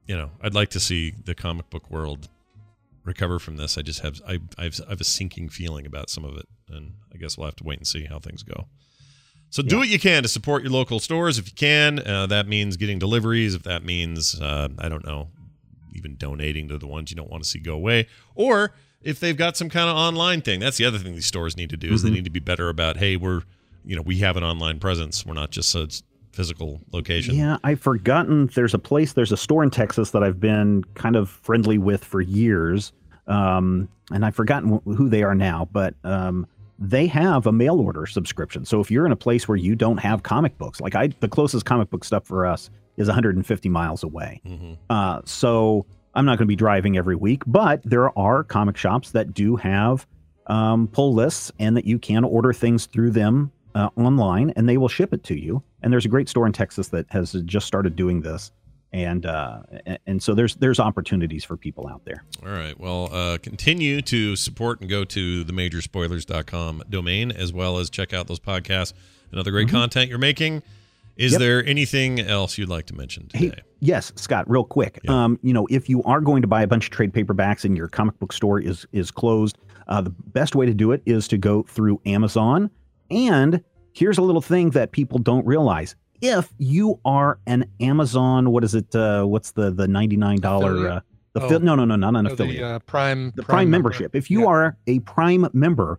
you 0.07 0.17
know, 0.17 0.31
I'd 0.43 0.55
like 0.55 0.71
to 0.71 0.81
see 0.81 1.13
the 1.25 1.35
comic 1.35 1.69
book 1.71 1.91
world 1.91 2.29
recover 3.05 3.39
from 3.39 3.57
this. 3.57 3.77
I 3.77 3.83
just 3.83 4.01
have 4.01 4.21
I 4.27 4.39
I've, 4.57 4.81
I 4.87 4.91
have 4.91 5.01
a 5.01 5.05
sinking 5.05 5.51
feeling 5.51 5.85
about 5.87 6.09
some 6.09 6.25
of 6.25 6.37
it, 6.37 6.47
and 6.71 6.93
I 7.13 7.19
guess 7.19 7.37
we'll 7.37 7.47
have 7.47 7.57
to 7.57 7.65
wait 7.65 7.79
and 7.79 7.87
see 7.87 8.05
how 8.05 8.19
things 8.19 8.43
go. 8.43 8.67
So 9.51 9.63
do 9.63 9.79
what 9.79 9.89
you 9.89 9.99
can 10.01 10.23
to 10.23 10.29
support 10.29 10.63
your 10.63 10.73
local 10.73 10.99
stores 10.99 11.39
if 11.39 11.47
you 11.47 11.53
can. 11.55 12.01
Uh, 12.01 12.27
that 12.27 12.49
means 12.49 12.77
getting 12.77 12.99
deliveries. 12.99 13.55
If 13.55 13.63
that 13.65 13.85
means 13.85 14.41
uh, 14.41 14.69
I 14.79 14.89
don't 14.89 15.05
know, 15.05 15.29
even 15.95 16.17
donating 16.17 16.69
to 16.69 16.79
the 16.79 16.87
ones 16.87 17.11
you 17.11 17.17
don't 17.17 17.31
want 17.31 17.43
to 17.45 17.49
see 17.49 17.59
go 17.59 17.75
away, 17.75 18.09
or 18.35 18.73
if 19.05 19.21
they've 19.21 19.37
got 19.37 19.57
some 19.57 19.69
kind 19.69 19.89
of 19.89 19.97
online 19.97 20.41
thing. 20.41 20.61
That's 20.61 20.77
the 20.79 20.85
other 20.85 20.99
thing 20.99 21.15
these 21.15 21.27
stores 21.27 21.57
need 21.57 21.71
to 21.71 21.77
do 21.77 21.93
is 21.93 22.03
they 22.03 22.11
Mhm. 22.11 22.15
need 22.15 22.25
to 22.25 22.31
be 22.31 22.41
better 22.41 22.69
about. 22.69 22.97
Hey, 22.97 23.17
we're 23.17 23.43
you 23.85 23.95
know 23.95 24.03
we 24.03 24.19
have 24.19 24.37
an 24.37 24.43
online 24.45 24.79
presence. 24.81 25.25
We're 25.27 25.35
not 25.35 25.51
just 25.51 25.75
a 25.75 25.89
physical 26.33 26.81
location. 26.93 27.37
Yeah, 27.37 27.59
I've 27.63 27.81
forgotten. 27.81 28.51
There's 28.55 28.75
a 28.75 28.79
place, 28.79 29.13
there's 29.13 29.31
a 29.31 29.37
store 29.37 29.63
in 29.63 29.71
Texas 29.71 30.11
that 30.11 30.23
I've 30.25 30.41
been 30.41 30.83
kind 30.95 31.15
of 31.17 31.29
friendly 31.31 31.79
with 31.79 32.05
for 32.05 32.21
years, 32.21 32.93
um, 33.29 33.89
and 34.11 34.25
I've 34.25 34.35
forgotten 34.35 34.81
wh- 34.85 34.95
who 34.97 35.09
they 35.09 35.23
are 35.23 35.35
now. 35.35 35.69
But 35.73 35.95
um, 36.03 36.47
they 36.79 37.07
have 37.07 37.47
a 37.47 37.53
mail 37.53 37.81
order 37.81 38.05
subscription. 38.07 38.65
So 38.65 38.81
if 38.81 38.91
you're 38.91 39.07
in 39.07 39.13
a 39.13 39.17
place 39.17 39.47
where 39.47 39.57
you 39.57 39.77
don't 39.77 39.99
have 39.99 40.23
comic 40.25 40.59
books, 40.59 40.81
like 40.81 40.95
I, 40.97 41.09
the 41.21 41.29
closest 41.29 41.65
comic 41.65 41.89
book 41.91 42.03
stuff 42.05 42.27
for 42.27 42.47
us 42.47 42.69
is 42.97 43.07
150 43.07 43.69
miles 43.69 44.03
away. 44.03 44.41
Uh, 44.91 45.21
so 45.25 45.87
I'm 46.15 46.25
not 46.25 46.39
going 46.39 46.47
to 46.47 46.53
be 46.53 46.57
driving 46.57 46.97
every 46.97 47.17
week, 47.17 47.43
but 47.47 47.83
there 47.85 48.17
are 48.19 48.45
comic 48.45 48.77
shops 48.77 49.11
that 49.13 49.35
do 49.35 49.57
have 49.57 50.07
um, 50.47 50.89
pull 50.89 51.13
lists 51.15 51.51
and 51.59 51.77
that 51.77 51.85
you 51.87 51.99
can 51.99 52.23
order 52.25 52.53
things 52.53 52.87
through 52.87 53.11
them 53.11 53.51
uh, 53.75 53.89
online 53.97 54.51
and 54.57 54.69
they 54.69 54.77
will 54.77 54.89
ship 54.89 55.13
it 55.13 55.25
to 55.25 55.35
you. 55.39 55.63
And 55.83 55.93
there's 55.93 56.05
a 56.05 56.09
great 56.09 56.29
store 56.29 56.47
in 56.47 56.53
Texas 56.53 56.89
that 56.89 57.07
has 57.11 57.33
just 57.45 57.67
started 57.67 57.97
doing 57.97 58.21
this. 58.21 58.53
And 58.93 59.27
uh, 59.27 59.63
and 60.07 60.23
so 60.23 60.35
there's 60.35 60.55
there's 60.55 60.79
opportunities 60.79 61.43
for 61.43 61.57
people 61.57 61.89
out 61.89 62.05
there. 62.05 62.23
All 62.47 62.53
right. 62.53 62.79
Well, 62.79 63.09
uh, 63.13 63.39
continue 63.39 64.01
to 64.03 64.37
support 64.37 64.81
and 64.81 64.89
go 64.89 65.03
to 65.03 65.43
the 65.43 65.53
majorspoilers.com 65.53 66.85
domain 66.89 67.33
as 67.33 67.53
well 67.53 67.79
as 67.79 67.91
check 67.91 68.13
out 68.13 68.29
those 68.29 68.39
podcasts 68.39 68.93
and 69.33 69.41
other 69.41 69.51
great 69.51 69.67
Mhm. 69.67 69.73
content 69.73 70.11
you're 70.11 70.19
making. 70.19 70.63
Is 71.17 71.33
Yep. 71.33 71.39
there 71.41 71.65
anything 71.67 72.19
else 72.21 72.59
you'd 72.59 72.69
like 72.69 72.87
to 72.87 72.95
mention 72.95 73.29
today? 73.29 73.47
Hey, 73.47 73.63
yes, 73.81 74.13
Scott, 74.17 74.49
real 74.51 74.65
quick. 74.65 74.99
Um, 75.09 75.39
you 75.43 75.53
know, 75.53 75.67
if 75.71 75.89
you 75.89 76.03
are 76.03 76.21
going 76.21 76.43
to 76.43 76.49
buy 76.49 76.63
a 76.63 76.67
bunch 76.67 76.87
of 76.87 76.91
trade 76.91 77.13
paperbacks 77.13 77.65
and 77.65 77.77
your 77.77 77.89
comic 77.89 78.19
book 78.19 78.33
store 78.33 78.61
is 78.61 78.87
is 78.93 79.11
closed, 79.11 79.57
uh, 79.89 80.01
the 80.01 80.11
best 80.11 80.55
way 80.57 80.67
to 80.67 80.75
do 80.75 80.91
it 80.93 81.03
is 81.07 81.29
to 81.29 81.39
go 81.39 81.63
through 81.65 82.01
Amazon. 82.07 82.69
And 83.11 83.63
here's 83.93 84.19
a 84.19 84.23
little 84.23 84.41
thing 84.41 84.71
that 84.71 84.91
people 84.93 85.19
don't 85.21 85.47
realize: 85.47 85.95
if 86.21 86.53
you 86.59 86.99
are 87.05 87.39
an 87.47 87.65
Amazon, 87.81 88.51
what 88.51 88.65
is 88.65 88.75
it? 88.75 88.95
Uh, 88.97 89.25
what's 89.25 89.53
the 89.53 89.71
the 89.71 89.87
ninety 89.87 90.17
nine 90.17 90.41
dollar? 90.41 90.89
Uh, 90.89 91.01
the 91.35 91.43
Oh. 91.43 91.49
fi- 91.49 91.59
no, 91.59 91.75
no, 91.77 91.85
no, 91.85 91.95
not 91.97 92.17
an 92.17 92.27
Oh, 92.27 92.33
affiliate. 92.33 92.61
the 92.61 92.67
uh, 92.67 92.79
Prime 92.81 93.33
the 93.37 93.43
Prime, 93.45 93.71
membership. 93.71 94.17
If 94.17 94.31
you 94.33 94.49
are 94.49 94.77
a 94.89 94.99
Prime 95.01 95.47
member, 95.53 95.99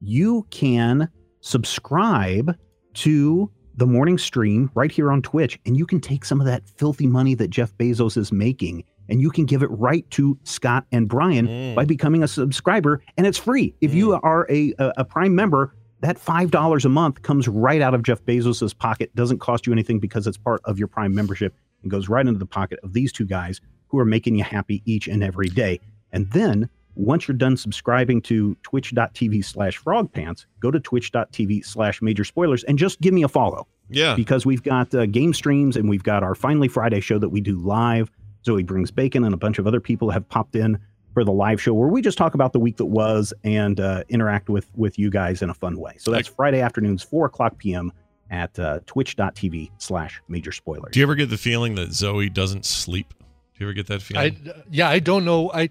you 0.00 0.46
can 0.50 1.08
subscribe 1.40 2.56
to 2.94 3.50
the 3.78 3.86
morning 3.86 4.18
stream 4.18 4.70
right 4.74 4.90
here 4.90 5.12
on 5.12 5.22
Twitch, 5.22 5.58
and 5.64 5.76
you 5.76 5.86
can 5.86 6.00
take 6.00 6.24
some 6.24 6.40
of 6.40 6.46
that 6.46 6.68
filthy 6.68 7.06
money 7.06 7.34
that 7.34 7.48
Jeff 7.48 7.72
Bezos 7.78 8.16
is 8.16 8.32
making, 8.32 8.82
and 9.08 9.20
you 9.20 9.30
can 9.30 9.46
give 9.46 9.62
it 9.62 9.70
right 9.70 10.08
to 10.10 10.36
Scott 10.42 10.84
and 10.90 11.08
Brian 11.08 11.46
mm. 11.46 11.74
by 11.76 11.84
becoming 11.84 12.24
a 12.24 12.28
subscriber, 12.28 13.00
and 13.16 13.24
it's 13.24 13.38
free. 13.38 13.72
If 13.80 13.94
you 13.94 14.08
mm. 14.08 14.20
are 14.24 14.48
a, 14.50 14.74
a, 14.80 14.92
a 14.98 15.04
Prime 15.04 15.32
member, 15.32 15.76
that 16.00 16.18
five 16.18 16.50
dollars 16.50 16.84
a 16.84 16.88
month 16.88 17.22
comes 17.22 17.46
right 17.46 17.80
out 17.80 17.94
of 17.94 18.02
Jeff 18.02 18.20
Bezos's 18.24 18.74
pocket. 18.74 19.14
Doesn't 19.14 19.38
cost 19.38 19.64
you 19.64 19.72
anything 19.72 20.00
because 20.00 20.26
it's 20.26 20.36
part 20.36 20.60
of 20.64 20.76
your 20.76 20.88
Prime 20.88 21.14
membership 21.14 21.54
and 21.82 21.90
goes 21.90 22.08
right 22.08 22.26
into 22.26 22.40
the 22.40 22.46
pocket 22.46 22.80
of 22.82 22.94
these 22.94 23.12
two 23.12 23.26
guys 23.26 23.60
who 23.86 23.98
are 24.00 24.04
making 24.04 24.34
you 24.34 24.42
happy 24.42 24.82
each 24.86 25.06
and 25.06 25.22
every 25.22 25.48
day. 25.48 25.78
And 26.10 26.28
then 26.32 26.68
once 26.98 27.28
you're 27.28 27.36
done 27.36 27.56
subscribing 27.56 28.20
to 28.20 28.56
twitch.tv 28.64 29.44
slash 29.44 29.80
frogpants, 29.80 30.46
go 30.60 30.70
to 30.70 30.80
twitch.tv 30.80 31.64
slash 31.64 32.02
major 32.02 32.24
spoilers 32.24 32.64
and 32.64 32.76
just 32.76 33.00
give 33.00 33.14
me 33.14 33.22
a 33.22 33.28
follow. 33.28 33.66
Yeah. 33.88 34.16
Because 34.16 34.44
we've 34.44 34.62
got 34.62 34.92
uh, 34.94 35.06
game 35.06 35.32
streams 35.32 35.76
and 35.76 35.88
we've 35.88 36.02
got 36.02 36.22
our 36.22 36.34
Finally 36.34 36.68
Friday 36.68 37.00
show 37.00 37.18
that 37.18 37.28
we 37.28 37.40
do 37.40 37.58
live. 37.60 38.10
Zoe 38.44 38.64
brings 38.64 38.90
bacon 38.90 39.24
and 39.24 39.32
a 39.32 39.36
bunch 39.36 39.58
of 39.58 39.66
other 39.66 39.80
people 39.80 40.10
have 40.10 40.28
popped 40.28 40.56
in 40.56 40.76
for 41.14 41.24
the 41.24 41.32
live 41.32 41.62
show 41.62 41.72
where 41.72 41.88
we 41.88 42.02
just 42.02 42.18
talk 42.18 42.34
about 42.34 42.52
the 42.52 42.60
week 42.60 42.76
that 42.76 42.86
was 42.86 43.32
and 43.44 43.78
uh, 43.80 44.02
interact 44.08 44.48
with 44.48 44.66
with 44.76 44.98
you 44.98 45.08
guys 45.08 45.40
in 45.40 45.50
a 45.50 45.54
fun 45.54 45.78
way. 45.78 45.94
So 45.98 46.10
that's 46.10 46.28
Friday 46.28 46.60
afternoons, 46.60 47.02
4 47.04 47.26
o'clock 47.26 47.58
p.m. 47.58 47.92
at 48.30 48.58
uh, 48.58 48.80
twitch.tv 48.86 49.70
slash 49.78 50.20
major 50.28 50.52
spoilers. 50.52 50.92
Do 50.92 50.98
you 50.98 51.04
ever 51.04 51.14
get 51.14 51.30
the 51.30 51.38
feeling 51.38 51.76
that 51.76 51.92
Zoe 51.92 52.28
doesn't 52.28 52.64
sleep? 52.66 53.14
Do 53.58 53.64
you 53.64 53.66
ever 53.66 53.72
get 53.72 53.86
that 53.86 54.02
feeling? 54.02 54.24
I 54.24 54.30
feeling? 54.30 54.62
yeah, 54.70 54.88
I 54.88 54.98
don't 54.98 55.24
know. 55.24 55.50
I 55.52 55.70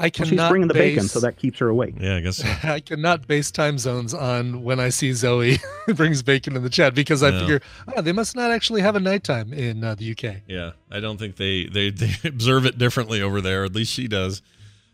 I 0.00 0.02
Well, 0.04 0.10
cannot 0.12 0.28
she's 0.28 0.48
bringing 0.48 0.68
the 0.68 0.74
base, 0.74 0.94
bacon, 0.94 1.08
so 1.08 1.18
that 1.20 1.36
keeps 1.36 1.58
her 1.58 1.68
awake. 1.68 1.94
Yeah, 1.98 2.16
I 2.16 2.20
guess 2.20 2.36
so. 2.36 2.46
I 2.62 2.78
cannot 2.78 3.26
base 3.26 3.50
time 3.50 3.78
zones 3.78 4.14
on 4.14 4.62
when 4.62 4.78
I 4.78 4.90
see 4.90 5.12
Zoe 5.12 5.58
brings 5.88 6.22
bacon 6.22 6.54
in 6.54 6.62
the 6.62 6.70
chat 6.70 6.94
because 6.94 7.22
I 7.22 7.30
No. 7.30 7.40
figure 7.40 7.60
oh, 7.96 8.00
they 8.02 8.12
must 8.12 8.36
not 8.36 8.52
actually 8.52 8.80
have 8.82 8.94
a 8.94 9.00
nighttime 9.00 9.52
in 9.52 9.82
uh, 9.82 9.96
the 9.96 10.12
UK. 10.12 10.42
Yeah, 10.46 10.72
I 10.90 11.00
don't 11.00 11.18
think 11.18 11.34
they, 11.36 11.64
they 11.66 11.90
they 11.90 12.12
observe 12.28 12.64
it 12.64 12.78
differently 12.78 13.20
over 13.20 13.40
there. 13.40 13.64
At 13.64 13.74
least 13.74 13.92
she 13.92 14.06
does. 14.06 14.40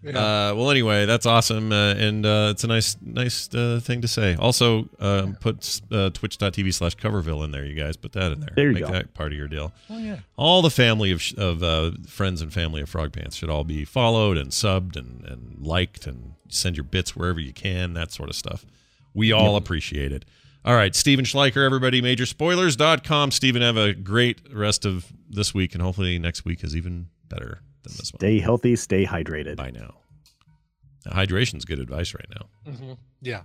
Yeah. 0.05 0.51
Uh, 0.51 0.55
well, 0.55 0.71
anyway, 0.71 1.07
that's 1.07 1.25
awesome, 1.25 1.73
uh, 1.73 1.95
and 1.95 2.27
uh, 2.27 2.49
it's 2.51 2.63
a 2.63 2.67
nice 2.67 2.97
nice 3.01 3.53
uh, 3.55 3.81
thing 3.83 4.03
to 4.03 4.09
say. 4.09 4.35
Also, 4.35 4.89
um, 5.01 5.35
put 5.37 5.81
uh, 5.91 6.11
twitch.tv 6.11 6.75
slash 6.75 6.95
coverville 6.97 7.43
in 7.43 7.53
there, 7.53 7.65
you 7.65 7.75
guys. 7.75 7.97
Put 7.97 8.13
that 8.13 8.33
in 8.33 8.41
there. 8.41 8.51
There 8.55 8.69
you 8.69 8.75
Make 8.75 8.85
go. 8.85 8.93
that 8.93 9.15
part 9.15 9.33
of 9.33 9.39
your 9.39 9.49
deal. 9.49 9.73
Oh, 9.89 9.97
yeah. 9.99 10.19
All 10.37 10.61
the 10.61 10.71
family 10.71 11.11
of, 11.11 11.23
sh- 11.23 11.35
of 11.39 11.63
uh, 11.63 11.93
friends 12.07 12.43
and 12.43 12.53
family 12.53 12.83
of 12.83 12.89
Frog 12.91 13.13
Pants 13.13 13.37
should 13.37 13.49
all 13.49 13.65
be 13.65 13.85
followed 13.87 14.37
and 14.37 14.51
subbed 14.51 14.97
and, 14.97 15.25
and 15.25 15.57
liked 15.65 16.07
and 16.07 16.35
send 16.49 16.77
your 16.77 16.85
bits 16.85 17.17
wherever 17.17 17.41
you 17.41 17.53
can, 17.55 17.95
that 17.95 18.13
sort 18.13 18.29
of 18.29 18.37
stuff. 18.37 18.67
We 19.15 19.33
all 19.33 19.57
appreciate 19.57 20.13
it. 20.13 20.25
All 20.67 20.75
right, 20.75 20.95
Steven 20.95 21.25
Schleicher, 21.25 21.65
everybody, 21.65 22.01
majorspoilers.com. 22.03 23.31
Steven, 23.31 23.63
have 23.63 23.77
a 23.77 23.93
great 23.95 24.41
rest 24.53 24.85
of 24.85 25.13
this 25.29 25.53
week, 25.55 25.75
and 25.75 25.83
hopefully 25.83 26.19
next 26.19 26.45
week 26.45 26.63
is 26.65 26.75
even 26.77 27.09
better 27.29 27.61
than 27.85 27.93
this 27.97 28.12
one. 28.12 28.19
Stay 28.20 28.39
healthy, 28.40 28.74
stay 28.77 29.06
hydrated. 29.06 29.56
Bye 29.56 29.70
now. 29.70 29.94
Now, 31.06 31.12
hydration's 31.15 31.65
good 31.65 31.78
advice 31.78 32.15
right 32.15 32.27
now. 32.35 32.73
hmm 32.73 32.93
Yeah, 33.20 33.43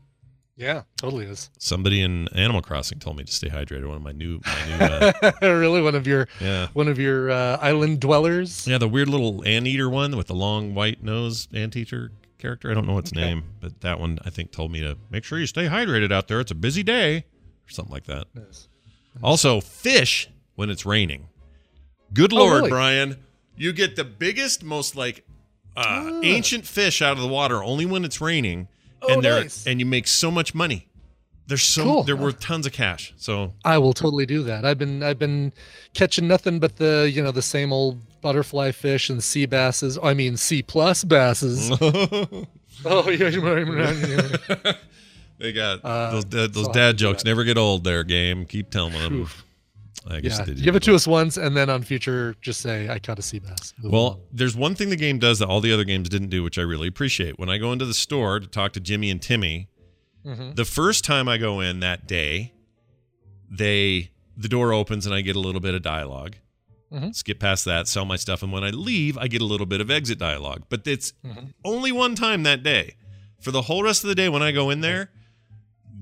yeah, 0.55 0.83
totally 0.97 1.25
is. 1.25 1.49
Somebody 1.59 2.01
in 2.01 2.27
Animal 2.29 2.61
Crossing 2.61 2.99
told 2.99 3.17
me 3.17 3.23
to 3.25 3.31
stay 3.31 3.49
hydrated. 3.49 3.85
One 3.87 3.97
of 3.97 4.01
my 4.01 4.11
new, 4.13 4.39
my 4.45 4.77
new, 4.77 4.79
uh, 4.85 5.31
really, 5.41 5.81
one 5.81 5.95
of 5.95 6.07
your 6.07 6.27
Yeah. 6.39 6.67
one 6.73 6.87
of 6.87 6.97
your 6.97 7.31
uh, 7.31 7.57
island 7.61 7.99
dwellers. 7.99 8.65
yeah, 8.67 8.77
the 8.77 8.87
weird 8.87 9.09
little 9.09 9.43
anteater 9.45 9.89
one 9.89 10.15
with 10.17 10.27
the 10.27 10.35
long 10.35 10.73
white 10.73 11.03
nose 11.03 11.47
anteater 11.53 12.11
character. 12.37 12.71
I 12.71 12.73
don't 12.73 12.87
know 12.87 12.97
its 12.97 13.11
Okay. 13.11 13.21
name, 13.21 13.43
but 13.59 13.81
that 13.81 13.99
one 13.99 14.19
I 14.25 14.29
think 14.29 14.51
told 14.51 14.71
me 14.71 14.79
to 14.79 14.97
make 15.09 15.23
sure 15.25 15.37
you 15.37 15.47
stay 15.47 15.67
hydrated 15.67 16.11
out 16.13 16.27
there. 16.29 16.39
It's 16.39 16.51
a 16.51 16.55
busy 16.55 16.83
day, 16.83 17.17
or 17.67 17.69
something 17.69 17.91
like 17.93 18.05
that. 18.05 18.27
Nice. 18.33 18.69
Also, 19.21 19.59
fish 19.59 20.29
when 20.55 20.69
it's 20.69 20.85
raining. 20.85 21.27
Good 22.13 22.31
Oh, 22.31 22.37
lord, 22.37 22.55
really? 22.59 22.69
Brian, 22.69 23.17
you 23.59 23.71
get 23.73 23.95
the 23.95 24.03
biggest, 24.03 24.63
most 24.63 24.95
like 24.95 25.23
uh, 25.77 26.19
ancient 26.23 26.65
fish 26.65 27.01
out 27.01 27.11
of 27.13 27.19
the 27.19 27.27
water 27.27 27.63
only 27.63 27.85
when 27.85 28.03
it's 28.03 28.19
raining, 28.19 28.67
Oh, 29.01 29.13
and 29.13 29.21
they're 29.23 29.41
nice. 29.43 29.65
and 29.67 29.79
you 29.79 29.85
make 29.85 30.07
so 30.07 30.31
much 30.31 30.53
money. 30.55 30.87
They're 31.47 31.57
so 31.57 31.83
Cool. 31.83 32.03
they're 32.03 32.15
worth 32.15 32.39
tons 32.39 32.65
of 32.65 32.73
cash. 32.73 33.13
So 33.17 33.53
I 33.65 33.77
will 33.79 33.93
totally 33.93 34.25
do 34.25 34.43
that. 34.43 34.65
I've 34.65 34.77
been 34.77 35.01
I've 35.03 35.17
been 35.19 35.51
catching 35.93 36.27
nothing 36.27 36.59
but 36.59 36.75
the 36.77 37.09
you 37.11 37.23
know 37.23 37.31
the 37.31 37.41
same 37.41 37.71
old 37.73 37.97
butterfly 38.21 38.71
fish 38.71 39.09
and 39.09 39.23
sea 39.23 39.45
basses. 39.45 39.97
I 40.01 40.13
mean 40.13 40.37
C 40.37 40.61
plus 40.61 41.03
basses. 41.03 41.71
oh 41.81 43.09
yeah, 43.09 43.29
they 45.39 45.51
got 45.53 45.83
Uh, 45.83 46.11
those 46.11 46.25
dad, 46.25 46.53
those 46.53 46.67
dad 46.67 46.75
have 46.79 46.91
to 46.91 46.97
do 46.97 47.03
jokes 47.05 47.25
never 47.25 47.43
get 47.43 47.57
old. 47.57 47.83
There, 47.83 48.03
game. 48.03 48.45
Keep 48.45 48.69
telling 48.69 48.93
them. 48.93 49.21
Oof. 49.21 49.43
I 50.09 50.19
guess 50.21 50.39
yeah. 50.39 50.45
they 50.45 50.53
do. 50.55 50.61
Give 50.63 50.75
it 50.75 50.83
to 50.83 50.95
us 50.95 51.05
once, 51.07 51.37
and 51.37 51.55
then 51.55 51.69
on 51.69 51.83
future, 51.83 52.35
just 52.41 52.61
say 52.61 52.89
I 52.89 52.97
caught 52.99 53.19
a 53.19 53.21
sea 53.21 53.39
bass. 53.39 53.73
Move 53.81 53.91
Well, 53.91 54.05
on. 54.07 54.19
there's 54.31 54.55
one 54.55 54.73
thing 54.75 54.89
the 54.89 54.95
game 54.95 55.19
does 55.19 55.39
that 55.39 55.47
all 55.47 55.61
the 55.61 55.71
other 55.71 55.83
games 55.83 56.09
didn't 56.09 56.29
do, 56.29 56.43
which 56.43 56.57
I 56.57 56.61
really 56.63 56.87
appreciate. 56.87 57.37
When 57.37 57.49
I 57.49 57.57
go 57.57 57.71
into 57.71 57.85
the 57.85 57.93
store 57.93 58.39
to 58.39 58.47
talk 58.47 58.73
to 58.73 58.79
Jimmy 58.79 59.09
and 59.11 59.21
Timmy, 59.21 59.69
Mhm. 60.25 60.55
the 60.55 60.65
first 60.65 61.05
time 61.05 61.27
I 61.27 61.37
go 61.37 61.59
in 61.59 61.79
that 61.81 62.07
day, 62.07 62.53
they 63.49 64.11
the 64.37 64.47
door 64.47 64.71
opens 64.73 65.05
and 65.05 65.13
I 65.13 65.21
get 65.21 65.35
a 65.35 65.39
little 65.39 65.59
bit 65.61 65.73
of 65.73 65.81
dialog 65.81 66.35
Mhm. 66.93 67.13
Skip 67.13 67.39
past 67.39 67.65
that, 67.65 67.87
sell 67.87 68.03
my 68.05 68.15
stuff, 68.15 68.41
and 68.41 68.51
when 68.51 68.63
I 68.63 68.71
leave, 68.71 69.15
I 69.15 69.27
get 69.27 69.41
a 69.41 69.45
little 69.45 69.67
bit 69.67 69.79
of 69.79 69.91
exit 69.91 70.17
dialogue. 70.17 70.63
But 70.69 70.87
it's 70.87 71.13
Mhm. 71.23 71.53
only 71.63 71.91
one 71.91 72.15
time 72.15 72.41
that 72.43 72.63
day. 72.63 72.95
For 73.39 73.51
the 73.51 73.61
whole 73.63 73.83
rest 73.83 74.03
of 74.03 74.07
the 74.07 74.15
day, 74.15 74.27
when 74.27 74.41
I 74.41 74.51
go 74.51 74.71
in 74.71 74.81
there, 74.81 75.11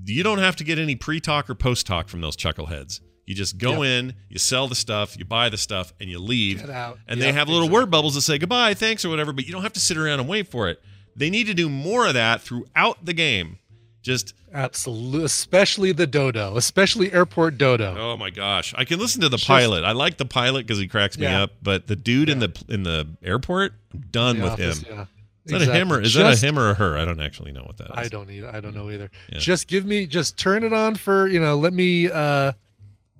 you 0.06 0.22
don't 0.22 0.38
have 0.38 0.56
to 0.56 0.64
get 0.64 0.78
any 0.78 0.96
pre-talk 0.96 1.50
or 1.50 1.54
post-talk 1.54 2.08
from 2.08 2.22
those 2.22 2.36
chuckleheads. 2.38 3.00
You 3.28 3.34
just 3.34 3.58
go 3.58 3.82
in, 3.82 4.14
you 4.30 4.38
sell 4.38 4.68
the 4.68 4.74
stuff, 4.74 5.16
you 5.18 5.24
buy 5.26 5.50
the 5.50 5.58
stuff, 5.58 5.92
and 6.00 6.08
you 6.08 6.18
leave. 6.18 6.60
Get 6.60 6.70
out. 6.70 6.98
And 7.06 7.20
Yep, 7.20 7.26
they 7.26 7.32
have 7.32 7.48
little 7.50 7.68
word 7.68 7.90
bubbles 7.90 8.14
that 8.14 8.22
say 8.22 8.38
goodbye, 8.38 8.72
thanks, 8.72 9.04
or 9.04 9.10
whatever, 9.10 9.34
but 9.34 9.44
you 9.46 9.52
don't 9.52 9.62
have 9.62 9.74
to 9.74 9.80
sit 9.80 9.98
around 9.98 10.20
and 10.20 10.28
wait 10.28 10.48
for 10.48 10.68
it. 10.70 10.80
They 11.14 11.28
need 11.28 11.46
to 11.48 11.52
do 11.54 11.68
more 11.68 12.06
of 12.06 12.14
that 12.14 12.40
throughout 12.40 13.04
the 13.04 13.12
game. 13.12 13.58
Just 14.00 14.32
Absolutely, 14.54 15.24
especially 15.26 15.92
the 15.92 16.06
dodo, 16.06 16.56
especially 16.56 17.12
airport 17.12 17.58
dodo. 17.58 17.94
oh 17.98 18.16
my 18.16 18.30
gosh, 18.30 18.72
I 18.78 18.84
can 18.86 18.98
listen 18.98 19.20
to 19.20 19.28
the 19.28 19.36
pilot. 19.36 19.84
I 19.84 19.92
like 19.92 20.16
the 20.16 20.24
pilot 20.24 20.66
because 20.66 20.78
he 20.78 20.88
cracks 20.88 21.18
me 21.18 21.24
Yeah. 21.26 21.42
up, 21.42 21.50
but 21.62 21.86
the 21.86 21.96
dude 21.96 22.30
in 22.30 22.38
the 22.38 22.50
in 22.70 22.82
the 22.82 23.08
airport, 23.22 23.74
I'm 23.92 24.00
done 24.10 24.38
The 24.38 24.42
with 24.44 24.52
office, 24.52 24.78
him. 24.82 24.86
yeah. 24.96 25.04
Is 25.44 25.66
that 25.66 25.68
a 25.68 25.78
him 25.78 25.92
or 25.92 26.00
is 26.00 26.12
Just- 26.14 26.40
that 26.40 26.42
a 26.42 26.46
him 26.50 26.58
or 26.58 26.70
a 26.70 26.74
her? 26.74 26.96
I 26.96 27.04
don't 27.04 27.20
actually 27.20 27.52
know 27.52 27.62
what 27.64 27.76
that 27.76 27.86
is. 27.90 27.92
I 27.96 28.08
don't 28.08 28.30
either. 28.30 28.48
I 28.48 28.60
don't 28.60 28.74
know 28.74 28.90
either. 28.90 29.10
Yeah. 29.30 29.38
Just 29.38 29.66
give 29.68 29.84
me, 29.84 30.06
just 30.06 30.38
turn 30.38 30.64
it 30.64 30.72
on 30.72 30.94
for 30.94 31.26
you 31.28 31.40
know. 31.40 31.56
Let 31.58 31.74
me, 31.74 32.08
uh 32.10 32.52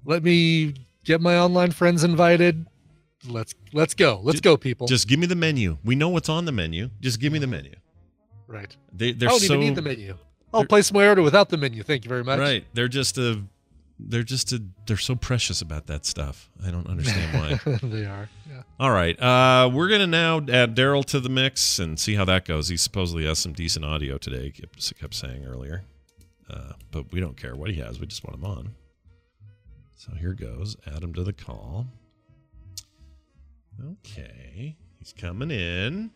let 0.09 0.23
me 0.23 0.75
get 1.05 1.21
my 1.21 1.39
online 1.39 1.71
friends 1.71 2.03
invited. 2.03 2.67
Let's 3.29 3.55
let's 3.73 3.95
go. 3.95 4.21
Let's 4.23 4.41
go, 4.41 4.57
people. 4.57 4.87
Just 4.87 5.07
give 5.07 5.19
me 5.19 5.27
the 5.27 5.37
menu. 5.37 5.77
We 5.85 5.95
know 5.95 6.09
what's 6.09 6.29
on 6.31 6.47
the 6.47 6.53
menu. 6.53 6.91
Just 7.01 7.21
give 7.21 7.33
me 7.33 7.39
the 7.39 7.47
menu. 7.47 7.75
right. 8.47 8.75
They 8.93 9.13
they're 9.13 9.29
I 9.29 9.33
don't 9.33 9.41
so 9.41 9.55
even 9.55 9.61
need 9.61 9.75
the 9.77 9.83
menu. 9.83 10.17
I'll 10.53 10.65
place 10.65 10.91
my 10.93 11.07
order 11.07 11.21
without 11.21 11.51
the 11.51 11.59
menu. 11.59 11.83
Thank 11.83 12.05
you 12.05 12.09
very 12.09 12.25
much. 12.25 12.39
right. 12.41 12.65
They're 12.73 12.89
just 12.89 13.19
a 13.19 13.43
they're 13.99 14.23
just 14.23 14.53
a 14.53 14.63
they're 14.87 14.97
so 14.97 15.15
precious 15.15 15.61
about 15.61 15.89
that 15.89 16.07
stuff. 16.07 16.49
I 16.65 16.71
don't 16.71 16.87
understand 16.87 17.61
why. 17.65 17.79
they 17.83 18.07
are. 18.07 18.31
Yeah. 18.49 18.63
All 18.81 18.91
right. 18.91 19.21
Uh, 19.21 19.69
we're 19.69 19.89
going 19.89 20.01
to 20.01 20.07
now 20.07 20.39
add 20.39 20.75
Daryl 20.75 21.05
to 21.07 21.21
the 21.21 21.29
mix 21.29 21.79
and 21.79 21.99
see 21.99 22.15
how 22.15 22.25
that 22.25 22.47
goes. 22.47 22.69
He 22.69 22.79
supposedly 22.79 23.27
has 23.27 23.41
some 23.41 23.53
decent 23.53 23.85
audio 23.85 24.17
today, 24.17 24.45
he 24.45 24.51
kept, 24.53 24.99
kept 24.99 25.15
saying 25.15 25.45
earlier. 25.45 25.83
Uh, 26.49 26.73
but 26.93 27.13
we 27.13 27.21
don't 27.21 27.37
care 27.37 27.55
what 27.55 27.69
he 27.71 27.81
has. 27.81 28.01
We 28.01 28.07
just 28.07 28.25
want 28.25 28.39
him 28.39 28.45
on. 28.45 28.75
So 29.99 30.13
here 30.15 30.33
goes. 30.33 30.77
Add 30.87 31.03
him 31.03 31.13
to 31.15 31.25
the 31.25 31.33
call. 31.33 31.89
Okay. 33.85 34.77
He's 34.97 35.13
coming 35.13 35.51
in. 35.51 36.13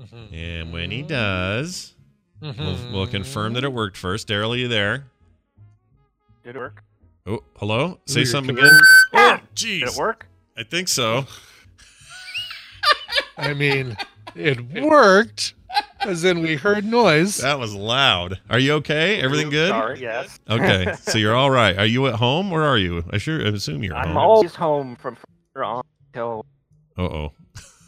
Mm-hmm. 0.00 0.34
And 0.34 0.72
when 0.72 0.90
he 0.90 1.02
does, 1.02 1.94
we'll, 2.40 2.78
we'll 2.90 3.06
confirm 3.06 3.52
that 3.52 3.64
it 3.64 3.72
worked 3.74 3.98
first. 3.98 4.26
Daryl, 4.26 4.54
are 4.54 4.56
you 4.56 4.68
there? 4.68 5.04
Did 6.42 6.56
it 6.56 6.58
work? 6.58 6.82
Oh, 7.26 7.44
hello? 7.58 8.00
Say 8.06 8.22
Ooh, 8.22 8.24
something 8.24 8.56
again. 8.56 8.80
Oh, 9.12 9.38
jeez. 9.54 9.80
Did 9.80 9.88
it 9.88 9.96
work? 9.98 10.26
I 10.56 10.62
think 10.62 10.88
so. 10.88 11.26
I 13.36 13.52
mean, 13.52 13.98
it 14.34 14.62
worked, 14.72 15.52
as 16.00 16.24
in 16.24 16.40
we 16.42 16.56
heard 16.56 16.84
noise. 16.84 17.38
That 17.38 17.58
was 17.58 17.74
loud. 17.74 18.40
Are 18.50 18.58
you 18.58 18.74
okay? 18.74 19.20
Everything 19.20 19.50
good? 19.50 19.68
Sorry, 19.70 20.00
yes. 20.00 20.38
Okay, 20.48 20.92
so 21.02 21.18
you're 21.18 21.34
all 21.34 21.50
right. 21.50 21.76
Are 21.78 21.86
you 21.86 22.06
at 22.06 22.14
home? 22.14 22.50
Where 22.50 22.62
are 22.64 22.78
you? 22.78 23.04
I 23.10 23.18
sure 23.18 23.40
I 23.44 23.48
assume 23.50 23.82
you're 23.82 23.94
I'm 23.96 24.08
home. 24.08 24.16
always 24.16 24.54
home 24.54 24.96
from 24.96 25.16
here 25.54 25.64
on 25.64 25.82
till 26.12 26.44
Uh 26.96 27.02
oh. 27.02 27.32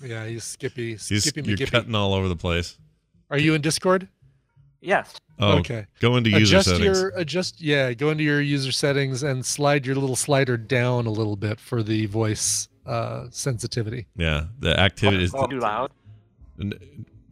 Yeah, 0.03 0.27
he's 0.27 0.45
Skippy. 0.45 0.93
He's, 0.93 1.25
Skippy 1.25 1.49
you're 1.51 1.59
McGippy. 1.59 1.71
cutting 1.71 1.95
all 1.95 2.15
over 2.15 2.27
the 2.29 2.37
place. 2.37 2.79
Are 3.31 3.39
you 3.39 3.55
in 3.55 3.61
Discord? 3.61 4.09
yes. 4.81 5.15
Oh, 5.43 5.59
Okay. 5.59 5.87
Go 6.01 6.17
into 6.17 6.29
user 6.31 6.57
adjust 6.57 6.69
settings. 6.69 7.01
your 7.01 7.13
adjust 7.17 7.61
yeah 7.63 7.95
go 7.95 8.11
into 8.11 8.23
your 8.25 8.43
user 8.43 8.73
settings 8.73 9.23
and 9.23 9.45
slide 9.45 9.87
your 9.87 9.95
little 9.97 10.17
slider 10.17 10.59
down 10.59 11.07
a 11.07 11.11
little 11.11 11.37
bit 11.37 11.59
for 11.59 11.83
the 11.83 12.05
voice 12.07 12.69
uh 12.85 13.25
sensitivity 13.31 14.07
Yeah, 14.17 14.47
the 14.59 14.79
activity 14.79 15.25
is. 15.25 15.35
Oh, 15.35 15.47
too 15.47 15.61
loud. 15.61 15.93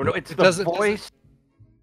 N- 0.01 0.07
no, 0.07 0.13
it's 0.13 0.31
It 0.31 0.37
the 0.37 0.43
doesn't- 0.43 0.65
voice. 0.65 1.11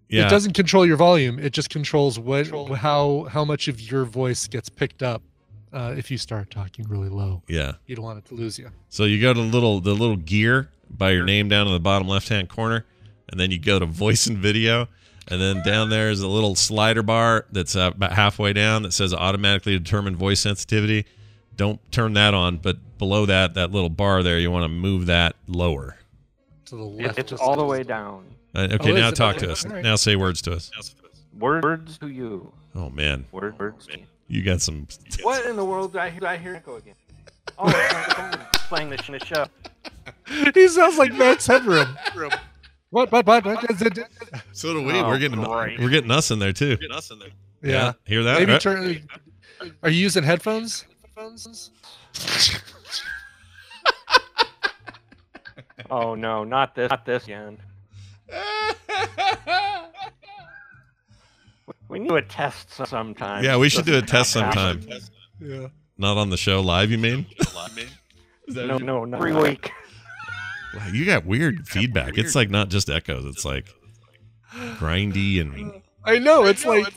Yeah, 0.08 0.26
it 0.26 0.30
doesn't 0.30 0.52
control 0.52 0.86
your 0.86 0.96
volume 0.96 1.40
it 1.40 1.52
just 1.52 1.68
controls 1.68 2.16
what 2.16 2.46
how 2.76 3.26
how 3.28 3.44
much 3.44 3.66
of 3.66 3.80
your 3.80 4.04
voice 4.04 4.46
gets 4.46 4.68
picked 4.68 5.02
up 5.02 5.20
uh 5.72 5.94
if 5.98 6.12
you 6.12 6.16
start 6.18 6.48
talking 6.48 6.86
really 6.88 7.08
low 7.08 7.42
yeah. 7.48 7.72
you 7.86 7.96
don't 7.96 8.04
want 8.04 8.18
it 8.18 8.24
to 8.26 8.34
lose 8.36 8.56
you 8.56 8.70
So 8.88 9.02
you 9.02 9.20
go 9.20 9.34
to 9.34 9.40
little 9.40 9.80
the 9.80 9.94
little 9.94 10.14
gear 10.16 10.70
by 10.88 11.10
your 11.10 11.24
name 11.24 11.48
down 11.48 11.66
in 11.66 11.72
the 11.72 11.80
bottom 11.80 12.06
left 12.06 12.28
hand 12.28 12.48
corner, 12.48 12.86
and 13.28 13.40
then 13.40 13.50
you 13.50 13.58
go 13.58 13.80
to 13.80 13.86
voice 13.86 14.28
and 14.28 14.38
video, 14.38 14.86
and 15.26 15.40
then 15.40 15.60
down 15.64 15.90
there 15.90 16.08
is 16.10 16.20
a 16.20 16.28
little 16.28 16.54
slider 16.54 17.02
bar 17.02 17.44
that's 17.50 17.74
uh, 17.74 17.90
about 17.92 18.12
halfway 18.12 18.52
down 18.52 18.84
that 18.84 18.92
says 18.92 19.12
automatically 19.12 19.76
determine 19.76 20.14
voice 20.14 20.38
sensitivity. 20.38 21.04
Don't 21.56 21.80
turn 21.90 22.12
that 22.12 22.32
on, 22.34 22.58
but 22.58 22.76
below 22.98 23.26
that 23.26 23.54
that 23.54 23.72
little 23.72 23.90
bar 23.90 24.22
there, 24.22 24.38
you 24.38 24.52
want 24.52 24.62
to 24.62 24.68
move 24.68 25.06
that 25.06 25.34
lower. 25.48 25.96
To 26.66 26.76
the 26.76 26.82
left 26.82 27.18
It's 27.18 27.32
all 27.32 27.56
the 27.56 27.64
way 27.64 27.82
down. 27.82 28.24
Uh, 28.54 28.68
okay, 28.72 28.92
Oh, 28.92 28.94
now 28.94 29.10
talk 29.10 29.36
to 29.36 29.50
us. 29.50 29.64
all 29.64 29.72
right. 29.72 29.82
Now 29.84 29.96
say 29.96 30.16
words 30.16 30.40
to 30.42 30.52
us. 30.52 30.70
Words 31.38 31.98
to 31.98 32.08
you. 32.08 32.52
Oh 32.74 32.90
man, 32.90 33.26
Word, 33.32 33.58
words 33.58 33.86
to 33.86 33.98
you. 33.98 34.04
you 34.28 34.42
got 34.42 34.60
some. 34.60 34.86
What 35.22 35.44
in 35.46 35.56
the 35.56 35.64
world 35.64 35.92
did 35.92 36.00
I, 36.00 36.10
did 36.10 36.24
I 36.24 36.36
hear 36.36 36.54
echo 36.54 36.76
again? 36.76 36.94
Oh, 37.58 37.68
it's 37.68 37.92
not 37.94 38.08
the 38.08 38.14
phone 38.14 38.40
playing 38.68 38.90
the, 38.90 39.02
sh- 39.02 39.10
the 39.10 39.24
show. 39.24 39.46
he 40.54 40.68
sounds 40.68 40.98
like 40.98 41.14
max 41.14 41.46
headroom 41.46 41.86
what 42.90 43.10
what 43.12 43.24
what, 43.26 43.44
what 43.46 43.70
is 43.70 43.78
So 44.52 44.74
do 44.74 44.82
we. 44.82 44.92
Oh, 44.94 45.08
we're 45.08 45.18
getting 45.18 45.42
great. 45.42 45.78
we're 45.80 45.88
getting 45.88 46.10
us 46.10 46.30
in 46.30 46.38
there 46.38 46.52
too. 46.52 46.76
Getting 46.76 46.94
us 46.96 47.10
in 47.10 47.18
there. 47.18 47.30
yeah, 47.62 47.92
Hear 48.04 48.22
that? 48.24 48.40
maybe 48.40 48.52
Right? 48.52 48.60
turn 48.60 49.08
are 49.82 49.88
you 49.88 50.00
using 50.00 50.22
headphones 50.24 50.84
Oh 55.90 56.14
no, 56.14 56.44
not 56.44 56.74
this, 56.74 56.90
not 56.90 57.04
this 57.04 57.24
again. 57.24 57.58
We 61.88 62.00
need 62.00 62.08
to 62.08 62.14
do 62.14 62.16
a 62.16 62.22
test 62.22 62.72
sometime. 62.72 63.44
yeah, 63.44 63.56
we 63.56 63.68
should 63.68 63.86
do 63.86 63.96
a 63.96 64.02
test 64.02 64.32
sometime. 64.32 64.86
yeah 65.40 65.68
Not 65.96 66.16
on 66.16 66.30
the 66.30 66.36
show 66.36 66.60
live, 66.60 66.90
you 66.90 66.98
mean? 66.98 67.26
No, 68.48 68.78
no, 68.78 69.04
not 69.04 69.16
every 69.16 69.32
week. 69.34 69.72
Wow, 70.76 70.86
you 70.92 71.04
got 71.04 71.26
weird 71.26 71.66
feedback. 71.66 72.16
It's 72.16 72.36
like 72.36 72.48
not 72.48 72.68
just 72.68 72.88
echoes. 72.88 73.24
It's 73.24 73.44
like 73.44 73.66
grindy 74.78 75.40
and 75.40 75.82
I 76.04 76.20
know 76.20 76.44
it's 76.44 76.64
like 76.64 76.94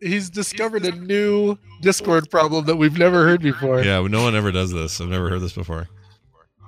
he's 0.00 0.30
discovered 0.30 0.84
a 0.84 0.90
new 0.90 1.58
Discord 1.80 2.28
problem 2.28 2.64
that 2.66 2.74
we've 2.74 2.98
never 2.98 3.24
heard 3.24 3.40
before. 3.40 3.82
yeah. 3.84 4.04
No 4.04 4.24
one 4.24 4.34
ever 4.34 4.50
does 4.50 4.72
this. 4.72 5.00
I've 5.00 5.08
never 5.08 5.28
heard 5.30 5.42
this 5.42 5.52
before. 5.52 5.88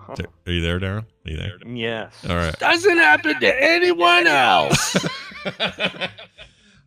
Are 0.09 0.52
you 0.52 0.60
there, 0.60 0.78
Daryl? 0.78 1.05
Are 1.24 1.31
you 1.31 1.36
there? 1.36 1.53
Yes. 1.66 2.15
All 2.28 2.36
right. 2.36 2.57
Doesn't 2.59 2.99
happen 2.99 3.39
to 3.40 3.62
anyone 3.62 4.27
else. 4.27 4.97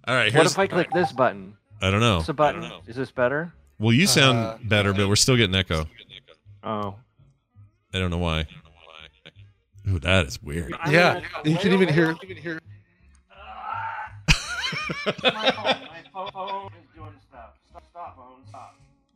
All 0.08 0.14
right. 0.16 0.34
what 0.34 0.46
if 0.46 0.60
I 0.60 0.68
click 0.68 0.90
this 0.92 1.12
button? 1.12 1.56
I 1.82 1.90
don't 1.92 2.00
know. 2.00 2.16
What's 2.16 2.28
the 2.28 2.34
button? 2.34 2.70
Is 2.88 2.96
this 2.96 3.12
better? 3.12 3.54
Well, 3.80 3.94
you 3.94 4.08
sound 4.08 4.38
Uh, 4.38 4.58
better, 4.64 4.94
but 4.94 5.08
we're 5.08 5.16
still 5.16 5.36
getting 5.38 5.56
echo. 5.56 5.86
Oh. 6.64 6.96
I 7.94 8.00
don't 8.00 8.10
know 8.12 8.18
why. 8.18 8.46
Ooh, 9.90 10.00
that 10.00 10.26
is 10.26 10.42
weird. 10.42 10.74
Yeah, 10.90 11.22
you 11.44 11.58
can 11.58 11.72
even 11.74 11.88
hear. 11.94 12.16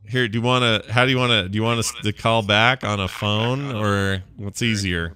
Here, 0.09 0.27
do 0.27 0.39
you 0.39 0.41
want 0.41 0.85
to? 0.85 0.91
How 0.91 1.05
do 1.05 1.11
you 1.11 1.17
want 1.17 1.31
to? 1.31 1.47
Do 1.47 1.55
you 1.55 1.61
want 1.61 1.79
us 1.79 1.93
to 2.01 2.11
call 2.11 2.41
back 2.41 2.83
on 2.83 2.99
a 2.99 3.07
phone, 3.07 3.75
or 3.75 4.23
what's 4.37 4.63
easier? 4.63 5.15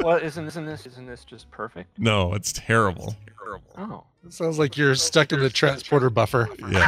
Well, 0.00 0.16
isn't 0.16 0.46
isn't 0.46 0.66
this 0.66 0.84
isn't 0.84 1.06
this 1.06 1.24
just 1.24 1.48
perfect? 1.52 1.96
No, 1.98 2.34
it's 2.34 2.52
terrible. 2.52 3.14
Oh. 3.78 4.04
It 4.26 4.32
sounds 4.32 4.58
like 4.58 4.76
you're 4.76 4.96
stuck 4.96 5.32
in 5.32 5.40
the 5.40 5.48
transporter 5.48 6.10
buffer. 6.10 6.48
Yeah. 6.68 6.84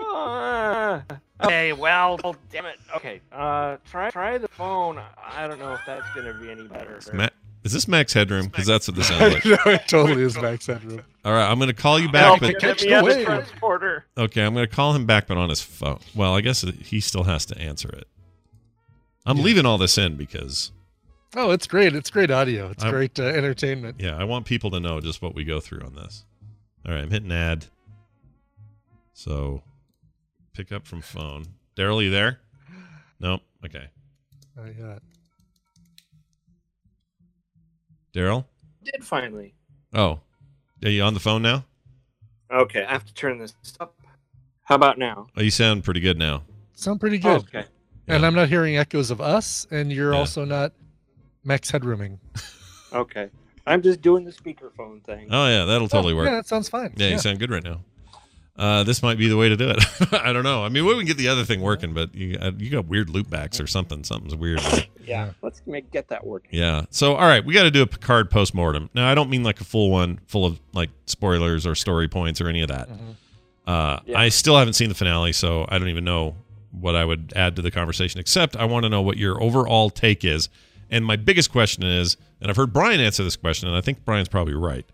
Uh, 0.00 1.00
okay, 1.44 1.72
well, 1.74 2.18
well, 2.24 2.36
damn 2.50 2.64
it. 2.64 2.78
Okay, 2.96 3.20
uh, 3.32 3.76
try 3.90 4.10
try 4.10 4.38
the 4.38 4.48
phone. 4.48 4.98
I 5.22 5.46
don't 5.46 5.58
know 5.58 5.74
if 5.74 5.80
that's 5.86 6.06
gonna 6.14 6.32
be 6.34 6.50
any 6.50 6.66
better. 6.66 7.00
Ma- 7.68 7.70
Is 7.70 7.72
this 7.72 7.88
Max 7.88 8.12
Headroom? 8.12 8.46
Because 8.46 8.66
that's 8.66 8.88
what 8.88 8.96
this 8.96 9.08
sounds 9.08 9.34
like. 9.34 9.44
no, 9.44 9.56
it 9.72 9.82
totally 9.88 10.22
is 10.22 10.36
Max 10.40 10.66
Headroom. 10.66 11.02
All 11.24 11.32
right, 11.32 11.48
I'm 11.50 11.58
going 11.58 11.68
to 11.68 11.74
call 11.74 11.98
you 12.00 12.10
back. 12.10 12.40
But, 12.40 12.58
catch 12.58 12.80
the 12.82 12.94
on 12.94 13.04
the 13.04 13.10
wave. 13.16 13.26
transporter. 13.26 14.04
okay, 14.16 14.42
I'm 14.44 14.54
going 14.54 14.66
to 14.68 14.74
call 14.74 14.94
him 14.94 15.04
back, 15.06 15.26
but 15.26 15.36
on 15.36 15.48
his 15.50 15.60
phone. 15.62 15.98
Well, 16.14 16.34
I 16.34 16.40
guess 16.40 16.62
he 16.62 17.00
still 17.00 17.24
has 17.24 17.44
to 17.46 17.58
answer 17.58 17.88
it. 17.90 18.06
I'm 19.26 19.38
leaving 19.42 19.66
all 19.66 19.76
this 19.78 19.98
in 19.98 20.16
because, 20.16 20.72
Oh, 21.36 21.50
it's 21.50 21.66
great. 21.66 21.94
It's 21.94 22.08
great 22.10 22.30
audio. 22.30 22.70
It's 22.70 22.82
I'm- 22.82 22.92
great 22.92 23.18
uh, 23.20 23.24
entertainment. 23.24 23.96
yeah, 23.98 24.16
I 24.16 24.24
want 24.24 24.46
people 24.46 24.70
to 24.70 24.80
know 24.80 25.00
just 25.00 25.20
what 25.20 25.34
we 25.34 25.44
go 25.44 25.60
through 25.60 25.82
on 25.82 25.94
this. 25.94 26.24
All 26.86 26.92
right, 26.94 27.02
I'm 27.02 27.10
hitting 27.10 27.30
add. 27.32 27.66
So, 29.12 29.62
pick 30.54 30.72
up 30.72 30.86
from 30.86 31.02
phone. 31.02 31.44
Daryl, 31.76 32.02
you 32.02 32.10
there? 32.10 32.40
Nope. 33.20 33.42
Okay. 33.64 33.88
Uh, 34.56 34.62
yeah. 34.78 34.98
Daryl? 38.18 38.44
Did 38.84 39.04
finally. 39.04 39.54
Oh, 39.94 40.18
are 40.84 40.88
you 40.90 41.02
on 41.02 41.14
the 41.14 41.20
phone 41.20 41.40
now? 41.42 41.64
Okay, 42.50 42.84
I 42.84 42.90
have 42.92 43.04
to 43.04 43.14
turn 43.14 43.38
this 43.38 43.54
up. 43.78 43.94
How 44.64 44.74
about 44.74 44.98
now? 44.98 45.28
Oh, 45.36 45.40
you 45.42 45.50
sound 45.50 45.84
pretty 45.84 46.00
good 46.00 46.18
now. 46.18 46.42
Sound 46.74 46.98
pretty 47.00 47.18
good. 47.18 47.42
Okay. 47.42 47.64
And 48.08 48.24
I'm 48.26 48.34
not 48.34 48.48
hearing 48.48 48.76
echoes 48.76 49.10
of 49.10 49.20
us, 49.20 49.66
and 49.70 49.92
you're 49.92 50.12
Yeah. 50.12 50.18
also 50.18 50.44
not 50.44 50.72
Max 51.44 51.70
Headrooming. 51.70 52.18
Okay. 52.92 53.28
I'm 53.66 53.82
just 53.82 54.00
doing 54.00 54.24
the 54.24 54.32
speakerphone 54.32 55.04
thing. 55.04 55.28
Oh 55.30 55.46
yeah, 55.46 55.66
that'll 55.66 55.84
oh, 55.84 55.88
totally 55.88 56.14
Oh, 56.14 56.16
work. 56.16 56.26
Yeah, 56.26 56.36
that 56.36 56.46
sounds 56.46 56.68
fine. 56.70 56.94
Yeah, 56.96 57.08
you 57.08 57.18
sound 57.18 57.38
good 57.38 57.50
right 57.50 57.62
now. 57.62 57.82
Uh, 58.58 58.82
this 58.82 59.02
might 59.04 59.16
be 59.18 59.28
the 59.28 59.36
way 59.36 59.48
to 59.48 59.56
do 59.56 59.68
it. 59.70 59.78
I 60.12 60.32
don't 60.32 60.42
know. 60.42 60.64
I 60.64 60.68
mean, 60.68 60.84
we 60.84 60.92
can 60.96 61.06
get 61.06 61.16
the 61.16 61.28
other 61.28 61.44
thing 61.44 61.60
working, 61.60 61.94
but 61.94 62.12
you 62.14 62.36
uh, 62.40 62.50
you 62.58 62.70
got 62.70 62.86
weird 62.86 63.06
loopbacks 63.08 63.62
or 63.62 63.68
something. 63.68 64.02
Something's 64.02 64.34
weird. 64.34 64.60
Yeah, 65.06 65.30
let's 65.42 65.62
make 65.66 65.90
get 65.92 66.08
that 66.08 66.26
working. 66.26 66.50
yeah. 66.52 66.82
So 66.90 67.14
all 67.14 67.26
right, 67.28 67.44
we 67.44 67.54
got 67.54 67.62
to 67.62 67.70
do 67.70 67.82
a 67.82 67.86
Picard 67.86 68.30
post 68.30 68.54
mortem. 68.54 68.90
Now, 68.94 69.08
I 69.08 69.14
don't 69.14 69.30
mean 69.30 69.44
like 69.44 69.60
a 69.60 69.64
full 69.64 69.90
one, 69.90 70.18
full 70.26 70.44
of 70.44 70.58
like 70.72 70.90
spoilers 71.06 71.66
or 71.66 71.74
story 71.76 72.08
points 72.08 72.40
or 72.40 72.48
any 72.48 72.62
of 72.62 72.68
that. 72.68 72.88
Uh, 73.66 74.00
Yeah. 74.06 74.18
I 74.18 74.28
still 74.30 74.56
haven't 74.58 74.72
seen 74.74 74.88
the 74.88 74.94
finale, 74.94 75.32
so 75.32 75.64
I 75.68 75.78
don't 75.78 75.88
even 75.88 76.04
know 76.04 76.34
what 76.72 76.96
I 76.96 77.04
would 77.04 77.32
add 77.36 77.54
to 77.56 77.62
the 77.62 77.70
conversation. 77.70 78.18
Except 78.18 78.56
I 78.56 78.64
want 78.64 78.84
to 78.84 78.88
know 78.88 79.02
what 79.02 79.16
your 79.18 79.40
overall 79.42 79.88
take 79.90 80.24
is. 80.24 80.48
And 80.90 81.04
my 81.04 81.16
biggest 81.16 81.52
question 81.52 81.84
is, 81.84 82.16
and 82.40 82.50
I've 82.50 82.56
heard 82.56 82.72
Brian 82.72 82.98
answer 83.00 83.22
this 83.22 83.36
question, 83.36 83.68
and 83.68 83.76
I 83.76 83.82
think 83.82 84.04
Brian's 84.04 84.28
probably 84.28 84.54
right. 84.54 84.84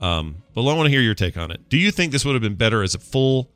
Um, 0.00 0.42
but 0.54 0.62
I 0.62 0.74
want 0.74 0.86
to 0.86 0.90
hear 0.90 1.00
your 1.00 1.14
take 1.14 1.36
on 1.36 1.50
it. 1.50 1.68
Do 1.68 1.78
you 1.78 1.90
think 1.90 2.12
this 2.12 2.24
would 2.24 2.34
have 2.34 2.42
been 2.42 2.54
better 2.54 2.82
as 2.82 2.94
a 2.94 2.98
full, 2.98 3.50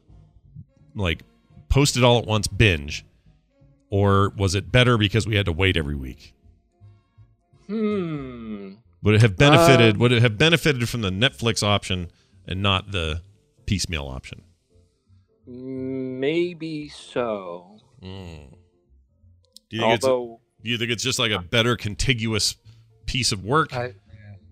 like, 0.94 1.22
posted 1.68 2.02
all 2.02 2.18
at 2.18 2.26
once 2.26 2.46
binge, 2.46 3.04
or 3.90 4.30
was 4.36 4.54
it 4.54 4.72
better 4.72 4.96
because 4.96 5.26
we 5.26 5.36
had 5.36 5.46
to 5.46 5.52
wait 5.52 5.76
every 5.76 5.94
week? 5.94 6.34
Hmm. 7.66 8.72
Would 9.02 9.14
it 9.14 9.22
have 9.22 9.36
benefited? 9.36 9.94
Um, 9.94 10.00
would 10.00 10.12
it 10.12 10.22
have 10.22 10.36
benefited 10.36 10.88
from 10.88 11.02
the 11.02 11.10
Netflix 11.10 11.62
option 11.62 12.10
and 12.46 12.62
not 12.62 12.90
the 12.90 13.22
piecemeal 13.66 14.08
option? 14.08 14.42
Maybe 15.46 16.88
so. 16.88 17.80
Do 18.02 18.08
you 18.08 19.80
think 19.80 20.04
Although 20.04 20.32
it's, 20.34 20.64
do 20.64 20.70
you 20.70 20.78
think 20.78 20.90
it's 20.90 21.02
just 21.02 21.18
like 21.18 21.32
a 21.32 21.38
better 21.38 21.76
contiguous 21.76 22.56
piece 23.06 23.32
of 23.32 23.44
work? 23.44 23.74
I, 23.74 23.84
yeah, 23.86 23.92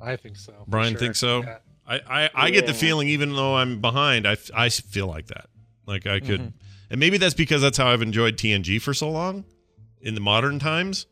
I 0.01 0.17
think 0.17 0.37
so. 0.37 0.65
Brian 0.67 0.93
sure. 0.93 1.01
thinks 1.01 1.19
so. 1.19 1.43
Yeah. 1.43 1.59
I, 1.89 2.01
I, 2.25 2.31
I 2.35 2.51
get 2.51 2.67
the 2.67 2.75
feeling, 2.75 3.09
even 3.09 3.33
though 3.35 3.57
I'm 3.57 3.81
behind, 3.81 4.27
I, 4.29 4.37
I 4.55 4.69
feel 4.69 5.07
like 5.07 5.29
that. 5.29 5.47
Like 5.87 6.07
I 6.07 6.21
could, 6.21 6.41
Mhm. 6.41 6.53
and 6.91 7.01
maybe 7.01 7.17
that's 7.17 7.35
because 7.35 7.63
that's 7.63 7.79
how 7.79 7.89
I've 7.89 8.03
enjoyed 8.03 8.37
TNG 8.37 8.81
for 8.81 8.93
so 8.93 9.11
long 9.11 9.45
in 10.03 10.15
the 10.15 10.21
modern 10.21 10.59
times 10.59 11.07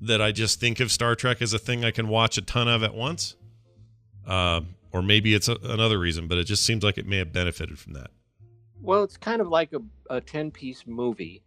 that 0.00 0.22
I 0.22 0.32
just 0.32 0.58
think 0.58 0.80
of 0.80 0.90
Star 0.90 1.14
Trek 1.14 1.42
as 1.42 1.52
a 1.52 1.58
thing 1.58 1.84
I 1.84 1.90
can 1.90 2.08
watch 2.08 2.38
a 2.38 2.42
ton 2.42 2.66
of 2.68 2.82
at 2.82 2.94
once. 2.94 3.36
Uh, 4.26 4.62
or 4.92 5.02
maybe 5.02 5.34
it's 5.34 5.48
a, 5.48 5.56
another 5.62 5.98
reason, 5.98 6.26
but 6.28 6.38
it 6.38 6.44
just 6.44 6.64
seems 6.64 6.82
like 6.82 6.96
it 6.98 7.06
may 7.06 7.18
have 7.18 7.32
benefited 7.32 7.78
from 7.78 7.92
that. 7.92 8.10
Well, 8.80 9.02
it's 9.04 9.16
kind 9.16 9.40
of 9.42 9.48
like 9.48 9.72
a, 9.74 9.80
a 10.14 10.20
10 10.20 10.50
piece 10.50 10.84
movie. 10.86 11.42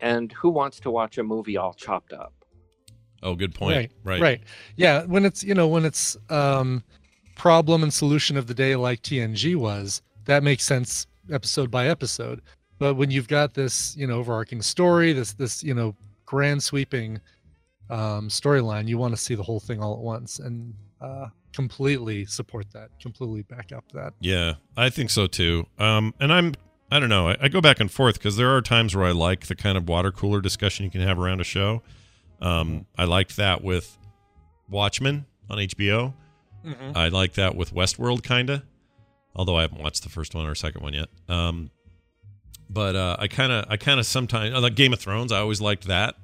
And 0.00 0.32
who 0.32 0.50
wants 0.50 0.80
to 0.80 0.90
watch 0.90 1.18
a 1.18 1.22
movie 1.22 1.56
all 1.56 1.72
chopped 1.72 2.12
up? 2.12 2.32
Oh, 3.22 3.34
good 3.36 3.54
point. 3.54 3.76
Right, 3.76 3.90
Right. 4.04 4.20
right. 4.20 4.40
Yeah, 4.76 5.04
when 5.04 5.24
it's 5.24 5.42
you 5.42 5.54
know 5.54 5.66
when 5.68 5.84
it's 5.86 6.16
um, 6.28 6.82
problem 7.36 7.82
and 7.82 7.92
solution 7.92 8.36
of 8.36 8.46
the 8.46 8.54
day 8.54 8.76
like 8.76 9.02
TNG 9.02 9.56
was, 9.56 10.02
that 10.24 10.42
makes 10.42 10.64
sense 10.64 11.06
episode 11.30 11.70
by 11.70 11.88
episode. 11.88 12.42
But 12.78 12.94
when 12.94 13.10
you've 13.10 13.28
got 13.28 13.54
this 13.54 13.96
you 13.96 14.06
know 14.06 14.18
overarching 14.18 14.62
story, 14.62 15.12
this 15.12 15.32
this 15.32 15.62
you 15.62 15.74
know 15.74 15.94
grand 16.26 16.62
sweeping 16.62 17.20
um, 17.90 18.28
storyline, 18.28 18.88
you 18.88 18.98
want 18.98 19.14
to 19.14 19.20
see 19.20 19.34
the 19.34 19.42
whole 19.42 19.60
thing 19.60 19.82
all 19.82 19.94
at 19.94 20.00
once 20.00 20.38
and 20.38 20.74
uh, 21.00 21.26
completely 21.52 22.24
support 22.24 22.66
that, 22.72 22.90
completely 23.00 23.42
back 23.42 23.72
up 23.72 23.84
that. 23.92 24.14
Yeah, 24.20 24.54
I 24.76 24.90
think 24.90 25.10
so 25.10 25.26
too. 25.26 25.66
Um, 25.78 26.14
and 26.20 26.32
I'm, 26.32 26.54
I 26.90 26.98
don't 26.98 27.08
know, 27.08 27.28
I, 27.28 27.36
I 27.42 27.48
go 27.48 27.60
back 27.60 27.80
and 27.80 27.90
forth 27.90 28.14
because 28.14 28.36
there 28.36 28.54
are 28.54 28.60
times 28.62 28.94
where 28.94 29.04
I 29.04 29.12
like 29.12 29.46
the 29.46 29.54
kind 29.54 29.78
of 29.78 29.88
water 29.88 30.10
cooler 30.10 30.40
discussion 30.40 30.84
you 30.84 30.90
can 30.90 31.00
have 31.02 31.18
around 31.18 31.40
a 31.40 31.44
show. 31.44 31.82
Um, 32.40 32.86
I 32.98 33.04
liked 33.04 33.36
that 33.36 33.62
with 33.62 33.96
Watchmen 34.68 35.26
on 35.48 35.58
HBO. 35.58 36.14
Mhm. 36.64 36.96
I 36.96 37.08
like 37.08 37.34
that 37.34 37.54
with 37.56 37.74
Westworld, 37.74 38.22
kinda. 38.22 38.62
Although 39.36 39.56
I 39.56 39.62
haven't 39.62 39.82
watched 39.82 40.02
the 40.04 40.08
first 40.08 40.34
one 40.34 40.46
or 40.46 40.54
second 40.54 40.82
one 40.82 40.94
yet. 40.94 41.08
Um, 41.28 41.70
but 42.70 42.96
uh, 42.96 43.16
I 43.18 43.28
kind 43.28 43.52
of, 43.52 43.66
I 43.68 43.76
kind 43.76 43.98
of 44.00 44.06
sometimes 44.06 44.54
like 44.54 44.74
Game 44.74 44.92
of 44.92 45.00
Thrones. 45.00 45.32
I 45.32 45.38
always 45.40 45.60
liked 45.60 45.86
that, 45.88 46.16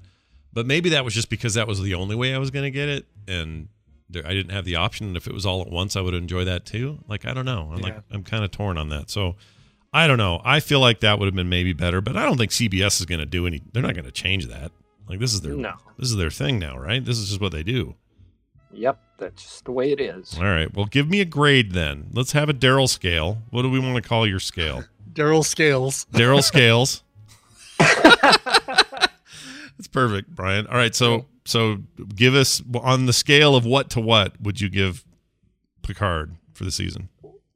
but 0.52 0.66
maybe 0.66 0.90
that 0.90 1.04
was 1.04 1.14
just 1.14 1.28
because 1.28 1.54
that 1.54 1.66
was 1.66 1.80
the 1.82 1.94
only 1.94 2.16
way 2.16 2.34
I 2.34 2.38
was 2.38 2.50
going 2.50 2.64
to 2.64 2.70
get 2.70 2.88
it, 2.88 3.06
and 3.28 3.68
there, 4.08 4.26
I 4.26 4.32
didn't 4.32 4.52
have 4.52 4.64
the 4.64 4.76
option. 4.76 5.08
And 5.08 5.16
if 5.16 5.26
it 5.26 5.34
was 5.34 5.44
all 5.44 5.60
at 5.60 5.70
once, 5.70 5.96
I 5.96 6.00
would 6.00 6.14
enjoy 6.14 6.44
that 6.44 6.64
too. 6.66 6.98
Like 7.08 7.26
I 7.26 7.34
don't 7.34 7.44
know. 7.44 7.70
I'm 7.72 7.80
like 7.80 7.96
I'm 8.10 8.22
kind 8.24 8.44
of 8.44 8.50
torn 8.50 8.78
on 8.78 8.88
that. 8.90 9.10
So 9.10 9.36
I 9.92 10.06
don't 10.06 10.18
know. 10.18 10.40
I 10.44 10.60
feel 10.60 10.80
like 10.80 11.00
that 11.00 11.18
would 11.18 11.26
have 11.26 11.34
been 11.34 11.48
maybe 11.48 11.72
better, 11.72 12.00
but 12.00 12.16
I 12.16 12.24
don't 12.24 12.38
think 12.38 12.52
CBS 12.52 13.00
is 13.00 13.06
going 13.06 13.18
to 13.20 13.26
do 13.26 13.46
any. 13.46 13.60
They're 13.72 13.82
not 13.82 13.94
going 13.94 14.04
to 14.06 14.12
change 14.12 14.46
that. 14.46 14.72
Like 15.08 15.18
this 15.18 15.34
is 15.34 15.40
their 15.42 15.54
No. 15.54 15.74
this 15.98 16.08
is 16.10 16.16
their 16.16 16.30
thing 16.30 16.58
now, 16.60 16.78
right? 16.78 17.04
This 17.04 17.18
is 17.18 17.28
just 17.28 17.40
what 17.40 17.52
they 17.52 17.62
do. 17.64 17.96
Yep, 18.72 18.98
that's 19.18 19.42
just 19.42 19.64
the 19.64 19.72
way 19.72 19.92
it 19.92 20.00
is. 20.00 20.36
All 20.38 20.44
right. 20.44 20.72
Well, 20.74 20.86
give 20.86 21.08
me 21.08 21.20
a 21.20 21.24
grade 21.24 21.72
then. 21.72 22.08
Let's 22.12 22.32
have 22.32 22.48
a 22.48 22.54
Daryl 22.54 22.88
scale. 22.88 23.38
What 23.50 23.62
do 23.62 23.70
we 23.70 23.78
want 23.80 23.96
to 24.02 24.08
call 24.08 24.26
your 24.26 24.40
scale? 24.40 24.84
Daryl 25.12 25.44
Scales. 25.44 26.06
Daryl 26.12 26.42
scales. 26.42 27.02
That's 29.76 29.88
perfect, 29.90 30.34
Brian. 30.34 30.66
All 30.66 30.76
right, 30.76 30.94
so 30.94 31.26
so 31.44 31.78
give 32.14 32.34
us 32.34 32.62
on 32.80 33.06
the 33.06 33.12
scale 33.12 33.56
of 33.56 33.64
what 33.64 33.90
to 33.90 34.00
what 34.00 34.40
would 34.40 34.60
you 34.60 34.68
give 34.68 35.04
Picard 35.82 36.36
for 36.52 36.64
the 36.64 36.70
season? 36.70 37.08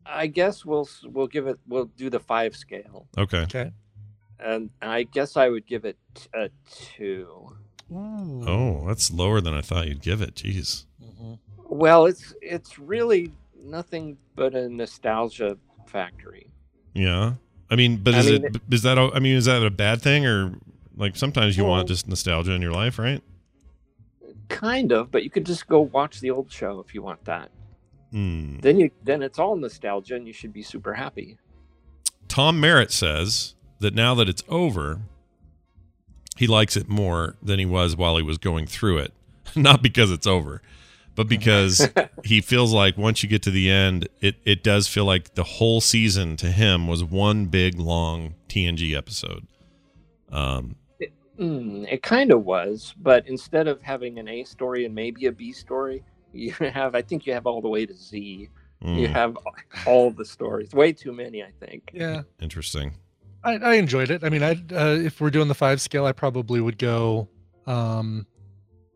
I 0.06 0.26
guess 0.26 0.64
we'll 0.64 0.88
we'll 1.04 1.26
give 1.26 1.46
it 1.46 1.58
we'll 1.68 1.86
do 1.96 2.08
the 2.10 2.20
five 2.20 2.56
scale, 2.56 3.06
Okay. 3.18 3.42
Okay. 3.42 3.72
and 4.40 4.70
I 4.82 5.02
guess 5.04 5.36
I 5.36 5.48
would 5.48 5.66
give 5.66 5.84
it 5.84 5.98
a 6.34 6.50
two. 6.96 7.54
Oh, 7.94 8.84
that's 8.88 9.10
lower 9.12 9.40
than 9.40 9.54
I 9.54 9.60
thought 9.60 9.86
you'd 9.86 10.02
give 10.02 10.22
it. 10.22 10.34
Jeez. 10.36 10.86
Well, 11.74 12.06
it's 12.06 12.32
it's 12.40 12.78
really 12.78 13.32
nothing 13.60 14.16
but 14.36 14.54
a 14.54 14.68
nostalgia 14.68 15.58
factory. 15.86 16.46
Yeah. 16.92 17.34
I 17.68 17.74
mean, 17.74 17.96
but 17.96 18.14
I 18.14 18.18
is 18.20 18.26
mean, 18.26 18.44
it 18.44 18.56
is 18.70 18.82
that 18.82 18.96
a- 18.96 19.10
I 19.12 19.18
mean, 19.18 19.34
is 19.36 19.46
that 19.46 19.60
a 19.64 19.70
bad 19.70 20.00
thing 20.00 20.24
or 20.24 20.54
like 20.96 21.16
sometimes 21.16 21.56
you 21.56 21.64
Well- 21.64 21.72
want 21.72 21.88
just 21.88 22.06
nostalgia 22.06 22.52
in 22.52 22.62
your 22.62 22.70
life, 22.70 22.96
right? 22.96 23.20
Kind 24.48 24.92
of, 24.92 25.10
but 25.10 25.24
you 25.24 25.30
could 25.30 25.44
just 25.46 25.66
go 25.66 25.80
watch 25.80 26.20
the 26.20 26.30
old 26.30 26.52
show 26.52 26.78
if 26.86 26.94
you 26.94 27.02
want 27.02 27.24
that. 27.24 27.50
Hmm. 28.12 28.58
Then 28.60 28.78
you 28.78 28.90
then 29.02 29.20
it's 29.22 29.40
all 29.40 29.56
nostalgia, 29.56 30.14
and 30.14 30.28
you 30.28 30.32
should 30.32 30.52
be 30.52 30.62
super 30.62 30.94
happy. 30.94 31.38
Tom 32.28 32.60
Merritt 32.60 32.92
says 32.92 33.56
that 33.80 33.94
now 33.94 34.14
that 34.14 34.28
it's 34.28 34.44
over, 34.48 35.00
he 36.36 36.46
likes 36.46 36.76
it 36.76 36.88
more 36.88 37.34
than 37.42 37.58
he 37.58 37.66
was 37.66 37.96
while 37.96 38.16
he 38.16 38.22
was 38.22 38.38
going 38.38 38.66
through 38.66 38.98
it. 38.98 39.12
Not 39.56 39.82
because 39.82 40.12
it's 40.12 40.26
over, 40.26 40.62
but 41.14 41.28
because 41.28 41.88
he 42.24 42.40
feels 42.40 42.72
like 42.72 42.96
once 42.96 43.22
you 43.22 43.28
get 43.28 43.42
to 43.42 43.50
the 43.50 43.70
end, 43.70 44.08
it, 44.20 44.36
it 44.44 44.62
does 44.62 44.88
feel 44.88 45.04
like 45.04 45.34
the 45.34 45.44
whole 45.44 45.80
season 45.80 46.36
to 46.38 46.46
him 46.46 46.86
was 46.88 47.02
one 47.04 47.46
big 47.46 47.78
long 47.78 48.34
TNG 48.48 48.96
episode. 48.96 49.46
Um, 50.30 50.76
Mm, 51.36 51.84
it 51.92 52.00
kind 52.00 52.30
of 52.30 52.44
was, 52.44 52.94
but 53.02 53.26
instead 53.26 53.66
of 53.66 53.82
having 53.82 54.20
an 54.20 54.28
A 54.28 54.44
story 54.44 54.84
and 54.84 54.94
maybe 54.94 55.26
a 55.26 55.32
B 55.32 55.50
story, 55.52 56.04
you 56.32 56.52
have 56.52 56.94
I 56.94 57.02
think 57.02 57.26
you 57.26 57.32
have 57.32 57.44
all 57.44 57.60
the 57.60 57.68
way 57.68 57.84
to 57.86 57.92
Z. 57.92 58.48
You 58.80 59.08
Mm. 59.08 59.12
have 59.12 59.36
all 59.86 60.10
the 60.12 60.24
stories. 60.24 60.72
Way 60.72 60.92
too 60.92 61.12
many, 61.12 61.42
I 61.42 61.50
think. 61.58 61.90
Yeah. 61.92 62.22
interesting. 62.40 62.94
I, 63.42 63.54
I 63.56 63.74
enjoyed 63.74 64.10
it. 64.10 64.22
I 64.22 64.28
mean, 64.28 64.44
I 64.44 64.52
uh, 64.72 64.94
if 64.96 65.20
we're 65.20 65.30
doing 65.30 65.48
the 65.48 65.54
five 65.56 65.80
scale, 65.80 66.04
I 66.06 66.12
probably 66.12 66.60
would 66.60 66.78
go. 66.78 67.28
Um, 67.66 68.26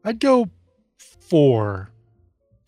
I'd 0.04 0.20
go 0.20 0.48
four. 1.20 1.90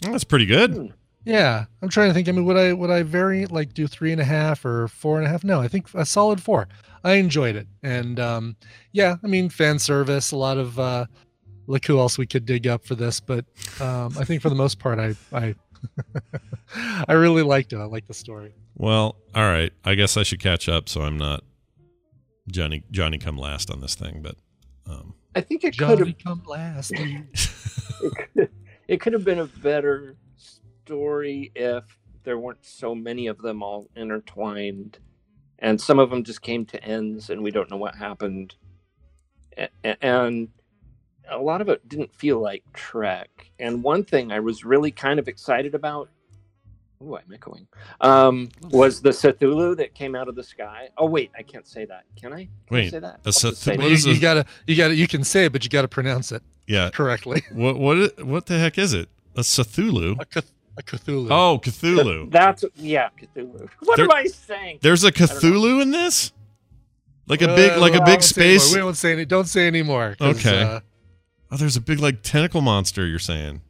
Well, 0.02 0.12
that's 0.12 0.24
pretty 0.24 0.46
good. 0.46 0.92
Yeah, 1.24 1.66
I'm 1.82 1.88
trying 1.88 2.08
to 2.08 2.14
think. 2.14 2.28
I 2.28 2.32
mean, 2.32 2.44
would 2.46 2.56
I 2.56 2.72
would 2.72 2.90
I 2.90 3.02
vary 3.02 3.46
like 3.46 3.74
do 3.74 3.86
three 3.86 4.12
and 4.12 4.20
a 4.20 4.24
half 4.24 4.64
or 4.64 4.88
four 4.88 5.18
and 5.18 5.26
a 5.26 5.30
half? 5.30 5.44
No, 5.44 5.60
I 5.60 5.68
think 5.68 5.92
a 5.94 6.06
solid 6.06 6.42
four. 6.42 6.66
I 7.04 7.14
enjoyed 7.14 7.56
it, 7.56 7.66
and 7.82 8.18
um, 8.18 8.56
yeah, 8.92 9.16
I 9.22 9.26
mean, 9.26 9.50
fan 9.50 9.78
service, 9.78 10.32
a 10.32 10.36
lot 10.36 10.56
of 10.56 10.78
uh, 10.78 11.06
look 11.66 11.84
who 11.84 11.98
else 11.98 12.16
we 12.16 12.26
could 12.26 12.46
dig 12.46 12.66
up 12.66 12.84
for 12.86 12.94
this. 12.94 13.20
But 13.20 13.44
um, 13.80 14.16
I 14.18 14.24
think 14.24 14.40
for 14.40 14.48
the 14.48 14.54
most 14.54 14.78
part, 14.78 14.98
I 14.98 15.14
I 15.32 15.54
I 17.08 17.12
really 17.12 17.42
liked 17.42 17.72
it. 17.72 17.76
I 17.78 17.84
like 17.84 18.06
the 18.06 18.14
story. 18.14 18.54
Well, 18.76 19.16
all 19.34 19.44
right. 19.44 19.72
I 19.84 19.94
guess 19.94 20.16
I 20.16 20.22
should 20.22 20.40
catch 20.40 20.68
up 20.68 20.88
so 20.88 21.02
I'm 21.02 21.18
not 21.18 21.44
Johnny 22.50 22.82
Johnny 22.90 23.18
come 23.18 23.36
last 23.36 23.70
on 23.70 23.80
this 23.80 23.94
thing, 23.94 24.22
but 24.22 24.36
um 24.90 25.14
I 25.34 25.42
think 25.42 25.64
it 25.64 25.76
could 25.76 25.98
have 25.98 26.18
come 26.18 26.42
last. 26.46 26.92
it 28.90 29.00
could 29.00 29.12
have 29.12 29.24
been 29.24 29.38
a 29.38 29.46
better 29.46 30.16
story 30.36 31.52
if 31.54 31.84
there 32.24 32.36
weren't 32.38 32.64
so 32.64 32.92
many 32.94 33.28
of 33.28 33.38
them 33.38 33.62
all 33.62 33.88
intertwined 33.94 34.98
and 35.60 35.80
some 35.80 35.98
of 36.00 36.10
them 36.10 36.24
just 36.24 36.42
came 36.42 36.64
to 36.66 36.82
ends 36.84 37.30
and 37.30 37.40
we 37.42 37.50
don't 37.52 37.70
know 37.70 37.76
what 37.76 37.94
happened 37.94 38.54
A- 39.56 39.68
a- 39.84 40.04
and 40.04 40.48
a 41.30 41.38
lot 41.38 41.60
of 41.60 41.68
it 41.68 41.88
didn't 41.88 42.12
feel 42.12 42.40
like 42.40 42.64
trek 42.72 43.52
and 43.60 43.82
one 43.84 44.02
thing 44.02 44.32
i 44.32 44.40
was 44.40 44.64
really 44.64 44.90
kind 44.90 45.18
of 45.20 45.28
excited 45.28 45.74
about 45.74 46.10
Ooh, 47.02 47.16
I'm 47.16 47.32
echoing. 47.32 47.66
Um, 48.02 48.50
was 48.72 49.00
the 49.00 49.08
Cthulhu 49.08 49.74
that 49.78 49.94
came 49.94 50.14
out 50.14 50.28
of 50.28 50.34
the 50.34 50.42
sky? 50.42 50.90
Oh 50.98 51.06
wait, 51.06 51.30
I 51.34 51.42
can't 51.42 51.66
say 51.66 51.86
that. 51.86 52.04
Can 52.14 52.34
I? 52.34 52.46
Can 52.68 52.76
I 52.76 52.88
say 52.90 52.98
that? 52.98 53.14
a 53.14 53.18
I'll 53.24 53.32
just 53.32 53.40
Cth- 53.42 53.54
say 53.56 53.76
what 53.78 53.88
that. 53.88 54.04
you, 54.04 54.12
you 54.12 54.20
gotta 54.20 54.44
you 54.66 54.76
gotta 54.76 54.94
you 54.94 55.08
can 55.08 55.24
say 55.24 55.46
it, 55.46 55.52
but 55.52 55.64
you 55.64 55.70
gotta 55.70 55.88
pronounce 55.88 56.30
it 56.30 56.42
yeah. 56.70 56.90
correctly. 56.90 57.42
What 57.52 57.78
what 57.78 57.96
what 58.24 58.46
the 58.46 58.58
heck 58.58 58.78
is 58.78 58.92
it? 58.94 59.08
A 59.36 59.40
Cthulhu? 59.40 60.20
A, 60.20 60.24
Cth- 60.24 60.50
a 60.78 60.82
Cthulhu. 60.82 61.28
Oh, 61.30 61.58
Cthulhu. 61.62 62.30
That's 62.30 62.64
yeah, 62.76 63.08
Cthulhu. 63.20 63.68
What 63.80 63.96
There- 63.96 64.06
am 64.06 64.12
I 64.12 64.24
saying? 64.26 64.78
There's 64.82 65.04
a. 65.04 65.12
Cthulhu 65.12 65.82
in 65.82 65.90
this? 65.90 66.32
Like 67.26 67.42
a 67.42 67.48
big 67.54 67.78
like 67.78 67.94
a 67.94 68.02
Uh, 68.02 68.04
big 68.04 68.20
won't 68.20 68.24
say 68.24 68.42
anymore. 68.42 68.58
space 68.60 68.74
We 68.74 68.82
won't 68.82 68.96
say 68.96 69.12
any. 69.12 69.24
Don't 69.24 69.46
say 69.48 69.66
anymore. 69.66 70.16
Okay. 70.20 70.62
uh, 70.62 70.80
Oh, 71.52 71.56
there's 71.56 71.76
a 71.76 71.80
big 71.80 71.98
like 72.00 72.22
tentacle 72.22 72.60
monster 72.60 73.06
you're 73.06 73.18
saying. 73.18 73.60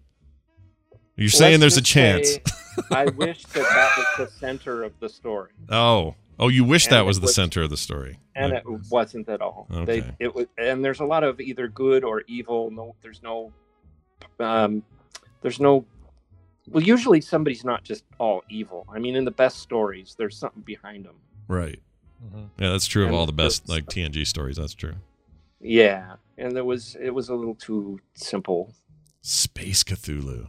You're 1.17 1.29
saying 1.31 1.61
there's 1.61 1.77
a 1.77 1.83
chance. 1.83 2.29
say 2.31 2.43
I 2.91 3.05
wish 3.07 3.43
that 3.45 3.63
that 3.77 3.91
was 3.99 4.07
the 4.19 4.39
center 4.39 4.83
of 4.85 4.93
the 5.01 5.09
story, 5.09 5.51
Oh. 5.69 6.15
Oh, 6.41 6.49
you 6.49 6.65
wish 6.65 6.87
And 6.87 6.93
that 6.95 7.01
it 7.01 7.07
was 7.07 7.21
the 7.21 7.27
was- 7.27 7.35
center 7.35 7.62
of 7.62 7.71
the 7.71 7.77
story. 7.77 8.19
and 8.35 8.53
Like- 8.53 8.65
it 8.65 8.81
wasn't 8.91 9.29
at 9.29 9.41
all. 9.41 9.67
Okay. 9.71 10.01
They 10.01 10.15
it 10.19 10.35
was, 10.35 10.47
and 10.59 10.85
there's 10.85 11.01
a 11.01 11.05
lot 11.05 11.23
of 11.23 11.41
either 11.41 11.69
good 11.69 12.03
or 12.03 12.23
evil. 12.27 12.71
No, 12.71 12.95
there's 13.03 13.23
no, 13.23 13.53
um, 14.41 14.83
there's 15.43 15.61
no. 15.61 15.85
Well, 16.69 16.83
usually 16.83 17.21
somebody's 17.21 17.65
not 17.65 17.85
just 17.85 18.05
all 18.19 18.43
evil. 18.49 18.87
I 18.93 18.99
mean, 18.99 19.17
in 19.17 19.25
the 19.25 19.31
best 19.31 19.59
stories, 19.59 20.15
there's 20.19 20.37
something 20.37 20.62
behind 20.62 21.05
them. 21.05 21.17
Right. 21.49 21.81
Mhm. 22.25 22.49
Yeah, 22.59 22.71
that's 22.71 22.87
true 22.87 23.07
of 23.07 23.12
all 23.12 23.27
the 23.27 23.33
best 23.33 23.65
it's- 23.65 23.69
like 23.69 23.87
TNG 23.87 24.25
stories. 24.27 24.57
That's 24.57 24.75
true. 24.75 24.95
Yeah, 25.61 26.17
and 26.39 26.55
there 26.57 26.65
was 26.65 26.97
it 27.01 27.11
was 27.15 27.29
a 27.29 27.35
little 27.35 27.55
too 27.57 28.01
simple. 28.15 28.73
Space 29.21 29.83
Cthulhu. 29.85 30.49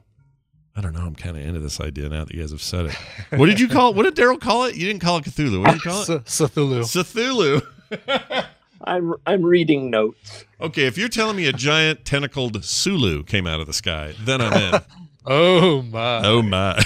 I 0.76 0.82
don't 0.82 0.94
know. 0.94 1.02
I'm 1.02 1.16
kind 1.16 1.36
of 1.36 1.44
into 1.44 1.60
this 1.60 1.82
idea 1.82 2.08
now 2.08 2.24
that 2.26 2.34
you 2.34 2.42
guys 2.42 2.52
have 2.52 2.62
said 2.62 2.86
it. 2.88 2.96
What 3.38 3.48
did 3.48 3.60
you 3.60 3.68
call 3.68 3.90
it? 3.92 3.96
What 3.96 4.04
did 4.04 4.16
Daryl 4.16 4.40
call 4.40 4.66
it? 4.66 4.76
You 4.76 4.88
didn't 4.88 5.02
call 5.02 5.18
it 5.18 5.26
Cthulhu. 5.26 5.62
What 5.62 5.72
did 5.74 5.84
you 5.84 5.92
call 5.92 6.02
it? 6.04 6.08
Cthulhu. 6.26 7.62
Cthulhu. 7.92 8.46
I'm 8.84 9.14
I'm 9.28 9.44
reading 9.44 9.90
notes. 9.92 10.46
Okay, 10.60 10.86
if 10.86 10.98
you're 10.98 11.10
telling 11.10 11.36
me 11.36 11.46
a 11.46 11.54
giant 11.54 12.06
tentacled 12.06 12.64
Sulu 12.64 13.24
came 13.24 13.46
out 13.48 13.60
of 13.60 13.68
the 13.68 13.74
sky, 13.74 14.14
then 14.24 14.42
I'm 14.42 14.54
in. 14.76 14.82
Oh 15.24 15.84
my. 15.84 16.26
oh 16.26 16.42
my. 16.42 16.82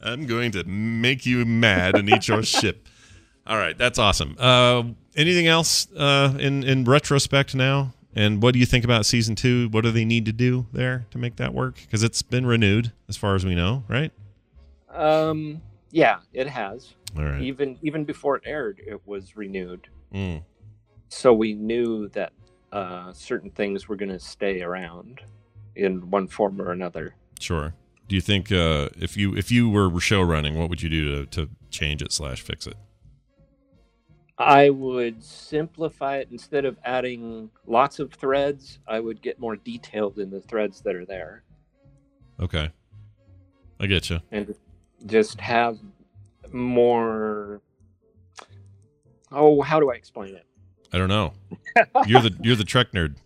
I'm 0.00 0.26
going 0.26 0.52
to 0.52 0.62
make 0.62 1.26
you 1.26 1.44
mad 1.44 1.96
and 1.96 2.08
eat 2.08 2.28
your 2.28 2.44
ship. 2.44 2.86
All 3.48 3.56
right, 3.56 3.76
that's 3.76 3.98
awesome. 3.98 4.36
Uh, 4.38 4.84
anything 5.16 5.48
else 5.48 5.88
uh, 5.96 6.36
in 6.38 6.62
in 6.62 6.84
retrospect 6.84 7.56
now? 7.56 7.94
And 8.14 8.42
what 8.42 8.52
do 8.52 8.58
you 8.58 8.66
think 8.66 8.84
about 8.84 9.06
season 9.06 9.34
two? 9.34 9.68
What 9.70 9.84
do 9.84 9.90
they 9.90 10.04
need 10.04 10.26
to 10.26 10.32
do 10.32 10.66
there 10.72 11.06
to 11.10 11.18
make 11.18 11.36
that 11.36 11.54
work? 11.54 11.76
Because 11.76 12.02
it's 12.02 12.20
been 12.22 12.44
renewed, 12.44 12.92
as 13.08 13.16
far 13.16 13.34
as 13.34 13.44
we 13.44 13.54
know, 13.54 13.84
right? 13.88 14.12
Um, 14.90 15.62
yeah, 15.90 16.18
it 16.32 16.46
has. 16.46 16.94
All 17.16 17.24
right. 17.24 17.42
Even 17.42 17.78
even 17.82 18.04
before 18.04 18.36
it 18.36 18.42
aired, 18.44 18.80
it 18.86 19.00
was 19.06 19.36
renewed. 19.36 19.88
Mm. 20.14 20.42
So 21.08 21.32
we 21.32 21.54
knew 21.54 22.08
that 22.08 22.32
uh, 22.72 23.12
certain 23.12 23.50
things 23.50 23.88
were 23.88 23.96
going 23.96 24.10
to 24.10 24.18
stay 24.18 24.62
around 24.62 25.20
in 25.76 26.10
one 26.10 26.26
form 26.26 26.60
or 26.60 26.72
another. 26.72 27.14
Sure. 27.38 27.74
Do 28.08 28.14
you 28.14 28.20
think 28.20 28.52
uh, 28.52 28.88
if 28.98 29.16
you 29.16 29.34
if 29.34 29.50
you 29.50 29.70
were 29.70 29.98
show 30.00 30.22
running, 30.22 30.58
what 30.58 30.68
would 30.68 30.82
you 30.82 30.88
do 30.88 31.24
to, 31.24 31.26
to 31.26 31.50
change 31.70 32.02
it 32.02 32.12
slash 32.12 32.42
fix 32.42 32.66
it? 32.66 32.76
I 34.44 34.70
would 34.70 35.22
simplify 35.22 36.16
it 36.18 36.28
instead 36.30 36.64
of 36.64 36.76
adding 36.84 37.50
lots 37.66 37.98
of 37.98 38.12
threads. 38.12 38.78
I 38.88 38.98
would 39.00 39.22
get 39.22 39.38
more 39.38 39.56
detailed 39.56 40.18
in 40.18 40.30
the 40.30 40.40
threads 40.40 40.80
that 40.82 40.94
are 40.94 41.06
there, 41.06 41.42
Okay, 42.40 42.70
I 43.78 43.86
get 43.86 44.10
you. 44.10 44.20
and 44.30 44.54
just 45.06 45.40
have 45.40 45.78
more. 46.52 47.60
Oh, 49.30 49.60
how 49.62 49.80
do 49.80 49.90
I 49.90 49.94
explain 49.94 50.34
it? 50.34 50.44
I 50.92 50.98
don't 50.98 51.08
know. 51.08 51.32
You're 52.06 52.20
the 52.20 52.36
you're 52.42 52.56
the 52.56 52.64
Trek 52.64 52.88
nerd. 52.92 53.16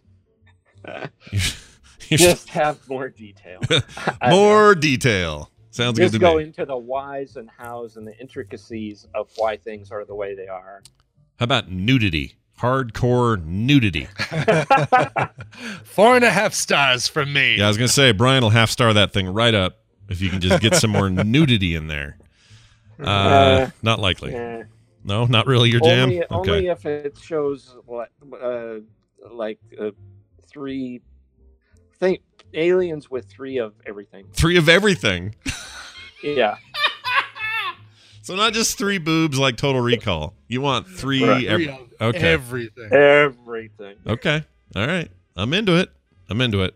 Just 2.09 2.49
have 2.51 2.89
more 2.89 3.09
detail. 3.09 3.61
More 4.31 4.77
detail. 4.77 5.51
Sounds 5.71 5.99
just 5.99 6.13
good 6.13 6.19
to 6.19 6.25
go 6.25 6.37
me. 6.37 6.45
into 6.45 6.65
the 6.65 6.77
whys 6.77 7.35
and 7.35 7.51
hows 7.51 7.97
and 7.97 8.07
the 8.07 8.17
intricacies 8.21 9.09
of 9.13 9.29
why 9.37 9.57
things 9.57 9.91
are 9.91 10.05
the 10.05 10.15
way 10.15 10.37
they 10.37 10.47
are. 10.47 10.83
How 11.39 11.45
about 11.45 11.71
nudity? 11.71 12.35
Hardcore 12.59 13.45
nudity. 13.45 14.07
Four 15.85 16.17
and 16.17 16.25
a 16.25 16.31
half 16.31 16.55
stars 16.55 17.07
from 17.07 17.33
me. 17.33 17.57
Yeah, 17.57 17.67
I 17.67 17.69
was 17.69 17.77
gonna 17.77 17.89
say 17.89 18.13
Brian 18.13 18.43
will 18.43 18.51
half 18.51 18.71
star 18.71 18.93
that 18.95 19.13
thing 19.13 19.29
right 19.29 19.55
up 19.55 19.79
if 20.09 20.23
you 20.23 20.31
can 20.31 20.41
just 20.41 20.63
get 20.63 20.75
some 20.75 20.91
more 20.91 21.11
nudity 21.11 21.75
in 21.75 21.89
there. 21.89 22.17
Uh, 22.99 23.05
Uh, 23.07 23.71
not 23.83 23.99
likely. 23.99 24.33
No, 25.05 25.27
not 25.27 25.47
really 25.47 25.71
your 25.71 25.81
jam. 25.81 26.05
Only, 26.09 26.23
okay. 26.25 26.31
only 26.31 26.67
if 26.69 26.87
it 26.87 27.19
shows 27.19 27.77
what, 27.85 28.09
uh, 28.43 28.77
like 29.31 29.59
uh, 29.81 29.91
three 30.49 31.03
think 31.99 32.23
aliens 32.55 33.11
with 33.11 33.27
three 33.27 33.59
of 33.59 33.75
everything. 33.87 34.27
Three 34.33 34.57
of 34.57 34.69
everything. 34.69 35.35
Yeah, 36.23 36.57
So 38.27 38.35
not 38.35 38.55
just 38.55 38.77
three 38.77 38.99
boobs 38.99 39.39
like 39.39 39.57
Total 39.57 39.81
Recall. 39.81 40.35
You 40.49 40.61
want 40.61 40.89
three. 40.89 41.23
Right. 41.23 41.47
ev- 41.47 41.57
Three 41.61 41.69
of 41.69 42.15
okay. 42.17 42.33
Everything. 42.33 42.93
everything. 42.93 43.95
Okay. 44.05 44.43
All 44.75 44.85
right. 44.85 45.09
I'm 45.37 45.55
into 45.55 45.77
it. 45.79 45.91
I'm 46.29 46.41
into 46.41 46.65
it. 46.65 46.75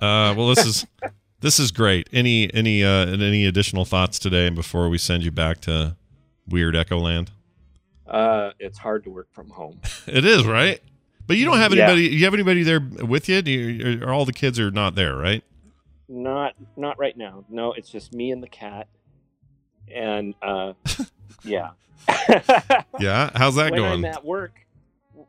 Uh, 0.00 0.34
well, 0.36 0.54
this 0.54 0.64
is 0.64 0.86
this 1.40 1.58
is 1.58 1.72
great. 1.72 2.08
Any 2.12 2.48
any 2.54 2.84
uh, 2.84 3.06
any 3.08 3.44
additional 3.44 3.84
thoughts 3.84 4.20
today 4.20 4.48
before 4.50 4.88
we 4.88 4.98
send 4.98 5.24
you 5.24 5.32
back 5.32 5.60
to 5.62 5.96
weird 6.46 6.76
Echo 6.76 6.98
Land? 7.00 7.32
Uh, 8.06 8.50
it's 8.60 8.78
hard 8.78 9.02
to 9.02 9.10
work 9.10 9.26
from 9.32 9.50
home. 9.50 9.80
It 10.06 10.24
is 10.24 10.46
right. 10.46 10.80
But 11.26 11.38
you 11.38 11.44
don't 11.44 11.58
have 11.58 11.74
Yeah. 11.74 11.86
anybody. 11.88 12.08
You 12.14 12.24
have 12.26 12.34
anybody 12.34 12.62
there 12.62 12.78
with 12.80 13.28
you? 13.28 13.42
Do 13.42 13.50
you 13.50 14.00
or 14.04 14.12
all 14.12 14.24
the 14.26 14.32
kids 14.32 14.60
are 14.60 14.70
not 14.70 14.94
there, 14.94 15.16
right? 15.16 15.42
Not 16.08 16.54
not 16.76 17.00
right 17.00 17.16
now. 17.16 17.44
No, 17.48 17.72
it's 17.72 17.90
just 17.90 18.12
me 18.14 18.30
and 18.30 18.40
the 18.40 18.48
cat. 18.48 18.86
And 19.92 20.34
uh, 20.42 20.72
yeah. 21.44 21.70
Yeah. 23.00 23.30
How's 23.34 23.54
that 23.56 23.72
when 23.72 23.80
going? 23.80 23.92
I'm 23.92 24.04
at 24.04 24.24
work, 24.24 24.52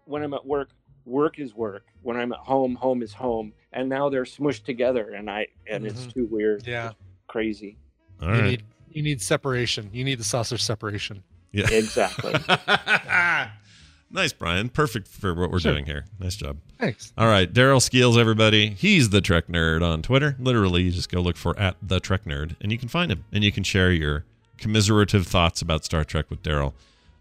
when 0.06 0.24
I'm 0.24 0.34
at 0.34 0.46
work, 0.46 0.70
work 1.06 1.40
is 1.40 1.54
work. 1.54 1.86
When 2.04 2.18
I'm 2.18 2.32
at 2.34 2.40
home, 2.40 2.76
home 2.76 3.02
is 3.02 3.14
home. 3.14 3.54
And 3.74 3.90
now 3.90 4.10
they're 4.10 4.24
smushed 4.24 4.64
together, 4.64 5.12
and 5.14 5.30
I 5.30 5.48
and 5.70 5.86
it's 5.86 6.06
Mhm. 6.06 6.14
too 6.14 6.26
weird. 6.32 6.66
Yeah. 6.68 6.92
crazy. 7.28 7.78
all 8.22 8.28
you 8.30 8.34
right. 8.34 8.44
need 8.52 8.64
you 8.92 9.02
need 9.04 9.22
separation. 9.22 9.90
You 9.92 10.04
need 10.06 10.20
the 10.20 10.24
saucer 10.24 10.58
separation. 10.58 11.24
Yeah. 11.52 11.68
Exactly. 11.70 12.34
nice, 14.12 14.34
Brian. 14.34 14.70
Perfect 14.70 15.08
for 15.08 15.34
what 15.34 15.52
we're 15.52 15.60
Sure. 15.60 15.74
doing 15.74 15.86
here. 15.86 16.06
Nice 16.20 16.36
job. 16.36 16.58
Thanks. 16.80 17.12
All 17.18 17.28
right, 17.28 17.52
Daryl 17.52 17.82
Skeels, 17.82 18.18
everybody. 18.18 18.70
He's 18.70 19.10
the 19.10 19.22
Trek 19.22 19.48
Nerd 19.48 19.82
on 19.82 20.02
Twitter. 20.02 20.36
Literally, 20.40 20.84
you 20.84 20.92
just 20.92 21.10
go 21.12 21.20
look 21.22 21.36
for 21.38 21.58
at 21.60 21.76
the 21.82 22.00
Trek 22.00 22.24
Nerd, 22.26 22.56
and 22.62 22.72
you 22.72 22.78
can 22.78 22.88
find 22.90 23.12
him, 23.12 23.26
and 23.32 23.44
you 23.44 23.52
can 23.52 23.64
share 23.64 23.92
your 23.92 24.24
commiserative 24.58 25.26
thoughts 25.26 25.62
about 25.62 25.86
Star 25.86 26.04
Trek 26.04 26.30
with 26.30 26.42
Daryl 26.44 26.74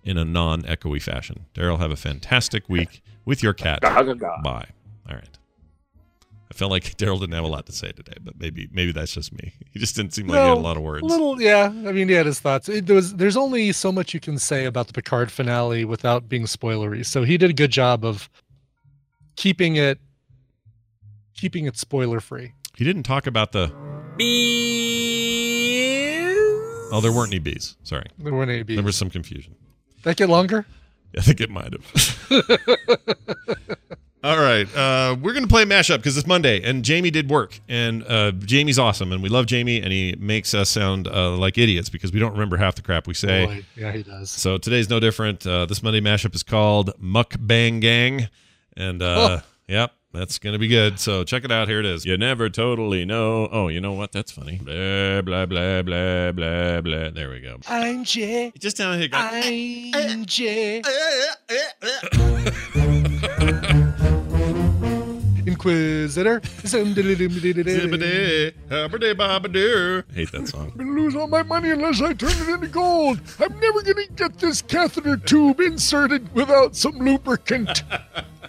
in 0.02 0.18
a 0.18 0.24
non-echoey 0.24 1.02
fashion. 1.02 1.46
Daryl, 1.54 1.78
have 1.78 1.90
a 1.90 1.96
fantastic 1.96 2.68
week 2.68 3.02
with 3.24 3.42
your 3.42 3.52
cat. 3.52 3.80
Bye. 3.82 4.68
All 5.08 5.16
right. 5.16 5.38
I 6.50 6.56
felt 6.56 6.70
like 6.70 6.96
Daryl 6.96 7.18
didn't 7.18 7.34
have 7.34 7.44
a 7.44 7.48
lot 7.48 7.66
to 7.66 7.72
say 7.72 7.90
today, 7.90 8.12
but 8.22 8.38
maybe 8.38 8.68
maybe 8.70 8.92
that's 8.92 9.12
just 9.12 9.32
me. 9.32 9.54
He 9.72 9.80
just 9.80 9.96
didn't 9.96 10.14
seem 10.14 10.28
like 10.28 10.40
he 10.40 10.48
had 10.48 10.56
a 10.56 10.60
lot 10.60 10.76
of 10.76 10.84
words. 10.84 11.02
Little, 11.02 11.42
yeah. 11.42 11.64
I 11.64 11.90
mean, 11.90 12.08
he 12.08 12.14
had 12.14 12.26
his 12.26 12.38
thoughts. 12.38 12.68
It, 12.68 12.86
there 12.86 12.94
was, 12.94 13.16
there's 13.16 13.36
only 13.36 13.72
so 13.72 13.90
much 13.90 14.14
you 14.14 14.20
can 14.20 14.38
say 14.38 14.66
about 14.66 14.86
the 14.86 14.92
Picard 14.92 15.32
finale 15.32 15.84
without 15.84 16.28
being 16.28 16.44
spoilery. 16.44 17.04
So 17.04 17.24
he 17.24 17.36
did 17.36 17.50
a 17.50 17.52
good 17.52 17.72
job 17.72 18.04
of 18.04 18.30
keeping 19.34 19.74
it, 19.74 19.98
keeping 21.36 21.64
it 21.64 21.76
spoiler 21.76 22.20
free. 22.20 22.52
He 22.76 22.84
didn't 22.84 23.02
talk 23.02 23.26
about 23.26 23.50
the. 23.50 23.72
Oh, 26.92 27.00
there 27.00 27.12
weren't 27.12 27.30
any 27.32 27.38
bees. 27.40 27.76
Sorry, 27.82 28.06
There 28.18 28.32
weren't 28.32 28.50
any 28.50 28.62
bees. 28.62 28.76
there 28.76 28.84
was 28.84 28.96
some 28.96 29.10
confusion. 29.10 29.54
Did 29.96 30.04
That 30.04 30.16
get 30.16 30.28
longer? 30.28 30.66
I 31.16 31.20
think 31.22 31.40
it 31.40 31.50
might 31.50 31.72
have. 31.72 32.28
All 34.24 34.38
right, 34.38 34.66
uh, 34.74 35.16
we're 35.20 35.34
gonna 35.34 35.46
play 35.46 35.64
a 35.64 35.66
mashup 35.66 35.98
because 35.98 36.16
it's 36.16 36.26
Monday, 36.26 36.62
and 36.62 36.82
Jamie 36.82 37.10
did 37.10 37.28
work, 37.28 37.60
and 37.68 38.02
uh, 38.04 38.30
Jamie's 38.32 38.78
awesome, 38.78 39.12
and 39.12 39.22
we 39.22 39.28
love 39.28 39.44
Jamie, 39.44 39.82
and 39.82 39.92
he 39.92 40.16
makes 40.18 40.54
us 40.54 40.70
sound 40.70 41.06
uh, 41.08 41.36
like 41.36 41.58
idiots 41.58 41.90
because 41.90 42.10
we 42.10 42.20
don't 42.20 42.32
remember 42.32 42.56
half 42.56 42.74
the 42.74 42.80
crap 42.80 43.06
we 43.06 43.12
say. 43.12 43.44
Boy, 43.44 43.64
yeah, 43.76 43.92
he 43.92 44.02
does. 44.02 44.30
So 44.30 44.56
today's 44.56 44.88
no 44.88 44.98
different. 44.98 45.46
Uh, 45.46 45.66
this 45.66 45.82
Monday 45.82 46.00
mashup 46.00 46.34
is 46.34 46.42
called 46.42 46.90
Mukbang 46.98 47.82
Gang, 47.82 48.28
and 48.78 49.02
uh, 49.02 49.40
yep, 49.68 49.92
that's 50.14 50.38
gonna 50.38 50.58
be 50.58 50.68
good. 50.68 51.00
So 51.00 51.24
check 51.24 51.44
it 51.44 51.50
out. 51.50 51.68
Here 51.68 51.80
it 51.80 51.86
is. 51.86 52.06
You 52.06 52.16
never 52.16 52.48
totally 52.48 53.04
know. 53.04 53.48
Oh, 53.50 53.68
you 53.68 53.80
know 53.80 53.92
what? 53.92 54.12
That's 54.12 54.30
funny. 54.30 54.58
Blah 54.62 55.22
blah 55.22 55.46
blah 55.46 55.82
blah 55.82 56.32
blah 56.32 56.80
blah. 56.80 57.10
There 57.10 57.30
we 57.30 57.40
go. 57.40 57.58
I'm 57.68 58.04
Jay. 58.04 58.52
Just 58.58 58.76
down 58.76 58.98
here. 59.00 59.08
I'm 59.12 60.24
Jay. 60.24 60.82
Inquisitor. 65.46 66.40
Zippity, 66.40 68.54
happity, 68.68 69.14
babadoo. 69.14 70.04
Hate 70.14 70.32
that 70.32 70.48
song. 70.48 70.70
I'm 70.72 70.78
gonna 70.78 71.00
lose 71.00 71.16
all 71.16 71.26
my 71.26 71.42
money 71.42 71.70
unless 71.70 72.00
I 72.00 72.14
turn 72.14 72.30
it 72.30 72.48
into 72.48 72.68
gold. 72.68 73.20
I'm 73.40 73.58
never 73.60 73.82
gonna 73.82 74.06
get 74.14 74.38
this 74.38 74.62
catheter 74.62 75.16
tube 75.16 75.60
inserted 75.60 76.32
without 76.34 76.76
some 76.76 76.98
lubricant. 76.98 77.82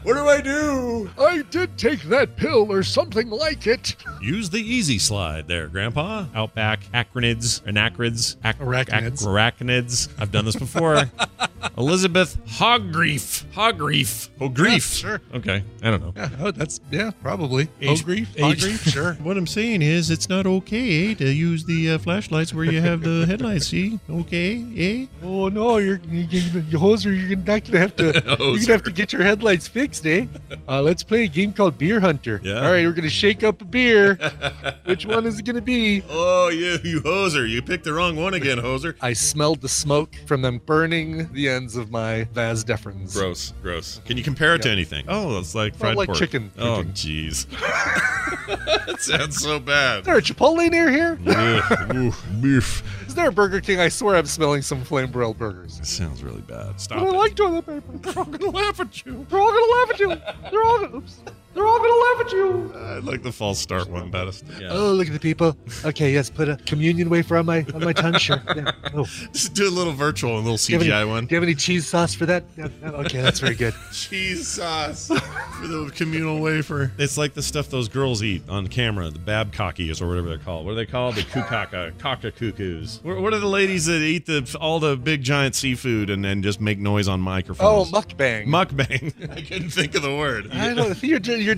What 0.05 0.13
do 0.17 0.27
I 0.27 0.39
do? 0.39 1.09
I 1.19 1.41
did 1.49 1.77
take 1.79 2.01
that 2.03 2.35
pill 2.37 2.71
or 2.71 2.83
something 2.83 3.27
like 3.29 3.65
it. 3.65 3.95
Use 4.21 4.51
the 4.51 4.59
easy 4.59 4.99
slide 4.99 5.47
there, 5.47 5.67
Grandpa. 5.67 6.25
Outback, 6.35 6.81
acronids, 6.93 7.61
anacrids, 7.63 8.35
ac- 8.45 8.59
Arachnids. 8.59 9.13
ac- 9.13 9.25
arachnids. 9.25 10.09
I've 10.19 10.31
done 10.31 10.45
this 10.45 10.55
before. 10.55 11.09
Elizabeth 11.77 12.37
Hogrief. 12.45 13.43
Hogrief. 13.53 14.29
Hogrief. 14.39 14.71
Yeah, 15.03 15.09
sure. 15.09 15.21
Okay. 15.33 15.63
I 15.81 15.89
don't 15.89 16.01
know. 16.01 16.13
Yeah, 16.15 16.29
oh, 16.39 16.51
that's 16.51 16.79
yeah, 16.91 17.09
probably. 17.23 17.67
Age- 17.81 18.01
oh, 18.01 18.05
grief, 18.05 18.29
age- 18.37 18.61
grief, 18.61 18.83
sure. 18.83 19.13
What 19.23 19.37
I'm 19.37 19.47
saying 19.47 19.81
is, 19.81 20.11
it's 20.11 20.29
not 20.29 20.45
okay 20.45 21.15
to 21.15 21.31
use 21.33 21.65
the 21.65 21.91
uh, 21.93 21.97
flashlights 21.97 22.53
where 22.53 22.65
you 22.65 22.79
have 22.81 23.01
the 23.01 23.25
headlights. 23.27 23.67
See? 23.67 23.99
Okay? 24.09 24.63
Eh? 24.77 25.05
Oh 25.23 25.49
no, 25.49 25.77
you're 25.77 25.99
you, 26.09 26.19
you, 26.29 26.61
you 26.69 26.77
hoser. 26.77 27.05
You're 27.27 27.37
not 27.39 27.63
gonna 27.65 27.79
have 27.79 27.95
to. 27.95 28.03
you're 28.13 28.59
gonna 28.59 28.71
have 28.73 28.83
to 28.83 28.91
get 28.91 29.11
your 29.11 29.23
headlights 29.23 29.67
fixed, 29.67 29.94
eh? 30.03 30.25
Uh, 30.67 30.81
let's 30.81 31.03
play 31.03 31.23
a 31.23 31.27
game 31.27 31.53
called 31.53 31.77
Beer 31.77 31.99
Hunter. 31.99 32.41
Yeah. 32.43 32.55
All 32.55 32.71
right, 32.71 32.85
we're 32.85 32.93
gonna 32.93 33.09
shake 33.09 33.43
up 33.43 33.61
a 33.61 33.65
beer. 33.65 34.15
Which 34.85 35.05
one 35.05 35.25
is 35.25 35.37
it 35.37 35.45
gonna 35.45 35.61
be? 35.61 36.03
Oh, 36.09 36.49
you, 36.49 36.77
you 36.83 37.01
hoser. 37.01 37.47
You 37.47 37.61
picked 37.61 37.83
the 37.83 37.93
wrong 37.93 38.15
one 38.15 38.33
again, 38.33 38.57
hoser. 38.57 38.95
I 39.01 39.13
smelled 39.13 39.61
the 39.61 39.69
smoke 39.69 40.15
from 40.25 40.41
them 40.41 40.59
burning 40.65 41.31
the 41.33 41.49
ends 41.49 41.75
of 41.75 41.91
my 41.91 42.23
vas 42.33 42.63
deferens. 42.63 43.13
Gross, 43.13 43.53
gross. 43.61 44.01
Can 44.05 44.17
you 44.17 44.23
compare 44.23 44.55
it 44.55 44.63
to 44.63 44.69
anything? 44.69 45.05
Oh, 45.07 45.37
it's 45.37 45.53
like 45.53 45.75
fried 45.75 45.95
like 45.95 46.07
pork. 46.07 46.17
chicken 46.17 46.51
Oh, 46.57 46.83
jeez. 46.83 47.45
that 48.47 49.01
sounds 49.01 49.37
so 49.37 49.59
bad. 49.59 49.99
Is 49.99 50.05
bad. 50.05 50.05
there 50.05 50.17
a 50.17 50.21
Chipotle 50.21 50.69
near 50.69 50.89
here? 50.89 51.19
Ugh, 51.27 51.95
ooh, 51.95 52.13
beef. 52.41 52.83
Is 53.15 53.17
there 53.17 53.29
a 53.29 53.31
Burger 53.31 53.61
King? 53.61 53.79
I 53.79 53.87
swear 53.87 54.17
I'm 54.17 54.25
smelling 54.25 54.61
some 54.61 54.83
flame 54.83 55.09
broiled 55.09 55.37
burgers. 55.37 55.79
It 55.79 55.85
sounds 55.85 56.21
really 56.21 56.41
bad. 56.41 56.81
Stop 56.81 56.99
But 56.99 57.15
I 57.15 57.17
like 57.17 57.33
toilet 57.33 57.65
paper. 57.65 57.93
They're 58.01 58.19
all 58.19 58.25
gonna 58.25 58.51
laugh 58.51 58.77
at 58.81 59.05
you. 59.05 59.25
They're 59.29 59.39
all 59.39 59.53
gonna 59.53 59.71
laugh 59.71 59.91
at 59.91 59.99
you. 60.01 60.07
They're 60.51 60.63
all 60.65 60.79
gonna. 60.81 60.97
Oops. 60.97 61.19
They're 61.53 61.65
all 61.65 61.79
gonna 61.79 61.93
laugh 62.25 62.33
at 62.33 62.37
you. 62.37 62.73
I 62.75 62.99
like 62.99 63.23
the 63.23 63.31
false 63.31 63.59
start 63.59 63.89
one 63.89 64.09
best. 64.09 64.43
Yeah. 64.59 64.69
Oh, 64.71 64.91
look 64.91 65.07
at 65.07 65.13
the 65.13 65.19
people. 65.19 65.55
Okay, 65.83 66.13
yes, 66.13 66.29
put 66.29 66.49
a 66.49 66.57
communion 66.65 67.09
wafer 67.09 67.37
on 67.37 67.45
my 67.45 67.65
on 67.73 67.83
my 67.83 67.93
tongue. 67.93 68.17
Sure. 68.17 68.41
Yeah. 68.55 68.71
Oh, 68.93 69.03
Just 69.33 69.53
do 69.53 69.67
a 69.67 69.69
little 69.69 69.93
virtual 69.93 70.37
and 70.37 70.47
a 70.47 70.51
little 70.51 70.57
do 70.57 70.85
you, 70.85 70.91
CGI 70.91 71.01
any, 71.01 71.09
one. 71.09 71.25
do 71.25 71.35
you 71.35 71.37
have 71.37 71.43
any 71.43 71.55
cheese 71.55 71.87
sauce 71.87 72.13
for 72.15 72.25
that? 72.25 72.43
Yeah, 72.57 72.67
yeah, 72.81 72.89
Okay, 72.91 73.21
that's 73.21 73.39
very 73.39 73.55
good. 73.55 73.73
Cheese 73.91 74.47
sauce 74.47 75.07
for 75.07 75.67
the 75.67 75.91
communal 75.95 76.39
wafer. 76.39 76.91
It's 76.97 77.17
like 77.17 77.33
the 77.33 77.41
stuff 77.41 77.69
those 77.69 77.87
girls 77.89 78.23
eat 78.23 78.43
on 78.49 78.67
camera, 78.67 79.09
the 79.09 79.19
Babcockies 79.19 80.01
or 80.01 80.07
whatever 80.07 80.29
they're 80.29 80.37
called. 80.37 80.65
What 80.65 80.71
are 80.71 80.75
they 80.75 80.85
called? 80.85 81.15
The 81.15 81.21
kukaka, 81.23 81.97
cocker 81.99 82.31
cuckoos. 82.31 82.99
What 83.03 83.21
what 83.21 83.33
are 83.33 83.39
the 83.39 83.47
ladies 83.47 83.85
that 83.85 84.01
eat 84.01 84.25
the 84.25 84.57
all 84.59 84.79
the 84.79 84.95
big 84.95 85.21
giant 85.21 85.55
seafood 85.55 86.09
and 86.09 86.23
then 86.23 86.41
just 86.41 86.61
make 86.61 86.79
noise 86.79 87.07
on 87.07 87.19
microphones? 87.19 87.89
Oh, 87.89 87.91
mukbang. 87.91 88.47
Mukbang. 88.47 89.31
I 89.37 89.41
couldn't 89.41 89.69
think 89.71 89.95
of 89.95 90.01
the 90.01 90.15
word. 90.15 90.51
I 90.51 90.73
don't 90.73 91.01
you're 91.03 91.19
you're 91.19 91.55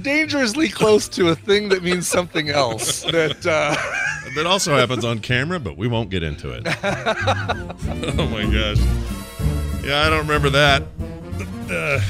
dangerously 0.57 0.69
close 0.69 1.07
to 1.09 1.29
a 1.29 1.35
thing 1.35 1.69
that 1.69 1.83
means 1.83 2.07
something 2.07 2.49
else. 2.49 3.01
That 3.03 3.45
uh, 3.45 3.75
That 4.35 4.45
also 4.45 4.75
happens 4.75 5.05
on 5.05 5.19
camera, 5.19 5.59
but 5.59 5.77
we 5.77 5.87
won't 5.87 6.09
get 6.09 6.21
into 6.21 6.51
it. 6.51 6.63
oh 8.19 8.27
my 8.27 8.43
gosh. 8.43 8.77
Yeah, 9.83 10.05
I 10.05 10.09
don't 10.09 10.19
remember 10.19 10.49
that. 10.51 10.83
The 11.67 12.03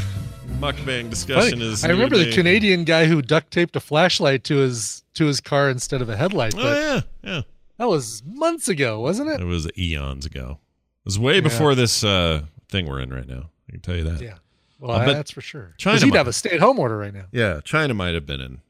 mukbang 0.59 1.09
discussion 1.09 1.59
funny. 1.59 1.71
is. 1.71 1.85
I 1.85 1.89
remember 1.89 2.17
the 2.17 2.23
new 2.25 2.31
to 2.31 2.37
me. 2.37 2.43
Canadian 2.43 2.83
guy 2.83 3.05
who 3.05 3.21
duct 3.21 3.51
taped 3.51 3.75
a 3.75 3.79
flashlight 3.79 4.43
to 4.45 4.57
his 4.57 5.03
to 5.13 5.25
his 5.25 5.39
car 5.39 5.69
instead 5.69 6.01
of 6.01 6.09
a 6.09 6.17
headlight. 6.17 6.55
Oh 6.57 6.73
yeah, 6.73 7.01
yeah. 7.23 7.41
that 7.77 7.87
was 7.87 8.23
months 8.25 8.67
ago, 8.67 8.99
wasn't 8.99 9.29
it? 9.29 9.39
It 9.39 9.45
was 9.45 9.69
eons 9.77 10.25
ago. 10.25 10.59
It 11.03 11.05
was 11.05 11.19
way 11.19 11.39
before 11.39 11.75
this 11.75 12.03
uh, 12.03 12.41
thing 12.67 12.87
we're 12.87 12.99
in 12.99 13.13
right 13.13 13.27
now. 13.27 13.51
I 13.69 13.71
can 13.71 13.81
tell 13.81 13.95
you 13.95 14.03
that. 14.03 14.21
Yeah. 14.21 14.37
Well, 14.79 14.91
I 14.91 15.05
that's 15.05 15.31
for 15.31 15.41
sure. 15.41 15.73
China 15.77 15.99
he'd 15.99 16.11
might- 16.11 16.17
have 16.17 16.27
a 16.27 16.33
stay-at-home 16.33 16.77
order 16.79 16.97
right 16.97 17.13
now. 17.13 17.25
Yeah, 17.31 17.61
China 17.63 17.93
might 17.93 18.13
have 18.13 18.25
been 18.25 18.41
in, 18.41 18.61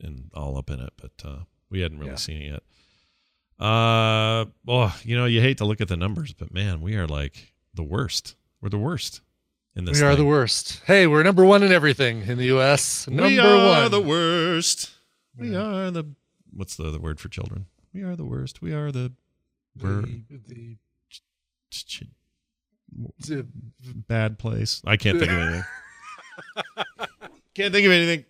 in 0.00 0.30
all 0.34 0.56
up 0.56 0.70
in 0.70 0.78
it, 0.80 0.92
but 0.96 1.12
uh, 1.24 1.38
we 1.70 1.80
hadn't 1.80 1.98
really 1.98 2.12
Yeah. 2.12 2.16
seen 2.16 2.42
it 2.42 2.50
yet. 2.52 2.62
Uh, 3.64 4.46
well, 4.64 4.94
you 5.04 5.16
know, 5.16 5.24
you 5.26 5.40
hate 5.40 5.58
to 5.58 5.64
look 5.64 5.80
at 5.80 5.88
the 5.88 5.96
numbers, 5.96 6.32
but 6.32 6.52
man, 6.52 6.80
we 6.80 6.96
are 6.96 7.06
like 7.06 7.52
the 7.74 7.82
worst. 7.82 8.34
We're 8.60 8.70
the 8.70 8.78
worst 8.78 9.20
in 9.76 9.84
this. 9.84 10.00
we 10.00 10.06
are 10.06 10.10
thing. 10.10 10.18
the 10.24 10.28
worst. 10.28 10.80
Hey, 10.86 11.06
we're 11.06 11.22
number 11.22 11.44
one 11.44 11.62
in 11.62 11.72
everything 11.72 12.22
in 12.22 12.38
the 12.38 12.46
U.S. 12.46 13.06
Number 13.08 13.22
one. 13.22 13.32
we 13.32 13.38
are 13.38 13.82
one. 13.82 13.90
the 13.90 14.00
worst. 14.00 14.90
We 15.36 15.54
are 15.56 15.90
the 15.90 16.04
what's 16.54 16.76
the, 16.76 16.90
the 16.90 16.98
word 17.00 17.20
for 17.20 17.28
children? 17.28 17.66
We 17.94 18.02
are 18.02 18.16
the 18.16 18.24
worst. 18.24 18.60
We 18.62 18.72
are 18.72 18.90
the, 18.92 19.12
we're 19.80 20.02
the, 20.02 20.22
the, 20.48 20.76
ch- 21.10 21.22
ch- 21.70 22.00
the- 22.00 22.06
bad 24.08 24.38
place. 24.38 24.82
I 24.84 24.96
can't 24.96 25.18
think 25.18 25.30
of 25.30 25.38
anything. 25.38 25.64
can't 27.54 27.72
think 27.72 27.86
of 27.86 27.92
anything. 27.92 28.24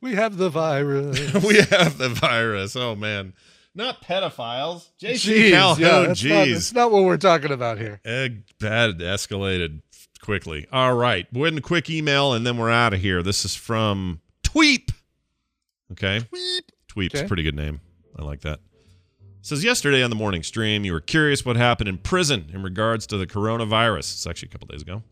we 0.00 0.14
have 0.14 0.36
the 0.36 0.50
virus. 0.50 1.18
we 1.44 1.56
have 1.56 1.98
the 1.98 2.08
virus. 2.10 2.76
Oh 2.76 2.94
man, 2.94 3.34
not 3.74 4.02
pedophiles. 4.02 4.88
Jeez, 5.00 5.50
Calhoun. 5.50 5.82
yeah, 5.82 6.06
that's 6.06 6.24
not, 6.24 6.46
Jeez, 6.46 6.52
that's 6.52 6.72
not 6.72 6.90
what 6.92 7.04
we're 7.04 7.16
talking 7.16 7.52
about 7.52 7.78
here. 7.78 8.00
Egg 8.04 8.44
bad 8.60 8.98
escalated 8.98 9.82
quickly. 10.20 10.66
All 10.72 10.94
right, 10.94 11.26
we're 11.32 11.48
in 11.48 11.58
a 11.58 11.62
quick 11.62 11.90
email 11.90 12.32
and 12.32 12.46
then 12.46 12.56
we're 12.56 12.70
out 12.70 12.92
of 12.94 13.00
here. 13.00 13.22
This 13.22 13.44
is 13.44 13.54
from 13.54 14.20
Tweep. 14.42 14.90
Okay, 15.92 16.20
Tweep. 16.32 16.60
Tweep's 16.88 17.14
a 17.14 17.18
Okay. 17.20 17.28
pretty 17.28 17.42
good 17.42 17.56
name. 17.56 17.80
I 18.18 18.22
like 18.22 18.40
that. 18.42 18.60
Says 19.44 19.62
yesterday 19.62 20.02
on 20.02 20.08
the 20.08 20.16
morning 20.16 20.42
stream, 20.42 20.86
you 20.86 20.92
were 20.92 21.02
curious 21.02 21.44
what 21.44 21.56
happened 21.56 21.86
in 21.86 21.98
prison 21.98 22.50
in 22.54 22.62
regards 22.62 23.06
to 23.06 23.18
the 23.18 23.26
coronavirus. 23.26 24.14
It's 24.14 24.26
actually 24.26 24.48
a 24.48 24.52
couple 24.52 24.68
days 24.68 24.80
ago. 24.80 25.02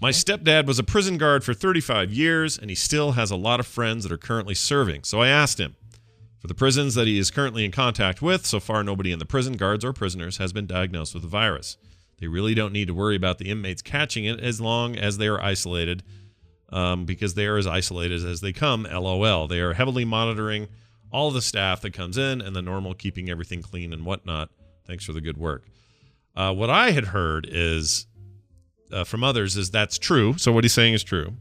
My 0.00 0.10
stepdad 0.10 0.66
was 0.66 0.78
a 0.78 0.84
prison 0.84 1.18
guard 1.18 1.42
for 1.42 1.52
35 1.52 2.12
years, 2.12 2.56
and 2.56 2.70
he 2.70 2.76
still 2.76 3.12
has 3.12 3.32
a 3.32 3.36
lot 3.36 3.58
of 3.58 3.66
friends 3.66 4.04
that 4.04 4.12
are 4.12 4.18
currently 4.18 4.54
serving. 4.54 5.02
So 5.02 5.20
I 5.20 5.28
asked 5.28 5.58
him, 5.58 5.74
for 6.38 6.46
the 6.46 6.54
prisons 6.54 6.94
that 6.94 7.08
he 7.08 7.18
is 7.18 7.32
currently 7.32 7.64
in 7.64 7.72
contact 7.72 8.22
with, 8.22 8.46
so 8.46 8.60
far 8.60 8.84
nobody 8.84 9.10
in 9.10 9.18
the 9.18 9.24
prison, 9.24 9.54
guards 9.54 9.84
or 9.84 9.92
prisoners, 9.92 10.36
has 10.36 10.52
been 10.52 10.66
diagnosed 10.66 11.12
with 11.12 11.24
the 11.24 11.28
virus. 11.28 11.76
They 12.20 12.28
really 12.28 12.54
don't 12.54 12.72
need 12.72 12.86
to 12.86 12.94
worry 12.94 13.16
about 13.16 13.38
the 13.38 13.50
inmates 13.50 13.82
catching 13.82 14.26
it 14.26 14.38
as 14.38 14.60
long 14.60 14.96
as 14.96 15.18
they 15.18 15.26
are 15.26 15.42
isolated, 15.42 16.04
um, 16.68 17.04
because 17.04 17.34
they 17.34 17.46
are 17.46 17.56
as 17.56 17.66
isolated 17.66 18.24
as 18.24 18.40
they 18.42 18.52
come. 18.52 18.84
LOL. 18.84 19.48
They 19.48 19.60
are 19.60 19.72
heavily 19.72 20.04
monitoring 20.04 20.68
all 21.12 21.30
the 21.30 21.42
staff 21.42 21.80
that 21.82 21.92
comes 21.92 22.18
in 22.18 22.40
and 22.40 22.54
the 22.54 22.62
normal 22.62 22.94
keeping 22.94 23.30
everything 23.30 23.62
clean 23.62 23.92
and 23.92 24.04
whatnot. 24.04 24.50
Thanks 24.86 25.04
for 25.04 25.12
the 25.12 25.20
good 25.20 25.36
work. 25.38 25.64
Uh, 26.34 26.52
what 26.54 26.68
I 26.70 26.90
had 26.90 27.06
heard 27.06 27.46
is 27.50 28.06
uh, 28.92 29.04
from 29.04 29.24
others 29.24 29.56
is 29.56 29.70
that's 29.70 29.98
true. 29.98 30.36
So 30.38 30.52
what 30.52 30.64
he's 30.64 30.74
saying 30.74 30.94
is 30.94 31.02
true, 31.02 31.34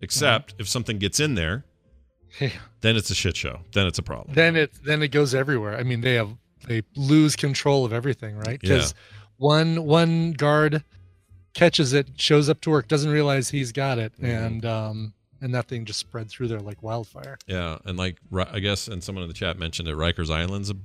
except 0.00 0.54
if 0.58 0.68
something 0.68 0.98
gets 0.98 1.20
in 1.20 1.34
there, 1.34 1.64
Yeah. 2.40 2.50
then 2.80 2.96
it's 2.96 3.10
a 3.10 3.14
shit 3.14 3.36
show. 3.36 3.60
Then 3.72 3.86
it's 3.86 3.98
a 3.98 4.02
problem. 4.02 4.34
Then 4.34 4.56
it 4.56 4.72
then 4.84 5.02
it 5.02 5.08
goes 5.08 5.34
everywhere. 5.34 5.76
I 5.76 5.82
mean, 5.82 6.00
they 6.00 6.14
have 6.14 6.30
they 6.66 6.82
lose 6.96 7.36
control 7.36 7.84
of 7.84 7.92
everything, 7.92 8.36
right? 8.36 8.58
Because 8.60 8.94
one 9.36 9.84
one 9.84 10.32
guard 10.32 10.82
catches 11.54 11.92
it, 11.92 12.08
shows 12.16 12.48
up 12.48 12.60
to 12.62 12.70
work, 12.70 12.88
doesn't 12.88 13.10
realize 13.10 13.50
he's 13.50 13.72
got 13.72 13.98
it, 13.98 14.12
Mm-hmm. 14.14 14.24
and 14.26 14.64
um 14.64 15.12
and 15.42 15.54
that 15.54 15.68
thing 15.68 15.84
just 15.84 15.98
spread 15.98 16.28
through 16.28 16.48
there 16.48 16.60
like 16.60 16.82
wildfire. 16.82 17.36
Yeah, 17.46 17.78
and 17.84 17.98
like 17.98 18.18
I 18.34 18.60
guess, 18.60 18.88
and 18.88 19.02
someone 19.02 19.22
in 19.22 19.28
the 19.28 19.34
chat 19.34 19.58
mentioned 19.58 19.88
that 19.88 19.96
Rikers 19.96 20.30
Island's 20.30 20.70
a, 20.70 20.76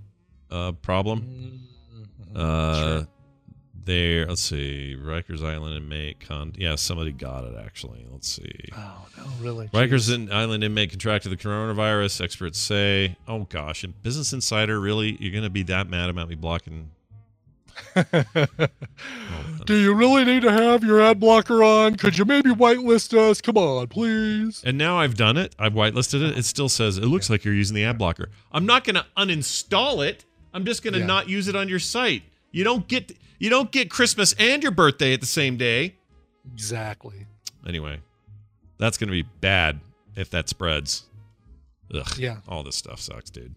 a 0.49 0.73
problem. 0.73 1.61
Uh, 2.35 3.03
there. 3.85 4.25
Let's 4.27 4.41
see, 4.41 4.97
Rikers 4.99 5.43
Island 5.43 5.75
inmate 5.77 6.19
con. 6.19 6.53
Yeah, 6.57 6.75
somebody 6.75 7.11
got 7.11 7.45
it 7.45 7.55
actually. 7.57 8.05
Let's 8.11 8.27
see. 8.27 8.69
Oh 8.75 9.07
no, 9.17 9.23
really? 9.39 9.67
Rikers 9.69 10.13
in- 10.13 10.31
Island 10.31 10.63
inmate 10.63 10.89
contracted 10.89 11.31
the 11.31 11.37
coronavirus. 11.37 12.21
Experts 12.21 12.59
say, 12.59 13.15
"Oh 13.27 13.45
gosh, 13.45 13.83
and 13.83 13.99
Business 14.03 14.33
Insider, 14.33 14.79
really? 14.79 15.17
You're 15.21 15.33
gonna 15.33 15.49
be 15.49 15.63
that 15.63 15.89
mad 15.89 16.09
about 16.09 16.27
me 16.27 16.35
blocking 16.35 16.91
Do 19.65 19.75
you 19.75 19.93
really 19.93 20.23
need 20.23 20.43
to 20.43 20.51
have 20.51 20.83
your 20.83 21.01
ad 21.01 21.19
blocker 21.19 21.63
on? 21.63 21.95
Could 21.95 22.17
you 22.17 22.25
maybe 22.25 22.51
whitelist 22.51 23.17
us? 23.17 23.41
Come 23.41 23.57
on, 23.57 23.87
please. 23.87 24.63
And 24.65 24.77
now 24.77 24.97
I've 24.97 25.15
done 25.15 25.35
it. 25.37 25.55
I've 25.59 25.73
whitelisted 25.73 26.21
it. 26.29 26.37
It 26.37 26.45
still 26.45 26.69
says 26.69 26.97
it 26.97 27.05
looks 27.05 27.29
like 27.29 27.43
you're 27.43 27.53
using 27.53 27.75
the 27.75 27.83
ad 27.83 27.97
blocker. 27.97 28.29
I'm 28.51 28.65
not 28.65 28.83
going 28.85 28.95
to 28.95 29.05
uninstall 29.17 30.07
it. 30.07 30.25
I'm 30.53 30.63
just 30.65 30.83
going 30.83 30.93
to 30.93 30.99
Yeah. 30.99 31.05
not 31.05 31.27
use 31.29 31.47
it 31.47 31.55
on 31.55 31.67
your 31.69 31.79
site. 31.79 32.23
You 32.51 32.63
don't 32.63 32.87
get 32.87 33.11
you 33.39 33.49
don't 33.49 33.71
get 33.71 33.89
Christmas 33.91 34.33
and 34.39 34.63
your 34.63 34.71
birthday 34.71 35.13
at 35.13 35.19
the 35.19 35.27
same 35.27 35.57
day. 35.57 35.95
Exactly. 36.53 37.25
Anyway, 37.67 37.99
that's 38.77 38.97
going 38.97 39.09
to 39.09 39.11
be 39.11 39.23
bad 39.41 39.79
if 40.15 40.29
that 40.31 40.47
spreads. 40.49 41.03
Ugh. 41.93 42.17
Yeah. 42.17 42.37
All 42.47 42.63
this 42.63 42.75
stuff 42.75 42.99
sucks, 42.99 43.29
dude. 43.29 43.53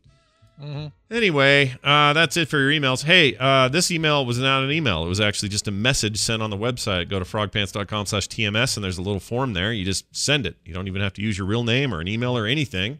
Mm-hmm. 0.62 1.14
Anyway, 1.14 1.74
uh, 1.82 2.12
that's 2.12 2.36
it 2.36 2.48
for 2.48 2.58
your 2.58 2.70
emails. 2.70 3.04
Hey, 3.04 3.34
uh, 3.38 3.68
this 3.68 3.90
email 3.90 4.26
was 4.26 4.38
not 4.38 4.62
an 4.62 4.70
email. 4.70 5.04
It 5.04 5.08
was 5.08 5.20
actually 5.20 5.48
just 5.48 5.66
a 5.68 5.70
message 5.70 6.18
sent 6.18 6.42
on 6.42 6.50
the 6.50 6.56
website. 6.56 7.08
Go 7.08 7.18
to 7.18 7.24
frogpants.com 7.24 8.06
slash 8.06 8.28
TMS, 8.28 8.76
and 8.76 8.84
there's 8.84 8.98
a 8.98 9.02
little 9.02 9.20
form 9.20 9.54
there. 9.54 9.72
You 9.72 9.84
just 9.84 10.04
send 10.14 10.46
it. 10.46 10.56
You 10.64 10.74
don't 10.74 10.86
even 10.86 11.00
have 11.00 11.14
to 11.14 11.22
use 11.22 11.38
your 11.38 11.46
real 11.46 11.64
name 11.64 11.94
or 11.94 12.00
an 12.00 12.08
email 12.08 12.36
or 12.36 12.46
anything. 12.46 12.98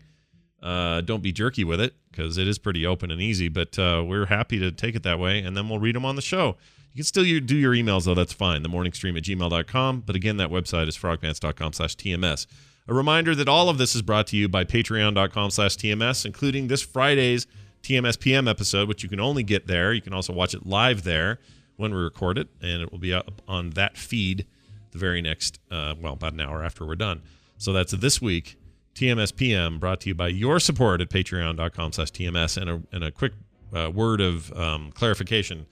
Uh, 0.63 1.01
don't 1.03 1.23
be 1.23 1.33
jerky 1.33 1.65
with 1.65 1.81
it 1.81 1.95
because 2.11 2.39
it 2.39 2.49
is 2.49 2.59
pretty 2.59 2.87
open 2.87 3.11
and 3.11 3.21
easy, 3.21 3.49
but 3.49 3.79
uh, 3.79 4.03
we're 4.07 4.27
happy 4.27 4.59
to 4.59 4.73
take 4.73 4.95
it 4.95 5.03
that 5.03 5.19
way, 5.19 5.41
and 5.41 5.57
then 5.57 5.69
we'll 5.69 5.79
read 5.79 5.95
them 5.95 6.05
on 6.05 6.17
the 6.17 6.23
show. 6.23 6.57
You 6.93 6.99
can 6.99 7.05
still 7.05 7.23
do 7.23 7.57
your 7.57 7.73
emails, 7.73 8.05
though. 8.05 8.15
That's 8.15 8.33
fine. 8.33 8.63
The 8.63 8.69
morningstream 8.69 9.17
at 9.17 9.23
gmail.com. 9.23 10.01
But 10.01 10.17
again, 10.17 10.39
that 10.39 10.51
website 10.51 10.89
is 10.89 10.99
frogpants.com 10.99 11.73
slash 11.75 11.97
TMS. 11.97 12.47
A 12.91 12.95
reminder 12.95 13.37
that 13.37 13.49
all 13.49 13.69
of 13.69 13.79
this 13.79 13.95
is 13.95 14.03
brought 14.03 14.27
to 14.27 14.37
you 14.37 14.49
by 14.49 14.65
patreon.com 14.65 15.51
slash 15.51 15.77
TMS, 15.77 16.27
including 16.27 16.67
this 16.67 16.83
Friday's 16.83 17.47
TMS 17.85 18.19
PM 18.19 18.49
episode, 18.49 18.89
which 18.89 19.05
you 19.05 19.09
can 19.09 19.21
only 19.21 19.45
get 19.45 19.69
there. 19.69 19.93
You 19.93 20.01
can 20.01 20.13
also 20.13 20.33
watch 20.33 20.55
it 20.55 20.67
live 20.67 21.05
there 21.05 21.39
when 21.77 21.95
we 21.95 22.01
record 22.01 22.37
it, 22.37 22.49
and 22.61 22.83
it 22.83 22.91
will 22.91 22.99
be 22.99 23.15
up 23.15 23.43
on 23.47 23.71
that 23.71 23.97
feed 23.97 24.45
the 24.91 24.99
very 24.99 25.23
next, 25.23 25.61
uh, 25.71 25.95
well, 26.01 26.15
about 26.15 26.33
an 26.33 26.41
hour 26.41 26.65
after 26.65 26.85
we're 26.85 26.97
done. 26.97 27.23
So 27.59 27.73
that's 27.73 27.93
this 27.93 28.21
week, 28.21 28.57
TMS 28.97 29.37
PM, 29.37 29.79
brought 29.79 30.01
to 30.01 30.09
you 30.09 30.17
by 30.17 30.27
your 30.27 30.59
support 30.59 31.01
at 31.01 31.11
patreon.com 31.11 31.93
slash 31.93 32.11
TMS. 32.11 32.61
And 32.61 32.71
a, 32.71 32.83
and 32.91 33.05
a 33.05 33.13
quick 33.13 33.35
uh, 33.73 33.93
word 33.95 34.21
of 34.21 34.53
um, 34.59 34.91
clarification 34.91 35.67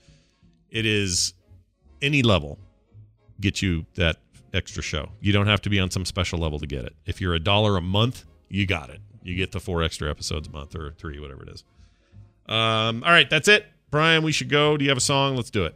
it 0.69 0.85
is 0.85 1.33
any 2.01 2.21
level 2.21 2.59
get 3.41 3.61
you 3.61 3.85
that 3.95 4.17
extra 4.53 4.81
show. 4.81 5.09
You 5.19 5.31
don't 5.31 5.47
have 5.47 5.61
to 5.61 5.69
be 5.69 5.79
on 5.79 5.91
some 5.91 6.05
special 6.05 6.39
level 6.39 6.59
to 6.59 6.67
get 6.67 6.85
it. 6.85 6.93
If 7.05 7.21
you're 7.21 7.33
a 7.33 7.39
dollar 7.39 7.77
a 7.77 7.81
month, 7.81 8.25
you 8.49 8.65
got 8.65 8.89
it. 8.89 8.99
You 9.23 9.35
get 9.35 9.51
the 9.51 9.59
four 9.59 9.83
extra 9.83 10.09
episodes 10.09 10.47
a 10.47 10.51
month 10.51 10.75
or 10.75 10.91
three, 10.91 11.19
whatever 11.19 11.43
it 11.43 11.49
is. 11.49 11.63
Um, 12.47 13.03
all 13.03 13.11
right, 13.11 13.29
that's 13.29 13.47
it. 13.47 13.65
Brian, 13.91 14.23
we 14.23 14.31
should 14.31 14.49
go. 14.49 14.77
Do 14.77 14.85
you 14.85 14.89
have 14.89 14.97
a 14.97 15.01
song? 15.01 15.35
Let's 15.35 15.49
do 15.49 15.65
it. 15.65 15.75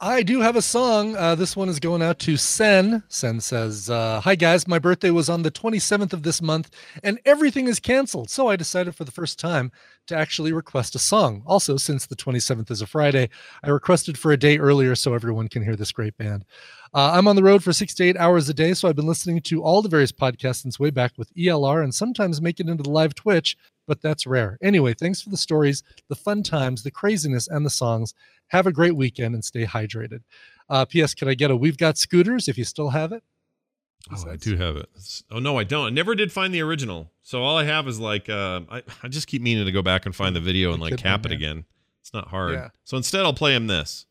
I 0.00 0.22
do 0.22 0.40
have 0.40 0.56
a 0.56 0.60
song. 0.60 1.16
Uh, 1.16 1.34
this 1.34 1.56
one 1.56 1.68
is 1.68 1.78
going 1.78 2.02
out 2.02 2.18
to 2.20 2.36
Sen. 2.36 3.02
Sen 3.08 3.40
says, 3.40 3.88
uh, 3.88 4.20
Hi 4.22 4.34
guys, 4.34 4.68
my 4.68 4.78
birthday 4.78 5.10
was 5.10 5.30
on 5.30 5.42
the 5.42 5.50
27th 5.50 6.12
of 6.12 6.24
this 6.24 6.42
month 6.42 6.70
and 7.02 7.18
everything 7.24 7.68
is 7.68 7.80
canceled. 7.80 8.28
So 8.28 8.48
I 8.48 8.56
decided 8.56 8.94
for 8.94 9.04
the 9.04 9.12
first 9.12 9.38
time 9.38 9.70
to 10.08 10.16
actually 10.16 10.52
request 10.52 10.94
a 10.94 10.98
song. 10.98 11.42
Also, 11.46 11.76
since 11.76 12.06
the 12.06 12.16
27th 12.16 12.70
is 12.70 12.82
a 12.82 12.86
Friday, 12.86 13.30
I 13.62 13.70
requested 13.70 14.18
for 14.18 14.32
a 14.32 14.36
day 14.36 14.58
earlier 14.58 14.94
so 14.94 15.14
everyone 15.14 15.48
can 15.48 15.62
hear 15.62 15.76
this 15.76 15.92
great 15.92 16.18
band. 16.18 16.44
Uh, 16.94 17.10
I'm 17.12 17.26
on 17.26 17.34
the 17.34 17.42
road 17.42 17.64
for 17.64 17.72
six 17.72 17.92
to 17.96 18.04
eight 18.04 18.16
hours 18.16 18.48
a 18.48 18.54
day, 18.54 18.72
so 18.72 18.88
I've 18.88 18.94
been 18.94 19.06
listening 19.06 19.40
to 19.42 19.62
all 19.64 19.82
the 19.82 19.88
various 19.88 20.12
podcasts 20.12 20.62
since 20.62 20.78
way 20.78 20.90
back 20.90 21.12
with 21.16 21.34
ELR 21.34 21.82
and 21.82 21.92
sometimes 21.92 22.40
make 22.40 22.60
it 22.60 22.68
into 22.68 22.84
the 22.84 22.90
live 22.90 23.16
Twitch, 23.16 23.56
but 23.88 24.00
that's 24.00 24.28
rare. 24.28 24.58
Anyway, 24.62 24.94
thanks 24.94 25.20
for 25.20 25.28
the 25.28 25.36
stories, 25.36 25.82
the 26.08 26.14
fun 26.14 26.44
times, 26.44 26.84
the 26.84 26.92
craziness, 26.92 27.48
and 27.48 27.66
the 27.66 27.70
songs. 27.70 28.14
Have 28.48 28.68
a 28.68 28.72
great 28.72 28.94
weekend 28.94 29.34
and 29.34 29.44
stay 29.44 29.64
hydrated. 29.64 30.20
Uh, 30.68 30.84
P.S. 30.84 31.14
Could 31.14 31.28
I 31.28 31.34
get 31.34 31.50
a 31.50 31.56
We've 31.56 31.76
Got 31.76 31.98
Scooters 31.98 32.46
if 32.46 32.56
you 32.56 32.64
still 32.64 32.90
have 32.90 33.10
it? 33.10 33.24
Oh, 34.12 34.30
I 34.30 34.36
do 34.36 34.56
have 34.56 34.76
it. 34.76 34.88
Oh 35.30 35.38
no, 35.38 35.58
I 35.58 35.64
don't. 35.64 35.86
I 35.86 35.90
never 35.90 36.14
did 36.14 36.30
find 36.30 36.54
the 36.54 36.60
original. 36.60 37.10
So 37.22 37.42
all 37.42 37.56
I 37.56 37.64
have 37.64 37.88
is 37.88 37.98
like 37.98 38.28
uh, 38.28 38.60
I, 38.70 38.82
I 39.02 39.08
just 39.08 39.26
keep 39.26 39.40
meaning 39.42 39.64
to 39.64 39.72
go 39.72 39.82
back 39.82 40.04
and 40.04 40.14
find 40.14 40.36
the 40.36 40.40
video 40.40 40.72
and 40.72 40.80
like 40.80 40.96
cap 40.98 41.24
it 41.24 41.32
again. 41.32 41.64
It's 42.02 42.12
not 42.12 42.28
hard. 42.28 42.52
Yeah. 42.52 42.68
So 42.84 42.98
instead, 42.98 43.24
I'll 43.24 43.32
play 43.32 43.54
him 43.56 43.66
this. 43.66 44.04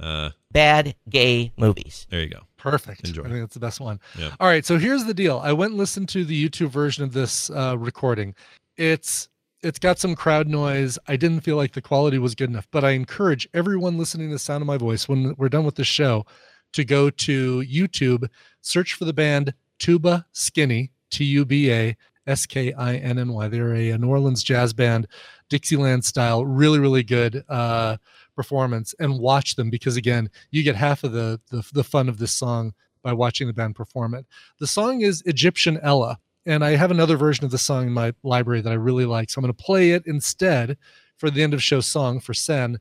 Uh, 0.00 0.30
Bad 0.52 0.96
gay 1.08 1.52
movies. 1.56 2.06
there 2.10 2.20
you 2.20 2.28
go. 2.28 2.40
Perfect. 2.56 3.06
Enjoy. 3.06 3.22
I 3.22 3.28
think 3.28 3.40
that's 3.40 3.54
the 3.54 3.60
best 3.60 3.80
one. 3.80 4.00
Yeah. 4.18 4.34
All 4.40 4.48
right. 4.48 4.64
So 4.64 4.78
here's 4.78 5.04
the 5.04 5.14
deal. 5.14 5.40
I 5.42 5.52
went 5.52 5.70
and 5.70 5.78
listened 5.78 6.08
to 6.10 6.24
the 6.24 6.48
YouTube 6.48 6.70
version 6.70 7.04
of 7.04 7.12
this 7.12 7.50
uh, 7.50 7.76
recording. 7.78 8.34
It's 8.76 9.28
it's 9.62 9.78
got 9.78 9.98
some 9.98 10.14
crowd 10.14 10.48
noise. 10.48 10.98
I 11.06 11.16
didn't 11.16 11.40
feel 11.40 11.56
like 11.56 11.72
the 11.72 11.82
quality 11.82 12.18
was 12.18 12.34
good 12.34 12.50
enough, 12.50 12.66
but 12.70 12.84
I 12.84 12.90
encourage 12.90 13.48
everyone 13.54 13.98
listening 13.98 14.28
to 14.28 14.34
the 14.34 14.38
sound 14.38 14.62
of 14.62 14.66
my 14.66 14.78
voice 14.78 15.08
when 15.08 15.34
we're 15.36 15.48
done 15.50 15.64
with 15.64 15.74
the 15.74 15.84
show 15.84 16.24
to 16.72 16.84
go 16.84 17.10
to 17.10 17.60
YouTube, 17.60 18.28
search 18.62 18.94
for 18.94 19.04
the 19.04 19.12
band 19.12 19.54
Tuba 19.78 20.26
Skinny, 20.32 20.90
T 21.10 21.24
U 21.24 21.44
B 21.44 21.70
A 21.72 21.96
S 22.26 22.46
K 22.46 22.72
I 22.72 22.96
N 22.96 23.18
N 23.18 23.32
Y. 23.32 23.48
They're 23.48 23.74
a, 23.74 23.98
New 23.98 24.08
Orleans 24.08 24.42
jazz 24.42 24.72
band, 24.72 25.06
Dixieland 25.48 26.04
style, 26.04 26.44
really, 26.44 26.78
really 26.78 27.02
good 27.02 27.44
uh, 27.48 27.96
performance. 28.34 28.94
And 28.98 29.18
watch 29.18 29.56
them 29.56 29.70
because, 29.70 29.96
again, 29.96 30.30
you 30.50 30.62
get 30.62 30.76
half 30.76 31.04
of 31.04 31.12
the, 31.12 31.40
the, 31.50 31.64
the 31.72 31.84
fun 31.84 32.08
of 32.08 32.18
this 32.18 32.32
song 32.32 32.74
by 33.02 33.12
watching 33.12 33.46
the 33.46 33.52
band 33.52 33.76
perform 33.76 34.14
it. 34.14 34.26
The 34.58 34.66
song 34.66 35.00
is 35.00 35.22
Egyptian 35.26 35.78
Ella. 35.82 36.18
And 36.46 36.64
I 36.64 36.70
have 36.70 36.90
another 36.90 37.16
version 37.16 37.44
of 37.44 37.50
the 37.50 37.58
song 37.58 37.86
in 37.86 37.92
my 37.92 38.14
library 38.22 38.62
that 38.62 38.72
I 38.72 38.76
really 38.76 39.04
like. 39.04 39.30
So 39.30 39.38
I'm 39.38 39.42
going 39.42 39.54
to 39.54 39.62
play 39.62 39.90
it 39.90 40.04
instead 40.06 40.78
for 41.18 41.30
the 41.30 41.42
end 41.42 41.52
of 41.52 41.62
show 41.62 41.80
song 41.80 42.18
for 42.18 42.32
Sen. 42.32 42.78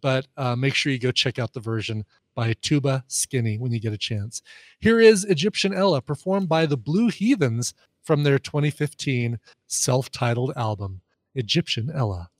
But 0.00 0.26
uh, 0.36 0.56
make 0.56 0.74
sure 0.74 0.92
you 0.92 0.98
go 0.98 1.12
check 1.12 1.38
out 1.38 1.52
the 1.52 1.60
version 1.60 2.04
by 2.34 2.54
Tuba 2.62 3.04
Skinny 3.08 3.58
when 3.58 3.72
you 3.72 3.80
get 3.80 3.92
a 3.92 3.98
chance. 3.98 4.42
Here 4.80 5.00
is 5.00 5.24
Egyptian 5.24 5.74
Ella 5.74 6.00
performed 6.00 6.48
by 6.48 6.66
the 6.66 6.76
Blue 6.76 7.08
Heathens 7.08 7.74
from 8.02 8.22
their 8.22 8.38
2015 8.38 9.38
self 9.68 10.10
titled 10.10 10.52
album, 10.56 11.02
Egyptian 11.34 11.90
Ella. 11.94 12.30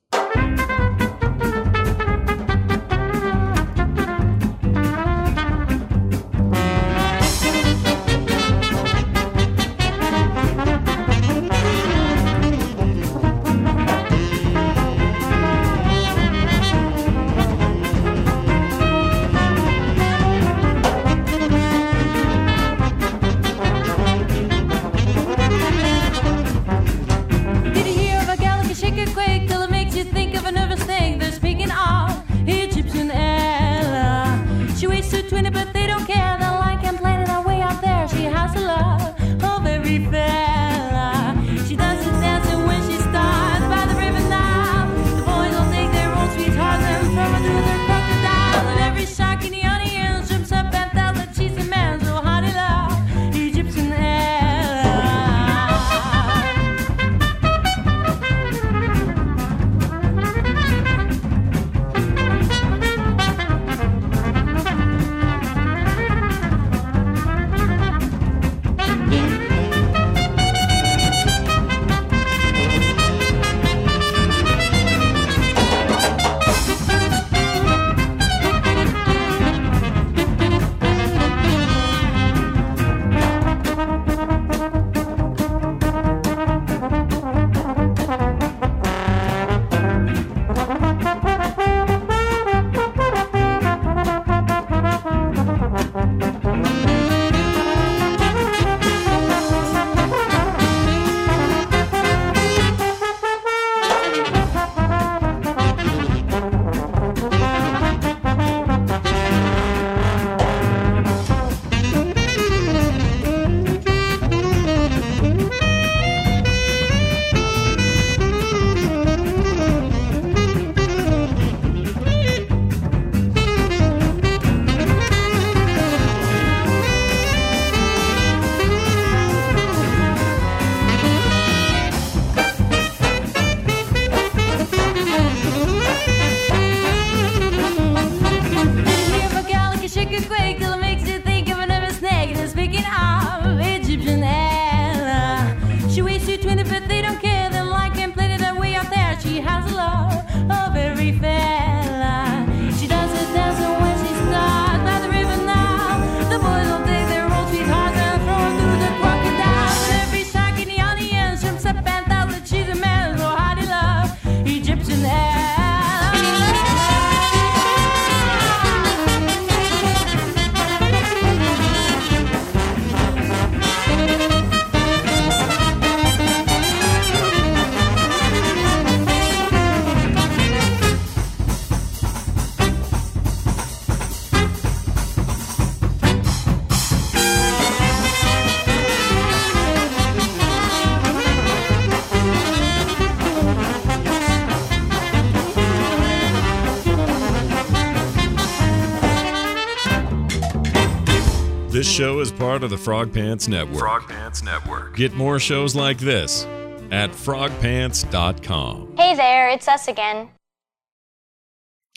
Part 202.42 202.64
of 202.64 202.70
the 202.70 202.76
Frog 202.78 203.12
Pants 203.12 203.46
Network. 203.46 203.78
Frog 203.78 204.08
Pants 204.08 204.42
Network. 204.42 204.96
Get 204.96 205.14
more 205.14 205.38
shows 205.38 205.76
like 205.76 205.98
this 205.98 206.44
at 206.90 207.12
frogpants.com. 207.12 208.94
Hey 208.96 209.14
there, 209.14 209.48
it's 209.50 209.68
us 209.68 209.86
again. 209.86 210.28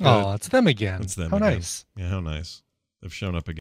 Oh, 0.04 0.34
it's 0.34 0.50
them 0.50 0.68
again. 0.68 1.02
It's 1.02 1.16
them. 1.16 1.32
How 1.32 1.38
again. 1.38 1.54
nice. 1.54 1.86
Yeah, 1.96 2.10
how 2.10 2.20
nice. 2.20 2.62
They've 3.02 3.12
shown 3.14 3.36
up 3.36 3.48
again. 3.48 3.54